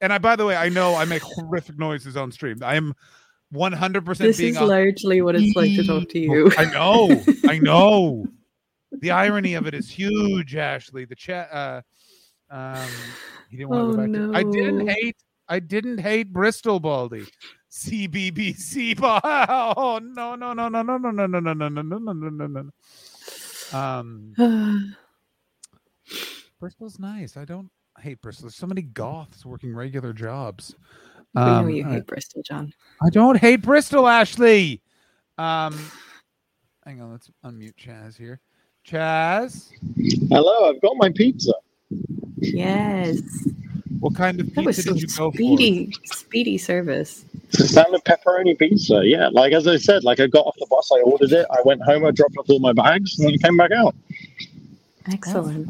and 0.00 0.12
I, 0.12 0.18
by 0.18 0.36
the 0.36 0.46
way, 0.46 0.54
I 0.56 0.68
know 0.68 0.94
I 0.94 1.04
make 1.04 1.22
horrific 1.22 1.76
noises 1.76 2.16
on 2.16 2.30
stream. 2.30 2.58
I 2.62 2.76
am 2.76 2.94
100% 3.52 4.18
This 4.18 4.36
being 4.38 4.54
is 4.54 4.60
a- 4.60 4.64
largely 4.64 5.20
what 5.20 5.34
it's 5.34 5.56
like 5.56 5.70
to 5.70 5.84
talk 5.84 6.08
to 6.10 6.18
you. 6.20 6.52
I 6.56 6.66
know, 6.66 7.24
I 7.48 7.58
know. 7.58 8.26
The 9.00 9.10
irony 9.10 9.54
of 9.54 9.66
it 9.66 9.74
is 9.74 9.90
huge, 9.90 10.54
Ashley. 10.54 11.04
The 11.04 11.16
chat, 11.16 11.48
uh, 11.52 11.82
um, 12.50 12.88
he 13.50 13.56
didn't 13.58 13.70
want 13.70 13.80
to 13.96 14.02
Oh, 14.02 14.06
go 14.06 14.32
back. 14.32 14.32
To, 14.32 14.38
I 14.38 14.42
didn't 14.52 14.78
no. 14.86 14.92
hate, 14.92 15.16
I 15.48 15.58
didn't 15.60 15.98
hate 15.98 16.32
Bristol 16.32 16.80
Baldy. 16.80 17.26
CBBC. 17.72 18.98
Oh 19.02 19.98
no 20.02 20.34
no 20.36 20.52
no 20.52 20.68
no 20.68 20.82
no 20.82 20.96
no 20.96 21.10
no 21.10 21.26
no 21.26 21.26
no 21.26 21.40
no 21.40 21.68
no 21.68 21.82
no 21.82 21.98
no 21.98 22.12
no 22.12 22.46
no 22.46 22.46
no. 23.72 23.76
Um, 23.78 24.94
Bristol's 26.60 26.98
nice. 26.98 27.36
I 27.36 27.44
don't 27.44 27.70
hate 28.00 28.20
Bristol. 28.22 28.44
There's 28.46 28.56
so 28.56 28.66
many 28.66 28.82
goths 28.82 29.44
working 29.44 29.74
regular 29.74 30.12
jobs. 30.12 30.74
we 31.34 31.40
know 31.42 31.46
Um, 31.58 31.68
you 31.70 31.84
I- 31.86 31.92
hate 31.94 32.06
Bristol, 32.06 32.42
John. 32.42 32.72
I 33.02 33.10
don't 33.10 33.36
hate 33.36 33.62
Bristol, 33.62 34.06
Ashley. 34.06 34.80
Um, 35.36 35.76
hang 36.84 37.00
on, 37.00 37.10
let's 37.12 37.28
unmute 37.44 37.74
Chaz 37.74 38.16
here. 38.16 38.40
Chaz, 38.86 39.70
Hello, 40.30 40.68
I've 40.70 40.80
got 40.80 40.96
my 40.96 41.08
pizza. 41.10 41.52
Yes. 42.38 43.20
What 44.00 44.14
kind 44.14 44.40
of 44.40 44.52
pizza 44.52 44.82
some 44.82 44.94
did 44.94 45.02
you 45.02 45.08
go 45.16 45.30
speedy, 45.32 45.92
speedy 46.04 46.58
service. 46.58 47.24
It's 47.48 47.60
a 47.60 47.68
standard 47.68 48.02
pepperoni 48.04 48.58
pizza. 48.58 49.00
Yeah, 49.04 49.28
like 49.28 49.52
as 49.52 49.66
I 49.66 49.76
said, 49.76 50.04
like 50.04 50.20
I 50.20 50.26
got 50.26 50.46
off 50.46 50.56
the 50.58 50.66
bus, 50.68 50.90
I 50.92 51.00
ordered 51.02 51.32
it, 51.32 51.46
I 51.50 51.62
went 51.64 51.80
home, 51.82 52.04
I 52.04 52.10
dropped 52.10 52.36
off 52.36 52.50
all 52.50 52.58
my 52.58 52.72
bags, 52.72 53.18
and 53.18 53.28
then 53.28 53.34
I 53.34 53.46
came 53.46 53.56
back 53.56 53.70
out. 53.70 53.94
Excellent. 55.10 55.68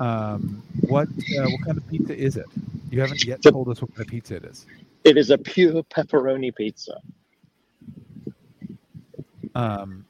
Um, 0.00 0.62
what 0.88 1.06
uh, 1.08 1.44
what 1.48 1.64
kind 1.64 1.78
of 1.78 1.86
pizza 1.88 2.16
is 2.16 2.36
it? 2.36 2.46
You 2.90 3.00
haven't 3.00 3.24
yet 3.24 3.42
The- 3.42 3.52
told 3.52 3.68
us 3.68 3.80
what 3.82 3.94
kind 3.94 4.06
of 4.06 4.10
pizza 4.10 4.36
it 4.36 4.44
is. 4.44 4.66
It 5.04 5.16
is 5.16 5.30
a 5.30 5.38
pure 5.38 5.82
pepperoni 5.84 6.54
pizza. 6.54 6.98
Um, 9.54 10.04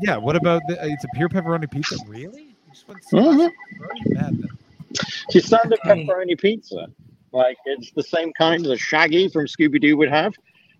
yeah. 0.00 0.16
What 0.16 0.36
about 0.36 0.62
the, 0.68 0.82
uh, 0.82 0.86
it's 0.88 1.04
a 1.04 1.08
pure 1.14 1.28
pepperoni 1.28 1.70
pizza? 1.70 1.96
Really? 2.06 2.42
You 2.42 2.52
just 2.72 2.88
went 2.88 3.04
so 3.04 3.16
Mhm. 3.18 3.50
pepperoni 3.78 4.14
mad 4.14 4.38
then. 4.38 4.48
It's 4.94 5.34
your 5.34 5.42
standard 5.42 5.78
Okay. 5.86 6.06
pepperoni 6.06 6.38
pizza. 6.38 6.86
Like 7.32 7.56
it's 7.64 7.92
the 7.92 8.02
same 8.02 8.32
kind 8.36 8.64
that 8.66 8.78
Shaggy 8.78 9.28
from 9.28 9.46
Scooby 9.46 9.80
Doo 9.80 9.96
would 9.96 10.10
have, 10.10 10.34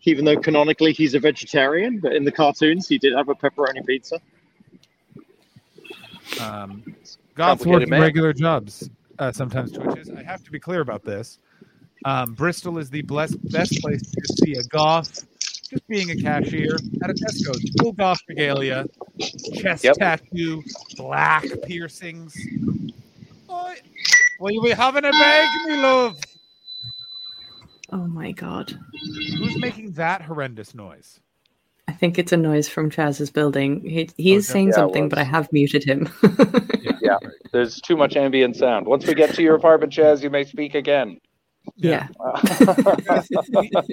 even 0.04 0.24
though 0.24 0.36
canonically 0.36 0.92
he's 0.92 1.14
a 1.14 1.20
vegetarian. 1.20 1.98
But 2.00 2.14
in 2.14 2.24
the 2.24 2.32
cartoons, 2.32 2.88
he 2.88 2.98
did 2.98 3.14
have 3.14 3.28
a 3.28 3.34
pepperoni 3.34 3.84
pizza. 3.86 4.20
Um, 6.38 6.84
Goth's 7.34 7.64
working 7.64 7.88
man. 7.88 8.00
regular 8.00 8.32
jobs, 8.32 8.90
uh, 9.18 9.32
sometimes 9.32 9.72
twitches. 9.72 10.10
I 10.10 10.22
have 10.22 10.42
to 10.44 10.50
be 10.50 10.60
clear 10.60 10.80
about 10.80 11.04
this. 11.04 11.38
Um, 12.04 12.34
Bristol 12.34 12.78
is 12.78 12.90
the 12.90 13.02
blessed, 13.02 13.36
best 13.50 13.80
place 13.80 14.02
to 14.20 14.28
see 14.28 14.54
a 14.56 14.62
goth 14.64 15.24
just 15.70 15.86
being 15.88 16.10
a 16.10 16.16
cashier 16.16 16.78
at 17.02 17.10
a 17.10 17.14
Tesco's. 17.14 17.64
Full 17.80 17.92
goth 17.92 18.20
regalia, 18.28 18.86
chest 19.54 19.84
Yep. 19.84 19.96
tattoo, 19.96 20.62
black 20.96 21.48
piercings. 21.62 22.50
Oi, 23.52 23.74
will 24.40 24.50
you 24.50 24.62
be 24.62 24.70
having 24.70 25.04
a 25.04 25.10
bag, 25.10 25.48
me 25.66 25.76
love? 25.76 26.18
Oh 27.92 28.06
my 28.06 28.32
god. 28.32 28.78
Who's 29.38 29.60
making 29.60 29.92
that 29.92 30.22
horrendous 30.22 30.74
noise? 30.74 31.20
I 31.88 31.92
think 31.92 32.18
it's 32.18 32.32
a 32.32 32.36
noise 32.36 32.68
from 32.68 32.90
Chaz's 32.90 33.30
building. 33.30 33.82
He, 33.82 34.08
he 34.16 34.32
Oh, 34.32 34.36
is 34.36 34.48
yeah, 34.48 34.52
saying 34.52 34.68
it 34.68 34.74
something, 34.74 35.08
but 35.08 35.18
I 35.18 35.24
have 35.24 35.52
muted 35.52 35.84
him. 35.84 36.08
Yeah. 37.00 37.18
There's 37.52 37.80
too 37.80 37.96
much 37.96 38.16
ambient 38.16 38.56
sound. 38.56 38.86
Once 38.86 39.06
we 39.06 39.14
get 39.14 39.34
to 39.34 39.42
your 39.42 39.56
apartment, 39.56 39.92
Chaz, 39.92 40.22
you 40.22 40.30
may 40.30 40.44
speak 40.44 40.74
again. 40.74 41.18
yeah. 41.76 42.06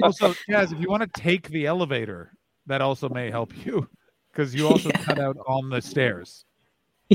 also, 0.03 0.33
Chaz, 0.49 0.71
if 0.71 0.79
you 0.79 0.87
want 0.89 1.01
to 1.03 1.21
take 1.21 1.49
the 1.49 1.65
elevator, 1.65 2.31
that 2.67 2.81
also 2.81 3.09
may 3.09 3.29
help 3.31 3.53
you 3.65 3.87
because 4.31 4.55
you 4.55 4.67
also 4.67 4.89
Yeah. 4.89 5.03
cut 5.03 5.19
out 5.19 5.37
on 5.47 5.69
the 5.69 5.81
stairs 5.81 6.45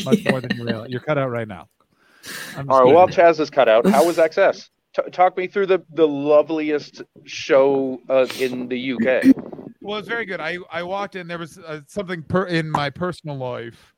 much 0.05 0.19
Yeah. 0.25 0.33
more 0.33 0.41
than 0.41 0.55
you 0.57 0.65
realize. 0.65 0.91
You're 0.91 1.01
cut 1.01 1.16
out 1.16 1.31
right 1.31 1.49
now. 1.49 1.69
I'm 2.56 2.70
All 2.70 2.78
right. 2.80 2.86
Well, 2.86 2.94
While 2.94 3.09
Chaz 3.09 3.40
is 3.40 3.51
cut 3.51 3.68
out, 3.68 3.86
how 3.86 4.05
was 4.06 4.16
XS? 4.16 4.68
T- 4.94 5.10
talk 5.10 5.36
me 5.36 5.46
through 5.46 5.66
the 5.66 5.84
the 5.94 6.06
loveliest 6.06 7.02
show 7.24 8.01
uh, 8.09 8.26
in 8.38 8.68
the 8.68 8.92
UK. 8.92 9.24
know. 9.36 9.68
Well, 9.80 9.98
it's 9.98 10.09
very 10.09 10.24
good. 10.24 10.40
I 10.40 10.59
I 10.70 10.82
walked 10.82 11.16
in. 11.16 11.26
There 11.28 11.38
was 11.38 11.59
uh, 11.59 11.80
something 11.86 12.22
per, 12.22 12.46
in 12.46 12.70
my 12.70 12.90
personal 12.90 13.36
life. 13.36 13.94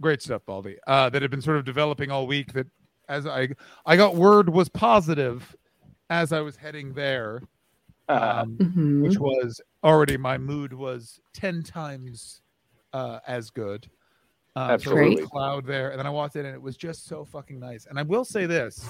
Great 0.00 0.22
stuff, 0.22 0.42
Baldy. 0.46 0.76
Uh, 0.86 1.08
that 1.10 1.22
had 1.22 1.30
been 1.30 1.40
sort 1.40 1.56
of 1.56 1.64
developing 1.64 2.10
all 2.10 2.26
week. 2.26 2.52
That 2.52 2.66
as 3.08 3.26
I 3.26 3.48
I 3.86 3.96
got 3.96 4.14
word 4.14 4.48
was 4.50 4.68
positive 4.68 5.56
as 6.10 6.32
I 6.32 6.40
was 6.40 6.56
heading 6.56 6.92
there. 6.92 7.42
Um, 8.08 8.56
Mhm. 8.58 9.02
which 9.02 9.18
was 9.18 9.60
already 9.82 10.16
my 10.16 10.38
mood 10.38 10.72
was 10.72 11.20
10 11.34 11.64
times 11.64 12.40
uh, 12.92 13.18
as 13.26 13.50
good. 13.50 13.90
Um, 14.56 14.70
Absolutely. 14.70 15.02
So 15.02 15.08
there 15.08 15.16
was 15.16 15.24
a 15.24 15.28
cloud 15.28 15.66
there, 15.66 15.90
and 15.90 15.98
then 15.98 16.06
I 16.06 16.10
walked 16.10 16.34
in, 16.34 16.46
and 16.46 16.54
it 16.54 16.62
was 16.62 16.78
just 16.78 17.06
so 17.06 17.26
fucking 17.26 17.60
nice. 17.60 17.84
And 17.84 17.98
I 17.98 18.02
will 18.02 18.24
say 18.24 18.46
this: 18.46 18.88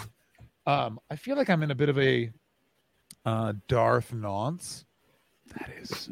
um, 0.64 1.00
I 1.10 1.16
feel 1.16 1.36
like 1.36 1.50
I'm 1.50 1.64
in 1.64 1.72
a 1.72 1.74
bit 1.74 1.88
of 1.88 1.98
a 1.98 2.30
uh, 3.24 3.54
Darth 3.66 4.12
nonce. 4.12 4.84
That 5.58 5.70
is, 5.80 6.08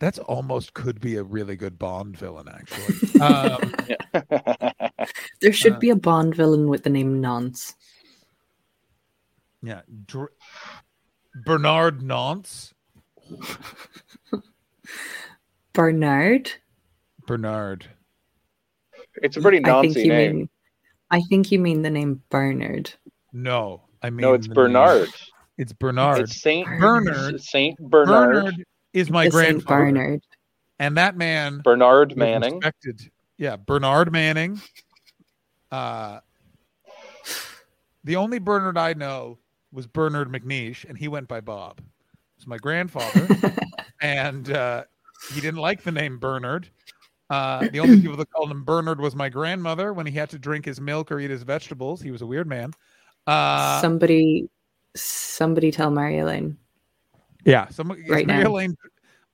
that's 0.00 0.18
almost 0.18 0.74
could 0.74 1.00
be 1.00 1.16
a 1.16 1.22
really 1.22 1.54
good 1.54 1.78
Bond 1.78 2.16
villain, 2.16 2.48
actually. 2.48 2.96
Um, 3.20 3.74
There 5.40 5.52
should 5.52 5.74
uh, 5.74 5.78
be 5.78 5.90
a 5.90 5.96
Bond 5.96 6.34
villain 6.34 6.68
with 6.68 6.82
the 6.82 6.90
name 6.90 7.20
Nonce. 7.20 7.74
yeah, 9.62 9.82
Dr- 10.06 10.32
Bernard 11.44 12.02
Nonce. 12.02 12.74
Bernard? 15.72 16.52
Bernard. 17.28 17.86
it's 19.22 19.36
a 19.36 19.40
pretty 19.40 19.64
I 19.64 19.80
think 19.82 19.96
you 19.96 20.08
name. 20.08 20.36
mean 20.36 20.48
I 21.10 21.20
think 21.28 21.52
you 21.52 21.58
mean 21.60 21.82
the 21.82 21.90
name 21.90 22.22
Bernard. 22.30 22.92
No, 23.32 23.82
I 24.02 24.10
mean 24.10 24.22
no, 24.22 24.32
it's 24.34 24.46
the 24.48 24.54
name- 24.54 24.54
Bernard. 24.54 25.08
It's 25.58 25.72
Bernard. 25.72 26.20
It's 26.20 26.40
Saint 26.40 26.66
Bernard. 26.80 27.40
Saint 27.40 27.78
Bernard. 27.78 28.32
Bernard 28.46 28.64
is 28.92 29.10
my 29.10 29.26
The 29.26 29.30
Saint 29.32 29.66
Bernard. 29.66 30.22
and 30.78 30.96
that 30.96 31.16
man 31.16 31.60
Bernard 31.62 32.16
Manning. 32.16 32.54
respected. 32.56 33.10
Yeah, 33.36 33.56
Bernard 33.56 34.10
Manning. 34.10 34.60
Uh, 35.70 36.20
the 38.04 38.16
only 38.16 38.38
Bernard 38.38 38.78
I 38.78 38.94
know 38.94 39.38
was 39.70 39.86
Bernard 39.86 40.28
McNeish, 40.32 40.88
and 40.88 40.96
he 40.96 41.08
went 41.08 41.28
by 41.28 41.40
Bob. 41.40 41.80
It's 42.36 42.46
my 42.46 42.56
grandfather, 42.56 43.28
and 44.00 44.50
uh, 44.50 44.84
he 45.34 45.40
didn't 45.40 45.60
like 45.60 45.82
the 45.82 45.92
name 45.92 46.18
Bernard. 46.18 46.68
Uh, 47.30 47.68
the 47.68 47.80
only 47.80 48.00
people 48.00 48.16
that 48.16 48.30
called 48.30 48.50
him 48.50 48.64
Bernard 48.64 49.00
was 49.00 49.14
my 49.14 49.28
grandmother 49.28 49.92
when 49.92 50.06
he 50.06 50.12
had 50.12 50.30
to 50.30 50.38
drink 50.38 50.64
his 50.64 50.80
milk 50.80 51.12
or 51.12 51.20
eat 51.20 51.30
his 51.30 51.42
vegetables. 51.42 52.00
He 52.00 52.10
was 52.10 52.22
a 52.22 52.26
weird 52.26 52.46
man. 52.46 52.72
Uh, 53.26 53.80
somebody 53.80 54.48
somebody 54.94 55.70
tell 55.70 55.90
Mary 55.90 56.18
Elaine. 56.18 56.56
Yeah, 57.44 57.68
someone 57.68 57.98
is 57.98 58.08
Right 58.08 58.26
Mary. 58.26 58.44
Elaine 58.44 58.76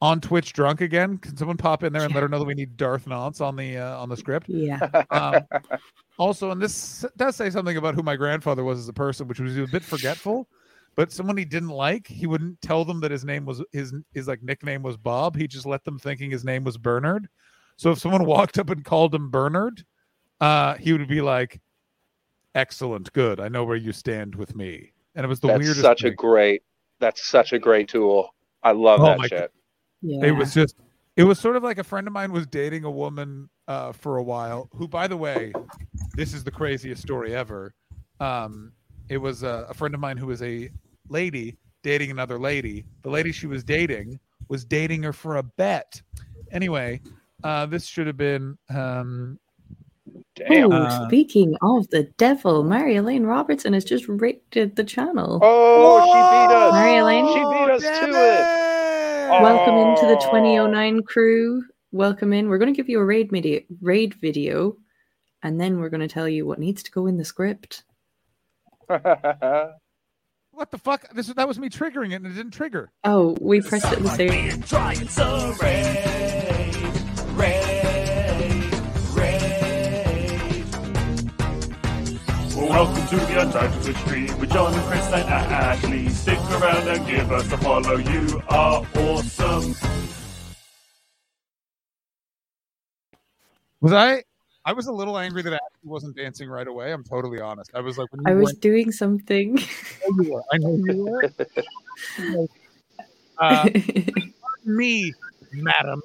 on 0.05 0.21
Twitch 0.21 0.53
drunk 0.53 0.83
again? 0.83 1.17
Can 1.19 1.37
someone 1.37 1.57
pop 1.57 1.83
in 1.83 1.93
there 1.93 2.03
and 2.03 2.13
let 2.13 2.23
her 2.23 2.29
know 2.29 2.39
that 2.39 2.45
we 2.45 2.55
need 2.55 2.77
Darth 2.77 3.07
Nonce 3.07 3.41
on 3.41 3.57
the 3.57 3.79
uh, 3.79 3.99
on 3.99 4.09
the 4.09 4.17
script? 4.17 4.49
Yeah. 4.49 4.81
Um, 5.11 5.41
also, 6.19 6.51
and 6.51 6.61
this 6.61 7.07
does 7.17 7.37
say 7.37 7.49
something 7.49 7.77
about 7.77 7.95
who 7.95 8.03
my 8.03 8.17
grandfather 8.17 8.65
was 8.65 8.79
as 8.79 8.89
a 8.89 8.93
person, 8.93 9.27
which 9.29 9.41
was 9.41 9.57
was 9.57 9.69
a 9.69 9.73
bit 9.73 9.83
forgetful. 9.83 10.49
But 10.97 11.11
someone 11.11 11.37
he 11.37 11.45
didn't 11.45 11.71
like, 11.71 12.07
he 12.07 12.27
wouldn't 12.27 12.61
tell 12.61 12.85
them 12.85 13.01
that 13.01 13.11
his 13.11 13.25
name 13.25 13.47
was 13.47 13.63
his 13.73 13.95
his 14.13 14.29
like 14.29 14.43
nickname 14.43 14.83
was 14.83 14.97
Bob. 14.97 15.37
He 15.37 15.49
just 15.49 15.67
let 15.67 15.83
them 15.85 15.99
thinking 15.99 16.31
his 16.31 16.45
name 16.45 16.65
was 16.65 16.77
Bernard. 16.77 17.29
So 17.77 17.91
if 17.91 17.99
someone 17.99 18.25
walked 18.25 18.59
up 18.59 18.71
and 18.71 18.85
called 18.85 19.15
him 19.15 19.31
Bernard, 19.31 19.85
uh, 20.41 20.75
he 20.75 20.93
would 20.93 21.09
be 21.09 21.21
like, 21.21 21.61
"Excellent, 22.55 23.13
good. 23.13 23.41
I 23.41 23.49
know 23.49 23.65
where 23.65 23.77
you 23.77 23.93
stand 23.93 24.35
with 24.35 24.55
me." 24.55 24.93
And 25.15 25.25
it 25.25 25.29
was 25.29 25.41
the 25.41 25.49
That's 25.49 25.59
weirdest. 25.61 25.81
such 25.81 26.05
a 26.05 26.11
great. 26.11 26.63
That's 27.01 27.27
such 27.27 27.53
a 27.53 27.59
great 27.59 27.89
tool. 27.89 28.35
I 28.63 28.73
love 28.73 29.01
Oh 29.01 29.21
that 29.21 29.29
shit. 29.29 29.53
Yeah. 30.03 30.27
It 30.27 30.31
was 30.33 30.55
just, 30.55 30.77
it 31.17 31.25
was 31.25 31.39
sort 31.39 31.57
of 31.57 31.63
like 31.63 31.79
a 31.79 31.85
friend 31.85 32.07
of 32.07 32.13
mine 32.13 32.33
was 32.33 32.47
dating 32.47 32.85
a 32.85 32.91
woman 32.91 33.49
uh, 33.69 33.93
for 33.93 34.19
a 34.19 34.23
while. 34.23 34.69
Who, 34.75 34.87
by 34.89 35.07
the 35.07 35.17
way, 35.17 35.53
this 36.15 36.35
is 36.35 36.45
the 36.45 36.51
craziest 36.51 37.03
story 37.03 37.35
ever. 37.35 37.75
Um, 38.21 38.73
it 39.09 39.19
was 39.19 39.43
a, 39.43 39.67
a 39.69 39.75
friend 39.75 39.95
of 39.95 40.01
mine 40.01 40.17
who 40.17 40.27
was 40.27 40.43
a 40.43 40.71
lady 41.09 41.57
dating 41.83 42.11
another 42.11 42.39
lady. 42.39 42.85
The 43.03 43.11
lady 43.11 43.33
she 43.33 43.47
was 43.47 43.63
dating 43.65 44.19
was 44.49 44.65
dating 44.65 45.03
her 45.03 45.13
for 45.13 45.37
a 45.37 45.43
bet. 45.43 46.01
Anyway, 46.53 47.01
uh, 47.45 47.67
this 47.67 47.87
should 47.87 48.07
have 48.09 48.17
been. 48.17 48.59
Um, 48.69 49.39
Damn. 50.37 50.73
Oh, 50.73 50.77
Uh, 50.77 51.07
speaking 51.07 51.55
of 51.63 51.89
the 51.91 52.05
devil, 52.19 52.65
Mary 52.65 52.97
Elaine 52.97 53.23
Robertson 53.25 53.73
has 53.73 53.85
just 53.85 54.07
rated 54.09 54.75
the 54.77 54.83
channel. 54.85 55.39
Oh, 55.43 56.01
she 56.01 56.13
beat 56.13 56.55
us. 56.57 56.73
Mary 56.75 56.97
Elaine? 56.99 57.27
She 57.29 57.35
beat 57.35 57.71
us 57.75 57.83
damn 57.83 58.11
to 58.11 58.17
it. 58.17 58.41
it! 58.41 59.43
Welcome 59.43 59.77
into 59.77 60.07
the 60.07 60.17
Oh. 60.17 60.31
2009 60.31 61.03
crew. 61.05 61.63
Welcome 61.93 62.33
in. 62.33 62.49
We're 62.49 62.59
going 62.59 62.73
to 62.73 62.77
give 62.77 62.89
you 62.89 62.99
a 63.01 63.05
raid 63.05 63.31
video, 63.31 63.61
raid 63.81 64.15
video, 64.15 64.77
and 65.43 65.61
then 65.61 65.79
we're 65.79 65.89
going 65.91 66.01
to 66.01 66.09
tell 66.13 66.29
you 66.29 66.45
what 66.47 66.59
needs 66.59 66.83
to 66.83 66.91
go 66.91 67.07
in 67.07 67.17
the 67.17 67.25
script. 67.25 67.85
What 70.57 70.71
the 70.71 70.79
fuck? 70.79 71.13
This 71.13 71.27
that 71.27 71.49
was 71.49 71.59
me 71.59 71.69
triggering 71.69 72.13
it, 72.13 72.17
and 72.23 72.27
it 72.27 72.35
didn't 72.35 72.53
trigger. 72.53 72.93
Oh, 73.03 73.37
we 73.41 73.61
pressed 73.61 73.87
it 73.87 73.95
at 73.95 74.03
the 74.05 74.09
same. 74.11 74.63
Welcome 82.75 83.07
to 83.07 83.17
the 83.27 83.41
Untitled 83.41 83.85
Twitch 83.85 83.97
stream 83.99 84.37
with 84.41 84.51
John 84.51 84.75
and 84.75 84.83
Chris 84.87 85.07
and 85.07 85.23
Ashley. 85.29 86.09
Stick 86.09 86.41
around 86.51 86.89
and 86.89 87.07
give 87.07 87.31
us 87.31 87.53
a 87.53 87.57
follow. 87.59 87.99
You 87.99 88.43
are 88.49 88.85
awesome. 88.97 89.77
Was 93.81 93.93
I? 93.93 94.25
I 94.65 94.73
was 94.73 94.89
a 94.89 94.93
little 94.93 95.17
angry 95.17 95.43
that 95.43 95.53
Ashley 95.53 95.85
wasn't 95.89 96.17
dancing 96.17 96.49
right 96.49 96.67
away. 96.67 96.93
I'm 96.93 97.05
totally 97.05 97.41
honest. 97.41 97.71
I 97.75 97.81
was 97.81 97.97
like, 97.97 98.11
when 98.11 98.23
you 98.23 98.33
I 98.33 98.35
was 98.35 98.47
went- 98.47 98.61
doing 98.61 98.91
something. 98.91 99.57
I 100.05 100.09
know 100.11 100.23
you 100.25 100.33
were. 100.33 100.45
I 100.53 100.59
know 100.59 100.77
you 102.27 102.39
were. 102.41 102.49
uh, 103.39 103.71
me, 104.65 105.13
madam. 105.53 106.03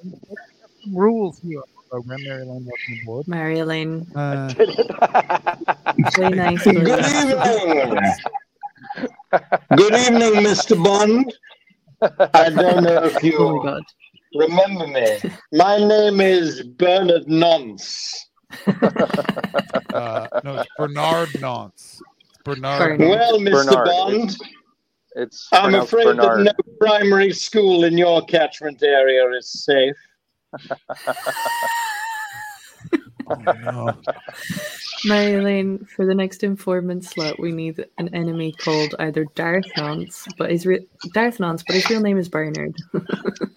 Rules 0.92 1.40
here. 1.40 1.62
Program. 1.90 2.20
Mary 2.22 2.42
Elaine, 2.42 2.64
welcome 2.66 2.98
aboard. 3.02 3.28
Mary 3.28 3.58
Elaine, 3.58 4.06
Uh, 4.14 4.52
play 6.14 6.30
nice. 6.30 6.64
Good 6.64 6.76
evening. 6.76 8.00
Good 9.76 9.94
evening, 9.94 10.34
Mr. 10.44 10.82
Bond. 10.82 11.32
I 12.34 12.50
don't 12.50 12.82
know 12.84 13.04
if 13.04 13.16
Oh 13.16 13.20
you 13.26 13.60
god. 13.62 13.82
remember 14.34 14.86
me. 14.86 15.18
My 15.52 15.76
name 15.78 16.20
is 16.20 16.62
Bernard 16.62 17.28
Nonce. 17.28 18.26
uh, 18.66 20.26
no, 20.44 20.56
it's 20.56 20.70
Bernard 20.78 21.28
Nonce. 21.40 22.00
It's 22.24 22.38
Bernard. 22.44 22.98
Bernard. 22.98 23.10
Well, 23.18 23.38
Mr. 23.40 23.52
Bernard, 23.52 23.86
Bond, 23.86 24.36
It's 25.16 25.48
I'm 25.52 25.74
afraid 25.74 26.04
Bernard. 26.04 26.46
that 26.46 26.56
no 26.56 26.74
primary 26.80 27.32
school 27.32 27.84
in 27.84 27.98
your 27.98 28.24
catchment 28.24 28.82
area 28.82 29.28
is 29.36 29.64
safe. 29.64 29.96
Oh, 33.32 33.36
no. 33.62 33.94
Mary 35.04 35.34
Elaine, 35.34 35.86
for 35.96 36.04
the 36.04 36.14
next 36.14 36.42
informant 36.42 37.04
slot, 37.04 37.38
we 37.38 37.52
need 37.52 37.84
an 37.98 38.12
enemy 38.14 38.52
called 38.52 38.94
either 38.98 39.24
Darth 39.36 39.66
Nance, 39.76 40.26
but 40.36 40.50
his 40.50 40.66
re- 40.66 40.84
Darth 41.14 41.38
Nance, 41.38 41.62
but 41.62 41.76
his 41.76 41.88
real 41.88 42.00
name 42.00 42.18
is 42.18 42.28
Bernard. 42.28 42.74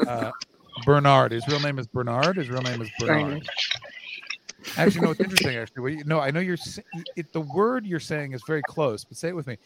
Uh, 0.08 0.32
Bernard. 0.86 1.32
His 1.32 1.48
real 1.48 1.62
name 1.62 1.80
is 1.80 1.88
Bernard. 1.88 2.36
His 2.36 2.50
real 2.50 2.62
name 2.62 2.82
is 2.82 2.90
Bernard. 3.00 3.24
Bernard. 3.24 3.50
Actually, 4.76 5.06
no, 5.06 5.12
it's 5.12 5.20
interesting. 5.22 5.56
Actually, 5.56 5.94
you- 5.96 6.04
no, 6.04 6.20
I 6.20 6.30
know 6.30 6.42
you're. 6.42 6.58
It, 7.16 7.32
the 7.32 7.40
word 7.40 7.86
you're 7.86 8.02
saying 8.02 8.34
is 8.34 8.42
very 8.46 8.62
close, 8.64 9.06
but 9.06 9.16
say 9.18 9.30
it 9.30 9.36
with 9.36 9.48
me. 9.48 9.58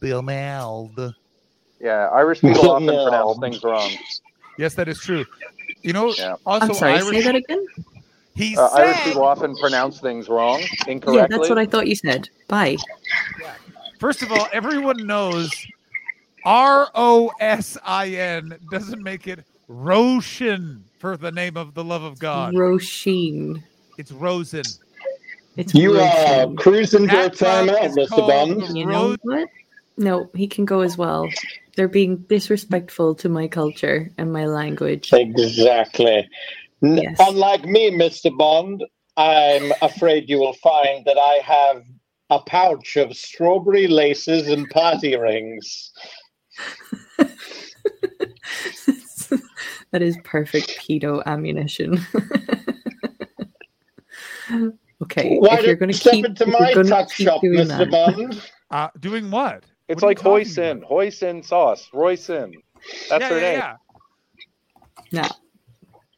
Bernard. 0.00 1.14
Yeah, 1.80 2.08
Irish 2.12 2.40
people 2.40 2.70
often 2.70 2.86
pronounce 2.86 3.38
things 3.40 3.64
wrong. 3.64 3.90
Yes, 4.58 4.74
that 4.76 4.86
is 4.86 5.00
true. 5.00 5.24
You 5.84 5.92
know, 5.92 6.14
Yeah. 6.16 6.36
also 6.46 6.66
I'm 6.68 6.74
sorry, 6.74 6.92
Irish. 6.94 7.08
say 7.18 7.22
that 7.22 7.34
again? 7.36 7.66
He 8.34 8.56
Uh, 8.56 8.66
Irish 8.68 8.96
said- 8.96 9.04
people 9.04 9.22
often 9.24 9.54
pronounce 9.58 10.00
things 10.00 10.28
wrong, 10.28 10.60
incorrectly. 10.88 11.16
Yeah, 11.16 11.26
that's 11.28 11.48
what 11.48 11.58
I 11.58 11.66
thought 11.66 11.86
you 11.86 11.94
said. 11.94 12.28
Bye. 12.48 12.78
First 14.00 14.22
of 14.22 14.32
all, 14.32 14.48
everyone 14.52 15.06
knows 15.06 15.52
R 16.44 16.88
O 16.94 17.30
S 17.38 17.76
I 17.84 18.08
N 18.08 18.56
doesn't 18.70 19.02
make 19.02 19.28
it 19.28 19.44
Roshan 19.68 20.84
for 20.98 21.16
the 21.16 21.30
name 21.30 21.56
of 21.56 21.74
the 21.74 21.84
love 21.84 22.02
of 22.02 22.18
God. 22.18 22.54
Roisin. 22.54 23.62
It's 23.98 24.10
Rosen. 24.10 24.64
It's 25.56 25.74
You 25.74 26.00
are 26.00 26.02
Roisin. 26.46 26.56
cruising 26.58 27.08
for 27.08 27.14
a 27.14 27.28
That 27.28 27.40
one 27.40 27.68
timeout, 27.68 27.94
Mr. 27.94 28.08
called 28.08 28.28
Bond. 28.30 28.62
the 28.62 28.78
You 28.78 28.86
know 28.86 29.16
what? 29.22 29.48
No, 29.96 30.28
he 30.34 30.46
can 30.48 30.64
go 30.64 30.80
as 30.80 30.98
well. 30.98 31.28
They're 31.76 31.88
being 31.88 32.18
disrespectful 32.28 33.14
to 33.16 33.28
my 33.28 33.48
culture 33.48 34.10
and 34.16 34.32
my 34.32 34.46
language. 34.46 35.12
Exactly. 35.12 36.28
Yes. 36.82 37.16
Unlike 37.18 37.64
me, 37.64 37.90
Mr. 37.90 38.36
Bond, 38.36 38.84
I'm 39.16 39.72
afraid 39.82 40.28
you 40.28 40.38
will 40.38 40.52
find 40.54 41.04
that 41.04 41.18
I 41.18 41.40
have 41.44 41.84
a 42.30 42.40
pouch 42.40 42.96
of 42.96 43.16
strawberry 43.16 43.86
laces 43.86 44.48
and 44.48 44.68
party 44.70 45.16
rings. 45.16 45.92
that 49.90 50.02
is 50.02 50.16
perfect 50.24 50.78
pedo 50.78 51.24
ammunition. 51.26 51.98
okay, 55.02 55.36
Why 55.38 55.58
if 55.58 55.66
you're 55.66 55.76
going 55.76 55.92
to 55.92 55.96
step 55.96 56.12
keep, 56.12 56.24
into 56.26 56.44
if 56.44 56.48
my 56.48 56.74
gonna 56.74 56.88
tuck 56.88 57.12
shop, 57.12 57.42
Mr. 57.42 57.68
that- 57.68 57.90
Bond? 57.90 58.42
Uh, 58.70 58.88
doing 59.00 59.30
what? 59.30 59.64
It's 59.88 60.02
like 60.02 60.18
you 60.18 60.22
talking 60.24 60.46
hoisin, 60.46 60.78
about? 60.78 60.90
hoisin 60.90 61.44
sauce, 61.44 61.88
roisin. 61.92 62.52
That's 63.10 63.22
yeah, 63.22 63.28
her 63.28 63.40
yeah, 63.40 63.50
name. 63.50 63.62
yeah. 65.10 65.28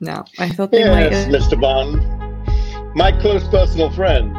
No, 0.01 0.13
no, 0.13 0.25
I 0.39 0.49
thought 0.51 0.71
they 0.71 0.89
might. 0.89 1.11
Yes, 1.11 1.25
have- 1.27 1.35
Mr. 1.35 1.61
Bond. 1.61 2.03
My 2.95 3.13
close 3.13 3.47
personal 3.49 3.91
friend. 3.91 4.35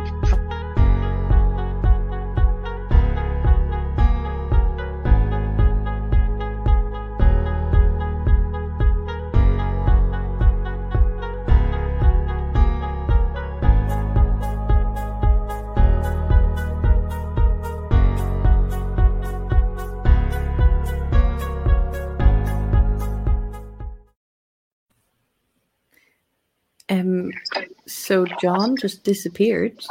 So 28.07 28.25
John 28.41 28.77
just 28.77 29.03
disappeared, 29.03 29.83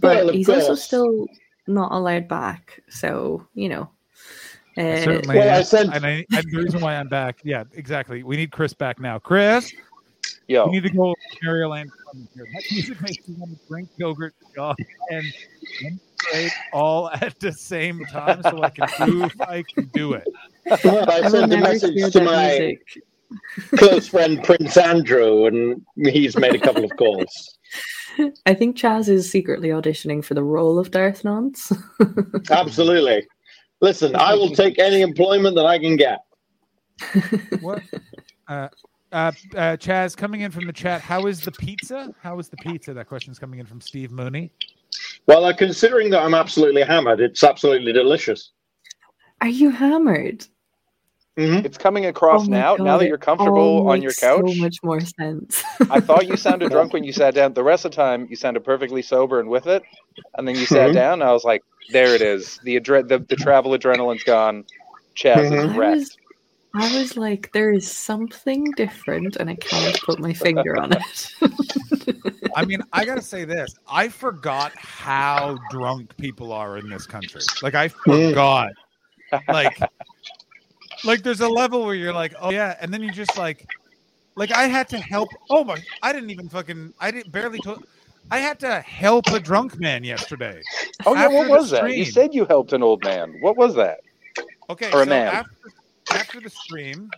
but 0.00 0.16
Well, 0.16 0.28
of 0.28 0.34
he's 0.36 0.48
also 0.48 0.76
still 0.76 1.26
not 1.66 1.90
allowed 1.90 2.28
back. 2.28 2.80
So 2.88 3.44
you 3.54 3.68
know, 3.68 3.90
uh, 4.78 5.00
Certainly. 5.02 5.36
Well, 5.36 5.54
I 5.54 5.58
and- 5.58 5.66
said- 5.66 5.86
and, 5.92 6.06
I, 6.06 6.24
and 6.32 6.44
the 6.52 6.58
reason 6.58 6.80
why 6.80 6.94
I'm 6.94 7.08
back, 7.08 7.40
yeah, 7.42 7.64
exactly. 7.74 8.22
We 8.22 8.36
need 8.36 8.52
Chris 8.52 8.72
back 8.72 9.00
now. 9.00 9.18
Chris, 9.18 9.72
Yo, 10.46 10.66
we 10.66 10.72
need 10.72 10.84
to 10.84 10.90
go 10.90 11.12
Mary 11.42 11.64
Elaine 11.64 11.90
Clemens 12.04 12.30
here. 12.32 12.46
That 12.54 12.62
music 12.70 13.00
makes 13.00 13.28
me 13.28 13.34
want 13.38 13.50
to 13.58 13.66
drink 13.66 13.88
yogurt, 13.96 14.34
God, 14.54 14.76
and 15.10 15.24
demonstrate 15.82 16.52
all 16.72 17.10
at 17.10 17.40
the 17.40 17.50
same 17.52 18.04
time, 18.06 18.40
so 18.42 18.62
I 18.62 18.70
can 18.70 18.86
prove 18.96 19.40
I 19.40 19.64
can 19.74 19.86
do 19.92 20.12
it. 20.12 20.28
Well, 20.84 21.10
I 21.10 21.22
I 21.22 21.28
sent 21.28 21.52
a 21.52 21.56
message 21.56 22.12
to 22.12 22.20
my 22.22 22.48
music. 22.50 23.02
Close 23.76 24.08
friend 24.08 24.42
Prince 24.42 24.76
Andrew, 24.76 25.46
and 25.46 25.84
he's 25.96 26.36
made 26.36 26.54
a 26.54 26.58
couple 26.58 26.84
of 26.84 26.90
calls. 26.96 27.58
I 28.46 28.54
think 28.54 28.76
Chaz 28.76 29.08
is 29.08 29.30
secretly 29.30 29.68
auditioning 29.68 30.24
for 30.24 30.34
the 30.34 30.42
role 30.42 30.78
of 30.78 30.90
Darth 30.90 31.24
Nance. 31.24 31.72
Absolutely. 32.50 33.26
Listen, 33.80 34.16
I 34.16 34.34
will 34.34 34.50
take 34.50 34.78
any 34.78 35.02
employment 35.02 35.54
that 35.56 35.66
I 35.66 35.78
can 35.78 35.96
get. 35.96 36.20
What? 37.60 37.82
Uh, 38.48 38.68
uh, 39.12 39.32
uh, 39.54 39.76
Chaz, 39.76 40.16
coming 40.16 40.42
in 40.42 40.50
from 40.50 40.66
the 40.66 40.72
chat, 40.72 41.00
how 41.00 41.26
is 41.26 41.40
the 41.40 41.52
pizza? 41.52 42.14
How 42.20 42.38
is 42.38 42.48
the 42.48 42.56
pizza? 42.56 42.94
That 42.94 43.06
question 43.06 43.32
is 43.32 43.38
coming 43.38 43.60
in 43.60 43.66
from 43.66 43.80
Steve 43.80 44.10
Mooney. 44.10 44.50
Well, 45.26 45.44
uh, 45.44 45.52
considering 45.52 46.10
that 46.10 46.22
I'm 46.22 46.34
absolutely 46.34 46.82
hammered, 46.82 47.20
it's 47.20 47.42
absolutely 47.42 47.92
delicious. 47.92 48.52
Are 49.40 49.48
you 49.48 49.70
hammered? 49.70 50.46
Hmm 51.36 51.58
it's 51.64 51.78
coming 51.78 52.06
across 52.06 52.46
Oh 52.46 52.50
my 52.50 52.56
now. 52.58 52.76
Now 52.76 52.98
that 52.98 53.08
you're 53.08 53.18
comfortable 53.18 53.58
all 53.58 53.90
on 53.90 54.00
your 54.00 54.10
makes 54.10 54.20
couch, 54.20 54.44
so 54.46 54.54
much 54.54 54.76
more 54.82 55.00
sense. 55.00 55.62
I 55.90 56.00
thought 56.00 56.26
you 56.26 56.36
sounded 56.36 56.70
drunk 56.70 56.92
when 56.92 57.04
you 57.04 57.12
sat 57.12 57.34
down. 57.34 57.52
The 57.52 57.62
rest 57.62 57.84
of 57.84 57.90
the 57.92 57.96
time, 57.96 58.26
you 58.30 58.36
sounded 58.36 58.64
perfectly 58.64 59.02
sober 59.02 59.38
and 59.40 59.48
with 59.48 59.66
it. 59.66 59.82
And 60.36 60.46
then 60.48 60.56
you 60.56 60.66
sat 60.66 60.90
Mhm. 60.90 60.94
down. 60.94 61.12
And 61.20 61.28
I 61.28 61.32
was 61.32 61.44
like, 61.44 61.62
"There 61.90 62.14
it 62.14 62.22
is. 62.22 62.58
The 62.62 62.80
adre- 62.80 63.06
the, 63.06 63.18
the 63.18 63.36
travel 63.36 63.72
adrenaline's 63.72 64.24
gone. 64.24 64.64
Chaz 65.14 65.44
is 65.44 65.50
Mhm. 65.50 65.70
I 65.74 65.76
wrecked." 65.76 65.96
was, 65.96 66.18
I 66.74 66.98
was 66.98 67.16
like, 67.16 67.50
there 67.52 67.72
is 67.72 67.90
something 67.90 68.72
different, 68.72 69.36
and 69.36 69.48
I 69.48 69.54
can't 69.56 70.00
put 70.02 70.18
my 70.18 70.32
finger 70.32 70.76
on 70.78 70.92
it. 70.92 71.02
I 72.54 72.64
mean, 72.64 72.82
I 72.92 73.04
gotta 73.04 73.22
say 73.22 73.44
this. 73.44 73.74
I 73.90 74.08
forgot 74.08 74.72
how 74.76 75.58
drunk 75.70 76.16
people 76.16 76.52
are 76.52 76.78
in 76.78 76.88
this 76.88 77.06
country. 77.06 77.42
Like 77.62 77.74
I 77.74 77.88
forgot. 77.88 78.70
like 79.48 79.78
like 81.06 81.22
there's 81.22 81.40
a 81.40 81.48
level 81.48 81.84
where 81.84 81.94
you're 81.94 82.12
like, 82.12 82.34
oh 82.40 82.50
yeah, 82.50 82.76
and 82.80 82.92
then 82.92 83.02
you 83.02 83.10
just 83.10 83.36
like 83.38 83.66
like 84.34 84.52
I 84.52 84.64
had 84.64 84.88
to 84.90 84.98
help 84.98 85.28
oh 85.50 85.64
my 85.64 85.76
I 86.02 86.12
didn't 86.12 86.30
even 86.30 86.48
fucking 86.48 86.92
I 87.00 87.10
didn't 87.10 87.32
barely 87.32 87.58
to, 87.60 87.82
I 88.30 88.38
had 88.38 88.58
to 88.60 88.80
help 88.80 89.26
a 89.28 89.40
drunk 89.40 89.78
man 89.78 90.04
yesterday. 90.04 90.60
Oh 91.06 91.14
yeah, 91.14 91.28
what 91.28 91.48
was 91.48 91.70
that? 91.70 91.94
You 91.96 92.04
said 92.04 92.34
you 92.34 92.44
helped 92.44 92.72
an 92.72 92.82
old 92.82 93.02
man. 93.04 93.36
What 93.40 93.56
was 93.56 93.74
that? 93.76 94.00
Okay, 94.68 94.90
Or 94.92 95.02
a 95.02 95.04
so 95.04 95.10
man. 95.10 95.28
after 95.28 95.72
after 96.10 96.40
the 96.40 96.50
stream, 96.50 97.10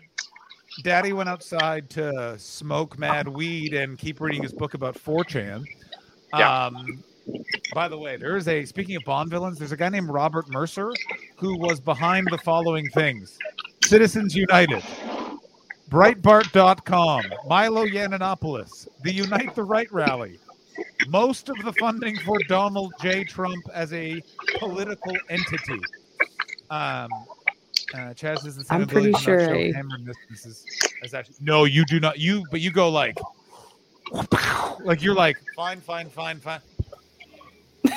Daddy 0.83 1.13
went 1.13 1.29
outside 1.29 1.91
to 1.91 2.39
smoke 2.39 2.99
mad 2.99 3.27
weed 3.27 3.75
and 3.75 3.99
keep 3.99 4.21
reading 4.21 4.43
his 4.43 4.53
book 4.53 4.75
about 4.75 4.95
4chan. 4.95 5.65
Yeah. 6.35 6.67
Um, 6.67 7.03
by 7.75 7.89
the 7.89 7.99
way, 7.99 8.17
there 8.17 8.37
is 8.37 8.49
a 8.49 8.65
speaking 8.65 8.97
of 8.97 9.05
Bond 9.05 9.31
villains, 9.31 9.59
there's 9.59 9.73
a 9.73 9.77
guy 9.77 9.89
named 9.89 10.09
Robert 10.09 10.49
Mercer 10.51 10.93
who 11.37 11.59
was 11.59 11.81
behind 11.81 12.27
the 12.31 12.39
following 12.39 12.89
things: 12.91 13.39
Citizens 13.89 14.37
United, 14.37 14.83
Breitbart.com, 15.89 17.23
Milo 17.47 17.87
Yiannopoulos, 17.87 18.87
the 19.03 19.11
Unite 19.11 19.55
the 19.55 19.63
Right 19.63 19.91
rally, 19.91 20.39
most 21.09 21.49
of 21.49 21.57
the 21.65 21.73
funding 21.73 22.19
for 22.19 22.37
Donald 22.49 22.93
J. 23.01 23.25
Trump 23.25 23.65
as 23.73 23.91
a 23.95 24.23
political 24.59 25.17
entity. 25.31 25.81
Um, 26.69 27.09
uh, 27.95 28.13
Chaz 28.13 28.47
is 28.47 28.57
the 28.57 28.65
same 28.65 28.83
I'm 28.83 28.87
pretty 28.87 29.15
sure 29.15 29.47
show 29.47 29.55
I- 29.55 29.73
camera 29.73 29.99
distances 30.01 30.67
as 31.03 31.15
actually. 31.15 31.37
No, 31.41 31.65
you 31.65 31.87
do 31.87 31.99
not. 31.99 32.19
You, 32.19 32.45
but 32.51 32.61
you 32.61 32.71
go 32.71 32.91
like, 32.91 33.17
like 34.81 35.03
you're 35.03 35.15
like 35.15 35.39
fine, 35.57 35.81
fine, 35.81 36.11
fine, 36.11 36.41
fine. 36.41 36.61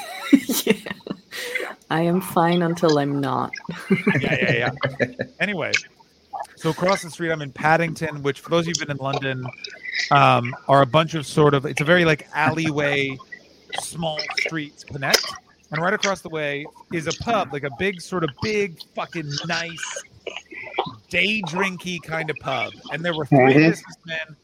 yeah. 0.64 0.74
I 1.92 2.02
am 2.04 2.22
fine 2.22 2.62
until 2.62 2.98
I'm 3.00 3.20
not. 3.20 3.52
yeah, 4.22 4.36
yeah, 4.40 4.70
yeah. 5.00 5.08
Anyway, 5.42 5.74
so 6.56 6.70
across 6.70 7.02
the 7.02 7.10
street, 7.12 7.32
I'm 7.32 7.42
in 7.42 7.52
Paddington, 7.52 8.24
which 8.24 8.40
for 8.40 8.50
those 8.50 8.62
of 8.62 8.68
you 8.68 8.74
who've 8.80 8.88
been 8.88 8.96
in 8.98 9.04
London, 9.04 9.46
um, 10.10 10.56
are 10.70 10.82
a 10.84 10.86
bunch 10.86 11.16
of 11.16 11.26
sort 11.28 11.54
of. 11.54 11.66
It's 11.66 11.82
a 11.82 11.84
very 11.84 12.06
like 12.06 12.30
alleyway, 12.34 13.18
small 13.82 14.20
streets 14.40 14.86
connect, 14.86 15.26
and 15.72 15.82
right 15.82 15.94
across 15.94 16.22
the 16.22 16.30
way 16.30 16.66
is 16.94 17.08
a 17.08 17.24
pub, 17.24 17.52
like 17.52 17.64
a 17.64 17.72
big 17.78 18.00
sort 18.00 18.24
of 18.24 18.30
big 18.42 18.80
fucking 18.96 19.30
nice 19.48 20.04
day 21.10 21.42
drinky 21.42 22.02
kind 22.02 22.30
of 22.30 22.38
pub, 22.38 22.72
and 22.94 23.04
there 23.04 23.14
were 23.14 23.26
3 23.26 23.38
Mhm. 23.38 23.54
businessmen 23.70 24.36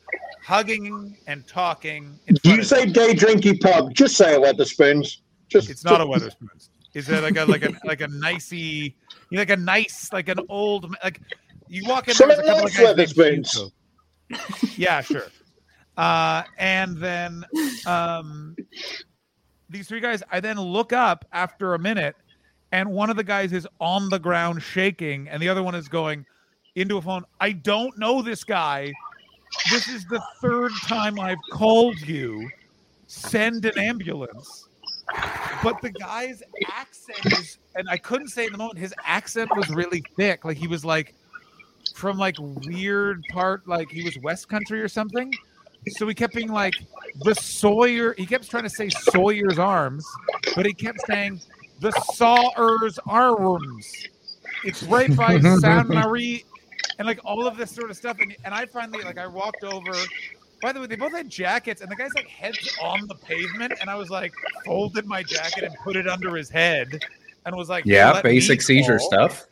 hugging 0.44 1.16
and 1.28 1.48
talking. 1.48 2.20
Do 2.44 2.52
you 2.52 2.60
of 2.60 2.68
say 2.68 2.86
day 2.88 3.14
drinky 3.14 3.58
pub? 3.60 3.94
Just 3.94 4.18
say 4.18 4.36
it, 4.36 4.42
Wetherspoons. 4.42 5.20
Just 5.48 5.70
It's 5.70 5.86
not 5.86 6.02
a 6.02 6.06
Wetherspoons. 6.06 6.68
Is 6.98 7.08
that 7.08 7.22
like 7.24 7.38
a 7.38 7.46
like 7.46 7.64
a 7.64 7.72
like 7.86 8.02
a 8.02 8.08
nicey, 8.26 8.96
you 9.30 9.36
know, 9.38 9.40
like 9.42 9.50
a 9.52 9.58
nice 9.58 10.12
like 10.12 10.30
an 10.30 10.40
old 10.50 10.94
like 11.04 11.22
you 11.68 11.84
walk 11.88 12.08
in 12.08 12.14
So 12.16 12.26
there. 12.28 12.38
there's 12.38 12.48
a 12.48 12.52
couple 12.52 12.68
of 12.68 12.74
let's 12.78 12.78
guys 12.98 13.16
named 13.18 13.46
Wetherspoons. 13.46 14.78
Yeah, 14.78 15.02
sure. 15.02 15.28
Uh, 15.96 16.44
and 16.58 16.98
then 16.98 17.46
um, 17.86 18.56
these 19.70 19.88
three 19.88 20.00
guys, 20.00 20.22
I 20.32 20.40
then 20.40 20.60
look 20.60 20.94
up 20.94 21.26
after 21.32 21.74
a 21.74 21.80
minute, 21.80 22.16
and 22.72 22.90
one 22.92 23.10
of 23.10 23.16
the 23.16 23.24
guys 23.24 23.54
is 23.54 23.68
on 23.80 24.10
the 24.10 24.20
ground 24.20 24.62
shaking, 24.62 25.28
and 25.28 25.42
the 25.42 25.50
other 25.50 25.64
one 25.64 25.76
is 25.76 25.88
going 25.88 26.26
into 26.76 26.98
a 26.98 27.02
phone. 27.02 27.24
I 27.40 27.52
don't 27.52 27.98
know 27.98 28.22
this 28.22 28.44
guy. 28.44 28.92
This 29.72 29.88
is 29.88 30.06
the 30.06 30.22
third 30.42 30.72
time 30.86 31.20
I've 31.20 31.38
called 31.52 32.00
you. 32.02 32.50
Send 33.08 33.66
an 33.66 33.78
ambulance. 33.80 34.67
But 35.64 35.82
the 35.82 35.90
guy's 35.90 36.44
accent 36.72 37.34
is, 37.40 37.58
and 37.76 37.90
I 37.90 37.98
couldn't 37.98 38.28
say 38.28 38.46
in 38.46 38.52
the 38.52 38.58
moment, 38.58 38.78
his 38.80 38.94
accent 39.04 39.50
was 39.56 39.70
really 39.70 40.04
thick. 40.16 40.46
Like 40.46 40.58
he 40.58 40.68
was 40.68 40.86
like 40.86 41.16
from 41.94 42.18
like 42.18 42.36
weird 42.40 43.24
part, 43.32 43.68
like 43.68 43.90
he 43.90 44.04
was 44.04 44.18
West 44.20 44.50
Country 44.50 44.82
or 44.82 44.88
something. 44.88 45.34
So 45.90 46.08
he 46.08 46.14
kept 46.14 46.36
being 46.36 46.52
like 46.52 46.74
the 47.22 47.34
Sawyer. 47.36 48.14
He 48.18 48.26
kept 48.26 48.50
trying 48.50 48.64
to 48.64 48.70
say 48.70 48.90
Sawyer's 48.90 49.58
arms, 49.58 50.06
but 50.56 50.66
he 50.66 50.74
kept 50.74 51.00
saying 51.08 51.42
the 51.80 51.92
Sawyer's 52.14 53.00
arms. 53.08 54.08
It's 54.64 54.84
right 54.84 55.16
by 55.16 55.40
San 55.60 55.88
Marie, 55.88 56.44
and 57.00 57.08
like 57.08 57.20
all 57.24 57.48
of 57.48 57.58
this 57.58 57.72
sort 57.72 57.90
of 57.90 57.98
stuff. 57.98 58.20
And, 58.20 58.36
and 58.44 58.54
I 58.54 58.66
finally 58.66 59.04
like 59.04 59.18
I 59.18 59.28
walked 59.28 59.64
over. 59.64 59.94
By 60.62 60.72
the 60.72 60.80
way, 60.82 60.88
they 60.88 60.96
both 60.96 61.12
had 61.14 61.30
jackets, 61.30 61.82
and 61.82 61.92
the 61.92 61.96
guy's 61.96 62.14
like 62.16 62.28
heads 62.28 62.76
on 62.82 63.08
the 63.08 63.16
pavement, 63.16 63.74
and 63.80 63.90
I 63.90 63.96
was 63.96 64.10
like 64.10 64.34
folded 64.66 65.06
my 65.06 65.24
jacket 65.24 65.64
and 65.64 65.76
put 65.84 65.96
it 65.96 66.08
under 66.08 66.36
his 66.36 66.50
head, 66.50 67.04
and 67.46 67.56
was 67.56 67.70
like, 67.70 67.86
Yeah, 67.86 68.22
basic 68.22 68.62
seizure 68.62 69.00
stuff. 69.00 69.48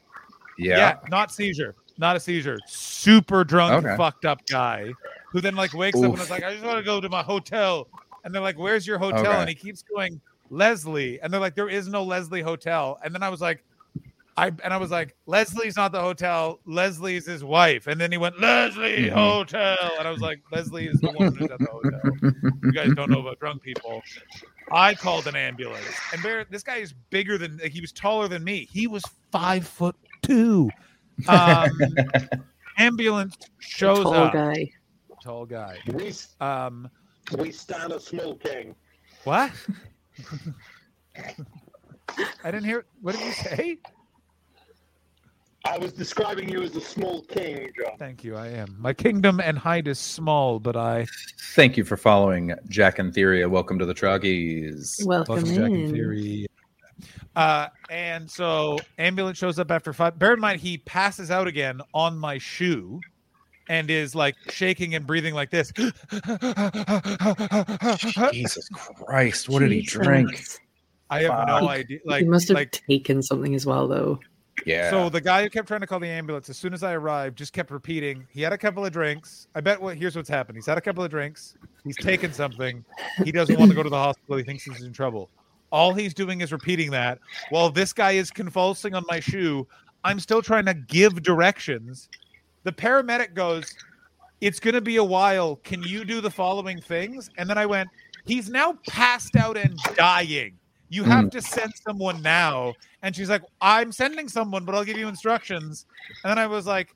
Yeah. 0.58 0.98
not 1.10 1.32
seizure, 1.32 1.76
not 1.98 2.16
a 2.16 2.20
seizure. 2.20 2.60
Super 2.66 3.44
drunk, 3.44 3.86
Okay. 3.86 3.96
fucked 3.98 4.26
up 4.26 4.46
guy 4.48 4.92
who 5.32 5.42
then 5.42 5.56
like 5.56 5.74
wakes 5.74 5.98
up 6.00 6.06
and 6.14 6.20
is 6.22 6.30
like, 6.30 6.44
I 6.44 6.54
just 6.54 6.64
want 6.66 6.78
to 6.78 6.84
go 6.84 7.02
to 7.02 7.10
my 7.10 7.22
hotel. 7.22 7.88
And 8.24 8.34
they're 8.34 8.42
like, 8.42 8.58
Where's 8.58 8.88
your 8.88 8.98
hotel? 8.98 9.20
Okay. 9.20 9.32
And 9.32 9.50
he 9.50 9.56
keeps 9.56 9.84
going, 9.84 10.20
Leslie. 10.50 11.20
And 11.22 11.32
they're 11.32 11.42
like, 11.42 11.56
There 11.56 11.70
is 11.70 11.88
no 11.88 12.04
Leslie 12.04 12.42
hotel. 12.42 12.98
And 13.04 13.14
then 13.14 13.22
I 13.22 13.30
was 13.30 13.42
like, 13.42 13.64
I 14.38 14.48
and 14.48 14.74
I 14.74 14.78
was 14.78 14.92
like, 14.92 15.16
Leslie's 15.28 15.78
not 15.78 15.92
the 15.94 16.02
hotel. 16.02 16.60
Leslie's 16.66 17.26
his 17.26 17.42
wife. 17.44 17.88
And 17.88 18.00
then 18.02 18.12
he 18.12 18.18
went, 18.18 18.40
Leslie 18.40 19.06
Mhm. 19.10 19.12
Hotel. 19.14 19.78
And 19.98 20.06
I 20.08 20.12
was 20.12 20.20
like, 20.20 20.42
Leslie 20.52 20.88
is 20.88 21.00
the 21.00 21.12
woman 21.12 21.36
who's 21.36 21.50
at 21.50 21.60
the 21.60 21.68
hotel. 21.72 22.02
You 22.64 22.72
guys 22.74 22.94
don't 22.96 23.10
know 23.10 23.22
about 23.22 23.40
drunk 23.40 23.62
people. 23.62 24.02
I 24.72 24.94
called 24.94 25.28
an 25.28 25.36
ambulance. 25.38 25.86
And 26.12 26.22
Bear, 26.22 26.46
this 26.50 26.64
guy 26.64 26.78
is 26.78 26.94
bigger 27.12 27.38
than 27.38 27.58
like, 27.64 27.72
he 27.72 27.80
was 27.80 27.94
taller 27.94 28.28
than 28.28 28.44
me. 28.44 28.68
He 28.72 28.88
was 28.88 29.04
five 29.32 29.66
foot 29.66 29.96
two. 30.22 30.70
Um, 31.30 31.70
ambulance 32.78 33.38
shows 33.60 34.04
Tall 34.04 34.14
up. 34.16 34.34
guy. 34.34 34.70
Tall 35.24 35.46
guy. 35.46 35.78
We, 35.94 36.12
Um, 36.42 36.90
we 37.38 37.52
stand 37.52 37.94
a 37.94 38.00
small 38.02 38.36
king. 38.36 38.76
what? 39.24 39.52
I 42.44 42.52
didn't 42.52 42.66
hear. 42.66 42.86
What 43.02 43.16
did 43.16 43.26
you 43.26 43.32
say? 43.32 43.78
I 45.66 45.80
was 45.80 45.94
describing 45.94 46.48
you 46.48 46.62
as 46.62 46.76
a 46.76 46.82
small 46.82 47.24
king, 47.24 47.72
John. 47.76 47.98
Thank 47.98 48.24
you. 48.24 48.36
I 48.36 48.50
am. 48.50 48.76
My 48.80 48.94
kingdom 48.94 49.40
and 49.40 49.58
height 49.58 49.88
is 49.88 49.98
small, 49.98 50.60
but 50.60 50.76
I 50.76 51.08
Thank 51.56 51.76
you 51.76 51.84
for 51.84 51.98
following 51.98 52.54
Jack 52.70 53.00
and 53.00 53.12
Theoria. 53.12 53.50
Welcome 53.50 53.80
to 53.80 53.86
the 53.86 53.94
Troggies. 53.94 55.04
Welcome, 55.06 55.36
Welcome, 55.36 55.56
Jack 55.56 55.72
in 55.72 55.76
in. 55.76 55.92
Theory. 55.92 56.46
Uh, 57.36 57.68
and 57.90 58.30
so 58.30 58.78
ambulance 59.00 59.40
shows 59.40 59.58
up 59.58 59.72
after 59.72 59.92
five. 59.92 60.20
Bear 60.20 60.36
in 60.36 60.40
mind, 60.40 60.62
he 60.62 60.78
passes 60.78 61.32
out 61.32 61.48
again 61.48 61.82
on 61.94 62.18
my 62.18 62.38
shoe, 62.38 63.02
and 63.68 63.90
is 63.90 64.14
like 64.14 64.36
shaking 64.50 64.94
and 64.94 65.08
breathing 65.08 65.34
like 65.34 65.50
this. 65.50 65.72
Jesus 68.32 68.70
Christ, 68.70 69.50
what 69.50 69.60
did 69.60 69.72
he 69.72 69.82
drink? 69.82 70.46
I 71.10 71.24
have 71.24 71.48
no 71.48 71.70
idea. 71.70 72.00
Like, 72.06 72.24
he 72.24 72.30
must 72.30 72.50
have 72.50 72.56
like 72.56 72.72
taken 72.72 73.24
something 73.24 73.56
as 73.56 73.66
well, 73.66 73.88
though. 73.88 74.20
Yeah. 74.66 74.90
So 74.90 75.10
the 75.10 75.22
guy 75.22 75.44
who 75.44 75.50
kept 75.50 75.68
trying 75.68 75.82
to 75.82 75.88
call 75.88 76.00
the 76.00 76.08
ambulance, 76.08 76.50
as 76.50 76.58
soon 76.58 76.74
as 76.74 76.84
I 76.84 76.94
arrived, 76.94 77.38
just 77.38 77.54
kept 77.54 77.72
repeating. 77.72 78.26
He 78.30 78.42
had 78.42 78.54
a 78.54 78.58
couple 78.58 78.86
of 78.86 78.92
drinks. 78.92 79.48
I 79.54 79.62
bet 79.62 79.82
what 79.82 79.98
here's 79.98 80.16
what's 80.16 80.30
happened. 80.30 80.58
He's 80.58 80.66
had 80.66 80.78
a 80.78 80.82
couple 80.82 81.04
of 81.04 81.10
drinks. 81.10 81.56
He's 81.84 81.98
taken 81.98 82.32
something. 82.32 82.84
He 83.24 83.32
doesn't 83.32 83.60
want 83.60 83.70
to 83.72 83.76
go 83.76 83.84
to 83.84 83.90
the 83.90 83.98
hospital. 83.98 84.38
He 84.38 84.44
thinks 84.44 84.64
he's 84.64 84.84
in 84.84 84.94
trouble. 84.94 85.30
All 85.72 85.94
he's 85.94 86.14
doing 86.14 86.42
is 86.42 86.52
repeating 86.52 86.92
that. 86.92 87.20
While 87.50 87.70
this 87.70 87.92
guy 87.92 88.12
is 88.12 88.32
convulsing 88.32 88.94
on 88.94 89.04
my 89.08 89.20
shoe, 89.20 89.68
I'm 90.04 90.20
still 90.20 90.42
trying 90.42 90.66
to 90.66 90.74
give 90.74 91.22
directions. 91.22 92.10
The 92.64 92.72
paramedic 92.72 93.34
goes, 93.34 93.76
It's 94.42 94.60
going 94.60 94.76
to 94.76 94.82
be 94.82 94.98
a 94.98 95.04
while. 95.04 95.58
Can 95.58 95.84
you 95.84 96.06
do 96.06 96.22
the 96.22 96.32
following 96.32 96.80
things? 96.80 97.30
And 97.38 97.50
then 97.50 97.58
I 97.58 97.66
went, 97.66 97.90
He's 98.26 98.50
now 98.50 98.78
passed 98.88 99.36
out 99.36 99.58
and 99.58 99.78
dying. 99.96 100.58
You 100.96 101.04
mm. 101.04 101.08
have 101.08 101.30
to 101.32 101.42
send 101.42 101.74
someone 101.86 102.22
now. 102.22 102.74
And 103.02 103.14
she's 103.14 103.30
like, 103.30 103.44
I'm 103.60 103.92
sending 103.92 104.30
someone, 104.30 104.64
but 104.64 104.76
I'll 104.76 104.86
give 104.86 104.98
you 104.98 105.10
instructions. 105.10 105.86
And 106.24 106.32
then 106.32 106.40
I 106.40 106.48
was 106.48 106.66
like, 106.66 106.96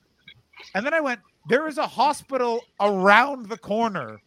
and 0.74 0.86
then 0.86 0.94
I 0.94 1.00
went, 1.00 1.20
There 1.50 1.68
is 1.68 1.76
a 1.76 1.86
hospital 1.86 2.62
around 2.80 3.50
the 3.50 3.58
corner. 3.58 4.22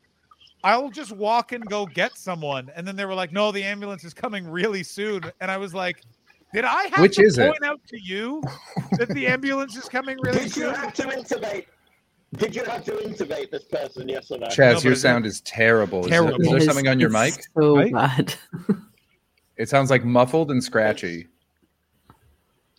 I'll 0.63 0.91
just 0.91 1.11
walk 1.11 1.53
and 1.53 1.65
go 1.65 1.87
get 1.87 2.15
someone. 2.17 2.71
And 2.75 2.87
then 2.87 2.95
they 2.95 3.05
were 3.05 3.15
like, 3.15 3.31
No, 3.31 3.51
the 3.51 3.63
ambulance 3.63 4.03
is 4.03 4.13
coming 4.13 4.47
really 4.47 4.83
soon. 4.83 5.23
And 5.41 5.49
I 5.49 5.57
was 5.57 5.73
like, 5.73 6.03
Did 6.53 6.65
I 6.65 6.83
have 6.83 6.99
Which 6.99 7.15
to 7.15 7.23
is 7.23 7.39
it? 7.39 7.47
point 7.47 7.63
out 7.63 7.81
to 7.87 7.99
you 7.99 8.43
that 8.99 9.09
the 9.09 9.25
ambulance 9.25 9.75
is 9.75 9.85
coming 9.89 10.19
really 10.21 10.41
Did 10.41 10.55
you 10.55 10.69
have 10.69 10.93
to 10.93 11.03
intubate? 11.03 11.65
Did 12.37 12.55
you 12.55 12.63
have 12.65 12.85
to 12.85 12.91
intubate 12.91 13.49
this 13.49 13.63
person? 13.63 14.07
Yes 14.07 14.29
or 14.29 14.37
no? 14.37 14.47
Chaz, 14.47 14.83
No, 14.83 14.89
your 14.89 14.95
sound 14.95 15.25
is 15.25 15.41
terrible. 15.41 16.01
Is, 16.01 16.11
Terrible. 16.11 16.37
there- 16.37 16.57
is 16.57 16.65
there 16.65 16.73
something 16.73 16.87
on 16.87 16.99
your 16.99 17.15
it's 17.15 17.37
mic? 17.37 17.45
So 17.57 17.77
Right? 17.77 17.91
bad. 17.91 18.35
It 19.57 19.69
sounds 19.69 19.89
like 19.89 20.03
muffled 20.03 20.51
and 20.51 20.63
scratchy. 20.63 21.27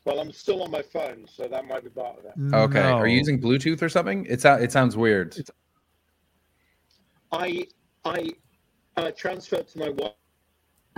Well, 0.05 0.21
I'm 0.21 0.33
still 0.33 0.63
on 0.63 0.71
my 0.71 0.83
phone, 0.83 1.27
so 1.27 1.49
that 1.49 1.67
might 1.67 1.83
be 1.85 1.91
part 1.91 2.19
of 2.19 2.25
it. 2.27 2.55
Okay. 2.55 2.81
Are 2.83 3.07
you 3.07 3.17
using 3.17 3.41
Bluetooth 3.41 3.81
or 3.81 3.89
something? 3.89 4.27
It, 4.27 4.43
sou- 4.43 4.55
it 4.61 4.71
sounds 4.71 4.97
weird. 4.97 5.35
I 7.33 7.67
I 8.05 8.31
uh, 8.97 9.11
transferred 9.17 9.67
to 9.69 9.79
my 9.79 9.89
wife. 9.91 10.13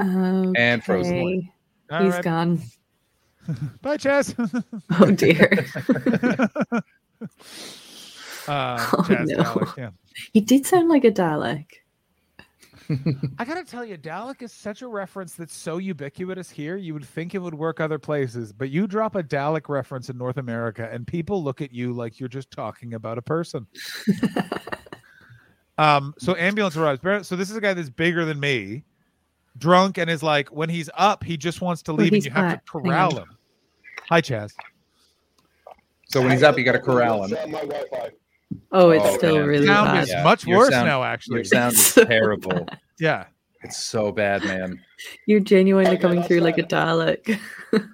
Okay. 0.00 0.52
And 0.60 0.82
frozen 0.84 1.22
one. 1.22 1.48
All 1.90 2.02
He's 2.04 2.14
right. 2.14 2.24
gone. 2.24 2.60
Bye, 3.82 3.96
Chaz. 3.96 4.34
Oh 5.00 5.10
dear. 5.12 5.66
uh, 8.48 8.88
Oh, 8.92 9.02
Chaz 9.04 9.26
no. 9.28 9.42
Dalek, 9.44 9.76
yeah. 9.76 9.90
he 10.32 10.40
did 10.40 10.66
sound 10.66 10.88
like 10.88 11.04
a 11.04 11.12
Dalek. 11.12 11.66
I 13.38 13.44
gotta 13.44 13.64
tell 13.64 13.84
you, 13.84 13.96
Dalek 13.96 14.42
is 14.42 14.52
such 14.52 14.82
a 14.82 14.88
reference 14.88 15.34
that's 15.34 15.54
so 15.54 15.78
ubiquitous 15.78 16.50
here. 16.50 16.76
You 16.76 16.94
would 16.94 17.04
think 17.04 17.34
it 17.34 17.38
would 17.38 17.54
work 17.54 17.80
other 17.80 17.98
places, 17.98 18.52
but 18.52 18.70
you 18.70 18.86
drop 18.86 19.14
a 19.14 19.22
Dalek 19.22 19.68
reference 19.68 20.08
in 20.08 20.18
North 20.18 20.36
America, 20.36 20.88
and 20.90 21.06
people 21.06 21.42
look 21.42 21.60
at 21.60 21.72
you 21.72 21.92
like 21.92 22.20
you're 22.20 22.28
just 22.28 22.50
talking 22.50 22.94
about 22.94 23.18
a 23.18 23.22
person. 23.22 23.66
um. 25.78 26.14
So 26.18 26.36
ambulance 26.36 26.76
arrives. 26.76 27.00
So 27.26 27.36
this 27.36 27.50
is 27.50 27.56
a 27.56 27.60
guy 27.60 27.74
that's 27.74 27.90
bigger 27.90 28.24
than 28.24 28.38
me, 28.40 28.84
drunk, 29.58 29.98
and 29.98 30.10
is 30.10 30.22
like, 30.22 30.48
when 30.50 30.68
he's 30.68 30.90
up, 30.94 31.24
he 31.24 31.36
just 31.36 31.60
wants 31.60 31.82
to 31.82 31.92
leave, 31.92 32.08
and 32.08 32.16
he's 32.16 32.26
you 32.26 32.30
have 32.32 32.64
to 32.64 32.70
corral 32.70 33.16
him. 33.16 33.36
Hi, 34.08 34.20
Chaz. 34.20 34.52
So 36.08 36.20
when 36.20 36.30
he's 36.30 36.42
up, 36.42 36.56
you 36.56 36.64
got 36.64 36.72
to 36.72 36.78
corral 36.78 37.24
him. 37.24 37.36
On 38.52 38.58
my 38.70 38.78
Wi-Fi. 38.78 38.78
Oh, 38.78 38.90
it's 38.90 39.04
Oh, 39.14 39.18
still 39.18 39.38
man. 39.38 39.46
really 39.46 39.66
Sound 39.66 39.86
bad. 39.88 40.02
is 40.04 40.10
Yeah, 40.10 40.22
much 40.22 40.46
your 40.46 40.58
worse 40.58 40.70
sound- 40.70 40.86
now, 40.86 41.02
actually. 41.04 41.36
Your 41.36 41.44
sound 41.44 41.72
is 41.74 41.86
So 41.86 42.04
terrible. 42.04 42.66
Yeah. 42.98 43.26
It's 43.62 43.76
so 43.82 44.12
bad, 44.12 44.44
man. 44.44 44.80
You're 45.26 45.40
genuinely 45.40 45.90
Okay, 45.92 46.00
coming 46.00 46.22
through 46.22 46.40
like 46.40 46.58
a. 46.58 46.62
Dalek. 46.62 47.38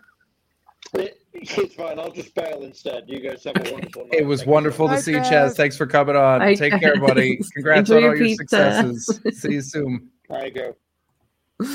It, 0.94 1.18
it's 1.32 1.74
fine. 1.74 1.98
I'll 1.98 2.10
just 2.10 2.34
bail 2.34 2.60
instead. 2.62 3.04
You 3.06 3.18
guys 3.20 3.42
have 3.44 3.56
a 3.56 3.72
wonderful 3.72 4.02
night. 4.02 4.12
It 4.12 4.26
was 4.26 4.40
Thank 4.40 4.46
you. 4.48 4.52
wonderful 4.52 4.88
to 4.88 4.94
Bye, 4.94 5.00
see 5.00 5.12
Chaz. 5.12 5.30
Chaz. 5.30 5.56
Thanks 5.56 5.74
for 5.74 5.86
coming 5.86 6.16
on. 6.16 6.40
Bye, 6.40 6.54
Take 6.54 6.78
care, 6.78 7.00
buddy. 7.00 7.40
Congrats 7.54 7.90
on 7.90 7.96
all 7.96 8.02
your 8.02 8.18
pizza. 8.18 8.36
successes. 8.46 9.20
See 9.40 9.52
you 9.52 9.62
soon. 9.62 10.10
There 10.28 10.46
you 10.46 10.52
go. 10.52 11.68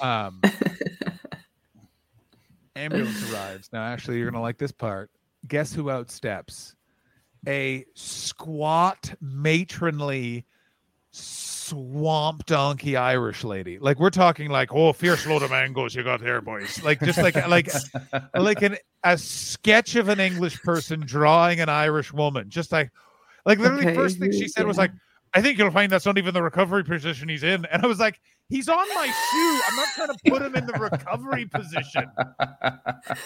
Um, 0.00 0.40
ambulance 2.74 3.32
arrives. 3.32 3.70
Now, 3.72 3.84
actually, 3.84 4.18
you're 4.18 4.30
gonna 4.30 4.42
like 4.42 4.58
this 4.58 4.72
part. 4.72 5.10
Guess 5.46 5.72
who 5.72 5.84
outsteps? 5.84 6.74
A 7.46 7.84
squat, 7.94 9.14
matronly, 9.20 10.44
swamp 11.10 12.46
donkey 12.46 12.96
Irish 12.96 13.44
lady. 13.44 13.78
Like 13.78 13.98
we're 13.98 14.10
talking 14.10 14.50
like, 14.50 14.72
oh, 14.72 14.92
fierce 14.92 15.26
load 15.26 15.42
of 15.42 15.50
mangoes 15.50 15.94
you 15.94 16.02
got 16.02 16.20
there, 16.20 16.40
boys. 16.40 16.82
Like 16.82 17.00
just 17.00 17.18
like 17.18 17.34
like 17.48 17.70
like 18.34 18.62
an 18.62 18.76
a 19.04 19.16
sketch 19.18 19.96
of 19.96 20.08
an 20.08 20.20
English 20.20 20.60
person 20.62 21.00
drawing 21.00 21.60
an 21.60 21.68
Irish 21.68 22.12
woman. 22.12 22.48
Just 22.48 22.72
like 22.72 22.90
like 23.44 23.58
literally 23.58 23.86
Okay, 23.86 23.94
first 23.94 24.18
thing 24.18 24.32
she 24.32 24.48
said 24.48 24.66
was 24.66 24.78
like, 24.78 24.92
I 25.34 25.42
think 25.42 25.58
you'll 25.58 25.70
find 25.70 25.92
that's 25.92 26.06
not 26.06 26.18
even 26.18 26.34
the 26.34 26.42
recovery 26.42 26.84
position 26.84 27.28
he's 27.28 27.42
in. 27.42 27.64
And 27.66 27.82
I 27.82 27.86
was 27.86 28.00
like, 28.00 28.20
he's 28.48 28.68
on 28.68 28.88
my 28.94 29.06
shoe. 29.06 29.60
I'm 29.68 29.76
not 29.76 29.88
trying 29.94 30.08
to 30.08 30.30
put 30.30 30.42
him 30.42 30.56
in 30.56 30.66
the 30.66 30.72
recovery 30.74 31.46
position. 31.46 32.10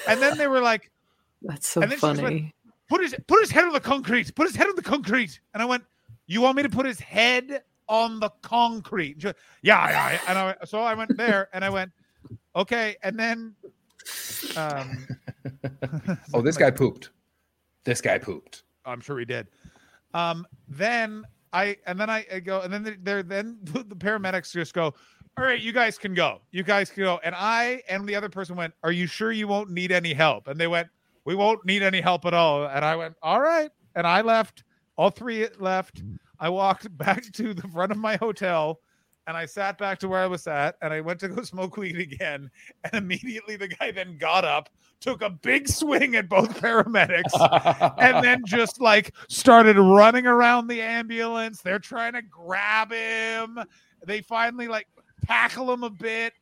And 0.09 0.21
then 0.21 0.37
they 0.37 0.49
were 0.49 0.61
like, 0.61 0.91
That's 1.43 1.67
so 1.67 1.83
And 1.83 1.91
then 1.91 1.99
she 1.99 2.07
just 2.07 2.23
went, 2.23 2.37
funny. 2.37 2.55
Put 2.93 3.03
his 3.03 3.15
put 3.27 3.41
his 3.41 3.51
head 3.51 3.65
on 3.65 3.73
the 3.73 3.81
concrete. 3.81 4.35
Put 4.35 4.47
his 4.47 4.57
head 4.57 4.69
on 4.69 4.77
the 4.77 4.83
concrete. 4.83 5.41
And 5.55 5.63
I 5.63 5.67
went, 5.67 5.85
you 6.27 6.43
want 6.43 6.57
me 6.57 6.63
to 6.63 6.69
put 6.69 6.85
his 6.85 7.01
head 7.01 7.63
on 7.89 8.21
the 8.21 8.29
concrete? 8.43 9.23
She 9.23 9.29
yeah, 9.63 9.89
yeah. 9.89 10.21
And 10.29 10.39
I 10.39 10.45
went, 10.45 10.69
so 10.69 10.81
I 10.81 10.95
went 10.95 11.17
there 11.17 11.49
and 11.55 11.65
I 11.65 11.71
went, 11.71 11.91
okay. 12.55 12.97
And 13.03 13.19
then, 13.19 13.55
um, 14.57 15.09
oh, 16.35 16.43
this 16.43 16.59
guy 16.59 16.71
pooped. 16.71 17.11
This 17.85 18.03
guy 18.03 18.19
pooped. 18.19 18.65
I'm 18.85 19.01
sure 19.01 19.19
he 19.19 19.25
did. 19.25 19.49
Um, 20.13 20.47
then 20.69 21.25
I 21.55 21.79
and 21.87 21.99
then 21.99 22.11
I, 22.11 22.27
I 22.31 22.41
go 22.41 22.61
and 22.61 22.71
then 22.71 22.99
they're 23.03 23.23
then 23.23 23.59
the 23.65 23.97
paramedics 23.97 24.53
just 24.53 24.75
go, 24.75 24.93
all 25.39 25.45
right, 25.45 25.61
you 25.61 25.73
guys 25.73 25.97
can 25.97 26.13
go. 26.13 26.43
You 26.51 26.63
guys 26.63 26.91
can 26.91 27.05
go. 27.05 27.21
And 27.25 27.35
I 27.35 27.83
and 27.89 28.07
the 28.07 28.17
other 28.17 28.29
person 28.29 28.55
went, 28.55 28.75
are 28.83 28.93
you 28.93 29.07
sure 29.07 29.33
you 29.33 29.49
won't 29.49 29.71
need 29.71 29.93
any 29.93 30.13
help? 30.13 30.47
And 30.47 30.61
they 30.61 30.67
went, 30.67 30.89
we 31.25 31.35
won't 31.35 31.65
need 31.65 31.83
any 31.83 32.01
help 32.01 32.25
at 32.25 32.35
all. 32.35 32.67
And 32.67 32.85
I 32.85 32.97
went, 32.97 33.15
all 33.23 33.41
right. 33.41 33.71
And 33.95 34.07
I 34.07 34.23
left. 34.23 34.65
All 34.97 35.11
three 35.11 35.49
left. 35.59 36.03
I 36.39 36.49
walked 36.49 36.97
back 36.99 37.25
to 37.33 37.55
the 37.55 37.69
front 37.69 37.93
of 37.93 37.99
my 37.99 38.17
hotel 38.17 38.81
and 39.27 39.37
I 39.37 39.47
sat 39.47 39.79
back 39.79 39.99
to 40.01 40.09
where 40.09 40.21
I 40.21 40.27
was 40.27 40.47
at 40.47 40.77
and 40.83 40.93
I 40.93 41.01
went 41.01 41.21
to 41.21 41.29
go 41.29 41.43
smoke 41.43 41.77
weed 41.77 41.99
again. 41.99 42.51
And 42.85 42.95
immediately 42.95 43.57
the 43.57 43.69
guy 43.69 43.91
then 43.91 44.19
got 44.19 44.45
up, 44.45 44.69
took 45.01 45.23
a 45.23 45.31
big 45.31 45.69
swing 45.69 46.17
at 46.17 46.29
both 46.29 46.61
paramedics, 46.61 47.95
and 47.99 48.25
then 48.25 48.43
just 48.45 48.81
like 48.81 49.15
started 49.29 49.77
running 49.79 50.27
around 50.27 50.67
the 50.67 50.83
ambulance. 50.83 51.61
They're 51.61 51.79
trying 51.79 52.15
to 52.15 52.23
grab 52.23 52.93
him. 52.93 53.59
They 54.05 54.21
finally 54.21 54.69
like 54.69 54.89
tackle 55.27 55.73
him 55.73 55.85
a 55.85 55.91
bit. 55.91 56.35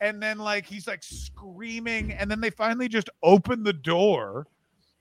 And 0.00 0.22
then 0.22 0.38
like 0.38 0.66
he's 0.66 0.86
like 0.86 1.02
screaming. 1.02 2.12
And 2.12 2.30
then 2.30 2.40
they 2.40 2.50
finally 2.50 2.88
just 2.88 3.10
open 3.22 3.62
the 3.62 3.72
door. 3.72 4.46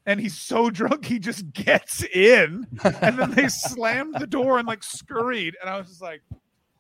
And 0.06 0.20
he's 0.20 0.38
so 0.38 0.70
drunk 0.72 1.06
he 1.06 1.20
just 1.20 1.52
gets 1.54 2.04
in. 2.04 2.68
And 3.02 3.18
then 3.18 3.32
they 3.32 3.48
slammed 3.48 4.16
the 4.20 4.28
door 4.28 4.60
and 4.60 4.68
like 4.68 4.84
scurried. 4.84 5.56
And 5.62 5.70
I 5.70 5.78
was 5.78 5.88
just 5.88 6.02
like, 6.02 6.22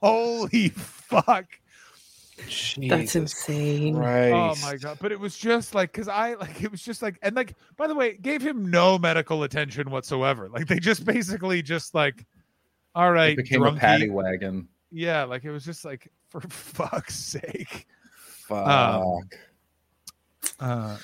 holy 0.02 0.70
fuck. 0.70 1.46
That's 2.38 3.16
insane. 3.16 3.96
Christ. 3.96 4.34
Oh 4.64 4.68
my 4.68 4.76
god! 4.76 4.98
But 5.00 5.14
it 5.14 5.20
was 5.20 5.38
just 5.38 5.74
like 5.74 5.94
because 5.94 6.10
I 6.10 6.34
like 6.34 6.62
it 6.62 6.70
was 6.70 6.82
just 6.82 7.02
like 7.02 7.18
and 7.22 7.34
like 7.34 7.54
by 7.78 7.88
the 7.88 7.96
way, 7.96 8.18
gave 8.18 8.42
him 8.42 8.70
no 8.70 9.00
medical 9.00 9.44
attention 9.44 9.90
whatsoever. 9.90 10.50
Like 10.50 10.68
they 10.68 10.80
just 10.80 11.06
basically 11.06 11.62
just 11.62 11.96
like, 11.96 12.26
all 12.94 13.12
right 13.12 13.30
It 13.30 13.38
right, 13.38 13.38
became 13.38 13.64
a 13.64 13.74
paddy 13.74 14.10
wagon. 14.10 14.68
Yeah, 14.92 15.24
like 15.24 15.46
it 15.46 15.52
was 15.52 15.64
just 15.64 15.86
like 15.86 16.12
for 16.30 16.42
fuck's 16.42 17.16
sake. 17.16 17.88
Fuck. 18.48 19.24
Uh, 20.60 20.98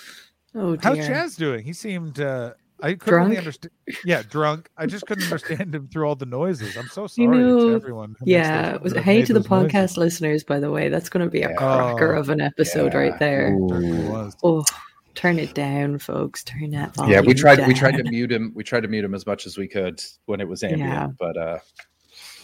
Oh 0.53 0.77
how's 0.83 0.97
dear. 0.97 1.09
Chaz 1.09 1.37
doing? 1.37 1.63
He 1.63 1.71
seemed 1.73 2.19
uh 2.19 2.53
I 2.83 2.95
couldn't 2.95 3.07
Drunk? 3.07 3.25
really 3.27 3.37
understand. 3.37 3.71
Yeah, 4.03 4.23
drunk. 4.27 4.67
I 4.75 4.85
just 4.87 5.05
couldn't 5.05 5.23
understand 5.25 5.73
him 5.75 5.87
through 5.87 6.05
all 6.07 6.15
the 6.15 6.25
noises. 6.25 6.75
I'm 6.75 6.87
so 6.87 7.05
sorry 7.05 7.27
You 7.37 7.43
know, 7.43 7.69
to 7.69 7.75
everyone. 7.75 8.15
Yeah. 8.25 8.71
those- 8.79 8.93
was- 8.95 9.03
Hey 9.03 9.21
to 9.23 9.33
the 9.33 9.39
those 9.39 9.49
noises. 9.49 9.71
podcast 9.71 9.97
listeners, 9.97 10.43
by 10.43 10.59
the 10.59 10.71
way. 10.71 10.89
That's 10.89 11.07
going 11.07 11.23
to 11.23 11.29
be 11.29 11.43
a 11.43 11.49
Yeah. 11.49 11.55
cracker 11.55 12.15
Oh, 12.15 12.19
of 12.19 12.29
an 12.29 12.41
episode 12.41 12.91
yeah. 12.93 12.99
right 12.99 13.19
there. 13.19 13.55
Certainly 13.69 14.07
Ooh. 14.07 14.09
was. 14.09 14.35
Oh, 14.43 14.65
turn 15.13 15.37
it 15.39 15.53
down, 15.53 15.99
folks. 15.99 16.43
Turn 16.43 16.71
that 16.71 16.95
volume 16.95 17.13
Yeah, 17.13 17.21
we 17.21 17.33
tried. 17.35 17.65
We 17.67 17.75
tried 17.75 17.97
to 17.97 18.03
mute 18.03 18.31
him. 18.31 18.51
We 18.55 18.63
tried 18.63 18.81
to 18.81 18.87
mute 18.87 19.05
him 19.05 19.13
as 19.13 19.25
much 19.27 19.45
as 19.45 19.57
we 19.59 19.67
could 19.67 20.01
when 20.25 20.41
it 20.41 20.47
was 20.47 20.63
ambient. 20.63 20.89
Yeah. 20.89 21.07
But 21.19 21.37
uh, 21.37 21.59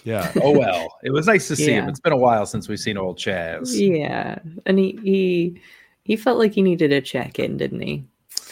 Yeah. 0.03 0.31
oh 0.41 0.57
well. 0.57 0.97
It 1.03 1.11
was 1.11 1.27
nice 1.27 1.47
to 1.49 1.55
see 1.55 1.71
him. 1.71 1.87
It's 1.89 1.99
been 1.99 2.13
a 2.13 2.17
while 2.17 2.45
since 2.45 2.67
we've 2.67 2.79
seen 2.79 2.97
old 2.97 3.17
Chaz. 3.17 3.69
Yeah, 3.73 4.39
and 4.65 4.79
he 4.79 4.99
he 5.03 5.61
he 6.03 6.15
felt 6.15 6.37
like 6.37 6.53
he 6.53 6.61
needed 6.61 6.91
a 6.93 7.01
check 7.01 7.39
in, 7.39 7.57
didn't 7.57 7.81
he? 7.81 8.05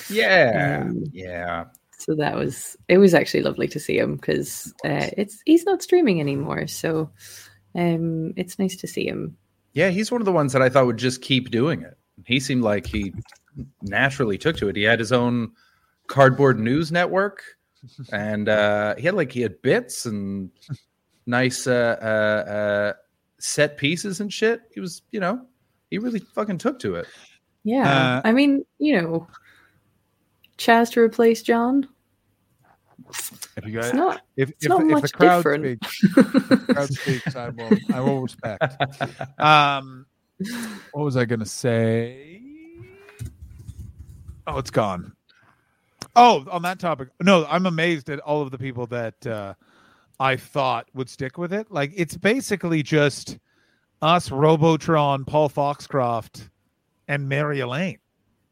Yeah. 0.09 0.81
Um, 0.81 1.03
Yeah. 1.11 1.65
So 1.97 2.13
that 2.15 2.35
was 2.35 2.75
it. 2.87 2.97
Was 2.97 3.13
actually 3.13 3.43
lovely 3.43 3.67
to 3.69 3.79
see 3.79 3.97
him 3.97 4.15
because 4.15 4.73
uh, 4.83 5.09
it's 5.17 5.41
he's 5.45 5.65
not 5.65 5.81
streaming 5.81 6.19
anymore. 6.19 6.67
So 6.67 7.09
um, 7.73 8.33
it's 8.35 8.59
nice 8.59 8.75
to 8.77 8.87
see 8.87 9.07
him. 9.07 9.37
Yeah. 9.73 9.89
He's 9.89 10.11
one 10.11 10.21
of 10.21 10.25
the 10.25 10.31
ones 10.31 10.53
that 10.53 10.61
I 10.61 10.69
thought 10.69 10.85
would 10.85 10.97
just 10.97 11.21
keep 11.21 11.51
doing 11.51 11.81
it. 11.81 11.97
He 12.25 12.39
seemed 12.39 12.63
like 12.63 12.85
he 12.85 13.13
naturally 13.81 14.37
took 14.37 14.57
to 14.57 14.69
it. 14.69 14.75
He 14.75 14.83
had 14.83 14.99
his 14.99 15.11
own 15.11 15.51
cardboard 16.07 16.59
news 16.59 16.91
network, 16.91 17.41
and 18.11 18.49
uh, 18.49 18.95
he 18.95 19.03
had 19.03 19.15
like 19.15 19.31
he 19.31 19.41
had 19.41 19.61
bits 19.61 20.05
and 20.05 20.49
nice 21.25 21.67
uh, 21.67 21.97
uh, 22.01 22.49
uh, 22.51 22.93
set 23.39 23.77
pieces 23.77 24.19
and 24.21 24.31
shit. 24.31 24.61
He 24.73 24.79
was, 24.79 25.01
you 25.11 25.19
know, 25.19 25.45
he 25.89 25.97
really 25.97 26.19
fucking 26.19 26.57
took 26.57 26.79
to 26.79 26.95
it. 26.95 27.07
Yeah, 27.63 28.17
Uh, 28.17 28.21
I 28.23 28.31
mean, 28.31 28.63
you 28.77 29.01
know, 29.01 29.27
Chaz 30.57 30.91
to 30.93 31.01
replace 31.01 31.41
John. 31.41 31.87
If 33.57 33.65
you 33.65 33.71
guys, 33.73 33.85
It's 33.87 33.93
not. 33.95 34.21
if 34.37 34.49
it's 34.49 34.65
if, 34.65 34.69
not 34.69 34.81
if 34.81 34.87
the 34.87 34.93
much 34.93 35.13
crowd 35.13 35.37
different. 35.39 35.83
speaks, 35.85 36.03
if 36.17 36.49
the 36.49 36.73
crowd 36.73 36.93
speaks, 36.93 37.35
I 37.35 37.49
will 37.49 37.69
I 37.93 37.99
will 38.01 38.21
respect. 38.21 38.63
Um, 39.39 40.05
what 40.91 41.03
was 41.03 41.17
I 41.17 41.25
gonna 41.25 41.45
say? 41.45 42.41
Oh, 44.47 44.57
it's 44.57 44.71
gone. 44.71 45.13
Oh, 46.15 46.45
on 46.51 46.61
that 46.63 46.79
topic, 46.79 47.09
no, 47.21 47.45
I'm 47.49 47.65
amazed 47.65 48.09
at 48.09 48.19
all 48.19 48.41
of 48.41 48.51
the 48.51 48.57
people 48.57 48.85
that 48.87 49.25
uh, 49.27 49.53
I 50.19 50.35
thought 50.37 50.87
would 50.93 51.09
stick 51.09 51.37
with 51.37 51.53
it. 51.53 51.71
Like 51.71 51.91
it's 51.95 52.15
basically 52.17 52.83
just 52.83 53.37
us, 54.01 54.31
Robotron, 54.31 55.25
Paul 55.25 55.49
Foxcroft, 55.49 56.49
and 57.07 57.27
Mary 57.27 57.59
Elaine. 57.59 57.99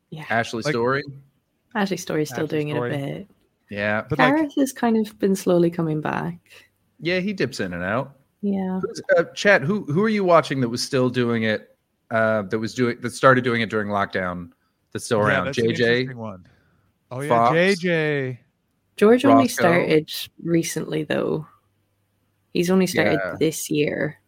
Yeah, 0.10 0.26
Ashley 0.30 0.62
Like- 0.64 0.74
Story. 0.74 1.04
Ashley 1.76 1.98
Storrie's 1.98 2.30
still 2.30 2.44
Ashley 2.46 2.66
doing 2.66 2.70
it 2.70 2.78
a 2.78 2.82
bit. 2.90 3.28
Yeah. 3.70 4.04
But 4.08 4.20
like, 4.20 4.52
has 4.58 4.72
kind 4.72 4.96
of 4.98 5.18
been 5.18 5.36
slowly 5.36 5.72
coming 5.72 6.02
back. 6.02 6.38
Yeah, 7.00 7.20
he 7.20 7.34
dips 7.34 7.60
in 7.60 7.74
and 7.74 7.84
out. 7.84 8.16
Yeah. 8.42 8.80
Who's- 8.82 9.02
Uh, 9.18 9.24
Chat, 9.34 9.62
who 9.64 9.84
who 9.86 10.04
are 10.04 10.10
you 10.10 10.24
watching 10.24 10.62
that 10.62 10.70
was 10.70 10.84
still 10.84 11.10
doing 11.10 11.44
it? 11.44 11.76
Uh, 12.12 12.44
that 12.44 12.60
was 12.60 12.76
doing 12.76 13.00
that 13.02 13.10
started 13.12 13.44
doing 13.44 13.62
it 13.62 13.70
during 13.70 13.88
lockdown. 13.88 14.52
That's 14.92 15.06
still 15.06 15.20
yeah, 15.20 15.26
around. 15.26 15.46
that's 15.46 15.58
an 15.58 15.66
JJ. 15.70 16.14
one. 16.14 16.46
Oh 17.10 17.22
yeah, 17.22 17.30
Fox. 17.30 17.56
JJ. 17.56 18.38
George 18.98 19.26
only 19.26 19.46
Roscoe. 19.46 19.62
started 19.64 20.12
recently, 20.44 21.04
though. 21.04 21.48
He's 22.54 22.70
only 22.70 22.88
started 22.88 23.20
Yeah. 23.24 23.36
this 23.40 23.70
year. 23.70 24.20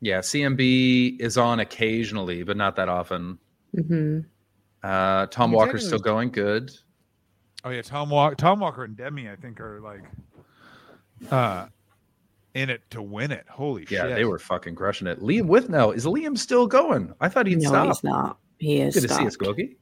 Yeah, 0.00 0.20
CMB 0.20 1.20
is 1.20 1.36
on 1.36 1.60
occasionally, 1.60 2.42
but 2.44 2.56
not 2.56 2.76
that 2.76 2.88
often. 2.88 3.38
hmm 3.74 4.20
Uh, 4.82 5.26
Tom 5.26 5.50
You 5.50 5.56
Walker's 5.56 5.86
still 5.86 5.98
going 5.98 6.30
good. 6.30 6.70
Oh 7.64 7.70
yeah, 7.70 7.82
Tom 7.82 8.08
Walker, 8.10 8.36
Tom 8.36 8.60
Walker 8.60 8.84
and 8.84 8.96
Demi, 8.96 9.28
I 9.28 9.34
think, 9.36 9.60
are 9.60 9.80
like 9.80 10.02
uh 11.32 11.66
in 12.54 12.70
it 12.70 12.82
to 12.90 13.02
win 13.02 13.32
it. 13.32 13.44
Holy 13.50 13.86
Yeah, 13.90 14.06
shit! 14.06 14.14
they 14.16 14.24
were 14.24 14.38
fucking 14.38 14.76
crushing 14.76 15.08
it. 15.08 15.20
Liam 15.20 15.42
Withnail 15.48 15.94
is 15.94 16.06
Liam 16.06 16.38
still 16.38 16.66
going? 16.68 17.12
I 17.20 17.28
thought 17.28 17.46
he'd 17.46 17.60
No, 17.60 17.68
stop. 17.68 17.86
he's 17.88 18.04
not. 18.04 18.38
He 18.58 18.80
is. 18.80 18.94
Good 18.94 19.08
to 19.08 19.14
see 19.14 19.24
you, 19.24 19.30
stopped. 19.30 19.58
Skokie. 19.58 19.76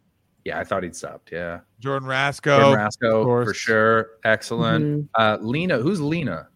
Yeah, 0.46 0.58
I 0.58 0.64
thought 0.64 0.82
he'd 0.82 0.96
stopped. 0.96 1.30
Yeah, 1.30 1.60
Jordan 1.80 1.80
Jordan 1.80 2.08
Rasco, 2.08 2.74
Rasco 2.74 3.24
for 3.24 3.52
sure, 3.52 4.10
excellent. 4.24 4.84
Mhm. 4.84 5.08
Uh, 5.14 5.38
Lena, 5.42 5.78
who's 5.78 6.00
Lena? 6.00 6.48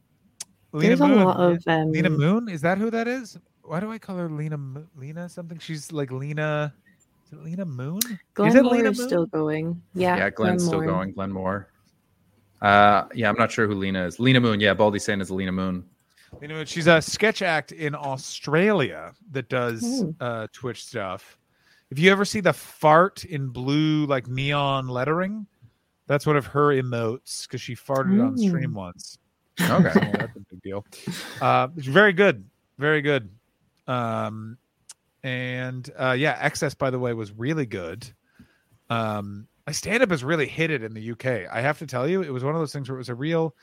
Lena 0.73 0.89
There's 0.97 1.01
Moon. 1.01 1.19
a 1.23 1.25
lot 1.25 1.41
of 1.41 1.63
um, 1.67 1.93
Lena 1.93 2.11
Moon. 2.11 2.49
Is 2.49 2.61
that 2.63 2.79
who 2.79 2.91
that 2.91 3.09
is? 3.09 3.39
Why 3.63 3.81
do 3.81 3.91
I 3.91 3.99
call 3.99 4.17
her 4.17 4.29
Lena? 4.29 4.57
Mo- 4.57 4.87
Lena 4.97 5.29
something? 5.29 5.59
She's 5.59 5.93
like 5.93 6.11
Lena. 6.13 6.73
Is 7.27 7.33
it 7.33 7.45
Lena 7.45 7.65
Moon? 7.65 8.01
Glenn 8.35 8.49
is 8.49 8.55
it 8.57 8.63
Moore 8.65 8.73
Lena 8.75 8.91
is 8.91 8.99
Moon? 8.99 9.09
still 9.09 9.27
going. 9.27 9.83
Yeah, 9.95 10.17
Yeah, 10.17 10.31
Glenn's 10.31 10.65
still 10.65 10.81
going. 10.81 11.13
Glenn 11.13 11.31
Moore. 11.33 11.69
Uh, 12.61 13.05
yeah, 13.15 13.29
I'm 13.29 13.37
not 13.37 13.51
sure 13.51 13.67
who 13.67 13.75
Lena 13.75 14.05
is. 14.07 14.19
Lena 14.21 14.41
Moon. 14.41 14.61
Yeah, 14.61 14.75
Baldy 14.75 14.99
saying 14.99 15.21
is 15.21 15.31
Lena 15.31 15.53
Moon. 15.53 15.85
Lena 16.41 16.55
Moon. 16.55 16.67
She's 16.67 16.87
a 16.87 17.01
sketch 17.01 17.43
act 17.43 17.73
in 17.73 17.95
Australia 17.95 19.13
that 19.33 19.49
does 19.49 20.03
Ooh. 20.03 20.15
uh, 20.21 20.47
Twitch 20.53 20.85
stuff. 20.85 21.39
If 21.91 21.99
you 21.99 22.11
ever 22.13 22.25
see 22.25 22.41
the 22.41 22.53
fart 22.53 23.25
in 23.25 23.49
blue 23.49 24.07
like 24.07 24.29
neon 24.29 24.87
lettering, 24.89 25.47
that's 26.07 26.27
one 26.27 26.37
of 26.37 26.47
her 26.47 26.69
emotes 26.69 27.47
because 27.47 27.61
she 27.61 27.75
farted 27.75 28.25
on 28.25 28.37
stream 28.39 28.75
once. 28.75 29.19
Okay. 29.61 30.27
So 30.65 30.85
that's 30.87 31.09
a 31.09 31.13
big 31.13 31.33
deal. 31.41 31.41
Uh, 31.41 31.69
very 31.75 32.13
good, 32.13 32.45
very 32.79 33.03
good. 33.03 33.31
Um, 33.87 34.59
and 35.23 35.89
uh, 35.99 36.13
yeah, 36.19 36.39
Excess 36.41 36.75
by 36.75 36.91
the 36.91 36.99
way 36.99 37.13
was 37.13 37.33
really 37.33 37.67
good. 37.67 38.07
Um, 38.89 39.47
my 39.67 39.73
stand 39.73 40.03
up 40.03 40.11
has 40.11 40.25
really 40.25 40.47
hit 40.47 40.71
it 40.71 40.83
in 40.83 40.95
the 40.95 41.11
UK. 41.13 41.49
I 41.53 41.61
have 41.61 41.79
to 41.79 41.87
tell 41.87 42.09
you, 42.09 42.23
it 42.23 42.33
was 42.33 42.43
one 42.43 42.55
of 42.55 42.61
those 42.61 42.73
things 42.73 42.89
where 42.89 42.97
it 42.97 42.99
was 42.99 43.09
a 43.09 43.15
real 43.15 43.55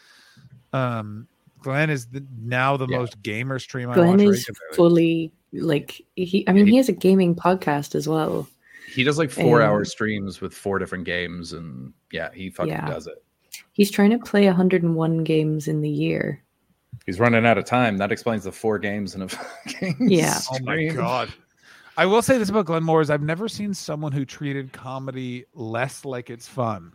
um, 0.74 1.28
Glenn 1.60 1.90
is 1.90 2.08
the, 2.08 2.24
now 2.40 2.78
the 2.78 2.88
Yeah. 2.88 2.98
most 3.00 3.22
gamer 3.24 3.58
stream 3.60 3.90
I 3.90 3.96
Glenn 3.96 4.10
watch 4.12 4.22
is 4.22 4.48
regularly. 4.48 4.76
fully 4.76 5.32
like 5.54 6.02
he. 6.16 6.48
I 6.48 6.54
mean, 6.54 6.68
he 6.68 6.78
has 6.78 6.88
a 6.90 6.94
gaming 6.94 7.36
podcast 7.36 7.96
as 7.96 8.08
well. 8.08 8.48
He 8.94 9.04
does 9.04 9.18
like 9.18 9.32
four 9.32 9.62
Um, 9.62 9.68
hour 9.70 9.86
streams 9.86 10.40
with 10.40 10.54
four 10.54 10.78
different 10.80 11.04
games, 11.06 11.54
and 11.54 11.94
yeah, 12.12 12.30
he 12.34 12.50
fucking 12.50 12.72
Yeah. 12.72 12.88
does 12.88 13.08
it. 13.08 13.24
He's 13.74 13.92
trying 13.92 14.12
to 14.12 14.20
play 14.20 14.46
101 14.46 15.24
games 15.24 15.68
in 15.68 15.82
the 15.82 15.90
year. 15.90 16.44
He's 17.06 17.20
running 17.20 17.46
out 17.46 17.58
of 17.58 17.66
time. 17.66 17.98
That 17.98 18.12
explains 18.12 18.44
the 18.44 18.52
four 18.52 18.80
games 18.80 19.16
in 19.16 19.22
a 19.22 19.28
fucking 19.30 19.96
Yeah. 20.10 20.40
Oh 20.52 20.60
my 20.62 20.88
god. 20.88 21.34
I 21.96 22.06
will 22.06 22.22
say 22.22 22.38
this 22.38 22.50
about 22.50 22.66
Glenn 22.68 22.84
Moore 22.84 23.02
is 23.02 23.10
I've 23.10 23.22
never 23.24 23.48
seen 23.48 23.74
someone 23.74 24.12
who 24.12 24.24
treated 24.26 24.72
comedy 24.74 25.46
less 25.56 26.06
like 26.06 26.30
it's 26.30 26.48
fun 26.48 26.94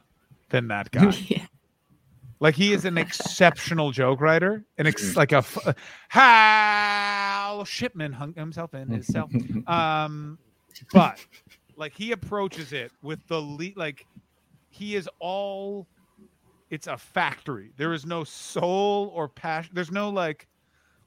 than 0.50 0.68
that 0.68 0.90
guy. 0.92 1.10
yeah. 1.28 1.46
like 2.40 2.54
he 2.54 2.72
is 2.72 2.84
an 2.84 2.98
exceptional 2.98 3.90
joke 3.90 4.20
writer, 4.20 4.64
and 4.78 4.86
ex- 4.86 5.12
Mm. 5.12 5.16
like 5.16 5.32
a 5.32 5.36
f- 5.38 5.74
Hal 6.08 7.64
Shipman 7.64 8.12
hung 8.12 8.34
himself 8.34 8.74
in 8.74 8.88
his 8.88 9.06
cell. 9.06 9.28
Um, 9.66 10.38
but 10.92 11.18
like 11.76 11.94
he 11.94 12.12
approaches 12.12 12.72
it 12.72 12.90
with 13.02 13.18
the 13.28 13.38
le- 13.40 13.76
like 13.76 14.06
he 14.70 14.94
is 14.96 15.08
all. 15.18 15.86
It's 16.72 16.86
a 16.86 16.96
factory. 16.96 17.70
There 17.76 17.92
is 17.92 18.06
no 18.06 18.24
soul 18.24 19.12
or 19.14 19.28
passion. 19.28 19.72
There's 19.74 19.90
no 19.90 20.08
like 20.08 20.48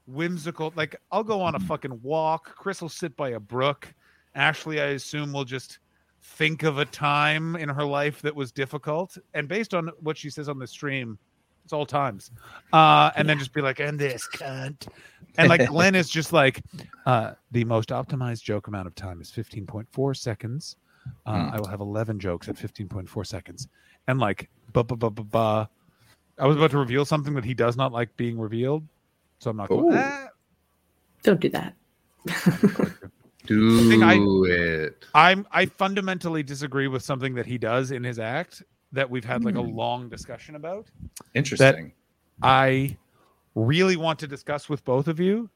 whimsical. 0.06 0.72
Like 0.76 0.94
I'll 1.10 1.24
go 1.24 1.40
on 1.40 1.56
a 1.56 1.58
fucking 1.58 2.00
walk. 2.02 2.54
Chris 2.54 2.80
will 2.80 2.88
sit 2.88 3.16
by 3.16 3.30
a 3.30 3.40
brook. 3.40 3.92
Ashley, 4.36 4.80
I 4.80 4.90
assume, 4.90 5.32
will 5.32 5.44
just 5.44 5.80
think 6.22 6.62
of 6.62 6.78
a 6.78 6.84
time 6.84 7.56
in 7.56 7.68
her 7.68 7.84
life 7.84 8.22
that 8.22 8.34
was 8.34 8.52
difficult, 8.52 9.18
and 9.34 9.48
based 9.48 9.74
on 9.74 9.90
what 10.00 10.16
she 10.16 10.30
says 10.30 10.48
on 10.48 10.60
the 10.60 10.68
stream, 10.68 11.18
it's 11.64 11.72
all 11.72 11.84
times. 11.84 12.30
Uh, 12.72 13.10
and 13.16 13.28
then 13.28 13.36
just 13.36 13.52
be 13.52 13.60
like, 13.60 13.80
and 13.80 13.98
this 13.98 14.28
cunt. 14.34 14.86
And 15.36 15.48
like 15.48 15.66
Glenn 15.66 15.96
is 15.96 16.08
just 16.08 16.32
like, 16.32 16.62
uh, 17.06 17.32
the 17.50 17.64
most 17.64 17.88
optimized 17.88 18.42
joke 18.44 18.68
amount 18.68 18.86
of 18.86 18.94
time 18.94 19.20
is 19.20 19.32
15.4 19.32 20.16
seconds. 20.16 20.76
Uh, 21.26 21.48
Hmm. 21.48 21.54
I 21.54 21.58
will 21.58 21.66
have 21.66 21.80
11 21.80 22.20
jokes 22.20 22.48
at 22.48 22.54
15.4 22.54 23.26
seconds. 23.26 23.68
And 24.06 24.20
like, 24.20 24.48
ba 24.76 24.84
ba 24.84 24.96
ba 24.96 25.10
ba 25.10 25.24
ba. 25.24 25.68
I 26.38 26.46
was 26.46 26.56
about 26.56 26.70
to 26.72 26.78
reveal 26.78 27.04
something 27.06 27.32
that 27.34 27.44
he 27.44 27.54
does 27.54 27.76
not 27.76 27.92
like 27.92 28.14
being 28.16 28.38
revealed. 28.38 28.84
So 29.38 29.50
I'm 29.50 29.56
not 29.56 29.68
going. 29.68 29.92
Ooh. 29.94 29.96
"Ah." 29.96 30.28
Don't 31.22 31.40
do 31.40 31.48
that. 31.50 31.74
Do 33.46 33.88
thing 33.88 34.02
I- 34.02 34.16
it. 34.52 35.04
I'm 35.14 35.46
I 35.52 35.66
fundamentally 35.66 36.42
disagree 36.42 36.88
with 36.88 37.02
something 37.02 37.34
that 37.36 37.46
he 37.46 37.58
does 37.58 37.90
in 37.90 38.02
his 38.04 38.18
act 38.18 38.62
that 38.92 39.08
we've 39.08 39.24
had 39.24 39.44
like 39.44 39.54
a 39.54 39.60
long 39.60 40.08
discussion 40.08 40.56
about. 40.56 40.86
Interesting. 41.34 41.92
I 42.42 42.96
really 43.54 43.96
want 43.96 44.18
to 44.20 44.26
discuss 44.26 44.68
with 44.68 44.84
both 44.84 45.08
of 45.08 45.18
you. 45.20 45.48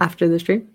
After 0.00 0.28
the 0.28 0.38
stream. 0.38 0.68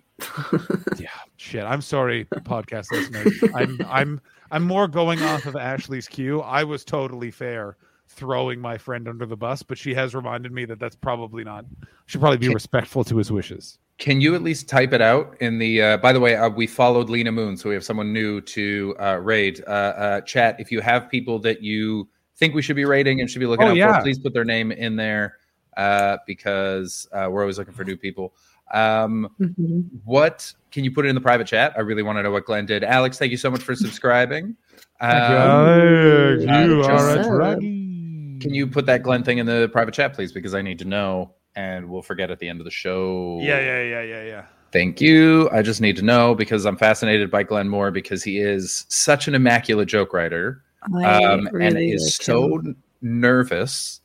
Yeah, 1.00 1.10
shit. 1.42 1.64
I'm 1.64 1.82
sorry, 1.82 2.26
podcast 2.26 2.92
listeners. 2.92 3.44
I'm 3.56 3.80
I'm 3.90 4.22
I'm 4.52 4.64
more 4.64 4.88
going 4.88 5.22
off 5.24 5.46
of 5.46 5.56
Ashley's 5.56 6.08
cue. 6.08 6.42
I 6.42 6.64
was 6.64 6.86
totally 6.86 7.32
fair 7.32 7.78
throwing 8.08 8.60
my 8.60 8.78
friend 8.78 9.08
under 9.08 9.26
the 9.26 9.38
bus, 9.38 9.64
but 9.64 9.78
she 9.78 9.94
has 9.94 10.14
reminded 10.14 10.52
me 10.52 10.66
that 10.66 10.80
that's 10.80 10.96
probably 10.96 11.44
not. 11.44 11.66
Should 12.06 12.20
probably 12.22 12.38
be 12.38 12.48
Can- 12.48 12.54
respectful 12.54 13.04
to 13.06 13.18
his 13.18 13.32
wishes. 13.32 13.80
Can 13.98 14.20
you 14.20 14.34
at 14.34 14.42
least 14.42 14.68
type 14.68 14.94
it 14.94 15.02
out 15.02 15.36
in 15.42 15.60
the? 15.60 15.82
Uh, 15.82 15.98
by 15.98 16.12
the 16.12 16.20
way, 16.20 16.36
uh, 16.36 16.50
we 16.50 16.68
followed 16.68 17.10
Lena 17.10 17.32
Moon, 17.32 17.56
so 17.56 17.70
we 17.70 17.76
have 17.76 17.84
someone 17.84 18.12
new 18.12 18.42
to 18.42 18.96
uh, 19.00 19.20
raid. 19.22 19.64
Uh, 19.68 19.70
uh, 19.72 20.22
chat. 20.22 20.56
If 20.60 20.72
you 20.72 20.82
have 20.82 21.10
people 21.10 21.38
that 21.40 21.62
you 21.62 22.10
think 22.36 22.56
we 22.56 22.62
should 22.64 22.76
be 22.76 22.86
rating 22.86 23.22
and 23.22 23.30
should 23.30 23.40
be 23.40 23.46
looking 23.46 23.68
Oh, 23.68 23.72
out 23.72 23.76
yeah. 23.78 23.98
for, 23.98 24.04
please 24.04 24.18
put 24.18 24.34
their 24.34 24.46
name 24.46 24.72
in 24.72 24.96
there 24.96 25.38
uh, 25.78 26.18
because 26.26 27.08
uh, 27.14 27.28
we're 27.30 27.42
always 27.42 27.60
looking 27.60 27.76
for 27.76 27.84
new 27.84 27.96
people. 27.96 28.34
Um, 28.74 29.30
Mhm. 29.40 29.90
what 30.06 30.54
can 30.72 30.84
you 30.84 30.92
put 30.92 31.06
it 31.06 31.10
in 31.10 31.16
the 31.16 31.22
private 31.22 31.48
chat? 31.48 31.74
I 31.78 31.82
really 31.82 32.04
want 32.04 32.18
to 32.20 32.24
know 32.24 32.32
what 32.32 32.46
Glenn 32.46 32.66
did. 32.66 32.84
Alex, 32.84 33.18
thank 33.18 33.32
you 33.32 33.38
so 33.38 33.52
much 33.52 33.62
for 33.62 33.76
subscribing. 33.76 34.56
Alex, 35.02 36.48
uh, 36.48 36.54
you 36.68 36.82
are 36.84 37.10
a 37.10 37.16
Joseph. 37.16 37.26
druggie. 37.28 38.40
Can 38.42 38.54
you 38.54 38.68
put 38.68 38.86
that 38.88 39.04
Glenn 39.04 39.24
thing 39.24 39.38
in 39.40 39.46
the 39.46 39.70
private 39.72 39.94
chat, 39.94 40.14
please? 40.14 40.32
Because 40.32 40.54
I 40.56 40.62
need 40.62 40.80
to 40.80 40.86
know, 40.86 41.34
and 41.56 41.90
we'll 41.90 42.02
forget 42.02 42.32
at 42.32 42.40
the 42.40 42.48
end 42.50 42.60
of 42.60 42.66
the 42.66 42.72
show. 42.72 43.40
Yeah, 43.42 43.60
yeah, 43.60 43.84
yeah, 43.84 44.02
yeah, 44.04 44.24
yeah. 44.24 44.44
Thank 44.72 45.02
you. 45.02 45.50
I 45.52 45.62
just 45.62 45.82
need 45.82 45.98
to 45.98 46.02
know 46.02 46.34
because 46.34 46.66
I'm 46.66 46.78
fascinated 46.78 47.30
by 47.30 47.44
Glenn 47.44 47.68
Moore 47.68 47.92
because 47.92 48.24
he 48.24 48.40
is 48.40 48.86
such 48.88 49.28
an 49.28 49.36
immaculate 49.36 49.90
joke 49.90 50.14
writer 50.14 50.64
I 50.96 51.22
um, 51.24 51.48
and 51.48 51.54
really 51.54 51.92
is 51.92 52.04
like 52.04 52.26
so 52.26 52.60
him. 52.60 52.78
nervous 53.02 54.00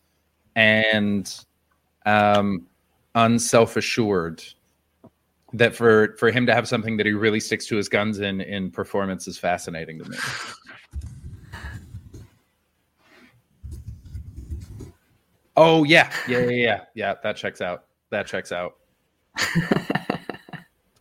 and 0.57 1.33
um, 2.05 2.67
unself 3.17 3.77
assured 3.77 4.45
that 5.53 5.75
for 5.75 6.15
for 6.19 6.31
him 6.31 6.47
to 6.47 6.55
have 6.55 6.69
something 6.69 6.97
that 6.99 7.07
he 7.07 7.13
really 7.13 7.41
sticks 7.41 7.67
to 7.67 7.77
his 7.77 7.89
guns 7.89 8.21
in 8.21 8.41
in 8.41 8.71
performance 8.71 9.27
is 9.27 9.39
fascinating 9.39 9.99
to 9.99 10.09
me. 10.09 10.17
Oh 15.57 15.85
yeah, 15.85 16.13
yeah, 16.29 16.41
yeah, 16.41 16.51
yeah, 16.51 16.81
yeah. 16.95 17.15
That 17.23 17.37
checks 17.37 17.61
out. 17.61 17.85
That 18.11 18.27
checks 18.27 18.53
out. 18.53 18.77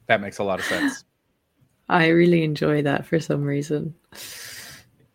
that 0.08 0.22
makes 0.22 0.38
a 0.40 0.44
lot 0.44 0.60
of 0.60 0.66
sense. 0.66 1.04
I 1.90 2.08
really 2.08 2.44
enjoy 2.44 2.82
that 2.84 3.06
for 3.06 3.20
some 3.20 3.44
reason. 3.44 3.94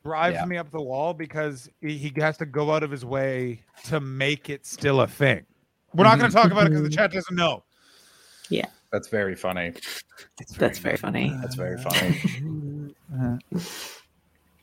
drives 0.04 0.34
Yeah. 0.34 0.44
me 0.44 0.56
up 0.58 0.70
the 0.70 0.80
wall 0.82 1.14
because 1.14 1.70
he 1.80 1.96
he 1.96 2.12
has 2.20 2.36
to 2.38 2.46
go 2.46 2.70
out 2.70 2.82
of 2.82 2.90
his 2.90 3.04
way 3.04 3.62
to 3.84 3.98
make 4.00 4.50
it 4.50 4.66
still 4.66 5.00
a 5.00 5.06
thing. 5.06 5.46
We're 5.94 6.04
not 6.04 6.18
going 6.18 6.30
to 6.30 6.36
talk 6.36 6.50
about 6.50 6.66
it 6.66 6.70
because 6.70 6.82
the 6.82 6.90
chat 6.90 7.12
doesn't 7.12 7.34
know. 7.34 7.64
Yeah. 8.48 8.66
That's 8.92 9.08
very 9.08 9.34
funny. 9.34 9.72
That's 10.58 10.78
very 10.78 10.96
funny. 10.96 11.36
That's 11.40 11.54
very 11.54 11.78
funny. 11.78 12.94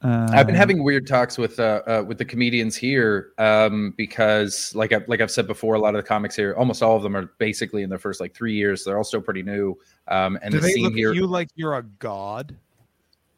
Uh, 0.04 0.28
I've 0.32 0.46
been 0.46 0.56
having 0.56 0.84
weird 0.84 1.08
talks 1.08 1.40
with 1.40 1.60
uh, 1.60 1.82
uh, 1.88 2.04
with 2.08 2.20
the 2.20 2.24
comedians 2.24 2.76
here 2.76 3.32
um, 3.40 3.96
because, 3.98 4.76
like 4.76 4.94
I, 4.94 5.02
like 5.08 5.22
I've 5.22 5.32
said 5.32 5.48
before, 5.48 5.74
a 5.74 5.80
lot 5.80 5.96
of 5.96 6.04
the 6.04 6.08
comics 6.08 6.36
here, 6.36 6.54
almost 6.56 6.84
all 6.84 6.96
of 6.96 7.02
them 7.02 7.18
are 7.18 7.32
basically 7.40 7.82
in 7.82 7.90
their 7.90 7.98
first 7.98 8.22
like 8.22 8.36
three 8.36 8.54
years. 8.54 8.84
They're 8.84 8.96
all 8.96 9.04
still 9.04 9.22
pretty 9.22 9.42
new. 9.42 9.76
Um, 10.08 10.38
and 10.44 10.52
Do 10.52 10.60
the 10.60 10.68
they 10.68 10.74
scene 10.74 10.84
look 10.84 10.94
here, 10.94 11.10
at 11.10 11.16
you 11.16 11.26
like 11.26 11.50
you're 11.56 11.76
a 11.76 11.82
god? 11.82 12.56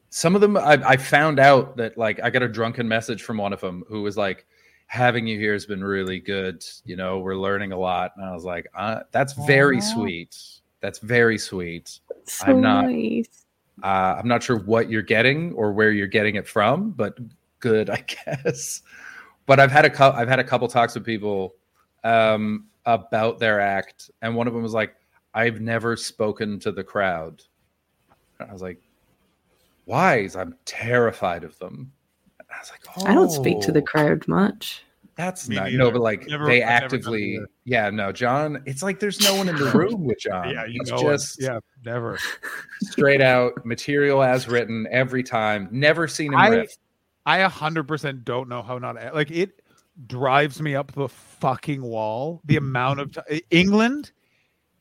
some 0.10 0.36
of 0.36 0.42
them, 0.42 0.58
I, 0.58 0.74
I 0.86 0.98
found 0.98 1.40
out 1.40 1.78
that 1.78 1.98
like 1.98 2.20
I 2.22 2.30
got 2.30 2.42
a 2.42 2.50
drunken 2.50 2.88
message 2.88 3.24
from 3.24 3.38
one 3.38 3.54
of 3.54 3.62
them 3.62 3.84
who 3.88 4.02
was 4.02 4.18
like, 4.18 4.46
"Having 4.90 5.28
you 5.28 5.40
here 5.40 5.54
has 5.54 5.66
been 5.66 5.84
really 5.84 6.20
good. 6.20 6.66
You 6.84 6.96
know, 6.96 7.20
we're 7.20 7.36
learning 7.36 7.72
a 7.72 7.78
lot." 7.78 8.14
And 8.18 8.26
I 8.26 8.34
was 8.34 8.44
like, 8.44 8.68
uh, 8.76 9.02
"That's 9.12 9.34
very 9.46 9.80
sweet. 9.82 10.36
That's 10.82 11.00
very 11.00 11.38
sweet." 11.38 12.00
So 12.26 12.46
I'm 12.48 12.62
not- 12.62 12.86
nice. 12.86 13.46
Uh, 13.82 14.18
I'm 14.20 14.28
not 14.28 14.44
sure 14.44 14.58
what 14.60 14.90
you're 14.90 15.02
getting 15.02 15.54
or 15.54 15.72
where 15.72 15.92
you're 15.92 16.08
getting 16.08 16.36
it 16.36 16.46
from, 16.48 16.92
but 16.92 17.18
good, 17.60 17.90
I 17.90 18.04
guess. 18.26 18.82
But 19.46 19.60
I've 19.60 19.72
had 19.72 19.86
a 19.86 20.04
I've 20.16 20.28
had 20.28 20.40
a 20.40 20.44
couple 20.44 20.68
talks 20.68 20.96
with 20.96 21.06
people 21.06 21.56
um, 22.04 22.66
about 22.86 23.40
their 23.40 23.60
act, 23.60 24.12
and 24.22 24.36
one 24.36 24.48
of 24.48 24.54
them 24.54 24.64
was 24.64 24.74
like, 24.74 24.96
"I've 25.34 25.62
never 25.62 25.96
spoken 25.96 26.60
to 26.60 26.72
the 26.72 26.84
crowd." 26.84 27.42
And 28.40 28.50
I 28.50 28.54
was 28.54 28.62
like, 28.62 28.82
"Why?" 29.86 30.28
I'm 30.36 30.56
terrified 30.66 31.44
of 31.44 31.58
them. 31.60 31.92
And 32.60 32.68
I 32.68 32.72
was 32.72 32.72
like, 32.72 32.98
"Oh, 32.98 33.12
I 33.12 33.14
don't 33.14 33.32
speak 33.32 33.62
to 33.62 33.72
the 33.72 33.80
oh. 33.82 33.84
crowd 33.86 34.28
much. 34.28 34.84
That's 35.16 35.50
Me 35.50 35.58
not 35.58 35.72
no, 35.74 35.92
but 35.92 36.00
like 36.02 36.28
Never- 36.28 36.46
they 36.46 36.64
I've 36.64 36.84
actively, 36.84 37.40
yeah, 37.66 37.90
no, 37.90 38.12
John. 38.14 38.64
It's 38.66 38.82
like 38.82 39.00
there's 39.02 39.20
no 39.22 39.36
one 39.36 39.50
in 39.50 39.58
the 39.58 39.66
room 39.74 40.06
with 40.06 40.20
John. 40.20 40.50
yeah, 40.50 40.66
you 40.66 40.80
It's 40.82 40.92
know 40.92 41.02
just 41.02 41.42
it. 41.42 41.46
Yeah, 41.46 41.60
never. 41.86 42.18
straight 42.84 43.22
out 43.22 43.66
material 43.66 44.24
as 44.24 44.48
written 44.48 44.88
every 44.92 45.24
time. 45.24 45.68
Never 45.72 46.08
seen 46.08 46.32
him 46.34 46.40
I- 46.40 46.48
riff. 46.50 46.78
I 47.26 47.40
a 47.40 47.50
hundred 47.50 47.88
percent 47.88 48.24
don't 48.26 48.48
know 48.48 48.62
how 48.64 48.78
not 48.78 48.94
to- 48.94 49.12
like 49.14 49.30
it 49.30 49.62
drives 50.08 50.62
me 50.62 50.74
up 50.76 50.94
the 50.94 51.10
fucking 51.10 51.82
wall. 51.82 52.42
The 52.46 52.56
amount 52.56 53.02
of 53.02 53.12
ti 53.28 53.44
England 53.52 54.12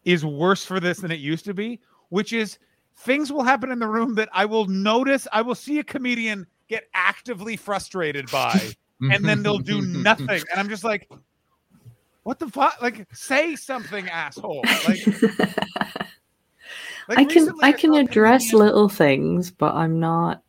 is 0.05 0.25
worse 0.25 0.65
for 0.65 0.79
this 0.79 0.99
than 1.01 1.11
it 1.11 1.19
used 1.19 1.45
to 1.47 1.55
be, 1.55 1.81
which 2.11 2.33
is 2.33 2.59
things 2.97 3.33
will 3.33 3.43
happen 3.43 3.71
in 3.73 3.81
the 3.81 3.89
room 3.89 4.15
that 4.15 4.29
I 4.33 4.45
will 4.45 4.67
notice. 4.67 5.27
I 5.33 5.43
will 5.43 5.57
see 5.57 5.81
a 5.81 5.85
comedian 5.85 6.47
get 6.69 6.89
actively 6.95 7.57
frustrated 7.57 8.31
by, 8.33 8.61
and 9.01 9.25
then 9.25 9.43
they'll 9.43 9.59
do 9.59 9.81
nothing, 9.83 10.29
and 10.29 10.57
I'm 10.57 10.69
just 10.69 10.85
like, 10.85 11.11
what 12.25 12.39
the 12.39 12.49
fuck? 12.49 12.81
Like, 12.83 13.07
say 13.15 13.57
something, 13.57 14.09
asshole. 14.09 14.63
Like, 14.87 15.07
like 17.09 17.19
I 17.19 17.25
can 17.25 17.51
I 17.63 17.73
can 17.73 17.95
address 17.95 18.51
comedian- 18.51 18.67
little 18.67 18.89
things, 18.89 19.51
but 19.51 19.75
I'm 19.75 19.99
not. 20.01 20.43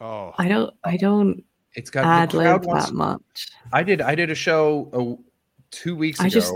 Oh, 0.00 0.34
I 0.36 0.48
don't. 0.48 0.74
I 0.84 0.96
don't 0.96 1.42
It's 1.74 1.90
got 1.90 2.04
ad 2.04 2.30
the 2.30 2.38
crowd 2.38 2.66
lib 2.66 2.76
that 2.76 2.92
much. 2.92 3.48
I 3.72 3.82
did. 3.82 4.00
I 4.02 4.14
did 4.14 4.30
a 4.30 4.34
show 4.34 4.90
uh, 4.92 5.22
two 5.70 5.96
weeks 5.96 6.20
I 6.20 6.26
ago 6.26 6.32
just- 6.32 6.52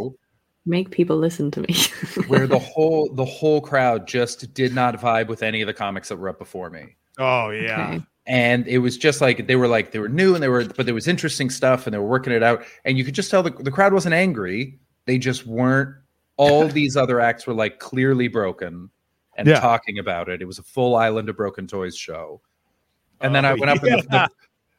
Make 0.67 0.91
people 0.91 1.17
listen 1.17 1.51
to 1.53 1.61
me. 1.63 1.75
where 2.29 2.47
the 2.47 2.59
whole 2.75 3.09
the 3.15 3.25
whole 3.25 3.63
crowd 3.63 4.07
just 4.07 4.53
did 4.53 4.75
not 4.75 5.01
vibe 5.01 5.29
with 5.29 5.43
any 5.43 5.63
of 5.63 5.67
the 5.67 5.73
comics 5.73 6.11
that 6.11 6.17
were 6.17 6.29
up 6.29 6.39
before 6.39 6.69
me. 6.69 6.97
Oh 7.21 7.51
yeah. 7.51 7.89
Okay. 7.95 8.05
and 8.27 8.67
it 8.67 8.79
was 8.79 8.97
just 8.99 9.21
like 9.21 9.47
they 9.47 9.57
were 9.57 9.69
like 9.69 9.93
they 9.93 9.99
were 9.99 10.09
new 10.09 10.35
and 10.35 10.43
they 10.43 10.49
were 10.49 10.65
but 10.65 10.87
there 10.87 10.95
was 10.95 11.07
interesting 11.07 11.51
stuff 11.51 11.87
and 11.87 11.95
they 11.95 11.99
were 11.99 12.07
working 12.09 12.33
it 12.33 12.43
out 12.43 12.65
and 12.85 12.97
you 12.99 13.05
could 13.05 13.15
just 13.15 13.31
tell 13.31 13.43
the, 13.43 13.51
the 13.51 13.71
crowd 13.71 13.93
wasn't 13.93 14.15
angry 14.15 14.79
they 15.07 15.19
just 15.19 15.47
weren't 15.47 15.95
all 16.37 16.67
these 16.81 16.97
other 16.97 17.21
acts 17.21 17.47
were 17.47 17.55
like 17.55 17.79
clearly 17.79 18.29
broken 18.29 18.91
and 19.37 19.47
Yeah. 19.49 19.61
talking 19.61 19.99
about 19.99 20.29
it 20.29 20.43
it 20.43 20.45
was 20.47 20.59
a 20.59 20.63
full 20.63 20.97
island 20.97 21.29
of 21.29 21.37
broken 21.37 21.67
toys 21.67 21.97
show 21.97 22.41
and 23.21 23.35
then 23.35 23.45
oh, 23.45 23.49
i 23.49 23.53
Oh, 23.53 23.57
went 23.59 23.71
up 23.71 23.83
and 23.85 24.03
the, 24.03 24.07
the, 24.09 24.29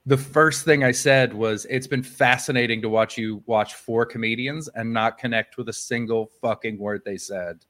the 0.08 0.18
first 0.18 0.66
thing 0.66 0.84
i 0.84 0.92
said 0.92 1.34
was 1.34 1.66
it's 1.70 1.88
been 1.88 2.04
fascinating 2.04 2.82
to 2.82 2.90
watch 2.90 3.18
you 3.18 3.44
watch 3.46 3.74
four 3.76 4.06
comedians 4.06 4.68
and 4.76 4.92
not 4.94 5.18
connect 5.18 5.58
with 5.58 5.70
a 5.70 5.74
single 5.74 6.32
fucking 6.42 6.78
word 6.78 7.02
they 7.06 7.18
said 7.18 7.66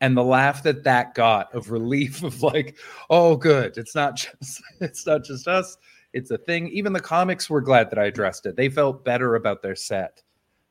and 0.00 0.16
the 0.16 0.24
laugh 0.24 0.62
that 0.62 0.84
that 0.84 1.14
got 1.14 1.54
of 1.54 1.70
relief 1.70 2.22
of 2.22 2.42
like 2.42 2.76
oh 3.10 3.36
good 3.36 3.76
it's 3.76 3.94
not 3.94 4.16
just 4.40 4.62
it's 4.80 5.06
not 5.06 5.24
just 5.24 5.48
us 5.48 5.76
it's 6.16 6.30
a 6.30 6.38
thing. 6.38 6.68
Even 6.68 6.94
the 6.94 7.00
comics 7.00 7.50
were 7.50 7.60
glad 7.60 7.90
that 7.90 7.98
i 7.98 8.06
addressed 8.06 8.46
it. 8.46 8.56
They 8.56 8.70
felt 8.70 9.04
better 9.04 9.34
about 9.34 9.60
their 9.60 9.76
set 9.76 10.22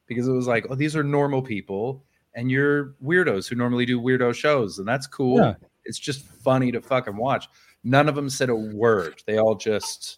because 0.07 0.27
it 0.27 0.31
was 0.31 0.47
like 0.47 0.65
oh 0.71 0.75
these 0.75 0.95
are 0.95 1.03
normal 1.03 1.43
people 1.43 2.03
and 2.33 2.49
you're 2.49 2.95
weirdos 3.03 3.47
who 3.47 3.55
normally 3.55 3.85
do 3.85 4.01
weirdo 4.01 4.33
shows 4.33 4.79
and 4.79 4.87
that's 4.87 5.05
cool. 5.05 5.37
Yeah. 5.37 5.53
it's 5.85 5.99
just 5.99 6.25
funny 6.25 6.71
to 6.71 6.81
fucking 6.81 7.15
watch. 7.15 7.47
None 7.83 8.09
of 8.09 8.15
them 8.15 8.27
said 8.27 8.49
a 8.49 8.55
word. 8.55 9.21
They 9.27 9.37
all 9.37 9.53
just 9.53 10.17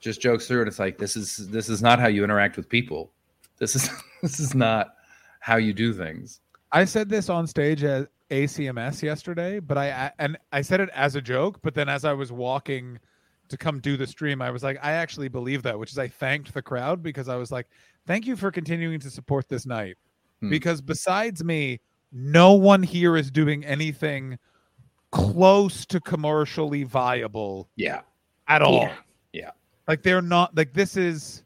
just 0.00 0.20
jokes 0.20 0.48
through 0.48 0.60
and 0.60 0.68
it's 0.68 0.80
like 0.80 0.98
this 0.98 1.14
is 1.14 1.48
this 1.48 1.68
is 1.68 1.80
not 1.80 2.00
how 2.00 2.08
you 2.08 2.24
interact 2.24 2.56
with 2.56 2.68
people. 2.68 3.12
This 3.58 3.76
is 3.76 3.88
this 4.22 4.40
is 4.40 4.56
not 4.56 4.94
how 5.38 5.56
you 5.56 5.72
do 5.72 5.92
things 5.92 6.40
I 6.72 6.84
said 6.84 7.08
this 7.08 7.28
on 7.28 7.46
stage 7.46 7.82
at 7.82 8.08
ACMS 8.30 9.02
yesterday, 9.02 9.58
but 9.58 9.76
I 9.76 10.12
and 10.18 10.38
I 10.52 10.62
said 10.62 10.80
it 10.80 10.88
as 10.94 11.16
a 11.16 11.20
joke, 11.20 11.60
but 11.62 11.74
then 11.74 11.88
as 11.88 12.04
I 12.04 12.12
was 12.12 12.30
walking 12.30 12.98
to 13.48 13.56
come 13.56 13.80
do 13.80 13.96
the 13.96 14.06
stream, 14.06 14.40
I 14.40 14.50
was 14.50 14.62
like, 14.62 14.78
I 14.82 14.92
actually 14.92 15.28
believe 15.28 15.62
that, 15.64 15.78
which 15.78 15.90
is 15.90 15.98
I 15.98 16.08
thanked 16.08 16.54
the 16.54 16.62
crowd 16.62 17.02
because 17.02 17.28
I 17.28 17.36
was 17.36 17.50
like, 17.50 17.66
thank 18.06 18.26
you 18.26 18.36
for 18.36 18.50
continuing 18.50 19.00
to 19.00 19.10
support 19.10 19.48
this 19.48 19.66
night. 19.66 19.96
Hmm. 20.40 20.50
Because 20.50 20.80
besides 20.80 21.42
me, 21.42 21.80
no 22.12 22.52
one 22.52 22.82
here 22.82 23.16
is 23.16 23.30
doing 23.30 23.64
anything 23.64 24.38
close 25.10 25.84
to 25.86 26.00
commercially 26.00 26.84
viable 26.84 27.68
yeah 27.74 28.02
at 28.46 28.62
all. 28.62 28.82
Yeah. 28.82 28.94
Yeah. 29.32 29.50
Like 29.88 30.02
they're 30.02 30.22
not 30.22 30.56
like 30.56 30.72
this 30.72 30.96
is 30.96 31.42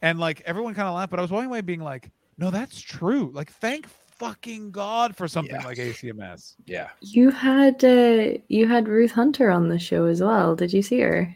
and 0.00 0.18
like 0.18 0.42
everyone 0.44 0.74
kind 0.74 0.88
of 0.88 0.94
laughed, 0.94 1.10
but 1.10 1.20
I 1.20 1.22
was 1.22 1.30
walking 1.30 1.48
away 1.48 1.60
being 1.60 1.82
like, 1.82 2.10
no, 2.38 2.50
that's 2.50 2.80
true. 2.80 3.30
Like 3.32 3.52
thank 3.52 3.86
fucking 4.22 4.70
God 4.70 5.16
for 5.16 5.26
something 5.26 5.56
Yeah. 5.60 5.66
like 5.66 5.78
ACMS. 5.78 6.54
yeah 6.66 6.90
You 7.00 7.30
had 7.30 7.82
uh, 7.84 8.38
you 8.48 8.68
had 8.68 8.86
Ruth 8.88 9.10
Hunter 9.10 9.50
on 9.50 9.68
the 9.68 9.78
show 9.78 10.04
as 10.06 10.22
well. 10.22 10.54
Did 10.54 10.72
you 10.72 10.82
see 10.82 11.00
her? 11.00 11.34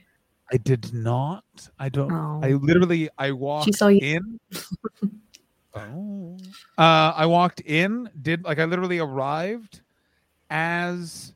I 0.53 0.57
did 0.59 0.95
not. 0.95 1.45
I 1.81 1.89
don't 1.89 2.13
Oh. 2.13 2.41
I 2.43 2.53
literally 2.53 3.09
I 3.19 3.33
walked 3.33 3.75
saw 3.75 3.89
you- 3.89 4.01
in. 4.03 4.39
oh. 5.75 6.37
Uh 6.79 7.13
I 7.17 7.27
walked 7.27 7.61
in, 7.61 8.09
did 8.23 8.45
like 8.45 8.59
I 8.61 8.65
literally 8.65 8.99
arrived 9.01 9.83
as 10.51 11.35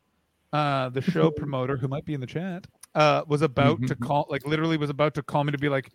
uh 0.53 0.89
the 0.91 1.01
show 1.03 1.31
promoter 1.43 1.77
who 1.77 1.89
might 1.89 2.05
be 2.05 2.15
in 2.15 2.21
the 2.21 2.27
chat 2.27 2.67
uh 2.95 3.23
was 3.27 3.43
about 3.43 3.81
to 3.89 3.95
Mhm. 3.97 4.07
call 4.07 4.27
like 4.31 4.47
literally 4.47 4.77
was 4.77 4.91
about 4.91 5.15
to 5.15 5.23
call 5.23 5.43
me 5.45 5.51
to 5.53 5.59
be 5.59 5.69
like 5.69 5.91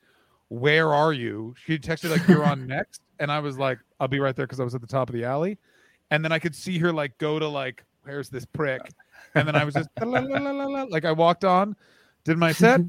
where 0.49 0.93
are 0.93 1.13
you 1.13 1.53
she 1.63 1.77
texted 1.79 2.09
like 2.09 2.27
you're 2.27 2.43
on 2.43 2.67
next 2.75 3.01
and 3.19 3.31
i 3.31 3.39
was 3.39 3.57
like 3.57 3.79
i'll 3.99 4.07
be 4.07 4.19
right 4.19 4.35
there 4.35 4.45
because 4.45 4.59
i 4.59 4.63
was 4.63 4.75
at 4.75 4.81
the 4.81 4.87
top 4.87 5.09
of 5.09 5.13
the 5.15 5.23
alley 5.23 5.57
and 6.11 6.23
then 6.23 6.31
i 6.31 6.39
could 6.39 6.55
see 6.55 6.77
her 6.77 6.91
like 6.93 7.17
go 7.17 7.39
to 7.39 7.47
like 7.47 7.83
where's 8.03 8.29
this 8.29 8.45
prick 8.45 8.81
and 9.35 9.47
then 9.47 9.55
i 9.55 9.63
was 9.63 9.73
just 9.73 9.89
la, 10.01 10.19
la, 10.19 10.37
la, 10.39 10.83
like 10.83 11.05
i 11.05 11.11
walked 11.11 11.43
on 11.45 11.75
did 12.23 12.37
my 12.37 12.51
set 12.51 12.81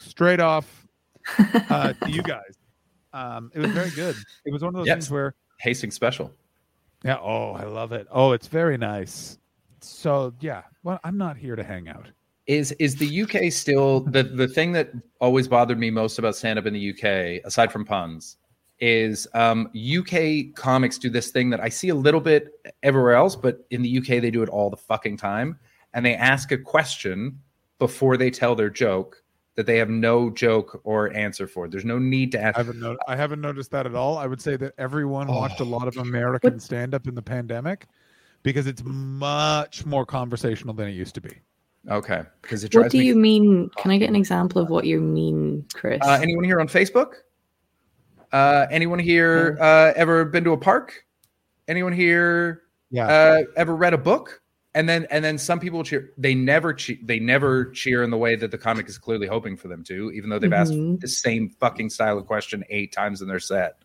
straight 0.00 0.40
off 0.40 0.86
uh 1.70 1.92
to 1.92 2.10
you 2.10 2.22
guys 2.22 2.56
um 3.12 3.50
it 3.54 3.60
was 3.60 3.70
very 3.70 3.90
good 3.90 4.16
it 4.44 4.52
was 4.52 4.62
one 4.62 4.74
of 4.74 4.78
those 4.78 4.86
Yes. 4.86 4.94
things 4.96 5.10
where 5.10 5.34
Hastings 5.60 5.94
special. 5.94 6.30
yeah. 7.02 7.16
Oh, 7.18 7.52
I 7.52 7.64
love 7.64 7.92
it. 7.92 8.06
Oh, 8.10 8.32
it's 8.32 8.46
very 8.46 8.76
nice. 8.76 9.38
So 9.80 10.34
yeah. 10.40 10.64
Well, 10.82 11.00
I'm 11.02 11.16
not 11.16 11.38
here 11.38 11.56
to 11.56 11.64
hang 11.64 11.88
out. 11.88 12.08
Is 12.46 12.72
is 12.72 12.94
the 12.94 13.22
UK 13.22 13.50
still 13.50 14.00
the 14.00 14.22
the 14.22 14.46
thing 14.46 14.72
that 14.72 14.90
always 15.18 15.48
bothered 15.48 15.78
me 15.78 15.90
most 15.90 16.18
about 16.18 16.36
stand 16.36 16.58
up 16.58 16.66
in 16.66 16.74
the 16.74 16.90
UK, 16.90 17.42
aside 17.46 17.72
from 17.72 17.86
puns, 17.86 18.36
is 18.78 19.26
um, 19.34 19.70
UK 19.74 20.54
comics 20.54 20.98
do 20.98 21.08
this 21.10 21.30
thing 21.30 21.50
that 21.50 21.60
I 21.60 21.68
see 21.68 21.88
a 21.88 21.94
little 21.94 22.20
bit 22.20 22.48
everywhere 22.82 23.14
else, 23.14 23.34
but 23.36 23.64
in 23.70 23.82
the 23.82 23.98
UK 23.98 24.20
they 24.20 24.30
do 24.30 24.42
it 24.42 24.48
all 24.48 24.68
the 24.70 24.76
fucking 24.76 25.16
time, 25.16 25.58
and 25.94 26.04
they 26.04 26.14
ask 26.14 26.52
a 26.52 26.58
question 26.58 27.40
before 27.78 28.16
they 28.16 28.30
tell 28.30 28.54
their 28.54 28.70
joke 28.70 29.22
that 29.54 29.64
they 29.64 29.78
have 29.78 29.88
no 29.88 30.28
joke 30.28 30.80
or 30.84 31.10
answer 31.14 31.46
for. 31.46 31.66
There's 31.68 31.84
no 31.86 31.98
need 31.98 32.32
to 32.32 32.38
I 32.38 32.48
ask. 32.48 32.56
haven't 32.58 32.78
no- 32.80 32.98
I 33.08 33.16
haven't 33.16 33.40
noticed 33.40 33.70
that 33.70 33.86
at 33.86 33.94
all. 33.94 34.18
I 34.18 34.26
would 34.26 34.40
say 34.42 34.56
that 34.56 34.74
everyone 34.76 35.28
watched 35.28 35.60
a 35.60 35.64
lot 35.64 35.88
of 35.88 35.96
American 35.96 36.60
stand 36.60 36.94
up 36.94 37.06
in 37.08 37.14
the 37.14 37.22
pandemic 37.22 37.86
because 38.42 38.66
it's 38.66 38.82
much 38.84 39.86
more 39.86 40.04
conversational 40.04 40.74
than 40.74 40.88
it 40.88 40.92
used 40.92 41.14
to 41.14 41.20
be. 41.22 41.32
Okay, 41.90 42.22
because 42.42 42.64
it 42.64 42.74
What 42.74 42.90
do 42.90 42.98
me. 42.98 43.04
you 43.06 43.14
mean? 43.14 43.70
Can 43.78 43.90
I 43.92 43.96
get 43.98 44.08
an 44.10 44.16
example 44.16 44.60
of 44.60 44.68
what 44.68 44.84
you 44.86 45.00
mean, 45.00 45.64
Chris? 45.72 46.00
Uh, 46.02 46.18
anyone 46.20 46.44
here 46.44 46.60
on 46.60 46.68
Facebook? 46.68 47.14
Uh, 48.36 48.66
anyone 48.70 48.98
here 48.98 49.56
uh, 49.62 49.92
ever 49.96 50.26
been 50.26 50.44
to 50.44 50.52
a 50.52 50.56
park? 50.58 51.06
Anyone 51.68 51.94
here 51.94 52.64
Yeah. 52.90 53.06
uh, 53.08 53.42
ever 53.56 53.74
read 53.74 53.94
a 53.94 53.98
book? 53.98 54.42
And 54.74 54.86
then 54.86 55.06
and 55.10 55.24
then 55.24 55.38
some 55.38 55.58
people 55.58 55.82
cheer. 55.82 56.10
They 56.18 56.34
never 56.34 56.74
cheer. 56.74 56.98
They 57.02 57.18
never 57.18 57.70
cheer 57.70 58.02
in 58.02 58.10
the 58.10 58.18
way 58.18 58.36
that 58.36 58.50
the 58.50 58.58
comic 58.58 58.90
is 58.90 58.98
clearly 58.98 59.26
hoping 59.26 59.56
for 59.56 59.68
them 59.68 59.82
to, 59.84 60.12
even 60.12 60.28
though 60.28 60.38
they've 60.38 60.50
Mhm. 60.50 60.58
asked 60.94 61.00
the 61.00 61.08
same 61.08 61.48
fucking 61.48 61.88
style 61.88 62.18
of 62.18 62.26
question 62.26 62.62
eight 62.68 62.92
times 62.92 63.22
in 63.22 63.28
their 63.28 63.40
set. 63.40 63.76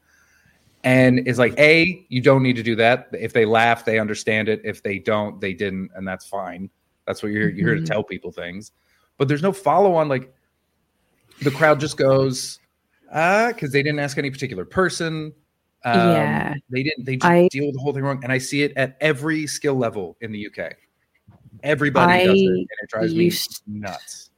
And 0.83 1.25
it's 1.29 1.39
like, 1.39 1.57
a, 1.57 2.05
you 2.09 2.21
don't 2.21 2.43
need 2.43 2.57
to 2.57 2.63
do 2.63 2.75
that. 2.75 3.07
If 3.13 3.31
they 3.31 3.45
laugh, 3.45 3.85
they 3.85 3.99
understand 3.99 4.49
it. 4.49 4.59
If 4.65 4.83
they 4.83 4.99
don't, 4.99 5.39
they 5.39 5.53
didn't, 5.53 5.91
and 5.95 6.05
that's 6.05 6.25
fine. 6.27 6.69
That's 7.07 7.23
what 7.23 7.31
you're 7.31 7.49
you're 7.51 7.69
here 7.69 7.75
to 7.75 7.81
Mhm. 7.83 7.85
tell 7.85 8.03
people 8.03 8.33
things. 8.33 8.73
But 9.17 9.29
there's 9.29 9.43
no 9.43 9.53
follow 9.53 9.93
on. 9.93 10.09
Like 10.09 10.33
the 11.41 11.51
crowd 11.51 11.79
just 11.79 11.95
goes, 11.95 12.59
ah, 13.11 13.49
because 13.49 13.71
they 13.71 13.83
didn't 13.83 13.99
ask 13.99 14.17
any 14.17 14.31
particular 14.31 14.65
person. 14.65 15.33
Um, 15.83 15.95
Yeah. 16.11 16.53
they 16.69 16.83
didn't. 16.83 17.05
They 17.05 17.15
just 17.15 17.25
I- 17.25 17.47
deal 17.51 17.65
with 17.67 17.75
the 17.75 17.81
whole 17.81 17.93
thing 17.93 18.03
wrong, 18.03 18.19
and 18.23 18.31
I 18.31 18.37
see 18.37 18.61
it 18.63 18.73
at 18.75 18.97
every 19.01 19.47
skill 19.47 19.75
level 19.75 20.17
in 20.21 20.31
the 20.31 20.39
UK. 20.47 20.73
Everybody 21.63 22.25
does 22.25 22.39
it, 22.39 22.47
and 22.47 22.67
it 22.83 22.89
drives 22.89 23.13
used- 23.13 23.61
me 23.67 23.79
nuts. 23.79 24.29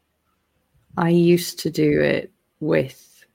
I 0.98 1.10
used 1.10 1.60
to 1.60 1.70
do 1.72 2.02
it 2.02 2.32
with 2.60 3.26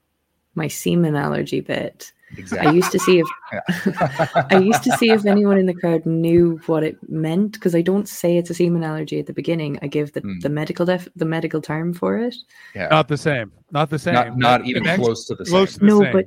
my 0.55 0.67
semen 0.67 1.15
allergy 1.15 1.61
bit. 1.61 2.11
I 2.59 2.71
used 2.71 2.91
to 2.91 2.99
see 2.99 3.19
if 3.19 3.27
I 4.51 4.59
used 4.59 4.83
to 4.83 4.91
see 4.97 5.09
if 5.11 5.25
anyone 5.25 5.57
in 5.57 5.65
the 5.65 5.73
crowd 5.73 6.05
knew 6.05 6.59
what 6.67 6.83
it 6.83 6.97
meant 7.09 7.53
because 7.53 7.73
I 7.75 7.81
don't 7.81 8.07
say 8.07 8.37
it's 8.37 8.49
a 8.49 8.53
semen 8.53 8.83
allergy 8.83 9.19
at 9.19 9.25
the 9.25 9.33
beginning. 9.33 9.79
I 9.81 9.87
give 9.87 10.13
the, 10.13 10.21
Hmm. 10.21 10.39
the 10.39 10.49
medical 10.49 10.85
def 10.85 11.07
the 11.15 11.25
medical 11.25 11.61
term 11.61 11.93
for 11.93 12.17
it. 12.19 12.35
yeah. 12.75 12.87
Not 12.89 13.07
the 13.07 13.17
same. 13.17 13.51
Not 13.71 13.89
the 13.89 13.99
same. 13.99 14.13
not 14.13 14.37
not 14.37 14.63
The 14.63 14.69
even 14.69 14.83
next- 14.83 15.03
close 15.03 15.25
to 15.27 15.35
the 15.35 15.45
close 15.45 15.71
same. 15.73 15.79
to 15.79 15.85
the 15.85 15.91
no, 15.91 16.01
same. 16.03 16.13
but 16.13 16.25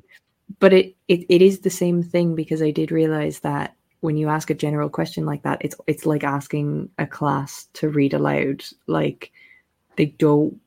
but 0.58 0.72
it, 0.72 0.94
it 1.08 1.24
it 1.28 1.42
is 1.42 1.60
the 1.60 1.70
same 1.70 2.02
thing 2.02 2.34
because 2.34 2.62
I 2.62 2.70
did 2.72 2.90
realize 2.90 3.40
that 3.40 3.74
when 4.00 4.16
you 4.16 4.28
ask 4.28 4.50
a 4.50 4.54
general 4.54 4.88
question 4.88 5.24
like 5.24 5.42
that, 5.44 5.58
it's 5.64 5.76
it's 5.86 6.04
like 6.06 6.24
asking 6.24 6.90
a 6.98 7.06
class 7.06 7.68
to 7.74 7.88
read 7.88 8.12
aloud. 8.14 8.64
Like 8.86 9.30
they 9.96 10.06
don't 10.06 10.58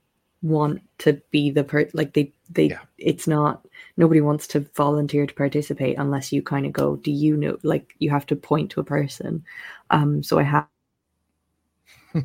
want 0.42 0.82
to 1.00 1.14
be 1.32 1.50
the 1.50 1.64
per 1.64 1.90
like 1.94 2.14
they 2.14 2.32
they 2.50 2.68
Yeah. 2.70 2.80
it's 2.98 3.28
not 3.28 3.66
nobody 3.98 4.22
wants 4.22 4.48
to 4.48 4.60
volunteer 4.76 5.26
to 5.26 5.34
participate 5.34 5.98
unless 5.98 6.32
you 6.32 6.42
kind 6.44 6.66
of 6.66 6.74
go 6.74 6.98
do 6.98 7.12
you 7.12 7.36
know 7.36 7.58
like 7.64 7.96
you 8.00 8.10
have 8.10 8.26
to 8.28 8.36
point 8.36 8.70
to 8.72 8.80
a 8.80 8.84
person 8.84 9.44
um 9.90 10.22
so 10.22 10.38
i 10.38 10.44
have, 10.44 10.68
have 12.14 12.24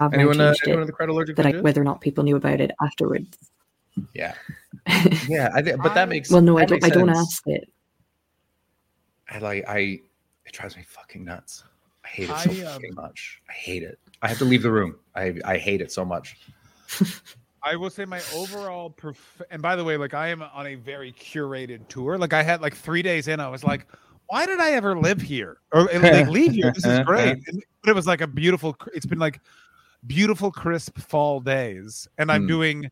now 0.00 0.08
anyone, 0.12 0.40
uh, 0.40 0.52
changed 0.52 0.62
anyone 0.64 0.80
it 0.80 0.82
in 0.82 0.86
the 0.86 0.92
crowd 0.92 1.08
allergic 1.10 1.36
that 1.36 1.44
to 1.44 1.58
I, 1.58 1.60
whether 1.60 1.80
or 1.80 1.84
not 1.84 2.00
people 2.00 2.24
knew 2.24 2.36
about 2.36 2.60
it 2.60 2.72
afterwards 2.82 3.38
Yeah, 4.14 4.34
yeah. 5.28 5.50
I 5.54 5.62
think, 5.62 5.80
but 5.82 5.94
that 5.94 6.08
makes 6.08 6.30
well 6.30 6.42
no 6.42 6.58
i 6.58 6.64
don't 6.64 6.82
i 6.84 6.88
don't 6.88 7.10
ask 7.10 7.42
it 7.46 7.70
I 9.30 9.38
like 9.38 9.64
I. 9.68 10.00
It 10.44 10.52
drives 10.52 10.76
me 10.76 10.82
fucking 10.82 11.24
nuts. 11.24 11.64
I 12.04 12.08
hate 12.08 12.30
it 12.30 12.36
so 12.38 12.50
I, 12.50 12.74
um, 12.74 12.82
much. 12.94 13.40
I 13.48 13.52
hate 13.52 13.82
it. 13.82 13.98
I 14.22 14.28
have 14.28 14.38
to 14.38 14.44
leave 14.44 14.62
the 14.62 14.70
room. 14.70 14.96
I 15.14 15.34
I 15.44 15.56
hate 15.56 15.80
it 15.80 15.92
so 15.92 16.04
much. 16.04 16.36
I 17.62 17.76
will 17.76 17.90
say 17.90 18.06
my 18.06 18.22
overall 18.34 18.88
prof- 18.90 19.42
and 19.50 19.60
by 19.60 19.76
the 19.76 19.84
way, 19.84 19.96
like 19.98 20.14
I 20.14 20.28
am 20.28 20.42
on 20.42 20.66
a 20.66 20.76
very 20.76 21.12
curated 21.12 21.86
tour. 21.88 22.16
Like 22.16 22.32
I 22.32 22.42
had 22.42 22.62
like 22.62 22.74
three 22.74 23.02
days 23.02 23.28
in, 23.28 23.38
I 23.40 23.48
was 23.48 23.62
like, 23.62 23.86
why 24.28 24.46
did 24.46 24.60
I 24.60 24.70
ever 24.72 24.96
live 24.98 25.20
here 25.20 25.58
or 25.72 25.84
like 25.84 26.28
leave 26.28 26.52
here? 26.52 26.72
This 26.74 26.86
is 26.86 27.00
great. 27.00 27.38
And- 27.46 27.62
but 27.82 27.90
it 27.90 27.94
was 27.94 28.06
like 28.06 28.20
a 28.20 28.26
beautiful. 28.26 28.76
It's 28.94 29.06
been 29.06 29.18
like 29.18 29.40
beautiful, 30.06 30.50
crisp 30.50 30.98
fall 30.98 31.40
days, 31.40 32.08
and 32.18 32.30
I'm 32.30 32.44
Mm. 32.44 32.48
doing 32.48 32.90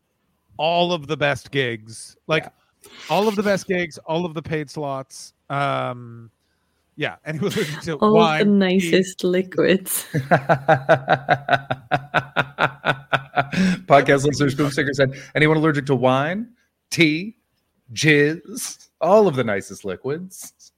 all 0.56 0.92
of 0.92 1.06
the 1.06 1.16
best 1.16 1.50
gigs. 1.50 2.16
Like 2.26 2.50
all 3.10 3.28
of 3.28 3.36
the 3.36 3.42
best 3.42 3.66
gigs, 3.68 3.98
all 4.06 4.24
of 4.24 4.34
the 4.34 4.42
paid 4.42 4.70
slots. 4.70 5.34
Um, 5.50 6.30
yeah, 6.96 7.16
and 7.24 7.38
he 7.38 7.44
was 7.44 7.56
listening 7.56 7.80
to 7.82 7.92
all 7.96 8.10
the 8.10 8.14
wine. 8.16 8.44
tea, 8.44 8.50
nicest 8.50 9.24
liquids 9.24 10.06
Podcast 13.86 14.24
listeners, 14.24 14.54
Boom 14.54 14.70
Sticker 14.70 14.92
said, 14.92 15.14
anyone 15.34 15.56
allergic 15.56 15.86
to 15.86 15.94
wine, 15.94 16.48
tea, 16.90 17.36
jizz, 17.92 18.88
all 19.00 19.26
of 19.28 19.36
the 19.36 19.44
nicest 19.44 19.84
liquids. 19.84 20.72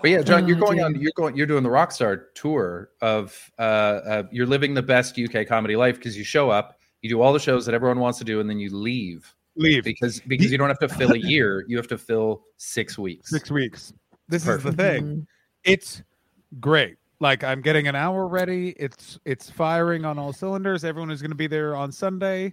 But 0.00 0.10
yeah, 0.10 0.22
John, 0.22 0.48
you're 0.48 0.56
Oh, 0.56 0.60
going 0.60 0.76
dear. 0.78 0.86
on. 0.86 1.00
You're 1.00 1.12
going. 1.16 1.36
You're 1.36 1.46
doing 1.46 1.62
the 1.62 1.68
Rockstar 1.68 2.24
tour 2.34 2.90
of. 3.00 3.50
Uh, 3.58 3.62
uh, 3.62 4.22
you're 4.32 4.46
living 4.46 4.74
the 4.74 4.82
best 4.82 5.16
UK 5.18 5.46
comedy 5.46 5.76
life 5.76 5.96
because 5.96 6.16
you 6.16 6.24
show 6.24 6.50
up, 6.50 6.78
you 7.02 7.08
do 7.10 7.20
all 7.20 7.32
the 7.32 7.38
shows 7.38 7.64
that 7.66 7.74
everyone 7.74 8.00
wants 8.00 8.18
to 8.18 8.24
do, 8.24 8.40
and 8.40 8.50
then 8.50 8.58
you 8.58 8.74
leave 8.74 9.32
Leave 9.54 9.84
because 9.84 10.18
because 10.26 10.50
you 10.50 10.58
don't 10.58 10.68
have 10.70 10.78
to 10.80 10.88
fill 10.88 11.12
a 11.12 11.18
year. 11.18 11.64
You 11.68 11.76
have 11.76 11.86
to 11.88 11.98
fill 11.98 12.42
six 12.56 12.98
weeks. 12.98 13.30
six 13.30 13.50
weeks. 13.50 13.92
This 14.28 14.46
is 14.46 14.62
the 14.62 14.72
thing. 14.72 15.26
It's 15.62 16.02
great. 16.58 16.96
Like 17.22 17.44
I'm 17.44 17.60
getting 17.60 17.86
an 17.86 17.94
hour 17.94 18.26
ready. 18.26 18.70
It's 18.70 19.16
it's 19.24 19.48
firing 19.48 20.04
on 20.04 20.18
all 20.18 20.32
cylinders. 20.32 20.84
Everyone 20.84 21.12
is 21.12 21.22
going 21.22 21.30
to 21.30 21.36
be 21.36 21.46
there 21.46 21.76
on 21.76 21.92
Sunday. 21.92 22.52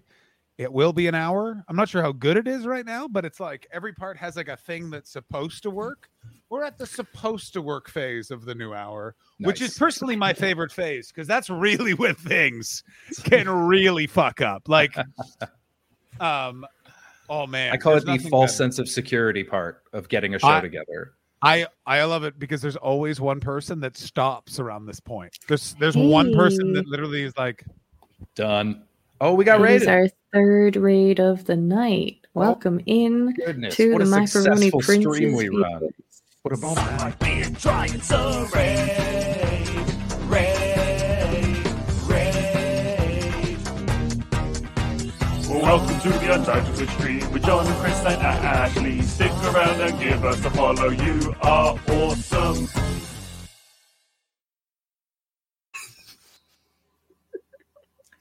It 0.60 0.72
will 0.72 0.94
be 0.94 1.08
an 1.08 1.16
hour. 1.16 1.64
I'm 1.68 1.76
not 1.76 1.90
sure 1.90 2.04
how 2.04 2.12
good 2.12 2.38
it 2.38 2.48
is 2.48 2.68
right 2.68 2.86
now, 2.86 3.08
but 3.08 3.26
it's 3.26 3.40
like 3.40 3.66
every 3.72 3.94
part 3.94 4.16
has 4.18 4.36
like 4.36 4.48
a 4.48 4.58
thing 4.58 4.91
that's 4.91 5.10
supposed 5.10 5.64
to 5.64 5.72
work. 5.72 6.08
We're 6.50 6.64
at 6.64 6.78
the 6.78 6.86
supposed 6.86 7.52
to 7.54 7.64
work 7.64 7.90
phase 7.90 8.30
of 8.30 8.46
the 8.46 8.54
new 8.54 8.76
hour, 8.76 9.16
which 9.40 9.60
is 9.60 9.76
personally 9.76 10.16
my 10.16 10.34
favorite 10.36 10.72
phase 10.72 11.08
because 11.08 11.28
that's 11.28 11.50
really 11.50 11.96
when 11.96 12.14
things 12.14 12.84
can 13.24 13.50
really 13.50 14.06
fuck 14.06 14.40
up. 14.40 14.70
Like, 14.70 14.96
um, 16.20 16.64
oh 17.28 17.48
man, 17.48 17.74
I 17.74 17.78
call 17.78 17.96
it 17.96 18.06
the 18.06 18.20
false 18.30 18.52
better. 18.52 18.56
sense 18.56 18.78
of 18.78 18.88
security 18.88 19.44
part 19.44 19.82
of 19.94 20.10
getting 20.10 20.36
a 20.36 20.40
show 20.40 20.48
I- 20.48 20.62
together. 20.62 21.14
I 21.41 21.68
I 21.86 22.03
love 22.03 22.24
it 22.24 22.38
because 22.38 22.61
there's 22.61 22.76
always 22.76 23.22
one 23.22 23.40
person 23.40 23.80
that 23.82 23.95
stops 23.98 24.60
around 24.60 24.86
this 24.86 24.99
point. 24.99 25.38
There's 25.48 25.74
there's 25.80 25.95
one 25.95 26.34
person 26.34 26.74
that 26.74 26.86
literally 26.88 27.24
is 27.24 27.36
like, 27.38 27.64
Done. 28.36 28.84
Oh, 29.22 29.34
we 29.34 29.45
got 29.45 29.61
It 29.61 29.72
is 29.72 29.82
rated. 29.82 29.88
our 29.90 30.07
third 30.34 30.76
raid 30.76 31.20
of 31.20 31.45
the 31.45 31.56
night. 31.56 32.18
Oh, 32.36 32.40
Welcome 32.41 32.82
in 32.86 33.34
Goodness, 33.34 33.76
to 33.78 33.94
what 33.94 33.99
the 33.99 34.06
a 34.06 34.07
Macaroni 34.07 34.28
successful 34.28 34.80
Princess. 34.82 35.16
stream 35.16 35.36
we 35.36 35.49
run. 35.49 35.80
viewers. 35.80 35.94
What 36.44 36.53
a 36.53 36.57
Might 36.57 37.20
Welcome 45.70 46.00
to 46.00 46.10
the 46.10 46.34
Untitled 46.34 46.76
Twitch 46.76 46.90
stream 46.90 47.32
with 47.32 47.44
John 47.46 47.64
and 47.64 47.76
Chris 47.76 48.00
and 48.00 48.20
Ashley. 48.20 49.04
Stick 49.04 49.32
around 49.54 49.80
and 49.80 50.00
give 50.00 50.26
us 50.26 50.44
a 50.44 50.50
follow. 50.50 50.90
You 50.90 51.36
are 51.44 51.80
awesome. 51.90 52.68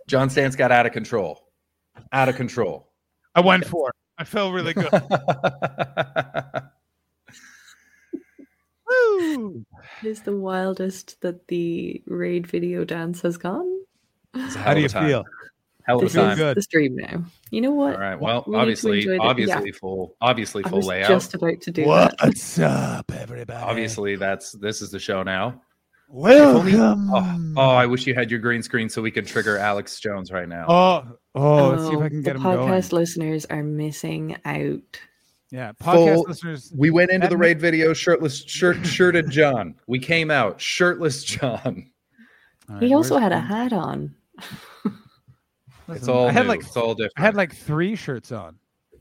John 0.07 0.29
Stance 0.29 0.57
got 0.57 0.71
out 0.71 0.85
of 0.85 0.93
control. 0.93 1.49
Out 2.13 2.29
of 2.29 2.37
control. 2.37 2.93
I 3.35 3.41
went 3.41 3.65
for 3.65 3.89
it. 3.89 3.95
I 4.19 4.25
felt 4.25 4.53
really 4.53 4.75
good. 4.75 4.93
Woo! 8.87 9.65
It 10.03 10.07
is 10.07 10.21
the 10.21 10.37
wildest 10.37 11.19
that 11.23 11.49
the 11.49 12.03
raid 12.05 12.47
video 12.47 12.85
dance 12.85 13.23
has 13.23 13.39
gone. 13.39 13.87
How 14.35 14.75
do 14.75 14.83
you 14.83 14.89
time. 14.89 15.07
feel? 15.09 15.25
Hell 15.89 15.97
of 15.97 16.03
a 16.03 16.05
This 16.07 16.13
time. 16.15 16.31
is 16.33 16.39
Good. 16.39 16.57
the 16.57 16.63
stream 16.63 16.95
now. 16.97 17.25
You 17.51 17.63
know 17.63 17.73
what? 17.73 17.95
All 17.95 18.01
right. 18.01 18.21
Well, 18.21 18.45
We 18.47 18.57
obviously, 18.57 19.19
obviously 19.19 19.71
yeah. 19.71 19.79
full, 19.81 20.15
obviously 20.21 20.63
I 20.65 20.69
full 20.69 20.79
was 20.79 20.87
layout. 20.87 21.09
just 21.09 21.35
about 21.35 21.61
to 21.63 21.71
do 21.71 21.85
that. 21.87 22.15
What's 22.23 22.59
up, 22.59 23.11
everybody? 23.13 23.59
Obviously, 23.65 24.15
that's 24.17 24.53
this 24.53 24.83
is 24.83 24.91
the 24.91 24.99
show 25.01 25.23
now. 25.23 25.61
only- 26.13 26.75
Oh, 26.77 27.55
oh, 27.57 27.71
I 27.71 27.87
wish 27.87 28.07
you 28.07 28.15
had 28.15 28.31
your 28.31 28.39
green 28.41 28.63
screen 28.63 28.89
so 28.89 29.01
we 29.03 29.11
could 29.11 29.27
trigger 29.27 29.57
Alex 29.59 29.99
Jones 29.99 30.31
right 30.31 30.49
now. 30.49 30.67
oh, 30.69 31.05
oh, 31.35 31.69
let's 31.71 31.83
see 31.89 31.95
if 31.95 32.01
I 32.01 32.05
oh, 32.05 32.09
can 32.09 32.17
the 32.19 32.23
get 32.23 32.37
him 32.37 32.43
going. 32.43 32.59
podcast 32.69 32.93
listeners 32.93 33.47
are 33.47 33.63
missing 33.63 34.37
out. 34.45 35.01
Yeah, 35.51 35.73
podcast 35.73 36.15
Full- 36.15 36.25
listeners. 36.29 36.71
We 36.77 36.91
went 36.91 37.11
into 37.11 37.29
the 37.29 37.37
raid 37.39 37.59
video 37.61 37.95
shirtless, 37.95 38.43
shirt, 38.45 38.85
shirted 38.87 39.31
John. 39.31 39.75
We 39.87 39.99
came 39.99 40.31
out 40.31 40.61
shirtless 40.61 41.25
John. 41.25 41.91
All 42.69 42.79
He 42.79 42.93
also 42.95 43.17
had 43.17 43.33
a 43.33 43.41
hat 43.41 43.73
on. 43.73 44.15
It's 45.89 46.09
all 46.09 46.29
I 46.29 46.33
had 46.33 46.43
new. 46.43 46.49
like 46.49 46.61
it's 46.61 46.77
all 46.77 46.95
different. 46.95 47.13
I 47.17 47.23
had 47.23 47.35
like 47.35 47.55
three 47.55 47.97
shirts 47.97 48.33
on. 48.33 48.57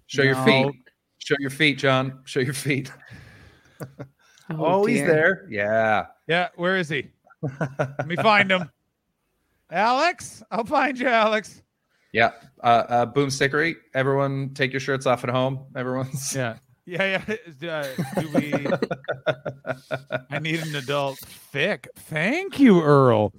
Show 0.07 0.23
your 0.23 0.35
feet. 0.45 0.73
Show 1.19 1.35
your 1.39 1.49
feet, 1.49 1.77
John. 1.77 2.19
Show 2.25 2.39
your 2.39 2.53
feet. 2.53 2.91
Oh, 4.49 4.85
he's 4.85 4.99
dear. 4.99 5.07
there. 5.07 5.47
Yeah. 5.49 6.05
Yeah, 6.27 6.47
where 6.55 6.77
is 6.77 6.87
he? 6.87 7.09
Let 7.59 8.07
me 8.07 8.15
find 8.15 8.49
him. 8.49 8.71
Alex, 9.71 10.41
I'll 10.49 10.63
find 10.63 10.97
you, 10.97 11.09
Alex. 11.09 11.61
Yeah. 12.13 12.31
Uh, 12.63 12.83
uh, 12.87 13.05
boom 13.07 13.27
stickery. 13.27 13.75
Everyone 13.93 14.53
take 14.53 14.71
your 14.71 14.79
shirts 14.79 15.05
off 15.05 15.25
at 15.25 15.29
home. 15.29 15.65
Everyone's. 15.75 16.33
Yeah, 16.33 16.55
yeah, 16.85 17.21
yeah. 17.61 17.61
Uh, 17.69 18.21
do 18.21 18.29
we? 18.35 18.67
I 20.31 20.39
need 20.39 20.61
an 20.61 20.75
adult 20.75 21.19
thick. 21.19 21.89
Thank 21.97 22.57
you, 22.57 22.81
Earl. 22.81 23.33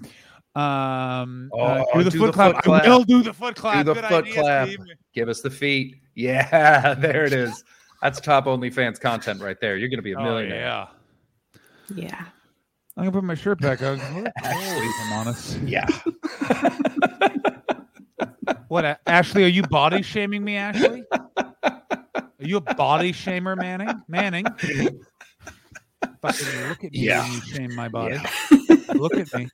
Um, 0.58 1.50
uh, 1.52 1.84
Oh, 1.92 1.98
do 1.98 2.04
the 2.04 2.10
do 2.10 2.18
foot 2.18 2.26
the 2.26 2.32
clap. 2.32 2.54
foot 2.56 2.64
clap. 2.64 2.84
I 2.84 2.88
will 2.88 3.04
do 3.04 3.22
the 3.22 3.32
foot 3.32 3.54
clap. 3.56 3.84
Do 3.86 3.94
the 3.94 4.00
Good 4.00 4.08
foot 4.08 4.24
idea, 4.24 4.42
clap. 4.42 4.68
Steve. 4.68 4.78
Give 5.14 5.28
us 5.28 5.40
the 5.40 5.50
feet. 5.50 5.96
Yeah. 6.14 6.94
There 6.98 7.24
it 7.24 7.32
is. 7.32 7.62
That's 8.02 8.20
top 8.20 8.46
OnlyFans 8.46 9.00
content 9.00 9.40
right 9.40 9.56
there. 9.60 9.76
You're 9.76 9.88
going 9.88 9.98
to 9.98 10.02
be 10.02 10.12
a 10.12 10.18
Oh, 10.18 10.22
millionaire. 10.24 10.60
yeah. 10.60 10.86
Yeah. 11.94 12.24
I'm 12.96 13.04
gonna 13.04 13.12
put 13.12 13.22
my 13.22 13.36
shirt 13.36 13.60
back 13.60 13.80
on. 13.82 14.00
If 14.00 14.32
I'm 14.36 15.12
honest. 15.12 15.58
Yeah. 15.60 15.86
What, 18.68 19.00
Ashley? 19.06 19.44
Are 19.44 19.48
you 19.48 19.62
body 19.62 20.02
shaming 20.02 20.44
me, 20.44 20.56
Ashley? 20.56 21.02
Are 21.12 21.82
you 22.40 22.56
a 22.58 22.60
body 22.60 23.12
shamer, 23.12 23.56
Manning? 23.56 23.88
Manning. 24.08 24.44
Fucking 26.20 26.68
look 26.68 26.84
at 26.84 26.92
me 26.92 26.98
Yeah. 26.98 27.22
when 27.22 27.32
you 27.32 27.40
shame 27.42 27.74
my 27.74 27.88
body. 27.88 28.18
Look 28.94 29.16
at 29.16 29.32
me. 29.34 29.48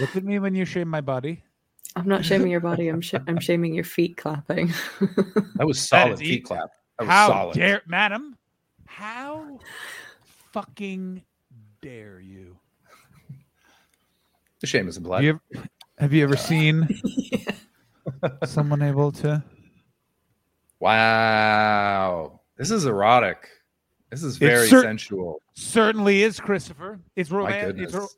Look 0.00 0.16
at 0.16 0.24
me 0.24 0.38
when 0.38 0.54
you 0.54 0.64
shame 0.64 0.88
my 0.88 1.00
body. 1.00 1.42
I'm 1.96 2.08
not 2.08 2.24
shaming 2.24 2.50
your 2.50 2.60
body. 2.60 2.88
I'm 2.88 3.00
sh- 3.00 3.14
I'm 3.28 3.38
shaming 3.38 3.74
your 3.74 3.84
feet 3.84 4.16
clapping. 4.16 4.72
That 5.56 5.66
was 5.66 5.78
solid 5.80 6.14
is 6.14 6.20
feet 6.20 6.44
clap. 6.44 6.70
That 6.98 7.06
was 7.06 7.08
How 7.08 7.28
solid. 7.28 7.54
dare, 7.54 7.82
madam? 7.86 8.36
How 8.86 9.58
fucking 10.52 11.22
dare 11.80 12.18
you? 12.20 12.56
The 14.60 14.66
shame 14.66 14.88
is 14.88 14.96
in 14.96 15.02
blood. 15.04 15.22
Have 15.22 15.24
you 15.24 15.40
ever, 15.54 15.68
have 15.98 16.12
you 16.12 16.24
ever 16.24 16.36
seen 16.36 16.88
someone 18.44 18.82
able 18.82 19.12
to? 19.12 19.42
Wow. 20.80 22.40
This 22.56 22.70
is 22.70 22.86
erotic. 22.86 23.48
This 24.10 24.22
is 24.22 24.36
very 24.36 24.68
cer- 24.68 24.82
sensual. 24.82 25.40
Certainly 25.54 26.22
is, 26.22 26.38
Christopher. 26.40 27.00
It's 27.16 27.30
My 27.30 27.38
romantic. 27.38 27.84
It's, 27.84 27.94
ro- 27.94 28.08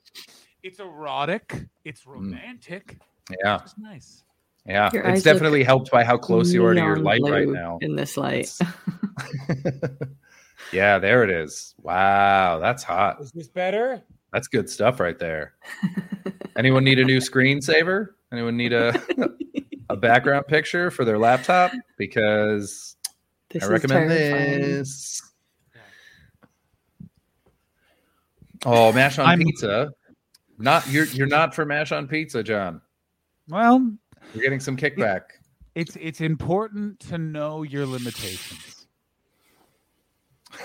it's 0.67 0.81
erotic. 0.81 1.67
It's 1.85 2.03
hmm. 2.03 2.13
romantic. 2.13 2.99
Yeah. 3.43 3.61
It's 3.63 3.79
nice. 3.79 4.25
Yeah. 4.67 4.91
Your 4.93 5.05
It's 5.05 5.23
definitely 5.23 5.63
helped 5.63 5.91
by 5.93 6.03
how 6.03 6.17
close 6.17 6.53
you 6.53 6.65
are 6.67 6.75
to 6.75 6.81
your 6.81 6.97
light 6.97 7.23
right 7.23 7.49
now. 7.49 7.79
In 7.81 7.95
this 7.95 8.17
light. 8.17 8.53
yeah, 10.73 10.99
there 10.99 11.23
it 11.23 11.31
is. 11.31 11.75
Wow. 11.83 12.59
That's 12.59 12.83
hot. 12.83 13.21
Is 13.21 13.31
this 13.31 13.47
better? 13.47 14.03
That's 14.33 14.49
good 14.49 14.69
stuff 14.69 14.99
right 14.99 15.19
there. 15.19 15.55
Anyone 16.59 16.83
need 16.83 16.99
a 16.99 17.05
new 17.05 17.19
screensaver? 17.19 18.09
Anyone 18.33 18.57
need 18.57 18.73
a 18.73 19.01
a 19.89 19.97
background 19.97 20.49
picture 20.49 20.91
for 20.91 21.05
their 21.05 21.19
laptop? 21.19 21.71
Because 21.97 22.97
This 23.51 23.63
I 23.63 23.69
recommend 23.69 24.11
terrifying. 24.11 24.61
this. 24.63 25.23
Oh, 28.65 28.93
mash 28.93 29.21
on 29.21 29.27
I'm- 29.27 29.39
pizza. 29.39 29.93
Not 30.59 30.89
you're 30.89 31.07
you're 31.07 31.27
not 31.27 31.55
for 31.55 31.65
mash 31.65 31.93
on 31.93 32.09
pizza, 32.09 32.43
John. 32.43 32.81
Well, 33.49 33.93
You're 34.35 34.43
getting 34.43 34.61
some 34.61 34.77
kickback. 34.77 35.23
it's 35.75 35.97
it's 35.97 36.21
important 36.21 36.99
to 37.01 37.19
know 37.19 37.63
your 37.63 37.87
limitations. 37.87 38.87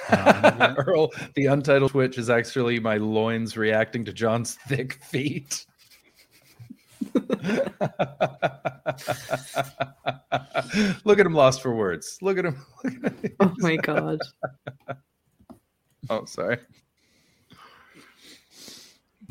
Um, 0.10 0.76
Earl, 0.78 1.10
the 1.36 1.48
untitled 1.48 1.92
Twitch 1.92 2.18
is 2.18 2.30
actually 2.30 2.80
my 2.80 2.98
loins 2.98 3.58
reacting 3.58 4.06
to 4.06 4.14
John's 4.14 4.56
thick 4.68 4.94
feet. 5.04 5.66
Look 11.04 11.20
at 11.20 11.26
him 11.26 11.34
lost 11.34 11.62
for 11.62 11.74
words. 11.76 12.18
Look 12.22 12.38
at 12.38 12.46
him. 12.46 12.56
Look 12.84 12.94
at 13.04 13.20
him. 13.20 13.36
Oh 13.40 13.54
my 13.58 13.76
god. 13.78 14.20
Oh, 16.10 16.26
sorry. 16.26 16.58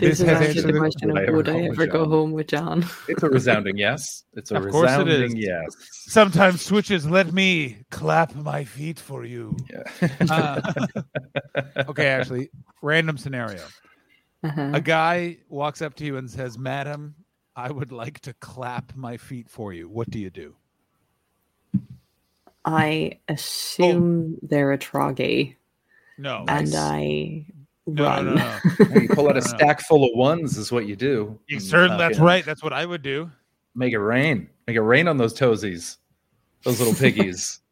This, 0.01 0.19
This 0.19 0.21
is 0.21 0.27
has 0.27 0.37
answered 0.37 0.49
answered 0.49 0.67
the 0.69 0.73
the- 0.73 0.79
question 0.79 1.09
Would 1.13 1.19
I 1.19 1.23
of 1.23 1.29
ever 1.29 1.37
would 1.37 1.49
I 1.49 1.53
go 1.53 1.73
ever 1.73 1.87
go 1.87 2.05
home 2.09 2.33
with 2.33 2.47
John? 2.49 2.85
It's 3.09 3.23
a 3.23 3.29
resounding 3.29 3.77
yes. 3.77 4.25
It's 4.35 4.51
a 4.51 4.57
Of 4.57 4.71
course 4.71 4.91
it 4.91 4.99
resounding 5.05 5.37
is. 5.39 5.45
yes. 5.45 5.77
sometimes 5.91 6.63
switches. 6.63 7.09
Let 7.09 7.33
me 7.33 7.85
clap 7.91 8.35
my 8.35 8.65
feet 8.65 8.99
for 8.99 9.25
you. 9.25 9.57
Yeah. 9.71 9.83
Uh, 10.29 10.61
okay, 11.91 12.07
Ashley. 12.09 12.51
Random 12.83 13.19
scenario. 13.19 13.63
Uh-huh. 14.43 14.71
A 14.73 14.81
guy 14.81 15.37
walks 15.49 15.83
up 15.83 15.95
to 15.97 16.05
you 16.05 16.17
and 16.17 16.31
says, 16.31 16.57
"Madam, 16.59 17.15
I 17.55 17.71
would 17.71 17.93
like 17.93 18.21
to 18.21 18.33
clap 18.35 18.97
my 18.97 19.19
feet 19.19 19.51
for 19.51 19.73
you. 19.75 19.87
What 19.89 20.09
do 20.11 20.19
you 20.19 20.31
do?" 20.31 20.55
I 22.65 23.19
assume 23.29 24.39
they're 24.43 24.73
a 24.73 24.79
troggy, 24.79 25.57
No. 26.19 26.45
and 26.49 26.71
Nice. 26.71 26.75
I 26.77 27.47
no, 27.87 28.05
run. 28.05 28.25
no, 28.27 28.35
no, 28.35 28.85
no. 28.87 29.01
You 29.01 29.09
pull 29.09 29.29
out 29.29 29.37
a 29.37 29.41
No, 29.41 29.47
no. 29.51 29.57
stack 29.57 29.81
full 29.81 30.05
of 30.05 30.11
ones, 30.17 30.57
is 30.59 30.71
what 30.73 30.87
you 30.87 30.97
do. 30.97 31.39
You 31.49 31.57
And 31.57 31.63
certainly, 31.63 31.99
that's 31.99 32.19
right. 32.19 32.45
That's 32.45 32.63
what 32.63 32.73
I 32.73 32.85
would 32.87 33.03
do. 33.03 33.31
Make 33.75 33.93
it 33.93 33.99
rain. 33.99 34.49
Make 34.67 34.77
it 34.77 34.83
rain 34.83 35.09
on 35.09 35.17
those 35.17 35.33
toesies, 35.39 35.97
those 36.65 36.79
little 36.79 36.95
piggies. 36.95 37.61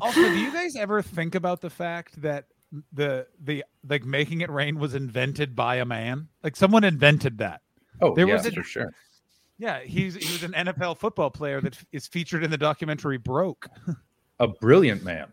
Also, 0.00 0.20
do 0.20 0.38
you 0.38 0.52
guys 0.52 0.76
ever 0.76 1.02
think 1.02 1.34
about 1.34 1.60
the 1.60 1.70
fact 1.70 2.22
that 2.22 2.44
the 2.92 3.26
the 3.42 3.64
like 3.88 4.04
making 4.04 4.42
it 4.42 4.48
rain 4.50 4.78
was 4.78 4.94
invented 4.94 5.56
by 5.56 5.76
a 5.76 5.84
man? 5.84 6.28
Like 6.44 6.54
someone 6.54 6.84
invented 6.84 7.38
that. 7.38 7.62
Oh, 8.00 8.14
There 8.14 8.28
yeah, 8.28 8.34
was 8.34 8.46
a- 8.46 8.52
for 8.52 8.62
sure. 8.62 8.92
Yeah, 9.58 9.80
he's 9.80 10.14
he 10.14 10.32
was 10.32 10.44
an 10.44 10.52
NFL 10.52 10.98
football 10.98 11.30
player 11.30 11.60
that 11.62 11.76
is 11.90 12.06
featured 12.06 12.44
in 12.44 12.50
the 12.52 12.56
documentary 12.56 13.16
Broke. 13.18 13.66
A 14.38 14.46
brilliant 14.46 15.02
man. 15.02 15.32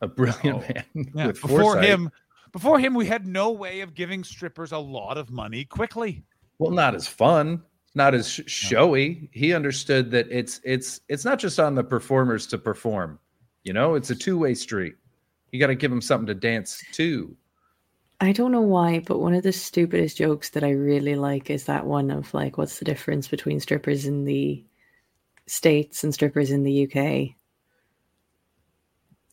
A 0.00 0.08
brilliant 0.08 0.44
Oh, 0.46 0.60
man. 0.60 0.84
Yeah, 1.14 1.26
with 1.26 1.42
before 1.42 1.60
foresight. 1.60 1.84
him, 1.84 2.10
before 2.52 2.78
him, 2.78 2.94
we 2.94 3.06
had 3.06 3.26
no 3.26 3.50
way 3.50 3.80
of 3.80 3.94
giving 3.94 4.24
strippers 4.24 4.72
a 4.72 4.78
lot 4.78 5.18
of 5.18 5.30
money 5.30 5.64
quickly. 5.64 6.24
Well, 6.58 6.70
not 6.70 6.94
as 6.94 7.06
fun, 7.06 7.62
not 7.94 8.14
as 8.14 8.28
sh- 8.28 8.42
showy. 8.46 9.28
He 9.32 9.52
understood 9.52 10.10
that 10.12 10.26
it's 10.30 10.60
it's 10.64 11.00
it's 11.08 11.24
not 11.24 11.38
just 11.38 11.60
on 11.60 11.74
the 11.74 11.84
performers 11.84 12.46
to 12.48 12.58
perform. 12.58 13.18
You 13.64 13.72
know, 13.72 13.94
it's 13.94 14.10
a 14.10 14.14
two 14.14 14.38
way 14.38 14.54
street. 14.54 14.94
You 15.50 15.60
got 15.60 15.68
to 15.68 15.74
give 15.74 15.90
them 15.90 16.00
something 16.00 16.26
to 16.26 16.34
dance 16.34 16.82
to. 16.92 17.36
I 18.20 18.32
don't 18.32 18.52
know 18.52 18.62
why, 18.62 19.00
but 19.00 19.18
one 19.18 19.34
of 19.34 19.42
the 19.42 19.52
stupidest 19.52 20.16
jokes 20.16 20.50
that 20.50 20.64
I 20.64 20.70
really 20.70 21.16
like 21.16 21.50
is 21.50 21.64
that 21.64 21.84
one 21.84 22.10
of 22.10 22.32
like, 22.32 22.56
what's 22.56 22.78
the 22.78 22.84
difference 22.84 23.28
between 23.28 23.60
strippers 23.60 24.06
in 24.06 24.24
the 24.24 24.64
States 25.46 26.02
and 26.02 26.14
strippers 26.14 26.50
in 26.50 26.62
the 26.62 26.84
UK? 26.84 27.36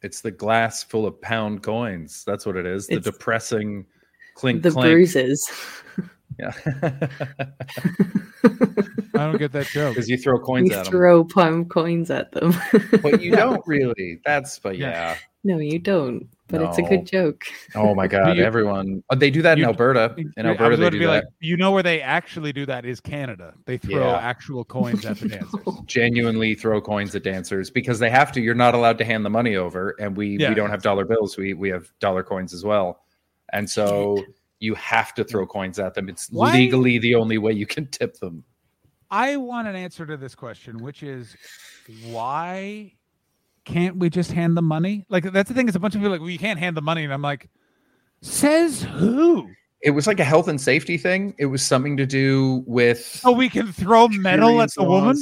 It's 0.03 0.21
the 0.21 0.31
glass 0.31 0.83
full 0.83 1.05
of 1.05 1.19
pound 1.21 1.63
coins. 1.63 2.23
That's 2.27 2.45
what 2.45 2.57
it 2.57 2.65
is. 2.65 2.87
The 2.87 2.95
It's 2.97 3.05
depressing 3.05 3.85
clink 4.35 4.61
the 4.63 4.71
clank. 4.71 4.91
bruises. 4.91 5.49
Yeah, 6.39 6.51
I 8.43 9.27
don't 9.27 9.37
get 9.37 9.51
that 9.51 9.67
joke. 9.67 9.93
because 9.93 10.09
you 10.09 10.17
throw 10.17 10.39
coins 10.39 10.69
You 10.71 10.75
at 10.77 10.85
them, 10.85 10.91
throw 10.91 11.23
pound 11.23 11.69
coins 11.69 12.09
at 12.09 12.31
them. 12.31 12.53
but 13.03 13.21
you 13.21 13.31
don't 13.35 13.61
really. 13.67 14.19
That's 14.25 14.57
but 14.59 14.77
Yeah. 14.77 14.89
yeah. 14.89 15.15
no, 15.43 15.59
you 15.59 15.77
don't. 15.79 16.27
But 16.49 16.61
it's 16.61 16.77
a 16.77 16.81
good 16.83 17.05
joke. 17.07 17.43
Oh 17.75 17.95
my 17.95 18.05
god, 18.07 18.37
you- 18.37 18.43
everyone. 18.43 19.01
Oh, 19.09 19.15
they 19.15 19.31
do 19.31 19.41
that 19.41 19.53
in 19.53 19.59
you- 19.59 19.65
Alberta. 19.65 20.13
In 20.17 20.45
I 20.45 20.49
Alberta, 20.49 20.69
was 20.71 20.79
they 20.79 20.85
about 20.85 20.89
to 20.91 20.97
do 20.97 20.99
be 20.99 21.05
that. 21.05 21.11
like, 21.11 21.23
you 21.39 21.57
know 21.57 21.71
where 21.71 21.81
they 21.83 22.01
actually 22.01 22.53
do 22.53 22.65
that 22.67 22.85
is 22.85 22.99
Canada. 22.99 23.53
They 23.65 23.77
throw 23.77 23.99
Yeah. 24.11 24.17
actual 24.17 24.63
coins 24.65 25.05
at 25.05 25.17
the 25.19 25.29
dancers. 25.29 25.61
genuinely 25.85 26.53
throw 26.53 26.81
coins 26.81 27.15
at 27.15 27.23
dancers 27.23 27.69
because 27.71 27.97
they 27.99 28.09
have 28.09 28.31
to. 28.33 28.41
You're 28.41 28.55
not 28.55 28.75
allowed 28.75 28.97
to 28.99 29.05
hand 29.05 29.25
the 29.25 29.29
money 29.29 29.55
over, 29.55 29.95
and 29.99 30.15
we 30.17 30.37
Yeah. 30.37 30.49
we 30.49 30.55
don't 30.55 30.69
have 30.69 30.81
dollar 30.83 31.05
bills. 31.05 31.37
We 31.37 31.53
we 31.53 31.69
have 31.69 31.91
dollar 31.99 32.23
coins 32.23 32.53
as 32.53 32.63
well, 32.63 33.03
and 33.53 33.67
so 33.69 34.23
you 34.59 34.75
have 34.75 35.13
to 35.15 35.23
throw 35.23 35.45
coins 35.47 35.79
at 35.79 35.93
them. 35.93 36.07
It's 36.09 36.29
Why- 36.29 36.53
legally 36.53 36.97
the 36.99 37.15
only 37.15 37.37
way 37.37 37.53
you 37.53 37.65
can 37.65 37.87
tip 37.87 38.17
them. 38.19 38.43
I 39.09 39.37
want 39.37 39.67
an 39.67 39.75
answer 39.75 40.05
to 40.05 40.17
this 40.17 40.35
question, 40.35 40.81
which 40.83 41.03
is 41.03 41.35
why 42.05 42.93
can't 43.65 43.97
we 43.97 44.09
just 44.09 44.31
hand 44.31 44.57
the 44.57 44.61
money? 44.61 45.05
Like 45.09 45.31
that's 45.31 45.49
the 45.49 45.55
thing. 45.55 45.67
Is 45.67 45.75
a 45.75 45.79
bunch 45.79 45.95
of 45.95 46.01
people 46.01 46.09
are 46.09 46.15
like, 46.15 46.21
well, 46.21 46.29
you 46.29 46.39
can't 46.39 46.59
hand 46.59 46.77
the 46.77 46.81
money, 46.81 47.03
and 47.03 47.13
I'm 47.13 47.21
like, 47.21 47.49
says 48.21 48.83
who? 48.83 49.49
It 49.81 49.91
was 49.91 50.07
like 50.07 50.19
a 50.19 50.23
health 50.23 50.47
and 50.47 50.59
safety 50.59 50.97
thing. 50.97 51.35
It 51.37 51.47
was 51.47 51.61
something 51.61 51.97
to 51.97 52.05
do 52.05 52.63
with 52.65 53.21
Oh, 53.25 53.33
we 53.33 53.49
can 53.49 53.71
throw 53.71 54.07
metal 54.07 54.61
at 54.61 54.65
experience 54.65 54.75
the 54.75 54.83
woman. 54.83 55.17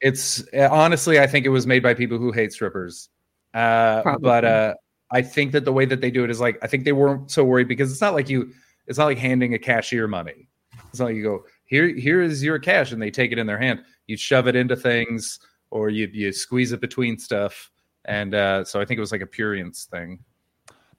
It's 0.00 0.44
uh, 0.52 0.68
honestly, 0.70 1.18
I 1.18 1.26
think 1.26 1.46
it 1.46 1.50
was 1.50 1.66
made 1.66 1.82
by 1.82 1.94
people 1.94 2.18
who 2.18 2.32
hate 2.32 2.52
strippers. 2.52 3.08
Uh, 3.54 4.16
but 4.20 4.44
uh, 4.44 4.74
I 5.10 5.22
think 5.22 5.52
that 5.52 5.64
the 5.64 5.72
way 5.72 5.84
that 5.86 6.00
they 6.00 6.10
do 6.10 6.24
it 6.24 6.30
is 6.30 6.40
like 6.40 6.58
I 6.62 6.66
think 6.66 6.84
they 6.84 6.92
weren't 6.92 7.30
so 7.30 7.44
worried 7.44 7.68
because 7.68 7.90
it's 7.90 8.00
not 8.00 8.14
like 8.14 8.28
you. 8.28 8.52
It's 8.86 8.98
not 8.98 9.06
like 9.06 9.18
handing 9.18 9.54
a 9.54 9.58
cashier 9.58 10.08
money. 10.08 10.48
It's 10.90 10.98
not 10.98 11.06
like 11.06 11.16
you 11.16 11.22
go 11.22 11.44
here. 11.64 11.88
Here 11.88 12.20
is 12.20 12.42
your 12.42 12.58
cash, 12.58 12.92
and 12.92 13.00
they 13.00 13.10
take 13.10 13.32
it 13.32 13.38
in 13.38 13.46
their 13.46 13.58
hand. 13.58 13.82
You 14.06 14.16
shove 14.16 14.46
it 14.46 14.56
into 14.56 14.76
things, 14.76 15.38
or 15.70 15.88
you 15.88 16.08
you 16.12 16.32
squeeze 16.32 16.72
it 16.72 16.80
between 16.80 17.18
stuff. 17.18 17.70
And 18.04 18.34
uh, 18.34 18.64
so 18.64 18.80
I 18.80 18.84
think 18.84 18.98
it 18.98 19.00
was 19.00 19.12
like 19.12 19.22
a 19.22 19.26
Purians 19.26 19.86
thing. 19.86 20.18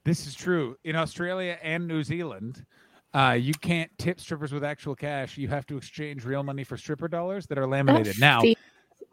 This 0.05 0.27
is 0.27 0.35
true 0.35 0.77
in 0.84 0.95
Australia 0.95 1.57
and 1.61 1.88
New 1.88 2.03
Zealand. 2.03 2.65
Uh, 3.13 3.38
you 3.39 3.53
can't 3.53 3.91
tip 3.97 4.19
strippers 4.19 4.51
with 4.51 4.63
actual 4.63 4.95
cash. 4.95 5.38
You 5.38 5.47
have 5.47 5.65
to 5.67 5.77
exchange 5.77 6.25
real 6.25 6.43
money 6.43 6.63
for 6.63 6.77
stripper 6.77 7.07
dollars 7.07 7.45
that 7.47 7.57
are 7.57 7.61
That 7.61 7.67
laminated. 7.67 8.19
Now, 8.19 8.41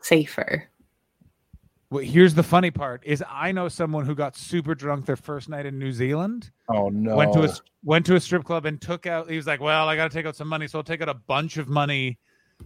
safer. 0.01 0.71
Well, 1.91 2.05
here's 2.05 2.35
the 2.35 2.43
funny 2.43 2.71
part: 2.71 3.03
is 3.05 3.23
I 3.29 3.53
know 3.53 3.69
someone 3.69 4.07
who 4.07 4.15
got 4.15 4.37
super 4.37 4.75
drunk 4.75 5.07
their 5.07 5.17
first 5.17 5.49
night 5.49 5.67
in 5.67 5.79
New 5.79 5.93
Zealand, 5.93 6.51
Oh 6.69 6.89
no! 6.89 7.17
went 7.17 7.33
to 7.33 7.43
a 7.43 7.53
went 7.83 8.07
to 8.07 8.15
a 8.15 8.21
strip 8.21 8.45
club 8.45 8.65
and 8.65 8.81
took 8.81 9.07
out. 9.07 9.29
He 9.29 9.37
was 9.37 9.47
like, 9.47 9.61
"Well, 9.61 9.89
I 9.89 9.97
got 9.97 10.11
to 10.11 10.17
take 10.17 10.25
out 10.25 10.37
some 10.37 10.49
money, 10.49 10.69
so 10.69 10.79
I'll 10.79 10.85
take 10.85 11.03
out 11.03 11.09
a 11.09 11.15
bunch 11.15 11.57
of 11.57 11.69
money." 11.69 12.19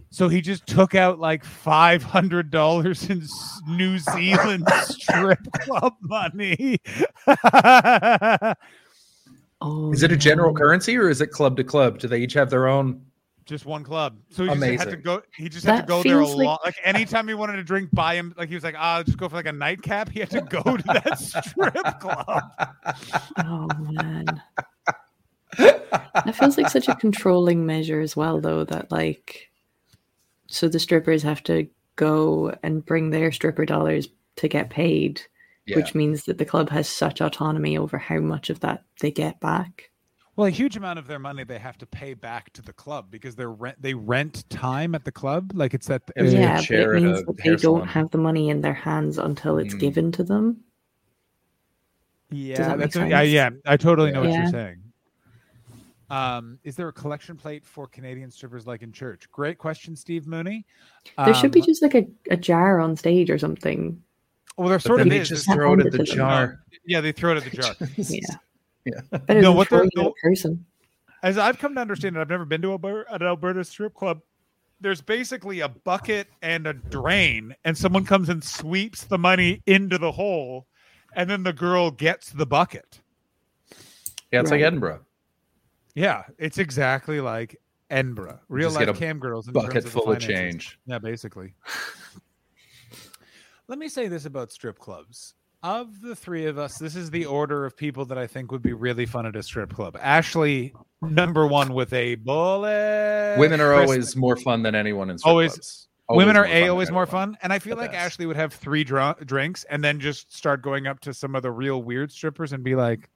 So 0.09 0.29
he 0.29 0.41
just 0.41 0.65
took 0.67 0.95
out 0.95 1.19
like 1.19 1.43
five 1.43 2.01
hundred 2.03 2.49
dollars 2.51 3.09
in 3.09 3.23
New 3.67 3.97
Zealand 3.99 4.67
strip 4.83 5.39
club 5.53 5.93
money. 6.01 6.79
Oh, 9.61 9.91
is 9.93 10.03
it 10.03 10.11
a 10.11 10.17
general 10.17 10.53
no. 10.53 10.59
currency 10.59 10.97
or 10.97 11.09
is 11.09 11.21
it 11.21 11.31
club 11.31 11.57
to 11.57 11.63
club? 11.63 11.99
Do 11.99 12.07
they 12.07 12.19
each 12.19 12.33
have 12.33 12.49
their 12.49 12.67
own? 12.67 13.01
just 13.45 13.65
one 13.65 13.83
club. 13.83 14.17
So 14.29 14.43
he 14.43 14.49
just 14.55 14.83
had 14.83 14.89
to 14.89 14.97
go. 14.97 15.21
He 15.35 15.49
just 15.49 15.65
had 15.65 15.81
to 15.81 15.87
go 15.87 16.01
there 16.03 16.19
a 16.19 16.25
feels 16.25 16.35
like- 16.35 16.45
lot. 16.45 16.61
Like 16.65 16.75
anytime 16.83 17.27
he 17.27 17.33
wanted 17.35 17.57
to 17.57 17.63
drink, 17.63 17.89
buy 17.93 18.15
him. 18.15 18.33
Like 18.37 18.49
he 18.49 18.55
was 18.55 18.63
like, 18.63 18.75
"Ah, 18.77 18.97
I'll 18.97 19.03
just 19.03 19.17
go 19.17 19.29
for 19.29 19.35
like 19.35 19.45
a 19.45 19.51
nightcap." 19.51 20.09
He 20.09 20.19
had 20.19 20.31
to 20.31 20.41
go 20.41 20.61
to 20.63 20.83
that 20.83 21.19
strip 21.45 21.73
club. 21.99 22.43
Oh 23.37 23.67
man. 23.91 24.41
That 25.57 26.35
feels 26.35 26.57
like 26.57 26.69
such 26.69 26.87
a 26.87 26.95
controlling 26.95 27.65
measure 27.65 28.01
as 28.01 28.15
well, 28.15 28.41
though, 28.41 28.63
that 28.65 28.91
like 28.91 29.49
so 30.55 30.67
the 30.69 30.79
strippers 30.79 31.21
have 31.23 31.43
to 31.43 31.67
go 31.97 32.55
and 32.63 32.85
bring 32.85 33.09
their 33.09 33.31
stripper 33.31 33.65
dollars 33.65 34.07
to 34.37 34.47
get 34.47 34.69
paid, 34.69 35.21
Yeah. 35.65 35.75
which 35.77 35.93
means 35.95 36.23
that 36.25 36.37
the 36.37 36.45
club 36.45 36.69
has 36.69 36.87
such 36.87 37.21
autonomy 37.21 37.77
over 37.77 37.97
how 37.97 38.19
much 38.19 38.49
of 38.49 38.61
that 38.61 38.83
they 39.01 39.11
get 39.11 39.39
back. 39.39 39.89
Well, 40.37 40.47
a 40.47 40.51
huge 40.51 40.75
amount 40.75 40.99
of 40.99 41.07
their 41.07 41.19
money 41.19 41.43
they 41.45 41.59
have 41.59 41.77
to 41.77 41.85
pay 41.85 42.13
back 42.13 42.51
to 42.53 42.61
the 42.61 42.73
club 42.73 43.07
because 43.09 43.35
they're 43.35 43.51
rent 43.51 43.81
they 43.81 43.93
rent 43.93 44.43
time 44.49 44.93
at 44.95 45.05
the 45.05 45.11
club. 45.11 45.51
Like 45.53 45.73
it's 45.73 45.87
that 45.87 46.03
It 46.15 46.21
was 46.23 46.33
yeah, 46.33 46.57
but 46.57 46.69
it 46.71 47.01
means 47.01 47.23
that 47.23 47.37
they 47.37 47.43
hair 47.43 47.55
don't 47.55 47.59
salon. 47.79 47.87
have 47.87 48.11
the 48.11 48.17
money 48.17 48.49
in 48.49 48.59
their 48.61 48.73
hands 48.73 49.17
until 49.17 49.57
it's 49.57 49.73
Mm. 49.75 49.79
given 49.79 50.11
to 50.13 50.23
them. 50.23 50.61
yeah, 52.31 52.57
that 52.69 52.79
that's 52.79 52.95
what- 52.97 53.07
yeah, 53.07 53.21
yeah. 53.21 53.49
I 53.65 53.77
totally 53.77 54.11
know 54.11 54.21
what 54.23 54.31
you're 54.33 54.47
saying. 54.49 54.77
Um, 56.09 56.59
is 56.63 56.75
there 56.75 56.87
a 56.87 56.93
collection 56.93 57.35
plate 57.35 57.65
for 57.65 57.87
Canadian 57.87 58.29
strippers 58.29 58.67
like 58.67 58.81
in 58.83 58.91
church? 58.91 59.29
Great 59.31 59.57
question, 59.57 59.95
Steve 59.95 60.27
Mooney. 60.27 60.65
There 61.17 61.33
should 61.33 61.51
be 61.51 61.61
Um, 61.61 61.65
just 61.65 61.81
like 61.81 61.95
a, 61.95 62.05
a 62.29 62.37
jar 62.37 62.79
on 62.79 62.95
stage 62.95 63.29
or 63.31 63.37
something. 63.39 64.01
well, 64.57 64.67
there 64.69 64.77
But 64.77 64.83
sort 64.83 64.97
then 64.99 65.07
of 65.07 65.11
they 65.11 65.19
is. 65.19 65.29
just 65.29 65.51
throw 65.51 65.73
it 65.73 65.79
at 65.85 65.91
the 65.91 66.01
it 66.01 66.05
to 66.05 66.11
them. 66.11 66.17
jar. 66.17 66.59
yeah, 66.85 67.01
they 67.01 67.11
throw 67.11 67.35
it 67.35 67.37
at 67.37 67.43
the 67.51 67.57
jar. 67.61 67.75
Yeah. 67.97 68.19
yeah. 68.85 69.01
Better 69.25 69.41
No, 69.41 69.49
than 69.49 69.57
what 69.57 69.69
they're- 69.69 69.79
throwing 69.79 69.91
it 69.95 69.99
at 69.99 70.03
no- 70.05 70.13
person. 70.21 70.65
As 71.23 71.39
I've 71.39 71.57
come 71.57 71.73
to 71.73 71.81
understand 71.81 72.15
it, 72.15 72.19
I've 72.19 72.29
never 72.29 72.45
been 72.45 72.61
to 72.61 72.73
a, 72.73 72.77
an 73.11 73.23
Alberta 73.23 73.63
strip 73.63 73.95
club. 73.95 74.21
There's 74.79 75.01
basically 75.01 75.61
a 75.61 75.69
bucket 75.69 76.27
and 76.43 76.67
a 76.67 76.73
drain, 76.73 77.55
and 77.65 77.75
someone 77.75 78.05
comes 78.05 78.29
and 78.29 78.43
sweeps 78.43 79.05
the 79.05 79.17
money 79.17 79.63
into 79.65 79.97
the 79.97 80.11
hole, 80.11 80.67
and 81.15 81.27
then 81.27 81.41
the 81.41 81.53
girl 81.53 81.89
gets 81.89 82.29
the 82.29 82.45
bucket. 82.45 82.99
Yeah, 84.31 84.41
it's 84.41 84.51
like 84.51 84.61
Edinburgh. 84.61 84.99
Yeah, 85.95 86.23
it's 86.37 86.57
exactly 86.57 87.21
like 87.21 87.59
Edinburgh. 87.89 88.39
real 88.49 88.69
Just 88.69 88.79
life 88.85 88.99
cam 88.99 89.17
girls 89.19 89.47
in 89.47 89.53
Bucket 89.53 89.71
terms 89.71 89.85
of 89.85 89.91
full 89.91 90.11
of 90.11 90.19
change. 90.19 90.77
Yeah, 90.85 90.99
basically. 90.99 91.53
Let 93.67 93.79
me 93.79 93.87
say 93.89 94.07
this 94.07 94.25
about 94.25 94.51
strip 94.51 94.77
clubs. 94.77 95.33
Of 95.63 95.99
the 96.01 96.15
three 96.15 96.45
of 96.45 96.59
us, 96.59 96.77
this 96.77 96.95
is 96.95 97.09
the 97.09 97.25
order 97.25 97.65
of 97.65 97.75
people 97.75 98.05
that 98.05 98.17
I 98.19 98.27
think 98.27 98.51
would 98.51 98.61
be 98.61 98.73
really 98.73 99.07
fun 99.07 99.25
at 99.25 99.35
a 99.35 99.41
strip 99.41 99.73
club. 99.73 99.97
Ashley, 99.99 100.75
number 101.01 101.47
one 101.47 101.73
with 101.73 101.91
a 101.93 102.13
bullet. 102.15 103.37
Women 103.39 103.59
are 103.61 103.73
always 103.73 104.15
more 104.15 104.35
fun 104.37 104.61
than 104.61 104.75
anyone 104.75 105.09
in 105.09 105.17
strip 105.17 105.31
Always- 105.31 105.53
clubs. 105.53 105.87
women 106.09 106.37
are 106.37 106.45
a 106.45 106.67
always 106.67 106.91
more 106.91 107.03
anyone. 107.03 107.31
fun, 107.31 107.37
and 107.41 107.51
I 107.51 107.57
feel 107.57 107.75
The 107.77 107.81
like 107.81 107.93
best. 107.93 108.05
Ashley 108.05 108.27
would 108.27 108.35
have 108.35 108.53
three 108.53 108.83
dr- 108.83 109.25
drinks 109.25 109.63
and 109.63 109.83
then 109.83 109.99
just 109.99 110.31
start 110.35 110.61
going 110.61 110.85
up 110.85 110.99
to 110.99 111.13
some 111.15 111.33
of 111.35 111.41
the 111.41 111.49
real 111.51 111.81
weird 111.81 112.11
strippers 112.11 112.53
and 112.53 112.63
be 112.63 112.75
like, 112.75 113.09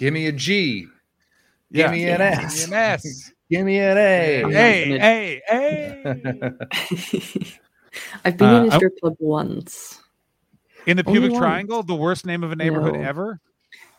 Give 0.00 0.12
me 0.14 0.26
a 0.26 0.32
G. 0.32 0.80
Give 0.80 0.90
"Yeah, 1.70 1.90
me 1.92 2.04
an 2.08 2.20
Yeah. 2.20 2.40
S. 2.42 2.66
an 2.66 2.72
S, 2.72 3.32
Give 3.50 3.64
me 3.66 3.78
an 3.78 3.98
A. 3.98 4.36
I'm 4.42 4.50
not 4.50 4.52
hey, 4.52 4.88
gonna- 4.88 5.00
hey, 5.00 5.42
hey." 5.46 6.02
I've 8.24 8.36
been 8.36 8.48
Uh, 8.48 8.62
in 8.64 8.70
a 8.70 8.74
I- 8.74 8.76
strip 8.76 8.98
club 9.00 9.16
once. 9.18 10.00
In 10.86 10.96
the 10.96 11.04
Only 11.06 11.20
pubic 11.20 11.32
once. 11.32 11.42
triangle, 11.44 11.82
the 11.82 11.94
worst 11.94 12.24
name 12.24 12.42
of 12.42 12.52
a 12.52 12.56
neighborhood 12.56 12.94
No. 12.94 13.00
ever. 13.00 13.40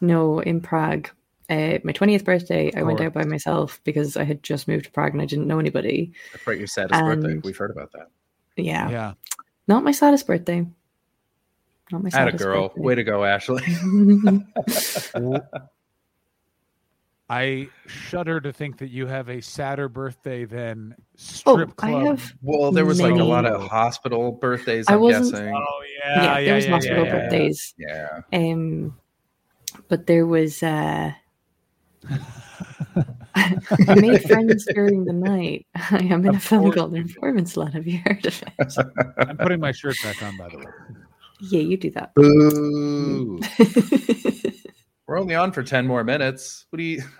No, 0.01 0.39
in 0.39 0.61
Prague. 0.61 1.09
uh, 1.49 1.77
my 1.83 1.91
20th 1.93 2.23
birthday, 2.25 2.71
I 2.75 2.81
went 2.81 2.99
out 3.01 3.13
by 3.13 3.23
myself 3.25 3.79
because 3.83 4.15
I 4.17 4.23
had 4.23 4.41
just 4.41 4.67
moved 4.69 4.85
to 4.85 4.91
Prague 4.91 5.11
and 5.13 5.21
I 5.21 5.25
didn't 5.25 5.47
know 5.47 5.59
anybody. 5.59 6.11
That's 6.31 6.47
right. 6.47 6.57
Your 6.57 6.65
saddest 6.67 6.99
birthday. 6.99 7.39
We've 7.43 7.57
heard 7.57 7.69
about 7.71 7.91
that. 7.91 8.07
Yeah, 8.57 8.89
Yeah. 8.89 9.13
not 9.67 9.83
my 9.83 9.91
saddest 9.91 10.25
birthday. 10.25 10.65
Not 11.91 12.03
my 12.03 12.09
saddest 12.09 12.15
Atta 12.15 12.31
saddest 12.31 12.43
girl. 12.43 12.67
birthday. 12.69 12.81
Way 12.81 12.95
to 12.95 13.03
go, 13.03 13.23
Ashley. 13.25 13.63
I 17.31 17.69
shudder 17.87 18.41
to 18.41 18.51
think 18.51 18.77
that 18.79 18.89
you 18.89 19.07
have 19.07 19.29
a 19.29 19.41
sadder 19.41 19.87
birthday 19.87 20.43
than 20.43 20.93
oh, 20.97 21.03
strip 21.15 21.71
I 21.79 21.89
club. 21.91 22.05
have. 22.19 22.33
Well, 22.41 22.71
there 22.73 22.85
was 22.85 22.99
like 23.01 23.13
a 23.15 23.23
lot 23.23 23.45
of 23.45 23.67
hospital 23.69 24.33
birthdays. 24.33 24.85
I 24.89 24.95
I'm 24.95 24.99
wasn't- 24.99 25.31
guessing. 25.31 25.55
Oh 25.55 25.83
Yeah, 26.03 26.23
yeah, 26.23 26.37
yeah, 26.39 26.45
there 26.45 26.55
was 26.55 26.65
yeah, 26.65 26.71
hospital 26.71 27.05
yeah, 27.05 27.13
yeah. 27.13 27.19
birthdays. 27.21 27.73
Yeah. 27.77 28.21
Um, 28.33 28.97
but 29.87 30.07
there 30.07 30.25
was. 30.25 30.61
uh 30.61 31.13
I 33.35 33.95
made 33.95 34.23
friends 34.23 34.65
during 34.73 35.05
the 35.05 35.13
night. 35.13 35.65
I 35.75 35.99
am 36.09 36.25
in 36.25 36.33
a 36.33 36.37
Of 36.37 36.43
film 36.43 36.63
course 36.63 36.75
called 36.75 36.91
you 36.97 37.03
did. 37.03 37.15
Informant's 37.15 37.55
Land. 37.55 37.73
Have 37.75 37.87
you 37.87 37.99
heard 38.05 38.25
of 38.25 38.43
it? 38.43 38.73
I'm 39.19 39.37
putting 39.37 39.61
my 39.61 39.71
shirt 39.71 39.95
back 40.03 40.21
on, 40.21 40.35
by 40.35 40.49
the 40.49 40.57
way. 40.57 40.65
yeah, 41.39 41.61
you 41.61 41.77
do 41.77 41.91
that. 41.91 42.13
Boo. 42.13 43.39
We're 45.11 45.19
only 45.19 45.35
on 45.35 45.51
for 45.51 45.61
ten 45.61 45.85
more 45.85 46.05
minutes. 46.05 46.67
What 46.69 46.77
do 46.77 46.83
you? 46.83 47.03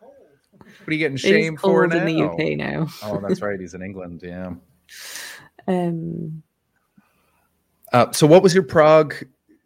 What 0.00 0.88
are 0.88 0.92
you 0.92 0.98
getting 0.98 1.16
It 1.16 1.24
is 1.24 1.44
shamed 1.44 1.60
for 1.60 1.88
cold 1.88 1.90
now? 1.92 2.06
in 2.06 2.06
the 2.06 2.22
UK 2.22 2.56
now. 2.56 2.86
oh, 3.02 3.20
that's 3.20 3.42
right. 3.42 3.58
He's 3.60 3.74
in 3.74 3.82
England. 3.82 4.22
Yeah. 4.22 4.52
Um, 5.68 6.42
Uh, 7.92 8.10
so, 8.12 8.26
what 8.26 8.42
was 8.42 8.54
your 8.54 8.62
Prague 8.62 9.14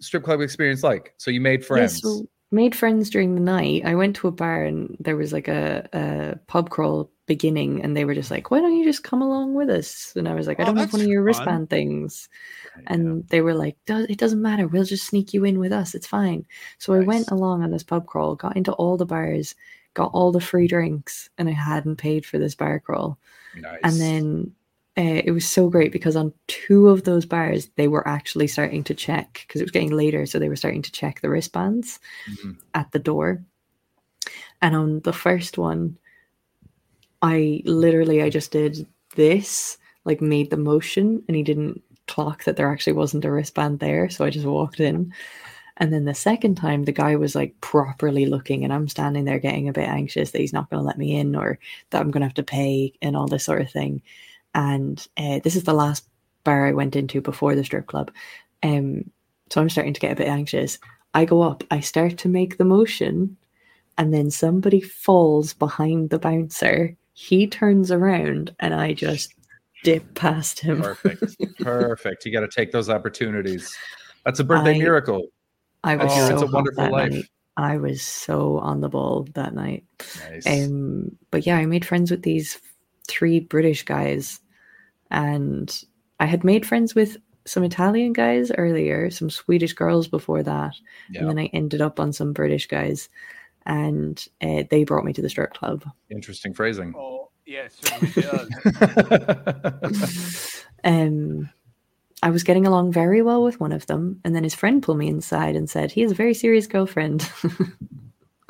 strip 0.01 0.25
club 0.25 0.41
experience 0.41 0.83
like? 0.83 1.15
So, 1.19 1.31
you 1.31 1.41
made 1.41 1.61
yeah, 1.61 1.67
friends. 1.67 2.01
so 2.01 2.27
made 2.51 2.75
friends 2.75 3.11
during 3.11 3.35
the 3.37 3.41
night. 3.41 3.85
I 3.85 3.95
went 3.95 4.17
to 4.17 4.29
a 4.29 4.33
bar 4.33 4.65
and 4.65 4.97
there 4.99 5.17
was 5.17 5.33
like 5.33 5.47
a, 5.49 5.89
a 5.93 6.39
pub 6.47 6.69
crawl 6.71 7.11
beginning, 7.27 7.83
and 7.83 7.97
they 7.97 8.05
were 8.05 8.15
just 8.15 8.31
like, 8.31 8.51
"Why 8.51 8.61
don't 8.61 8.77
you 8.77 8.85
just 8.85 9.05
come 9.05 9.23
along 9.23 9.55
with 9.55 9.71
us?" 9.71 10.13
And 10.17 10.29
I 10.29 10.35
was 10.35 10.47
like, 10.47 10.61
"I 10.61 10.63
Oh, 10.63 10.67
don't 10.67 10.77
have 10.79 10.93
one 10.93 11.03
of 11.03 11.09
your 11.09 11.23
fun. 11.23 11.27
wristband 11.27 11.71
things." 11.71 12.29
And 12.87 13.27
they 13.29 13.41
were 13.41 13.55
like, 13.55 13.77
"Does 13.87 14.07
it 14.07 14.19
doesn't 14.19 14.43
matter? 14.43 14.67
We'll 14.69 14.85
just 14.85 15.07
sneak 15.07 15.33
you 15.35 15.45
in 15.45 15.59
with 15.59 15.73
us. 15.73 15.95
It's 15.95 16.07
fine." 16.07 16.47
So 16.79 16.93
I 16.95 17.01
went 17.01 17.31
along 17.31 17.63
on 17.63 17.71
this 17.71 17.83
pub 17.83 18.07
crawl, 18.07 18.37
got 18.37 18.57
into 18.57 18.73
all 18.73 18.97
the 18.97 19.07
bars, 19.07 19.55
got 19.95 20.11
all 20.13 20.33
the 20.33 20.41
free 20.41 20.67
drinks, 20.69 21.31
and 21.39 21.49
I 21.49 21.53
hadn't 21.53 21.97
paid 21.97 22.27
for 22.27 22.39
this 22.39 22.55
bar 22.55 22.79
crawl. 22.81 23.19
nice. 23.55 23.81
And 23.83 24.01
then 24.01 24.53
uh, 24.97 25.23
it 25.25 25.33
was 25.33 25.47
so 25.49 25.69
great 25.69 25.93
because 25.93 26.15
on 26.17 26.33
two 26.47 26.89
of 26.89 27.05
those 27.05 27.27
bars, 27.27 27.69
they 27.77 27.89
were 27.89 28.07
actually 28.07 28.47
starting 28.47 28.85
to 28.85 28.95
check 28.95 29.45
because 29.47 29.61
it 29.61 29.65
was 29.65 29.73
getting 29.73 29.91
later. 29.91 30.27
So 30.27 30.39
they 30.39 30.49
were 30.49 30.57
starting 30.57 30.83
to 30.83 30.93
check 30.93 31.21
the 31.21 31.31
wristbands 31.31 31.99
Mhm. 32.29 32.57
at 32.75 32.93
the 32.93 32.99
door. 33.01 33.43
And 34.63 34.75
on 34.75 35.01
the 35.01 35.13
first 35.13 35.59
one, 35.59 35.99
I 37.25 37.63
literally, 37.65 38.23
I 38.23 38.29
just 38.29 38.51
did 38.51 38.87
this, 39.17 39.79
like 40.05 40.21
made 40.21 40.51
the 40.51 40.59
motion, 40.59 41.25
and 41.27 41.35
he 41.35 41.43
didn't 41.43 41.83
clock 42.07 42.45
that 42.45 42.57
there 42.57 42.71
actually 42.71 42.93
wasn't 42.93 43.25
a 43.25 43.33
wristband 43.33 43.79
there. 43.79 44.11
So 44.11 44.27
I 44.27 44.31
just 44.31 44.45
walked 44.45 44.79
in. 44.79 45.11
And 45.79 45.91
then 45.91 46.05
the 46.05 46.15
second 46.15 46.57
time, 46.57 46.85
the 46.85 46.93
guy 46.93 47.17
was 47.17 47.35
like 47.35 47.59
properly 47.63 48.27
looking, 48.27 48.63
and 48.63 48.75
I'm 48.75 48.89
standing 48.89 49.25
there 49.25 49.39
getting 49.39 49.71
a 49.71 49.73
bit 49.73 49.89
anxious 49.89 50.33
that 50.33 50.41
he's 50.41 50.53
not 50.53 50.69
going 50.69 50.81
to 50.83 50.87
let 50.87 50.99
me 50.99 51.17
in 51.17 51.35
or 51.35 51.59
that 51.91 52.03
I'm 52.03 52.11
going 52.11 52.21
to 52.21 52.27
have 52.27 52.35
to 52.35 52.43
pay 52.43 52.93
and 53.01 53.17
all 53.17 53.27
this 53.27 53.45
sort 53.45 53.63
of 53.63 53.71
thing. 53.71 54.03
And 54.55 55.05
uh, 55.17 55.41
this 55.43 55.57
is 55.57 55.65
the 55.65 55.73
last 55.73 56.07
bar 56.45 56.67
I 56.67 56.73
went 56.73 56.95
into 56.95 57.23
before 57.23 57.55
the 57.55 57.65
strip 57.65 57.87
club. 57.87 58.11
Um, 58.63 59.11
so 59.49 59.63
I'm 59.63 59.71
starting 59.71 59.95
to 59.95 60.01
get 60.01 60.13
a 60.13 60.17
bit 60.17 60.29
anxious. 60.29 60.79
I 61.15 61.25
go 61.25 61.41
up, 61.41 61.65
I 61.71 61.81
start 61.81 62.19
to 62.19 62.29
make 62.29 62.59
the 62.59 62.67
motion, 62.67 63.39
and 63.97 64.13
then 64.13 64.31
somebody 64.31 64.83
falls 64.83 65.55
behind 65.55 66.11
the 66.11 66.19
bouncer. 66.19 66.95
He 67.15 67.47
turns 67.47 67.91
around, 67.91 68.55
and 68.61 68.75
I 68.75 68.93
just 68.93 69.33
dip 69.85 70.15
past 70.15 70.61
him. 70.61 70.83
Perfect. 70.83 71.37
Perfect. 71.61 72.27
You 72.27 72.33
got 72.33 72.41
to 72.41 72.49
take 72.49 72.73
those 72.73 72.91
opportunities. 72.91 73.75
That's 74.25 74.41
a 74.41 74.45
birthday 74.45 74.75
I- 74.75 74.79
miracle. 74.79 75.29
I 75.85 75.97
was 75.97 76.11
Oh, 76.13 76.29
so 76.29 76.35
it's 76.35 76.43
a 76.43 76.47
wonderful 76.47 76.91
life. 76.91 77.13
night. 77.13 77.25
I 77.57 77.77
was 77.77 78.03
so 78.03 78.59
on 78.59 78.81
the 78.81 78.89
ball 78.89 79.29
that 79.35 79.55
night. 79.55 79.85
Nice. 80.31 80.47
Um, 80.47 81.17
but 81.31 81.47
yeah, 81.47 81.57
I 81.59 81.67
made 81.67 81.85
friends 81.85 82.11
with 82.11 82.23
these 82.23 82.59
three 83.07 83.39
British 83.39 83.85
guys, 83.85 84.41
and 85.11 85.85
I 86.21 86.25
had 86.27 86.43
made 86.43 86.67
friends 86.67 86.95
with 86.95 87.19
some 87.45 87.63
Italian 87.63 88.15
guys 88.15 88.51
earlier, 88.57 89.11
some 89.11 89.29
Swedish 89.29 89.75
girls 89.75 90.09
before 90.09 90.43
that, 90.43 90.75
yeah. 91.11 91.21
and 91.21 91.29
then 91.29 91.39
I 91.39 91.51
ended 91.53 91.83
up 91.83 92.01
on 92.01 92.13
some 92.15 92.33
British 92.33 92.67
guys, 92.67 93.09
and 93.67 94.27
uh, 94.43 94.65
they 94.71 94.85
brought 94.85 95.05
me 95.05 95.13
to 95.13 95.23
the 95.23 95.29
strip 95.29 95.55
club. 95.55 95.85
Interesting 96.11 96.53
phrasing. 96.55 96.95
Oh, 96.97 97.31
yeah, 97.47 97.67
it 97.67 97.73
certainly 97.73 98.23
does. 99.91 100.65
Um, 100.87 101.49
I 102.23 102.29
was 102.29 102.43
getting 102.45 102.67
along 102.67 102.93
very 102.93 103.23
well 103.23 103.43
with 103.43 103.59
one 103.59 103.73
of 103.73 103.87
them, 103.87 104.21
and 104.23 104.37
then 104.37 104.45
his 104.45 104.55
friend 104.55 104.83
pulled 104.83 104.99
me 104.99 105.09
inside 105.09 105.57
and 105.57 105.69
said 105.69 105.91
he 105.91 106.03
has 106.03 106.11
a 106.13 106.15
very 106.15 106.35
serious 106.35 106.67
girlfriend. 106.67 107.27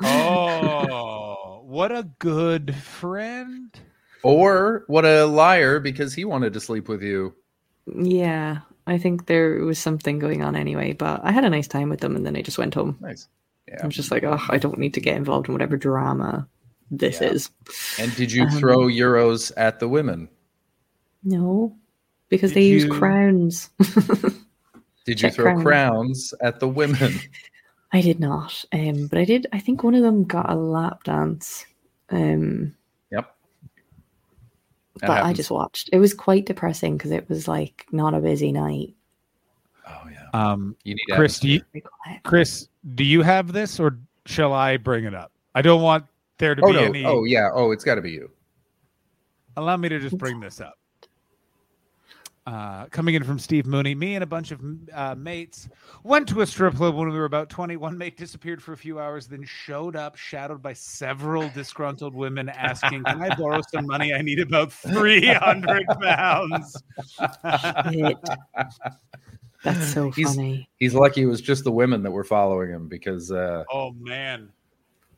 oh, 0.01 1.61
what 1.65 1.91
a 1.91 2.09
good 2.19 2.75
friend. 2.75 3.77
or 4.23 4.83
what 4.87 5.05
a 5.05 5.25
liar 5.25 5.79
because 5.79 6.13
he 6.13 6.25
wanted 6.25 6.53
to 6.53 6.59
sleep 6.59 6.87
with 6.89 7.01
you. 7.01 7.33
yeah, 7.95 8.59
I 8.87 8.97
think 8.97 9.27
there 9.27 9.59
was 9.63 9.79
something 9.79 10.19
going 10.19 10.43
on 10.43 10.55
anyway, 10.55 10.93
but 10.93 11.21
I 11.23 11.31
had 11.31 11.45
a 11.45 11.49
nice 11.49 11.67
time 11.67 11.89
with 11.89 12.01
them, 12.01 12.15
and 12.15 12.25
then 12.25 12.35
I 12.35 12.41
just 12.41 12.57
went 12.57 12.73
home. 12.73 12.97
Nice. 12.99 13.27
I 13.67 13.71
Yeah. 13.81 13.87
just 13.87 14.11
like, 14.11 14.23
oh, 14.23 14.39
I 14.49 14.57
don't 14.57 14.77
need 14.79 14.93
to 14.95 15.01
get 15.01 15.17
involved 15.17 15.47
in 15.47 15.53
whatever 15.53 15.77
drama 15.77 16.47
this 16.91 17.19
Yeah. 17.21 17.29
is. 17.29 17.49
And 17.99 18.15
did 18.15 18.31
you 18.31 18.43
Um, 18.43 18.51
throw 18.51 18.79
euros 18.87 19.51
at 19.57 19.79
the 19.79 19.87
women? 19.89 20.29
No, 21.23 21.75
because 22.29 22.51
Did 22.51 22.57
they 22.57 22.67
use 22.67 22.85
crowns. 22.85 23.69
Did 25.05 25.21
you 25.21 25.29
Check 25.29 25.33
throw 25.33 25.45
crown. 25.53 25.63
crowns 25.63 26.33
at 26.41 26.59
the 26.59 26.67
women? 26.67 27.13
I 27.91 28.01
did 28.01 28.19
not, 28.19 28.65
um, 28.73 29.07
but 29.07 29.19
I 29.19 29.25
did. 29.25 29.47
I 29.53 29.59
think 29.59 29.83
one 29.83 29.95
of 29.95 30.01
them 30.03 30.23
got 30.25 30.49
a 30.49 30.55
lap 30.55 31.03
dance, 31.03 31.65
um, 32.09 32.75
Yep. 33.11 33.35
That 35.01 35.07
but 35.07 35.23
I 35.23 35.33
just 35.33 35.51
watched. 35.51 35.89
It 35.93 35.99
was 35.99 36.13
quite 36.13 36.45
depressing 36.45 36.97
because 36.97 37.11
it 37.11 37.29
was 37.29 37.47
like 37.47 37.85
not 37.91 38.13
a 38.13 38.19
busy 38.19 38.51
night. 38.51 38.95
Oh 39.87 40.07
yeah. 40.11 40.29
Um, 40.33 40.75
You 40.83 40.95
need 40.95 41.05
Chris, 41.15 41.39
do 41.39 41.47
you, 41.49 41.61
Chris, 42.23 42.67
do 42.93 43.03
you 43.03 43.21
have 43.23 43.51
this, 43.51 43.79
or 43.79 43.97
shall 44.25 44.53
I 44.53 44.77
bring 44.77 45.05
it 45.05 45.15
up? 45.15 45.31
I 45.55 45.61
don't 45.61 45.81
want 45.81 46.05
there 46.37 46.53
to 46.53 46.61
Oh 46.63 46.67
be 46.67 46.73
no. 46.73 46.83
any. 46.83 47.05
Oh 47.05 47.23
yeah. 47.23 47.49
Oh, 47.53 47.71
it's 47.71 47.83
got 47.83 47.95
to 47.95 48.01
be 48.01 48.11
you. 48.11 48.29
Allow 49.57 49.77
me 49.77 49.89
to 49.89 49.99
just 49.99 50.17
bring 50.17 50.39
this 50.39 50.59
up. 50.61 50.75
Uh, 52.47 52.85
coming 52.91 53.15
in 53.15 53.23
from 53.23 53.39
Steve 53.39 53.65
Mooney, 53.65 53.95
me 53.95 54.13
and 54.13 54.23
a 54.23 54.27
bunch 54.27 54.51
of 54.51 54.61
uh, 54.93 55.15
mates 55.15 55.67
went 56.03 56.27
to 56.29 56.41
a 56.41 56.45
strip 56.45 56.75
club 56.75 56.93
when 56.93 57.09
we 57.09 57.17
were 57.17 57.25
about 57.25 57.49
20. 57.49 57.75
One 57.77 57.97
mate 57.97 58.17
disappeared 58.17 58.61
for 58.61 58.73
a 58.73 58.77
few 58.77 58.99
hours, 58.99 59.25
then 59.25 59.43
showed 59.45 59.95
up, 59.95 60.15
shadowed 60.15 60.61
by 60.61 60.73
several 60.73 61.49
disgruntled 61.49 62.13
women 62.13 62.49
asking, 62.49 63.03
Can 63.05 63.19
I 63.23 63.33
borrow 63.35 63.61
some 63.73 63.87
money? 63.87 64.13
I 64.13 64.21
need 64.21 64.39
about 64.39 64.71
300 64.71 65.87
pounds. 65.99 66.77
Shit. 69.65 69.73
That's 69.73 69.87
so 69.93 70.11
He's- 70.11 70.35
funny. 70.35 70.69
He's 70.77 70.93
lucky 70.93 71.23
it 71.23 71.25
was 71.25 71.41
just 71.41 71.63
the 71.63 71.71
women 71.71 72.03
that 72.03 72.11
were 72.11 72.23
following 72.23 72.69
him 72.69 72.87
because 72.87 73.31
uh, 73.31 73.63
oh, 73.71 73.91
man. 73.99 74.49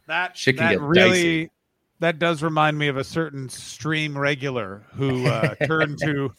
That, 0.07 0.37
Shit 0.37 0.57
can 0.57 0.65
that 0.67 0.71
get 0.73 0.81
really. 0.81 1.09
dicey. 1.09 1.51
That 1.99 2.19
does 2.19 2.41
remind 2.43 2.77
me 2.77 2.87
of 2.89 2.97
a 2.97 3.03
certain 3.03 3.49
stream 3.49 4.17
regular 4.17 4.85
who 4.93 5.25
uh, 5.27 5.55
turned 5.65 5.99
to, 6.03 6.31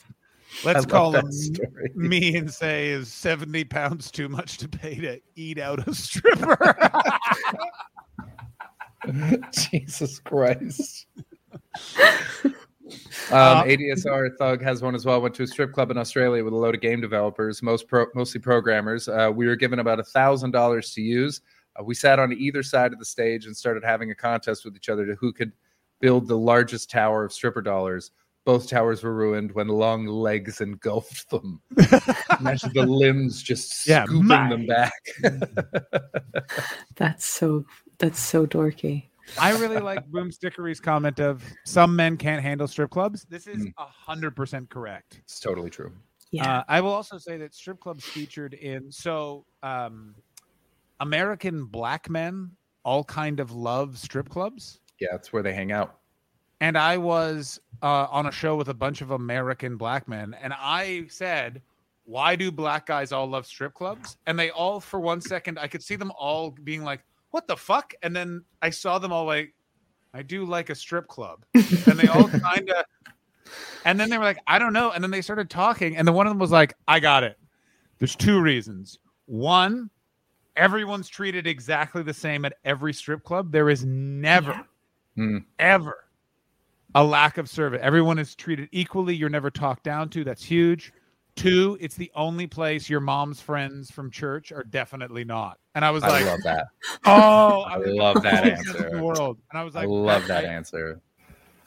let's 0.65 0.87
call 0.87 1.11
that 1.13 1.25
him 1.25 1.33
story. 1.33 1.91
me 1.97 2.37
and 2.37 2.51
say 2.51 2.89
is 2.91 3.13
70 3.13 3.65
pounds 3.65 4.11
too 4.11 4.29
much 4.29 4.57
to 4.59 4.69
pay 4.69 4.95
to 5.01 5.21
eat 5.35 5.59
out 5.59 5.87
a 5.87 5.93
stripper. 5.95 6.57
Jesus 9.53 10.19
Christ. 10.21 11.07
Uh, 13.31 13.63
Um, 13.63 13.69
ADSR 13.69 14.37
Thug 14.39 14.63
has 14.63 14.83
one 14.83 14.95
as 14.95 15.05
well. 15.05 15.21
Went 15.21 15.35
to 15.37 15.43
a 15.43 15.47
strip 15.47 15.73
club 15.73 15.91
in 15.91 15.99
Australia 15.99 16.43
with 16.45 16.53
a 16.53 16.57
load 16.57 16.75
of 16.75 16.81
game 16.81 17.01
developers, 17.01 17.63
most 17.63 17.87
pro, 17.89 18.07
mostly 18.15 18.41
programmers. 18.41 19.09
Uh, 19.09 19.31
we 19.35 19.47
were 19.47 19.57
given 19.57 19.79
about 19.79 20.01
a 20.01 20.05
thousand 20.05 20.51
dollars 20.53 20.93
to 20.95 21.01
use. 21.03 21.41
Uh, 21.79 21.85
we 21.85 21.95
sat 21.95 22.19
on 22.19 22.33
either 22.33 22.63
side 22.63 22.93
of 22.93 22.99
the 22.99 23.05
stage 23.05 23.47
and 23.47 23.57
started 23.57 23.85
having 23.85 24.11
a 24.11 24.15
contest 24.15 24.65
with 24.65 24.75
each 24.77 24.89
other 24.89 25.05
to 25.07 25.15
who 25.17 25.33
could 25.33 25.53
build 26.01 26.27
the 26.29 26.37
largest 26.39 26.91
tower 26.91 27.25
of 27.25 27.33
stripper 27.33 27.61
dollars. 27.63 28.11
Both 28.45 28.69
towers 28.71 29.03
were 29.03 29.13
ruined 29.15 29.53
when 29.53 29.69
long 29.69 30.07
legs 30.07 30.63
engulfed 30.63 31.29
them. 31.29 31.61
Imagine 32.41 32.73
the 32.73 32.87
limbs 32.87 33.43
just 33.43 33.87
Yeah, 33.87 34.05
scooping 34.05 34.27
my- 34.27 34.49
them 34.49 34.65
back. 34.67 34.93
That's 36.97 37.27
so. 37.27 37.65
That's 37.99 38.21
so 38.21 38.47
dorky. 38.47 39.08
I 39.41 39.53
really 39.59 39.79
like 39.81 40.07
Boom 40.07 40.31
Stickery's 40.33 40.81
comment 40.81 41.21
of 41.21 41.43
some 41.65 41.95
men 41.97 42.17
can't 42.17 42.43
handle 42.43 42.67
strip 42.69 42.91
clubs. 42.91 43.27
This 43.29 43.47
is 43.47 43.59
Mm. 43.65 43.73
a 43.79 43.85
hundred 43.85 44.35
percent 44.37 44.71
correct. 44.71 45.21
it's 45.25 45.41
totally 45.41 45.71
true. 45.71 45.93
Yeah. 46.31 46.59
Uh, 46.59 46.65
I 46.69 46.81
will 46.81 46.93
also 46.93 47.17
say 47.19 47.37
that 47.39 47.55
strip 47.55 47.81
clubs 47.81 48.05
featured 48.05 48.55
in 48.55 48.93
so 48.93 49.45
um, 49.63 50.15
American 51.01 51.65
black 51.67 52.09
men 52.11 52.51
all 52.85 53.05
kind 53.05 53.41
of 53.41 53.51
love 53.53 53.99
strip 53.99 54.29
clubs. 54.29 54.81
Yeah, 55.01 55.09
that's 55.13 55.33
where 55.33 55.43
they 55.43 55.53
hang 55.55 55.73
out. 55.73 55.99
and 56.61 56.77
I 56.77 56.97
was 56.99 57.61
uh, 57.83 58.07
on 58.11 58.27
a 58.27 58.33
show 58.33 58.57
with 58.57 58.69
a 58.69 58.75
bunch 58.75 59.01
of 59.01 59.13
American 59.13 59.77
black 59.77 60.09
men, 60.09 60.35
and 60.43 60.53
I 60.57 61.07
said, 61.09 61.63
"Why 62.05 62.35
do 62.35 62.51
black 62.51 62.87
guys 62.87 63.13
all 63.13 63.27
love 63.29 63.47
strip 63.47 63.75
clubs?" 63.75 64.17
And 64.27 64.37
they 64.39 64.51
all, 64.51 64.81
for 64.81 64.99
one 64.99 65.21
second, 65.21 65.59
I 65.59 65.69
could 65.69 65.83
see 65.85 65.95
them 65.97 66.11
all 66.19 66.51
being 66.65 66.83
like, 66.83 67.01
"What 67.31 67.47
the 67.47 67.57
fuck?" 67.57 67.95
And 68.03 68.15
then 68.15 68.45
I 68.63 68.71
saw 68.71 68.99
them 68.99 69.13
all 69.13 69.25
like, 69.25 69.55
"I 70.15 70.23
do 70.23 70.45
like 70.45 70.71
a 70.71 70.75
strip 70.75 71.09
club," 71.09 71.45
and 71.55 71.99
they 71.99 72.09
all 72.09 72.29
kind 72.29 72.71
of, 72.71 72.85
and 73.85 73.99
then 73.99 74.11
they 74.11 74.19
were 74.19 74.25
like, 74.25 74.39
"I 74.47 74.59
don't 74.59 74.73
know," 74.73 74.91
and 74.93 75.03
then 75.03 75.11
they 75.11 75.23
started 75.23 75.51
talking, 75.51 75.97
and 75.97 76.07
then 76.07 76.15
one 76.15 76.27
of 76.27 76.31
them 76.31 76.39
was 76.39 76.51
like, 76.53 76.75
"I 76.87 77.01
got 77.01 77.23
it." 77.25 77.39
There's 77.99 78.17
two 78.17 78.41
reasons. 78.41 78.99
One, 79.27 79.91
everyone's 80.57 81.09
treated 81.09 81.47
exactly 81.47 82.03
the 82.03 82.15
same 82.15 82.45
at 82.45 82.55
every 82.65 82.93
strip 82.95 83.25
club. 83.25 83.53
There 83.53 83.69
is 83.71 83.85
never, 83.85 84.65
Hmm. 85.17 85.39
ever 85.59 86.05
a 86.95 87.05
lack 87.05 87.39
of 87.39 87.49
service. 87.51 87.81
Everyone 87.83 88.19
is 88.19 88.35
treated 88.35 88.69
equally. 88.73 89.15
You're 89.15 89.29
never 89.29 89.51
talked 89.51 89.83
down 89.85 90.09
to. 90.11 90.25
That's 90.25 90.43
huge. 90.45 90.93
Two, 91.39 91.79
it's 91.81 91.95
the 91.95 92.11
only 92.15 92.47
place 92.47 92.89
your 92.91 93.01
mom's 93.01 93.41
friends 93.41 93.91
from 93.91 94.11
church 94.11 94.51
are 94.53 94.65
definitely 94.65 95.25
not. 95.25 95.59
And 95.75 95.85
I 95.85 95.91
was 95.91 96.03
I 96.03 96.09
like, 96.09 96.27
love 96.27 96.41
that. 96.45 96.67
oh, 97.07 97.63
I 97.63 97.79
was 97.79 97.89
love 97.91 98.23
that 98.23 98.45
answer. 98.45 98.91
the 98.91 99.03
world. 99.03 99.39
And 99.51 99.61
I 99.61 99.65
was 99.65 99.75
like, 99.75 99.85
I 99.85 99.87
love 99.89 100.27
that 100.27 100.45
I- 100.45 100.49
answer. 100.49 101.01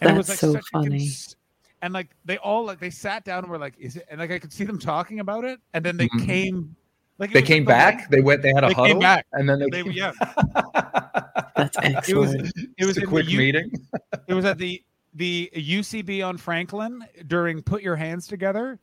and 0.01 0.09
it 0.11 0.17
was 0.17 0.27
That's 0.27 0.43
like 0.43 0.51
so 0.51 0.53
such 0.53 0.63
a 0.73 0.77
funny. 0.77 0.99
cons- 0.99 1.35
and 1.83 1.93
like 1.93 2.09
they 2.25 2.37
all 2.37 2.65
like 2.65 2.79
they 2.79 2.89
sat 2.91 3.23
down 3.25 3.43
and 3.43 3.51
were 3.51 3.57
like, 3.57 3.73
"Is 3.79 3.95
it?" 3.95 4.05
And 4.11 4.19
like 4.19 4.29
I 4.31 4.37
could 4.37 4.53
see 4.53 4.65
them 4.65 4.77
talking 4.77 5.19
about 5.19 5.43
it, 5.45 5.59
and 5.73 5.83
then 5.83 5.97
they 5.97 6.07
Mhm. 6.09 6.25
came. 6.27 6.75
Like 7.17 7.33
They 7.33 7.41
came 7.41 7.63
like 7.65 7.75
back. 7.75 7.95
light- 8.01 8.09
They 8.11 8.21
went. 8.21 8.41
They 8.43 8.49
had 8.53 8.63
a 8.63 8.67
They 8.67 8.73
came 8.75 8.83
huddle, 8.85 8.99
back. 9.01 9.25
and 9.33 9.49
then 9.49 9.57
they. 9.59 9.69
They, 9.81 9.89
yeah, 9.89 10.11
That's 11.55 11.77
it 12.09 12.15
was. 12.15 12.35
excellent. 12.35 12.53
It 12.77 12.85
was 12.85 12.97
a 12.97 13.01
in 13.01 13.05
the 13.05 13.09
quick 13.09 13.29
U- 13.29 13.37
meeting. 13.37 13.71
it 14.27 14.33
was 14.33 14.45
at 14.45 14.57
the 14.57 14.83
the 15.13 15.49
UCB 15.55 16.25
on 16.25 16.37
Franklin 16.37 17.03
during 17.27 17.61
Put 17.61 17.81
Your 17.81 17.95
Hands 17.95 18.25
Together. 18.27 18.79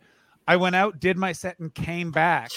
I 0.49 0.57
went 0.57 0.75
out, 0.75 0.99
did 0.99 1.19
my 1.19 1.33
set, 1.33 1.59
and 1.59 1.73
came 1.75 2.11
back. 2.11 2.51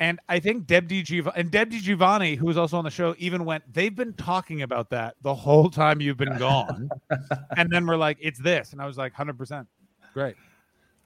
And 0.00 0.18
I 0.28 0.40
think 0.40 0.66
Deb 0.66 0.88
DiGiovanni 0.88 1.32
and 1.36 1.50
Deb 1.50 1.70
DiGiovanni, 1.70 2.36
who 2.36 2.46
was 2.46 2.58
also 2.58 2.76
on 2.76 2.84
the 2.84 2.90
show, 2.90 3.14
even 3.18 3.44
went. 3.44 3.72
They've 3.72 3.94
been 3.94 4.12
talking 4.14 4.62
about 4.62 4.90
that 4.90 5.14
the 5.22 5.34
whole 5.34 5.70
time 5.70 6.00
you've 6.00 6.16
been 6.16 6.36
gone, 6.38 6.88
and 7.56 7.70
then 7.70 7.86
we're 7.86 7.96
like, 7.96 8.18
"It's 8.20 8.38
this," 8.38 8.72
and 8.72 8.82
I 8.82 8.86
was 8.86 8.98
like, 8.98 9.12
"100 9.12 9.38
percent, 9.38 9.66
great." 10.12 10.34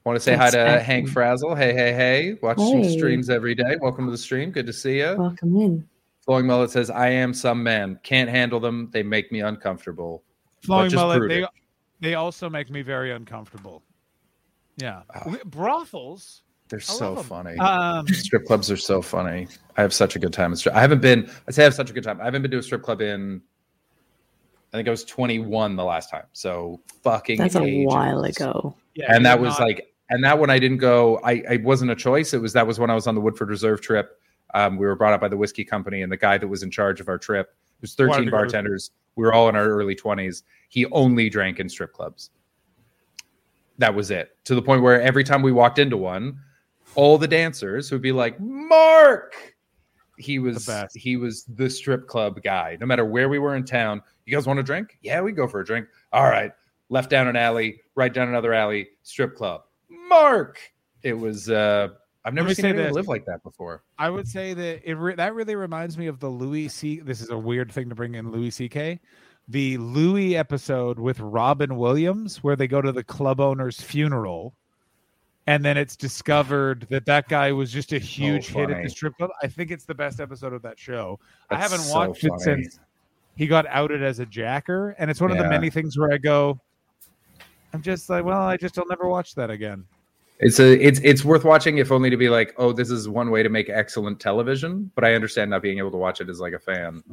Want 0.03 0.15
to 0.15 0.19
say 0.19 0.35
hi 0.35 0.49
to 0.49 0.59
excellent. 0.59 0.83
Hank 0.83 1.09
Frazzle. 1.09 1.55
Hey, 1.55 1.73
hey, 1.73 1.93
hey! 1.93 2.37
Watch 2.41 2.57
some 2.57 2.83
streams 2.83 3.29
every 3.29 3.55
day. 3.55 3.77
Welcome 3.79 4.05
to 4.05 4.11
the 4.11 4.17
stream. 4.17 4.51
Good 4.51 4.67
to 4.67 4.73
see 4.73 4.97
you. 4.97 5.15
Welcome 5.17 5.55
in. 5.57 5.87
Flowing 6.25 6.45
Mullet 6.45 6.71
says, 6.71 6.89
"I 6.89 7.09
am 7.09 7.33
some 7.33 7.63
man. 7.63 7.99
Can't 8.03 8.29
handle 8.29 8.59
them. 8.59 8.89
They 8.91 9.01
make 9.01 9.31
me 9.31 9.41
uncomfortable." 9.41 10.23
Flowing 10.61 10.89
just 10.89 11.01
mullet. 11.01 11.29
They 11.29 11.45
they 11.99 12.15
also 12.15 12.49
make 12.49 12.69
me 12.69 12.81
very 12.81 13.11
uncomfortable. 13.11 13.81
Yeah, 14.77 15.01
Ah. 15.13 15.35
Brothels. 15.45 16.41
They're 16.69 16.79
I 16.79 16.81
so 16.81 17.15
funny. 17.17 17.57
Um, 17.59 18.07
strip 18.07 18.45
clubs 18.45 18.71
are 18.71 18.77
so 18.77 19.01
funny. 19.01 19.47
I 19.77 19.81
have 19.81 19.93
such 19.93 20.15
a 20.15 20.19
good 20.19 20.33
time. 20.33 20.55
I 20.73 20.79
haven't 20.81 21.01
been. 21.01 21.29
I 21.47 21.51
say 21.51 21.63
I 21.63 21.65
have 21.65 21.73
such 21.75 21.89
a 21.89 21.93
good 21.93 22.03
time. 22.03 22.19
I 22.21 22.25
haven't 22.25 22.41
been 22.41 22.51
to 22.51 22.57
a 22.57 22.63
strip 22.63 22.81
club 22.81 23.01
in. 23.01 23.41
I 24.73 24.77
think 24.77 24.87
I 24.87 24.91
was 24.91 25.03
21 25.03 25.75
the 25.75 25.83
last 25.83 26.09
time. 26.09 26.23
So 26.33 26.79
fucking. 27.03 27.37
That's 27.37 27.55
a 27.55 27.83
while 27.85 28.23
ago. 28.23 28.75
yeah, 28.95 29.13
and 29.15 29.23
that 29.25 29.39
was 29.39 29.59
not- 29.59 29.67
like, 29.67 29.93
and 30.09 30.23
that 30.23 30.39
one 30.39 30.49
I 30.49 30.57
didn't 30.57 30.77
go. 30.79 31.17
I 31.23 31.33
it 31.33 31.63
wasn't 31.63 31.91
a 31.91 31.95
choice. 31.95 32.33
It 32.33 32.41
was 32.41 32.53
that 32.53 32.65
was 32.65 32.79
when 32.79 32.89
I 32.89 32.95
was 32.95 33.05
on 33.05 33.13
the 33.13 33.21
Woodford 33.21 33.49
Reserve 33.49 33.81
trip. 33.81 34.19
Um, 34.55 34.77
we 34.77 34.85
were 34.87 34.95
brought 34.95 35.13
up 35.13 35.21
by 35.21 35.27
the 35.27 35.37
whiskey 35.37 35.63
company, 35.63 36.01
and 36.01 36.11
the 36.11 36.17
guy 36.17 36.37
that 36.39 36.47
was 36.47 36.63
in 36.63 36.71
charge 36.71 36.99
of 37.01 37.07
our 37.09 37.17
trip, 37.19 37.55
there's 37.81 37.95
Wanted 37.99 38.13
13 38.13 38.25
to 38.25 38.31
go 38.31 38.37
to- 38.37 38.41
bartenders. 38.43 38.91
We 39.15 39.25
were 39.25 39.33
all 39.33 39.47
in 39.49 39.55
our 39.55 39.67
early 39.67 39.95
20s. 39.95 40.41
He 40.69 40.85
only 40.87 41.29
drank 41.29 41.59
in 41.59 41.69
strip 41.69 41.93
clubs. 41.93 42.31
That 43.77 43.95
was 43.95 44.11
it. 44.11 44.37
To 44.45 44.55
the 44.55 44.61
point 44.61 44.81
where 44.81 45.01
every 45.01 45.23
time 45.23 45.41
we 45.41 45.51
walked 45.51 45.79
into 45.79 45.97
one, 45.97 46.39
all 46.95 47.17
the 47.17 47.27
dancers 47.27 47.91
would 47.91 48.01
be 48.01 48.11
like, 48.11 48.39
"Mark." 48.39 49.33
He 50.17 50.37
was 50.39 50.69
he 50.93 51.17
was 51.17 51.43
the 51.45 51.69
strip 51.69 52.07
club 52.07 52.41
guy. 52.43 52.77
No 52.79 52.85
matter 52.85 53.03
where 53.03 53.29
we 53.29 53.39
were 53.39 53.55
in 53.55 53.65
town, 53.65 54.01
you 54.25 54.35
guys 54.35 54.45
want 54.45 54.59
a 54.59 54.63
drink? 54.63 54.97
Yeah, 55.01 55.21
we 55.21 55.31
go 55.31 55.47
for 55.47 55.61
a 55.61 55.65
drink. 55.65 55.87
All 56.11 56.23
right, 56.23 56.51
left 56.89 57.09
down 57.09 57.27
an 57.27 57.35
alley, 57.35 57.81
right 57.95 58.13
down 58.13 58.27
another 58.29 58.53
alley, 58.53 58.89
strip 59.01 59.35
club. 59.35 59.63
Mark. 59.89 60.59
It 61.01 61.13
was. 61.13 61.49
uh 61.49 61.89
I've 62.25 62.33
never 62.33 62.53
seen 62.53 62.67
anyone 62.67 62.93
live 62.93 63.09
like 63.09 63.25
that 63.25 63.43
before. 63.43 63.83
I 63.97 64.09
would 64.09 64.27
say 64.27 64.53
that 64.53 64.89
it 64.89 64.93
re- 64.93 65.15
that 65.15 65.33
really 65.33 65.55
reminds 65.55 65.97
me 65.97 66.07
of 66.07 66.19
the 66.19 66.29
Louis 66.29 66.69
C. 66.69 66.99
This 66.99 67.19
is 67.19 67.29
a 67.29 67.37
weird 67.37 67.69
thing 67.71 67.89
to 67.89 67.95
bring 67.95 68.15
in 68.15 68.31
Louis 68.31 68.51
C.K. 68.51 69.01
The 69.49 69.77
Louis 69.77 70.35
episode 70.35 70.97
with 70.97 71.19
Robin 71.19 71.75
Williams, 71.75 72.43
where 72.43 72.55
they 72.55 72.67
go 72.67 72.81
to 72.81 72.91
the 72.91 73.03
club 73.03 73.39
owner's 73.39 73.81
funeral, 73.81 74.53
and 75.47 75.63
then 75.65 75.77
it's 75.77 75.97
discovered 75.97 76.87
that 76.89 77.05
that 77.05 77.27
guy 77.27 77.51
was 77.51 77.71
just 77.71 77.91
a 77.91 77.99
huge 77.99 78.47
hit 78.47 78.69
at 78.69 78.81
the 78.81 78.89
strip 78.89 79.17
club. 79.17 79.31
I 79.41 79.47
think 79.47 79.71
it's 79.71 79.85
the 79.85 79.93
best 79.93 80.21
episode 80.21 80.53
of 80.53 80.61
that 80.61 80.79
show. 80.79 81.19
I 81.49 81.57
haven't 81.57 81.81
so 81.81 81.93
watched 81.93 82.23
it 82.23 82.31
since 82.39 82.79
he 83.35 83.47
got 83.47 83.65
outed 83.67 84.01
as 84.01 84.19
a 84.19 84.25
jacker, 84.25 84.95
and 84.97 85.11
it's 85.11 85.19
one 85.19 85.31
of 85.31 85.37
the 85.37 85.49
many 85.49 85.69
things 85.69 85.97
where 85.97 86.13
I 86.13 86.17
go, 86.17 86.59
I'm 87.73 87.81
just 87.81 88.09
like, 88.09 88.23
well, 88.23 88.41
I 88.41 88.55
just 88.55 88.77
will 88.77 88.85
never 88.89 89.07
watch 89.07 89.35
that 89.35 89.49
again. 89.49 89.85
It's 90.39 90.59
a 90.59 90.73
it's 90.85 90.99
it's 91.03 91.23
worth 91.23 91.43
watching 91.43 91.77
if 91.77 91.91
only 91.91 92.09
to 92.09 92.17
be 92.17 92.29
like, 92.29 92.53
oh, 92.57 92.71
this 92.71 92.89
is 92.89 93.07
one 93.09 93.29
way 93.29 93.43
to 93.43 93.49
make 93.49 93.69
excellent 93.69 94.19
television. 94.19 94.91
But 94.95 95.03
I 95.03 95.15
understand 95.15 95.51
not 95.51 95.61
being 95.61 95.77
able 95.77 95.91
to 95.91 95.97
watch 95.97 96.21
it 96.21 96.29
as 96.29 96.39
like 96.39 96.53
a 96.53 96.59
fan. 96.59 97.03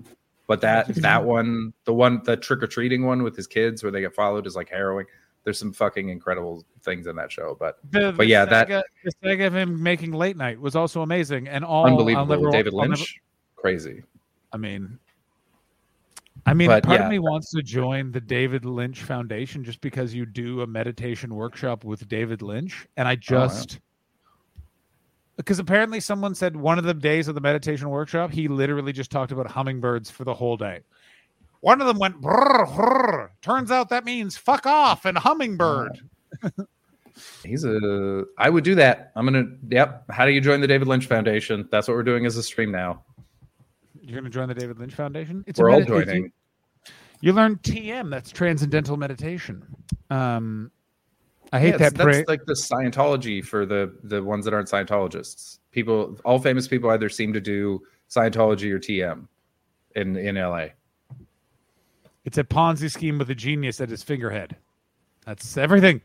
But 0.51 0.61
that 0.63 0.89
that 0.97 1.25
one, 1.25 1.73
the 1.85 1.95
one, 1.95 2.23
the 2.25 2.37
trick 2.37 2.61
or 2.61 2.67
treating 2.67 3.07
one 3.07 3.23
with 3.23 3.37
his 3.37 3.47
kids 3.47 3.85
where 3.85 3.93
they 3.93 4.01
get 4.01 4.13
followed 4.17 4.49
is 4.49 4.57
like 4.57 4.69
harrowing. 4.69 5.07
There's 5.45 5.61
some 5.61 5.73
fucking 5.73 6.09
incredible 6.09 6.65
things 6.83 7.07
in 7.07 7.15
that 7.15 7.31
show, 7.31 7.57
but 7.61 7.79
The, 7.93 8.13
But 8.17 8.27
yeah, 8.27 8.45
that- 8.47 8.67
saga, 8.67 8.83
the 9.05 9.13
saga 9.23 9.47
of 9.47 9.55
him 9.55 9.81
making 9.81 10.11
late 10.11 10.37
night 10.37 10.61
was 10.61 10.75
also 10.75 11.03
amazing, 11.03 11.47
and 11.47 11.65
all 11.65 11.87
unbelievable. 11.87 12.51
David 12.51 12.73
I'll 12.75 12.81
never- 12.81 12.91
Lynch, 12.97 13.21
crazy. 13.55 14.03
I 14.53 14.57
mean, 14.57 14.99
I 16.47 16.53
mean, 16.55 16.67
But, 16.67 16.83
part 16.83 16.99
yeah. 16.99 17.05
of 17.07 17.11
me 17.13 17.21
wants 17.21 17.53
to 17.53 17.63
join 17.63 18.11
the 18.11 18.21
David 18.21 18.65
Lynch 18.65 19.05
Foundation 19.05 19.63
just 19.63 19.81
because 19.81 20.13
you 20.15 20.27
do 20.27 20.63
a 20.63 20.67
meditation 20.67 21.33
workshop 21.33 21.85
with 21.85 22.09
David 22.09 22.43
Lynch, 22.43 22.89
and 22.97 23.07
I 23.07 23.13
Oh, 23.13 23.17
just 23.17 23.79
because 25.41 25.59
apparently 25.59 26.01
someone 26.01 26.35
said 26.35 26.55
one 26.55 26.79
of 26.79 26.85
the 26.85 26.93
days 26.93 27.27
of 27.27 27.35
the 27.35 27.41
meditation 27.41 27.89
workshop 27.89 28.31
he 28.31 28.47
literally 28.47 28.93
just 28.93 29.11
talked 29.11 29.33
about 29.33 29.47
hummingbirds 29.47 30.11
for 30.11 30.25
the 30.25 30.35
whole 30.35 30.57
day. 30.57 30.81
One 31.61 31.81
of 31.81 31.87
them 31.87 31.99
went 31.99 32.21
brrr, 32.21 32.67
brrr. 32.67 33.29
Turns 33.41 33.71
out 33.71 33.89
that 33.89 34.05
means 34.05 34.37
fuck 34.37 34.67
off 34.67 35.05
and 35.05 35.17
hummingbird. 35.17 36.01
He's 37.45 37.65
a. 37.65 38.25
I 38.39 38.49
would 38.51 38.65
do 38.65 38.75
that. 38.77 39.13
I'm 39.17 39.25
gonna. 39.27 39.47
Yep. 39.69 40.05
How 40.11 40.25
do 40.25 40.33
you 40.33 40.41
join 40.41 40.61
the 40.61 40.67
David 40.67 40.89
Lynch 40.89 41.07
Foundation? 41.07 41.69
That's 41.71 41.89
what 41.89 41.97
we're 41.97 42.03
doing 42.03 42.25
as 42.25 42.37
a 42.37 42.43
stream 42.43 42.71
now. 42.71 43.03
You're 44.01 44.23
to 44.23 44.31
join 44.31 44.49
the 44.49 44.55
David 44.55 44.79
Lynch 44.79 44.95
Foundation? 44.95 45.45
It's 45.47 45.61
We're 45.61 45.69
a 45.69 45.75
all 45.75 45.85
joining. 45.85 46.33
You 47.21 47.35
learn 47.35 47.57
TM, 47.57 48.11
that's 48.11 48.31
transcendental 48.31 48.97
meditation. 48.97 49.63
Um, 50.09 50.71
I 51.53 51.59
hate 51.61 51.71
Yeah, 51.71 51.77
that. 51.79 51.95
that's 51.95 52.29
like 52.29 52.45
the 52.47 52.55
Scientology 52.55 53.45
for 53.45 53.67
the 53.67 53.97
the 54.05 54.23
ones 54.23 54.45
that 54.45 54.55
aren't 54.55 54.69
Scientologists. 54.69 55.59
People, 55.73 56.19
all 56.25 56.39
famous 56.39 56.69
people, 56.69 56.91
either 56.91 57.09
seem 57.09 57.33
to 57.33 57.41
do 57.41 57.83
Scientology 58.09 58.71
or 58.71 58.79
TM 58.79 59.27
in 59.97 60.17
in 60.17 60.37
LA. 60.37 60.67
it's 62.25 62.39
a 62.39 62.45
Ponzi 62.45 62.91
scheme 62.91 63.19
with 63.19 63.31
a 63.31 63.35
genius 63.35 63.81
at 63.81 63.89
his 63.89 64.03
figurehead. 64.03 64.57
That's 65.27 65.57
everything. 65.57 66.01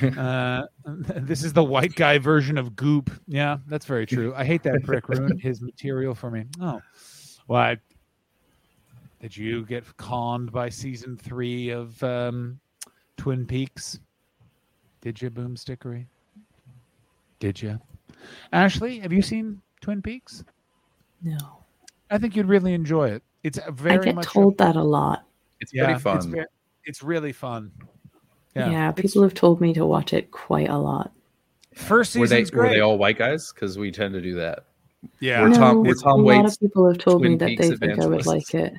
uh, 0.18 0.62
this 0.84 1.44
is 1.44 1.52
the 1.52 1.64
white 1.64 1.94
guy 1.94 2.18
version 2.18 2.56
of 2.56 2.74
Goop. 2.76 3.10
Yeah, 3.26 3.58
that's 3.68 3.84
very 3.86 4.06
true. 4.06 4.32
I 4.34 4.44
hate 4.44 4.62
that 4.62 4.82
prick 4.84 5.08
ruined 5.08 5.40
his 5.40 5.60
material 5.60 6.14
for 6.14 6.30
me. 6.30 6.44
Oh, 6.60 6.80
well, 7.48 7.60
I, 7.60 7.76
did 9.20 9.36
you 9.36 9.66
get 9.66 9.84
conned 9.98 10.52
by 10.52 10.68
season 10.68 11.16
three 11.16 11.70
of 11.70 12.02
um, 12.02 12.58
Twin 13.16 13.44
Peaks? 13.46 13.98
Did 15.00 15.20
you, 15.22 15.30
Boomstickery? 15.30 16.06
Did 17.38 17.60
you, 17.62 17.80
Ashley? 18.52 18.98
Have 19.00 19.12
you 19.12 19.22
seen 19.22 19.62
Twin 19.80 20.02
Peaks? 20.02 20.44
No. 21.22 21.38
I 22.10 22.18
think 22.18 22.36
you'd 22.36 22.46
really 22.46 22.74
enjoy 22.74 23.10
it. 23.10 23.22
It's 23.42 23.56
a 23.58 23.68
I 23.68 23.70
very 23.70 24.04
get 24.04 24.14
much 24.16 24.26
told 24.26 24.58
that 24.58 24.76
a 24.76 24.82
lot. 24.82 25.24
It's 25.60 25.72
yeah, 25.72 25.84
pretty 25.86 26.00
fun. 26.00 26.16
It's, 26.18 26.26
ve- 26.26 26.44
it's 26.84 27.02
really 27.02 27.32
fun. 27.32 27.70
Yeah, 28.54 28.70
Yeah, 28.70 28.88
It's- 28.90 29.02
people 29.02 29.22
have 29.22 29.32
told 29.34 29.60
me 29.60 29.72
to 29.74 29.86
watch 29.86 30.12
it 30.12 30.30
quite 30.30 30.68
a 30.68 30.76
lot. 30.76 31.12
First 31.74 32.16
were 32.16 32.26
they 32.26 32.40
season's 32.44 32.52
were 32.52 32.68
they 32.68 32.80
all 32.80 32.98
white 32.98 33.16
guys? 33.16 33.52
Because 33.54 33.78
we 33.78 33.90
tend 33.92 34.12
to 34.14 34.20
do 34.20 34.34
that. 34.34 34.64
yeah, 35.20 35.40
We're 35.40 35.48
no, 35.50 35.56
Tom- 35.56 35.82
we're 35.82 35.92
a 35.92 35.94
Tom 35.94 36.24
lot 36.24 36.44
of 36.44 36.58
people 36.60 36.86
have 36.88 36.98
told 36.98 37.22
me 37.22 37.36
that 37.36 37.46
Peaks 37.46 37.68
they 37.68 37.76
think 37.76 38.00
I 38.00 38.06
would 38.06 38.26
like 38.26 38.52
it. 38.54 38.74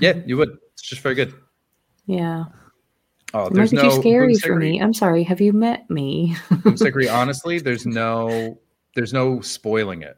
Yeah, 0.00 0.14
you 0.26 0.36
would. 0.36 0.58
It's 0.72 0.82
just 0.82 1.00
very 1.02 1.14
good. 1.14 1.32
Yeah. 2.08 2.44
Oh, 3.38 3.46
It 3.48 3.54
might 3.54 3.70
be 3.70 3.76
no 3.76 3.82
too 3.90 4.00
scary 4.00 4.34
for 4.36 4.56
me. 4.56 4.80
I'm 4.80 4.94
sorry. 4.94 5.22
Have 5.24 5.40
you 5.40 5.52
met 5.52 5.88
me? 5.90 6.34
Boomstickery, 6.50 7.12
honestly, 7.12 7.58
there's 7.58 7.84
no 7.86 8.58
there's 8.94 9.12
no 9.12 9.40
spoiling 9.40 10.02
it. 10.02 10.16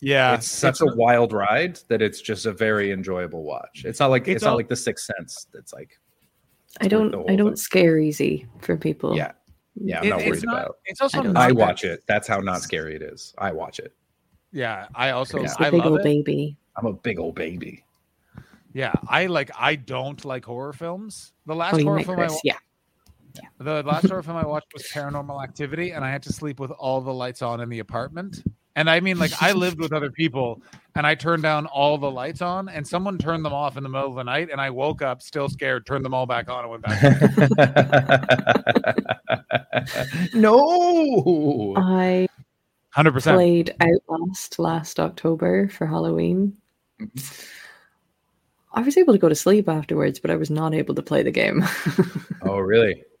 Yeah, 0.00 0.34
it's 0.34 0.46
such 0.48 0.80
a 0.80 0.86
wild 0.86 1.32
ride 1.32 1.80
that 1.88 2.02
it's 2.02 2.20
just 2.20 2.46
a 2.46 2.52
very 2.52 2.92
enjoyable 2.92 3.42
watch. 3.42 3.82
It's 3.84 3.98
not 4.00 4.10
like 4.10 4.28
it's, 4.28 4.36
It's 4.36 4.44
not 4.44 4.56
like 4.56 4.68
the 4.68 4.76
Sixth 4.76 5.06
Sense. 5.16 5.46
It's 5.54 5.72
like 5.72 5.98
I 6.80 6.88
don't 6.88 7.14
I 7.28 7.36
don't 7.36 7.48
thing. 7.50 7.56
scare 7.56 7.98
easy 7.98 8.46
for 8.60 8.76
people. 8.76 9.16
yeah, 9.16 9.32
yeah. 9.74 9.98
I'm 10.00 10.04
It- 10.06 10.10
not 10.10 10.20
it's 10.20 10.28
worried 10.30 10.44
not- 10.44 10.62
about. 10.62 10.76
It's 10.84 11.00
also 11.00 11.20
I 11.20 11.22
don't 11.22 11.36
I 11.36 11.52
watch 11.52 11.84
it. 11.84 12.02
That's 12.06 12.28
how 12.28 12.40
not 12.40 12.60
scary 12.62 12.94
it 12.96 13.02
is. 13.02 13.34
I 13.38 13.50
watch 13.52 13.78
it. 13.78 13.94
Yeah, 14.52 14.86
I 14.94 15.10
also 15.10 15.38
It's 15.42 15.52
Yeah. 15.58 15.58
the 15.58 15.66
I 15.66 15.70
big 15.70 15.80
love 15.80 15.92
old 15.92 16.00
it. 16.00 16.04
baby. 16.04 16.56
I'm 16.76 16.86
a 16.86 16.92
big 16.92 17.18
old 17.18 17.34
baby. 17.34 17.82
Yeah, 18.72 18.92
I 19.08 19.26
like. 19.26 19.50
I 19.58 19.76
don't 19.76 20.22
like 20.24 20.44
horror 20.44 20.72
films. 20.72 21.32
The 21.46 21.54
last 21.54 21.74
Oh, 21.74 21.82
horror 21.82 21.96
met 21.96 22.06
film 22.06 22.18
I 22.18 22.22
Chris. 22.26 22.32
wa- 22.34 22.40
Yeah. 22.44 22.56
the 23.58 23.82
last 23.82 24.08
horror 24.08 24.22
film 24.22 24.36
I 24.36 24.46
watched 24.46 24.72
was 24.74 24.82
Paranormal 24.92 25.42
Activity, 25.42 25.90
and 25.92 26.04
I 26.04 26.10
had 26.10 26.22
to 26.24 26.32
sleep 26.32 26.60
with 26.60 26.70
all 26.72 27.00
the 27.00 27.12
lights 27.12 27.40
on 27.42 27.60
in 27.60 27.68
the 27.68 27.78
apartment. 27.78 28.42
And 28.76 28.88
I 28.88 29.00
mean, 29.00 29.18
like, 29.18 29.32
I 29.42 29.52
lived 29.52 29.80
with 29.80 29.92
other 29.92 30.10
people, 30.10 30.62
and 30.94 31.04
I 31.04 31.16
turned 31.16 31.42
down 31.42 31.66
all 31.66 31.98
the 31.98 32.10
lights 32.10 32.40
on, 32.42 32.68
and 32.68 32.86
someone 32.86 33.18
turned 33.18 33.44
them 33.44 33.52
off 33.52 33.76
in 33.76 33.82
the 33.82 33.88
middle 33.88 34.08
of 34.10 34.14
the 34.14 34.22
night, 34.22 34.50
and 34.52 34.60
I 34.60 34.70
woke 34.70 35.02
up 35.02 35.20
still 35.20 35.48
scared, 35.48 35.84
turned 35.84 36.04
them 36.04 36.14
all 36.14 36.26
back 36.26 36.48
on, 36.48 36.64
and 36.64 36.70
went 36.70 36.82
back. 36.84 37.02
no. 40.34 41.74
I 41.76 42.28
Hundred 42.90 43.12
percent. 43.12 43.36
played 43.36 43.74
Outlast 43.80 44.58
last 44.58 45.00
October 45.00 45.68
for 45.68 45.86
Halloween. 45.86 46.56
Mm-hmm. 47.00 47.44
I 48.78 48.82
was 48.82 48.96
able 48.96 49.12
to 49.12 49.18
go 49.18 49.28
to 49.28 49.34
sleep 49.34 49.68
afterwards, 49.68 50.20
but 50.20 50.30
I 50.30 50.36
was 50.36 50.50
not 50.50 50.72
able 50.72 50.94
to 50.94 51.02
play 51.02 51.24
the 51.24 51.32
game. 51.32 51.64
Oh, 52.42 52.58
really? 52.58 53.02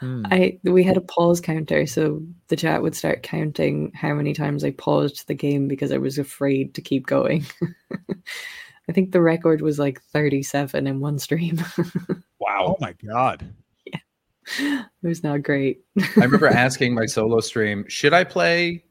Hmm. 0.00 0.26
I 0.26 0.58
we 0.62 0.82
had 0.82 0.98
a 0.98 1.00
pause 1.00 1.40
counter, 1.40 1.86
so 1.86 2.22
the 2.48 2.56
chat 2.56 2.82
would 2.82 2.94
start 2.94 3.22
counting 3.22 3.92
how 3.94 4.12
many 4.12 4.34
times 4.34 4.62
I 4.62 4.72
paused 4.72 5.26
the 5.26 5.32
game 5.32 5.68
because 5.68 5.90
I 5.90 5.96
was 5.96 6.18
afraid 6.18 6.74
to 6.74 6.82
keep 6.82 7.06
going. 7.06 7.46
I 8.90 8.92
think 8.92 9.12
the 9.12 9.22
record 9.22 9.62
was 9.62 9.78
like 9.78 10.02
37 10.02 10.86
in 10.86 11.00
one 11.00 11.18
stream. 11.18 11.64
Wow. 12.38 12.66
Oh 12.68 12.76
my 12.78 12.92
god. 12.92 13.50
Yeah, 13.86 14.84
it 15.02 15.06
was 15.08 15.24
not 15.24 15.42
great. 15.42 15.80
I 15.98 16.24
remember 16.24 16.46
asking 16.46 16.94
my 16.94 17.06
solo 17.06 17.40
stream, 17.40 17.86
should 17.88 18.12
I 18.12 18.22
play 18.24 18.84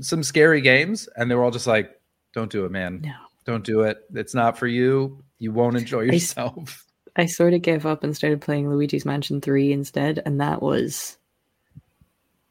some 0.00 0.22
scary 0.22 0.60
games? 0.60 1.08
And 1.16 1.30
they 1.30 1.34
were 1.34 1.42
all 1.42 1.50
just 1.50 1.66
like, 1.66 1.98
don't 2.34 2.52
do 2.52 2.66
it, 2.66 2.70
man. 2.70 3.00
No. 3.00 3.14
Don't 3.44 3.64
do 3.64 3.82
it. 3.82 3.98
It's 4.14 4.34
not 4.34 4.58
for 4.58 4.66
you. 4.66 5.22
You 5.38 5.52
won't 5.52 5.76
enjoy 5.76 6.04
I 6.04 6.08
s- 6.08 6.12
yourself. 6.14 6.84
I 7.16 7.26
sort 7.26 7.54
of 7.54 7.62
gave 7.62 7.86
up 7.86 8.04
and 8.04 8.14
started 8.16 8.40
playing 8.40 8.68
Luigi's 8.70 9.04
Mansion 9.04 9.40
3 9.40 9.72
instead, 9.72 10.22
and 10.24 10.40
that 10.40 10.62
was 10.62 11.18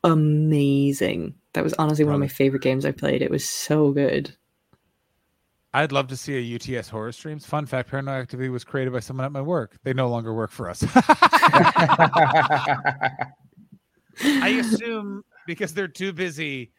amazing. 0.03 1.35
That 1.53 1.63
was 1.63 1.73
honestly 1.75 2.05
one 2.05 2.13
of 2.15 2.19
my 2.19 2.27
favorite 2.27 2.61
games 2.61 2.85
I 2.85 2.91
played. 2.91 3.21
It 3.21 3.31
was 3.31 3.47
so 3.47 3.91
good. 3.91 4.35
I'd 5.73 5.91
love 5.91 6.07
to 6.07 6.17
see 6.17 6.35
a 6.35 6.55
UTS 6.79 6.89
horror 6.89 7.11
streams. 7.11 7.45
Fun 7.45 7.67
fact: 7.67 7.91
Paranormal 7.91 8.21
Activity 8.21 8.49
was 8.49 8.63
created 8.63 8.91
by 8.91 8.99
someone 9.01 9.25
at 9.25 9.31
my 9.31 9.41
work. 9.41 9.77
They 9.83 9.93
no 9.93 10.09
longer 10.09 10.33
work 10.33 10.51
for 10.51 10.67
us. 10.69 10.83
I 14.21 14.59
assume 14.59 15.23
because 15.47 15.73
they're 15.73 15.87
too 15.87 16.11
busy 16.11 16.71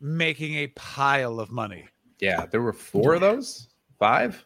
making 0.00 0.54
a 0.54 0.66
pile 0.68 1.40
of 1.40 1.50
money. 1.50 1.88
Yeah, 2.20 2.46
there 2.46 2.62
were 2.62 2.72
four 2.72 3.14
of 3.14 3.20
those? 3.20 3.68
Five? 3.98 4.44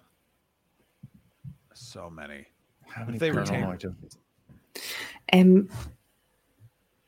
So 1.74 2.08
many. 2.10 2.46
How 2.86 3.04
many 3.04 3.18
They 3.18 3.30
paranormal 3.30 3.40
retain- 3.40 3.64
activities? 3.64 4.18
Um, 5.32 5.68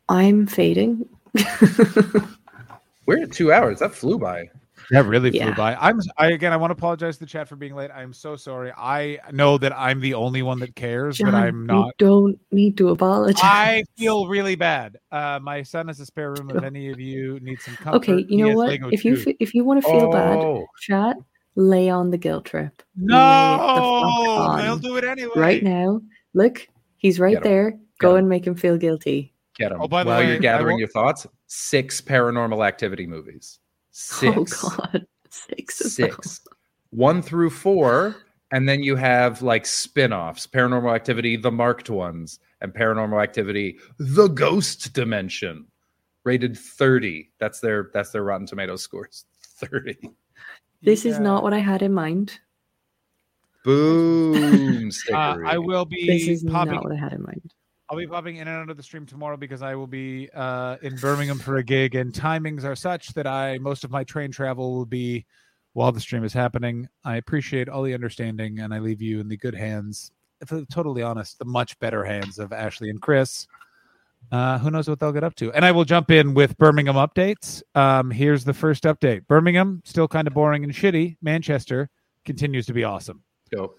I'm 0.09 0.47
fading. 0.47 1.09
We're 3.07 3.23
at 3.23 3.33
two 3.33 3.53
hours. 3.53 3.79
That 3.81 3.95
flew 3.95 4.19
by. 4.19 4.51
That 4.91 5.05
really 5.07 5.31
flew 5.31 5.53
by. 5.55 5.75
I'm 5.75 5.99
I 6.17 6.29
again 6.31 6.53
I 6.53 6.57
want 6.57 6.71
to 6.71 6.73
apologize 6.77 7.17
to 7.17 7.21
the 7.21 7.27
chat 7.27 7.49
for 7.49 7.57
being 7.57 7.75
late. 7.75 7.91
I'm 7.91 8.13
so 8.13 8.37
sorry. 8.37 8.73
I 8.77 9.19
know 9.33 9.59
that 9.59 9.77
I'm 9.77 10.01
the 10.01 10.15
only 10.15 10.43
one 10.43 10.61
that 10.61 10.77
cares, 10.77 11.19
John, 11.19 11.33
but 11.33 11.35
I'm 11.37 11.63
you 11.63 11.67
not. 11.67 11.95
don't 11.99 12.39
need 12.53 12.77
to 12.79 12.91
apologize. 12.91 13.41
I 13.43 13.83
feel 13.97 14.29
really 14.29 14.55
bad. 14.55 14.99
Uh, 15.11 15.41
my 15.43 15.63
son 15.63 15.89
has 15.89 15.99
a 16.01 16.07
spare 16.07 16.31
room. 16.33 16.51
If 16.51 16.63
any 16.63 16.89
of 16.91 17.01
you 17.01 17.41
need 17.41 17.61
some 17.61 17.77
comfort, 17.77 17.97
okay, 17.97 18.25
you 18.29 18.45
know 18.45 18.55
what? 18.55 18.69
Lego 18.69 18.91
If 18.91 19.05
you 19.05 19.17
too. 19.17 19.31
f- 19.31 19.37
if 19.41 19.55
you 19.55 19.65
want 19.65 19.83
to 19.85 19.91
feel 19.91 20.09
bad, 20.11 20.39
Oh, 20.39 20.67
chat, 20.81 21.17
lay 21.57 21.89
on 21.91 22.11
the 22.11 22.19
guilt 22.19 22.45
trip. 22.45 22.83
Lay 22.99 23.17
it 23.17 23.75
the 23.75 23.81
no, 23.81 24.37
fuck 24.37 24.59
they'll 24.59 24.77
do 24.79 24.97
it 24.97 25.05
anyway. 25.05 25.33
right 25.37 25.63
now. 25.63 26.01
Look, 26.35 26.67
he's 26.97 27.19
right 27.19 27.33
Get 27.35 27.45
'em. 27.47 27.51
there. 27.51 27.71
Go 27.99 28.11
Get 28.11 28.11
'em. 28.13 28.17
and 28.19 28.29
make 28.29 28.47
him 28.47 28.55
feel 28.55 28.77
guilty. 28.79 29.33
get 29.59 29.73
him. 29.73 29.81
Oh, 29.81 29.89
by 29.89 30.05
the 30.05 30.09
While 30.11 30.21
way, 30.21 30.29
you're 30.29 30.39
gathering 30.39 30.79
your 30.79 30.89
thoughts, 30.89 31.27
six 31.47 32.01
paranormal 32.01 32.67
activity 32.67 33.07
movies. 33.07 33.59
Six. 33.99 34.63
Oh 34.63 34.69
God, 34.77 35.07
six. 35.31 35.77
six 35.77 36.41
one 36.91 37.23
through 37.23 37.49
four 37.51 38.17
and 38.53 38.69
then 38.69 38.83
you 38.83 38.95
have 38.95 39.41
like 39.43 39.65
spin-offs 39.65 40.47
paranormal 40.47 40.95
activity 40.95 41.35
the 41.37 41.51
marked 41.51 41.89
ones 41.91 42.39
and 42.61 42.73
paranormal 42.75 43.23
activity 43.23 43.79
the 43.99 44.29
ghost 44.29 44.93
dimension 44.93 45.67
rated 46.25 46.57
30 46.59 47.31
that's 47.41 47.61
their 47.61 47.91
that's 47.95 48.11
their 48.11 48.23
rotten 48.23 48.47
tomatoes 48.47 48.83
scores 48.83 49.25
30 49.43 49.97
This 50.83 51.07
is 51.07 51.19
not 51.19 51.43
what 51.43 51.55
I 51.55 51.59
had 51.59 51.81
in 51.83 51.95
mind. 51.95 52.39
boom 53.65 54.91
Uh. 55.13 55.39
I 55.45 55.57
will 55.59 55.87
be 55.87 56.07
This 56.07 56.29
is 56.29 56.45
popping. 56.45 56.75
not 56.75 56.85
what 56.85 56.93
I 56.93 56.97
had 56.97 57.13
in 57.15 57.23
mind. 57.23 57.53
I'll 57.89 57.97
be 57.97 58.07
popping 58.07 58.37
in 58.37 58.49
and 58.49 58.57
out 58.57 58.71
of 58.71 58.77
the 58.77 58.83
stream 58.83 59.07
tomorrow 59.07 59.37
because 59.37 59.63
I 59.63 59.77
will 59.77 59.87
be 59.87 60.29
uh, 60.35 60.77
in 60.83 60.97
Birmingham 60.97 61.39
for 61.39 61.59
a 61.59 61.63
gig, 61.63 61.95
and 61.95 62.13
timings 62.13 62.65
are 62.65 62.75
such 62.75 63.09
that 63.15 63.29
I 63.29 63.59
most 63.59 63.85
of 63.85 63.91
my 63.93 64.03
train 64.03 64.33
travel 64.33 64.75
will 64.75 64.87
be 64.87 65.25
while 65.73 65.93
the 65.93 66.01
stream 66.01 66.25
is 66.25 66.33
happening. 66.33 66.89
I 67.05 67.17
appreciate 67.17 67.69
all 67.69 67.83
the 67.83 67.95
understanding, 67.95 68.59
and 68.59 68.75
I 68.75 68.81
leave 68.81 69.01
you 69.01 69.21
in 69.21 69.29
the 69.29 69.37
good 69.37 69.55
hands. 69.55 70.11
If 70.41 70.51
I'm 70.51 70.67
totally 70.67 71.03
honest, 71.03 71.39
the 71.39 71.45
much 71.45 71.79
better 71.79 72.03
hands 72.03 72.39
of 72.41 72.53
Ashley 72.53 72.91
and 72.91 73.01
Chris. 73.01 73.47
Uh, 74.33 74.59
who 74.59 74.73
knows 74.73 74.89
what 74.89 74.99
they'll 74.99 75.13
get 75.13 75.23
up 75.23 75.37
to? 75.37 75.53
And 75.53 75.65
I 75.65 75.71
will 75.71 75.85
jump 75.85 76.11
in 76.11 76.35
with 76.35 76.59
Birmingham 76.59 76.97
updates. 76.97 77.63
Um, 77.77 78.11
here's 78.11 78.43
the 78.43 78.55
first 78.55 78.83
update: 78.83 79.29
Birmingham 79.29 79.83
still 79.85 80.09
kind 80.09 80.27
of 80.27 80.35
boring 80.35 80.65
and 80.65 80.73
shitty. 80.73 81.19
Manchester 81.23 81.89
continues 82.25 82.67
to 82.67 82.73
be 82.73 82.83
awesome. 82.83 83.23
Go. 83.55 83.75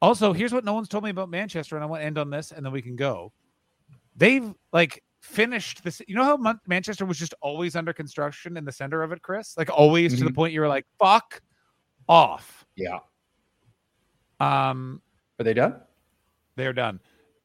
Also, 0.00 0.32
here's 0.32 0.52
what 0.52 0.64
no 0.64 0.72
one's 0.74 0.88
told 0.88 1.02
me 1.04 1.10
about 1.10 1.28
Manchester, 1.28 1.76
and 1.76 1.82
I 1.82 1.86
want 1.86 2.02
to 2.02 2.06
end 2.06 2.18
on 2.18 2.30
this, 2.30 2.52
and 2.52 2.64
then 2.64 2.72
we 2.72 2.82
can 2.82 2.94
go. 2.96 3.32
They've 4.16 4.54
like 4.72 5.02
finished 5.20 5.82
this. 5.82 6.00
You 6.06 6.14
know 6.14 6.24
how 6.24 6.36
Mon- 6.36 6.60
Manchester 6.66 7.04
was 7.04 7.18
just 7.18 7.34
always 7.40 7.74
under 7.76 7.92
construction 7.92 8.56
in 8.56 8.64
the 8.64 8.72
center 8.72 9.02
of 9.02 9.10
it, 9.12 9.22
Chris? 9.22 9.56
Like 9.56 9.70
always 9.70 10.16
to 10.18 10.24
the 10.24 10.30
Mhm. 10.30 10.34
point 10.34 10.52
you 10.52 10.60
were 10.60 10.68
like, 10.68 10.86
"Fuck 10.98 11.42
off." 12.08 12.64
yeah 12.76 12.98
Um, 14.40 15.02
are 15.40 15.44
they 15.44 15.54
done 15.54 15.80
they're 16.56 16.72
done. 16.72 17.00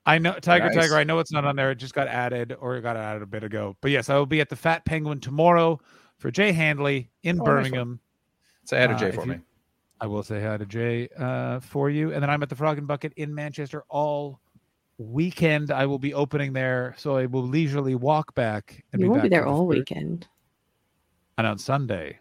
I 0.07 0.17
know 0.17 0.33
Tiger 0.33 0.65
Nice. 0.65 0.75
Tiger. 0.75 0.95
I 0.95 1.03
know 1.03 1.19
it's 1.19 1.31
not 1.31 1.45
on 1.45 1.55
there. 1.55 1.69
It 1.71 1.75
just 1.75 1.93
got 1.93 2.07
added, 2.07 2.51
or 2.59 2.75
it 2.77 2.81
got 2.81 2.97
added 2.97 3.21
a 3.21 3.27
bit 3.27 3.43
ago. 3.43 3.77
But 3.79 3.91
yes, 3.91 4.09
I 4.09 4.17
will 4.17 4.25
be 4.25 4.41
at 4.41 4.49
the 4.49 4.55
Fat 4.55 4.83
Penguin 4.85 5.19
tomorrow 5.19 5.79
for 6.17 6.31
Jay 6.31 6.51
Handley 6.51 7.11
in 7.21 7.39
Oh, 7.39 7.43
nice. 7.43 7.45
Birmingham. 7.45 7.99
say 8.65 8.79
hi 8.79 8.87
to 8.87 8.93
Uh, 8.93 8.97
jay 8.97 9.07
if 9.09 9.15
for 9.15 9.21
you- 9.25 9.33
me 9.33 9.39
I 10.03 10.05
will 10.05 10.21
say 10.21 10.41
hi 10.41 10.57
to 10.57 10.65
Jay 10.65 11.07
uh, 11.17 11.61
for 11.61 11.89
you. 11.89 12.11
And 12.11 12.21
then 12.21 12.29
I'm 12.29 12.43
at 12.43 12.49
the 12.49 12.57
Frog 12.57 12.77
and 12.77 12.85
Bucket 12.85 13.13
in 13.15 13.33
Manchester 13.33 13.85
all 13.87 14.41
weekend. 14.97 15.71
I 15.71 15.85
will 15.85 15.97
be 15.97 16.13
opening 16.13 16.51
there, 16.51 16.93
so 16.97 17.15
I 17.15 17.25
will 17.25 17.47
leisurely 17.47 17.95
walk 17.95 18.35
back. 18.35 18.83
And 18.91 19.01
You 19.01 19.09
won't 19.09 19.23
be 19.23 19.29
there 19.29 19.45
on 19.45 19.53
the 19.53 19.59
all 19.61 19.65
weekend. 19.65 20.27
And 21.37 21.47
on 21.47 21.57
Sunday, 21.57 22.19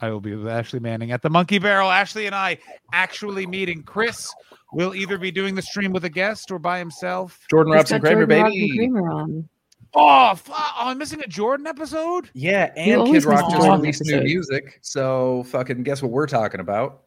I 0.00 0.10
will 0.10 0.20
be 0.20 0.36
with 0.36 0.46
Ashley 0.46 0.78
Manning 0.78 1.10
at 1.10 1.22
the 1.22 1.28
Monkey 1.28 1.58
Barrel. 1.58 1.90
Ashley 1.90 2.26
and 2.26 2.36
I 2.36 2.58
actually 2.92 3.48
meeting. 3.48 3.82
Chris 3.82 4.32
will 4.72 4.94
either 4.94 5.18
be 5.18 5.32
doing 5.32 5.56
the 5.56 5.62
stream 5.62 5.90
with 5.92 6.04
a 6.04 6.08
guest 6.08 6.52
or 6.52 6.60
by 6.60 6.78
himself. 6.78 7.36
jordan 7.50 7.72
He's 7.72 7.78
robson 7.78 8.00
got 8.00 8.06
kramer 8.06 8.26
Jordan 8.26 8.44
Robson 8.44 8.60
baby 8.60 8.76
Kramer 8.76 9.10
on. 9.10 9.48
Oh, 9.94 10.34
fu- 10.34 10.52
oh, 10.54 10.72
I'm 10.78 10.98
missing 10.98 11.20
a 11.22 11.26
Jordan 11.28 11.66
episode. 11.66 12.30
yeah 12.34 12.72
and 12.76 13.06
kid 13.06 13.24
rock 13.24 13.42
just 13.50 13.56
Jordan 13.56 13.80
released 13.80 14.02
new 14.06 14.20
music 14.22 14.78
so 14.80 15.42
fucking 15.48 15.82
guess 15.82 16.02
what 16.02 16.10
we're 16.12 16.26
talking 16.26 16.60
about 16.60 17.02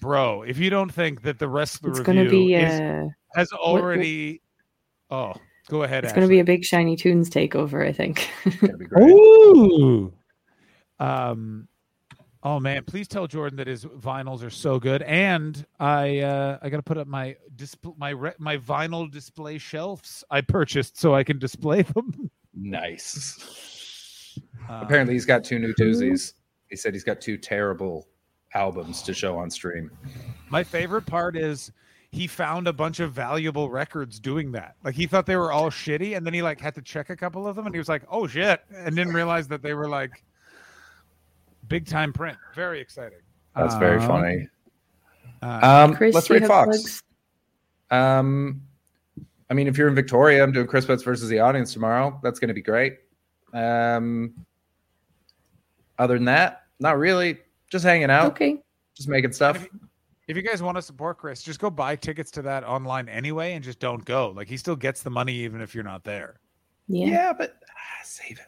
Bro, 0.00 0.42
if 0.42 0.58
you 0.58 0.68
don't 0.68 0.92
think 0.92 1.22
that 1.22 1.38
the 1.38 1.46
rest 1.46 1.76
of 1.76 1.82
the 1.82 1.88
It's 1.90 1.98
review 2.00 2.14
going 2.14 2.24
to 2.26 2.30
be 2.30 2.54
is- 2.54 2.80
uh, 2.80 3.04
has 3.36 3.52
already. 3.52 4.42
Oh, 5.10 5.32
go 5.68 5.84
ahead. 5.84 6.02
it's 6.02 6.12
going 6.12 6.26
to 6.26 6.28
be 6.28 6.40
a 6.40 6.44
big 6.44 6.64
shiny 6.64 6.96
tunes 6.96 7.30
takeover. 7.30 7.86
I 7.86 7.92
think. 7.92 8.28
Gonna 8.60 8.76
be 8.78 8.84
great. 8.86 9.08
Ooh. 9.10 10.12
Um. 10.98 11.68
Oh 12.44 12.58
man, 12.58 12.82
please 12.84 13.06
tell 13.06 13.26
Jordan 13.28 13.56
that 13.58 13.68
his 13.68 13.84
vinyls 13.84 14.42
are 14.44 14.50
so 14.50 14.80
good, 14.80 15.02
and 15.02 15.64
I 15.78 16.18
uh, 16.20 16.58
I 16.60 16.70
got 16.70 16.78
to 16.78 16.82
put 16.82 16.98
up 16.98 17.06
my 17.06 17.36
disp- 17.54 17.86
my 17.96 18.10
re- 18.10 18.34
my 18.38 18.56
vinyl 18.58 19.08
display 19.10 19.58
shelves 19.58 20.24
I 20.30 20.40
purchased 20.40 20.98
so 20.98 21.14
I 21.14 21.22
can 21.22 21.38
display 21.38 21.82
them. 21.82 22.30
nice 22.54 24.38
Uh, 24.68 24.80
Apparently, 24.82 25.14
he's 25.14 25.24
got 25.26 25.44
two 25.44 25.58
new 25.58 25.72
doozies. 25.74 26.32
He 26.68 26.76
said 26.76 26.94
he's 26.94 27.04
got 27.04 27.20
two 27.20 27.36
terrible 27.36 28.08
albums 28.54 29.02
to 29.02 29.14
show 29.14 29.38
on 29.38 29.50
stream. 29.50 29.90
my 30.50 30.64
favorite 30.64 31.06
part 31.06 31.36
is 31.36 31.70
he 32.10 32.26
found 32.26 32.66
a 32.66 32.72
bunch 32.72 33.00
of 33.00 33.12
valuable 33.12 33.70
records 33.70 34.18
doing 34.20 34.52
that. 34.52 34.76
Like 34.84 34.94
he 34.94 35.06
thought 35.06 35.26
they 35.26 35.36
were 35.36 35.52
all 35.52 35.70
shitty, 35.70 36.16
and 36.16 36.26
then 36.26 36.34
he 36.34 36.42
like 36.42 36.60
had 36.60 36.74
to 36.74 36.82
check 36.82 37.08
a 37.10 37.16
couple 37.16 37.46
of 37.46 37.54
them, 37.56 37.66
and 37.66 37.74
he 37.74 37.78
was 37.78 37.88
like, 37.88 38.02
"Oh 38.10 38.26
shit," 38.26 38.60
and 38.74 38.96
didn't 38.96 39.14
realize 39.14 39.46
that 39.48 39.62
they 39.62 39.74
were 39.74 39.88
like 39.88 40.24
Big 41.68 41.86
time 41.86 42.12
print. 42.12 42.36
Very 42.54 42.80
exciting. 42.80 43.20
That's 43.56 43.74
very 43.76 43.98
Um, 44.00 44.06
funny. 44.08 44.48
Uh, 45.42 45.60
Um, 45.88 45.94
Chris, 45.96 46.14
let's 46.14 46.30
read 46.30 46.46
Fox. 46.46 46.66
plugs? 46.68 47.02
Um, 47.90 48.62
I 49.50 49.54
mean, 49.54 49.66
if 49.68 49.76
you're 49.76 49.88
in 49.88 49.94
Victoria, 49.94 50.42
I'm 50.42 50.52
doing 50.52 50.66
Chris 50.66 50.86
Betts 50.86 51.02
versus 51.02 51.28
the 51.28 51.40
audience 51.40 51.72
tomorrow. 51.72 52.18
That's 52.22 52.38
going 52.38 52.48
to 52.48 52.54
be 52.54 52.62
great. 52.62 52.98
Um, 53.52 54.34
other 55.98 56.14
than 56.14 56.24
that, 56.26 56.62
not 56.80 56.98
really. 56.98 57.38
Just 57.70 57.84
hanging 57.84 58.10
out, 58.10 58.32
Okay. 58.32 58.62
just 58.94 59.08
making 59.08 59.32
stuff. 59.32 59.66
if 60.28 60.36
you 60.36 60.42
guys 60.42 60.62
want 60.62 60.76
to 60.76 60.82
support 60.82 61.18
Chris, 61.18 61.42
just 61.42 61.58
go 61.58 61.68
buy 61.70 61.96
tickets 61.96 62.30
to 62.32 62.42
that 62.42 62.64
online 62.64 63.08
anyway, 63.08 63.52
and 63.54 63.64
just 63.64 63.78
don't 63.78 64.04
go. 64.04 64.30
Like 64.30 64.46
he 64.48 64.56
still 64.56 64.76
gets 64.76 65.02
the 65.02 65.10
money 65.10 65.32
even 65.34 65.60
if 65.60 65.74
you're 65.74 65.84
not 65.84 66.04
there. 66.04 66.38
Yeah. 66.88 67.06
Yeah, 67.06 67.32
but 67.32 67.56
ah, 67.68 68.00
save 68.04 68.38
it. 68.38 68.46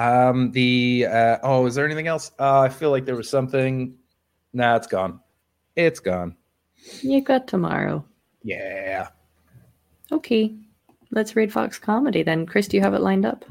Um, 0.00 0.50
the 0.52 1.06
uh, 1.10 1.38
oh, 1.42 1.66
is 1.66 1.74
there 1.74 1.84
anything 1.84 2.06
else? 2.06 2.32
Uh, 2.38 2.60
I 2.60 2.70
feel 2.70 2.90
like 2.90 3.04
there 3.04 3.16
was 3.16 3.28
something. 3.28 3.96
Nah, 4.54 4.76
it's 4.76 4.86
gone. 4.86 5.20
It's 5.76 6.00
gone. 6.00 6.36
You 7.02 7.20
got 7.20 7.46
tomorrow. 7.46 8.02
Yeah. 8.42 9.08
Okay. 10.10 10.54
Let's 11.10 11.36
read 11.36 11.52
Fox 11.52 11.78
Comedy 11.78 12.22
then. 12.22 12.46
Chris, 12.46 12.66
do 12.66 12.78
you 12.78 12.82
have 12.82 12.94
it 12.94 13.02
lined 13.02 13.26
up? 13.26 13.44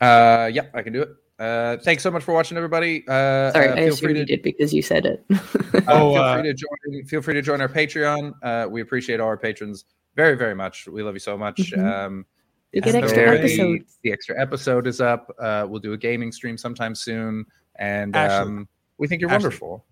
Uh, 0.00 0.50
yeah, 0.52 0.66
I 0.74 0.82
can 0.82 0.92
do 0.92 1.02
it. 1.02 1.10
Uh, 1.38 1.76
thanks 1.76 2.02
so 2.02 2.10
much 2.10 2.24
for 2.24 2.34
watching, 2.34 2.56
everybody. 2.56 3.04
Uh, 3.06 3.52
Sorry, 3.52 3.68
uh, 3.68 3.72
I 3.72 3.76
feel 3.76 3.88
assumed 3.92 3.98
free 3.98 4.18
you 4.18 4.26
did 4.26 4.42
because 4.42 4.74
you 4.74 4.82
said 4.82 5.06
it. 5.06 5.24
Uh, 5.30 5.38
Oh, 5.86 6.14
feel 6.14 6.22
uh, 6.22 6.34
free 6.34 6.42
to 6.42 6.54
join. 6.54 7.04
Feel 7.06 7.22
free 7.22 7.34
to 7.34 7.42
join 7.42 7.60
our 7.60 7.68
Patreon. 7.68 8.32
Uh, 8.42 8.66
we 8.68 8.80
appreciate 8.80 9.20
all 9.20 9.28
our 9.28 9.36
patrons 9.36 9.84
very, 10.16 10.36
very 10.36 10.54
much. 10.54 10.88
We 10.88 11.04
love 11.04 11.14
you 11.14 11.20
so 11.20 11.38
much. 11.38 11.72
Mhm. 11.72 11.84
Um, 11.84 12.26
You 12.74 12.80
get 12.82 12.94
extra 12.94 13.16
very- 13.24 13.38
episodes. 13.38 13.98
The 14.02 14.12
extra 14.12 14.40
episode 14.40 14.86
is 14.86 15.00
up. 15.00 15.34
Uh, 15.38 15.66
we'll 15.68 15.80
do 15.80 15.92
a 15.92 15.96
gaming 15.98 16.32
stream 16.32 16.58
sometime 16.58 16.94
soon, 16.94 17.46
and 17.76 18.16
um, 18.16 18.68
we 18.98 19.06
think 19.08 19.20
you're 19.20 19.30
Ashley. 19.30 19.44
wonderful. 19.44 19.84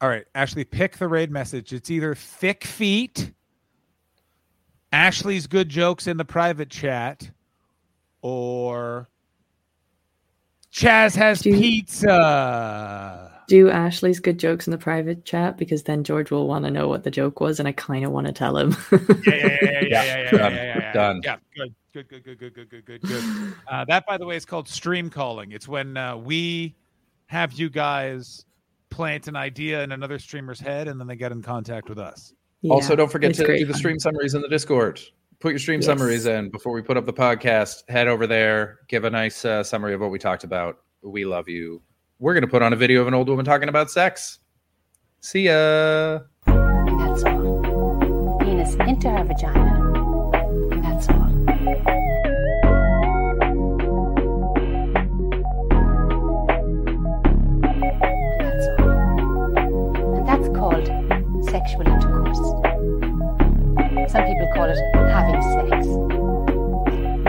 All 0.00 0.08
right, 0.08 0.24
Ashley, 0.34 0.64
pick 0.64 0.96
the 0.96 1.08
raid 1.08 1.30
message. 1.30 1.72
It's 1.72 1.90
either 1.90 2.14
thick 2.14 2.64
feet, 2.64 3.32
Ashley's 4.92 5.46
good 5.46 5.68
jokes 5.68 6.06
in 6.06 6.16
the 6.16 6.24
private 6.24 6.70
chat, 6.70 7.30
or 8.22 9.08
Chazz 10.72 11.14
has 11.16 11.40
Do- 11.40 11.52
pizza. 11.52 13.29
Do 13.50 13.68
Ashley's 13.68 14.20
good 14.20 14.38
jokes 14.38 14.68
in 14.68 14.70
the 14.70 14.78
private 14.78 15.24
chat 15.24 15.58
because 15.58 15.82
then 15.82 16.04
George 16.04 16.30
will 16.30 16.46
want 16.46 16.66
to 16.66 16.70
know 16.70 16.86
what 16.86 17.02
the 17.02 17.10
joke 17.10 17.40
was, 17.40 17.58
and 17.58 17.66
I 17.66 17.72
kind 17.72 18.04
of 18.04 18.12
want 18.12 18.28
to 18.28 18.32
tell 18.32 18.56
him. 18.56 18.76
Yeah, 18.92 18.98
yeah, 19.26 19.58
yeah, 19.60 19.60
yeah, 19.60 19.80
yeah, 19.82 20.04
yeah, 20.04 20.22
yeah, 20.22 20.30
done, 20.30 20.54
yeah, 20.54 20.64
yeah, 20.64 20.78
yeah. 20.78 20.92
done. 20.92 21.20
Yeah, 21.24 21.36
good, 21.56 21.74
good, 21.92 22.08
good, 22.08 22.22
good, 22.24 22.38
good, 22.38 22.54
good, 22.54 22.70
good, 22.70 22.84
good, 22.86 23.02
good. 23.02 23.54
Uh, 23.68 23.84
that, 23.86 24.06
by 24.06 24.16
the 24.18 24.24
way, 24.24 24.36
is 24.36 24.44
called 24.44 24.68
stream 24.68 25.10
calling. 25.10 25.50
It's 25.50 25.66
when 25.66 25.96
uh, 25.96 26.16
we 26.16 26.76
have 27.26 27.52
you 27.54 27.68
guys 27.70 28.44
plant 28.88 29.26
an 29.26 29.34
idea 29.34 29.82
in 29.82 29.90
another 29.90 30.20
streamer's 30.20 30.60
head, 30.60 30.86
and 30.86 31.00
then 31.00 31.08
they 31.08 31.16
get 31.16 31.32
in 31.32 31.42
contact 31.42 31.88
with 31.88 31.98
us. 31.98 32.32
also, 32.68 32.94
don't 32.94 33.10
forget 33.10 33.34
to 33.34 33.44
do 33.44 33.66
the 33.66 33.74
stream 33.74 33.98
summaries 33.98 34.34
in 34.34 34.42
the 34.42 34.48
Discord. 34.48 35.00
Put 35.40 35.48
your 35.48 35.58
stream 35.58 35.80
Yes. 35.80 35.86
summaries 35.86 36.26
in 36.26 36.50
before 36.50 36.72
we 36.72 36.82
put 36.82 36.96
up 36.96 37.04
the 37.04 37.12
podcast. 37.12 37.82
Head 37.88 38.06
over 38.06 38.28
there, 38.28 38.78
give 38.86 39.02
a 39.02 39.10
nice 39.10 39.44
uh, 39.44 39.64
summary 39.64 39.92
of 39.94 40.00
what 40.00 40.12
we 40.12 40.20
talked 40.20 40.44
about. 40.44 40.82
We 41.02 41.24
love 41.24 41.48
you. 41.48 41.82
We're 42.22 42.34
going 42.34 42.42
to 42.42 42.48
put 42.48 42.60
on 42.60 42.74
a 42.74 42.76
video 42.76 43.00
of 43.00 43.08
an 43.08 43.14
old 43.14 43.30
woman 43.30 43.46
talking 43.46 43.70
about 43.70 43.90
sex. 43.90 44.40
See 45.20 45.46
ya. 45.46 46.18
That's 46.44 47.24
all. 47.24 48.38
Penis 48.42 48.74
into 48.74 49.08
her 49.08 49.24
vagina. 49.24 49.88
And 50.70 50.84
that's 50.84 51.08
all. 51.08 51.30
That's 58.38 58.68
all. 58.80 59.56
And 60.18 60.28
that's 60.28 60.48
called 60.54 60.88
sexual 61.48 61.86
intercourse. 61.88 62.36
Some 64.12 64.24
people 64.26 64.46
call 64.52 64.68
it 64.68 64.78
having 64.94 65.40
sex. 65.40 65.86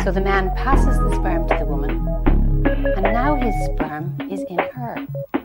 So 0.04 0.12
the 0.12 0.20
man 0.20 0.52
passes 0.58 1.00
the 1.00 1.16
sperm 1.16 1.48
to 1.48 1.56
the 1.58 1.66
woman, 1.66 2.01
and 3.04 3.14
now 3.14 3.36
his 3.36 3.56
sperm 3.66 4.16
is 4.30 4.44
in 4.48 4.60
her. 4.60 5.41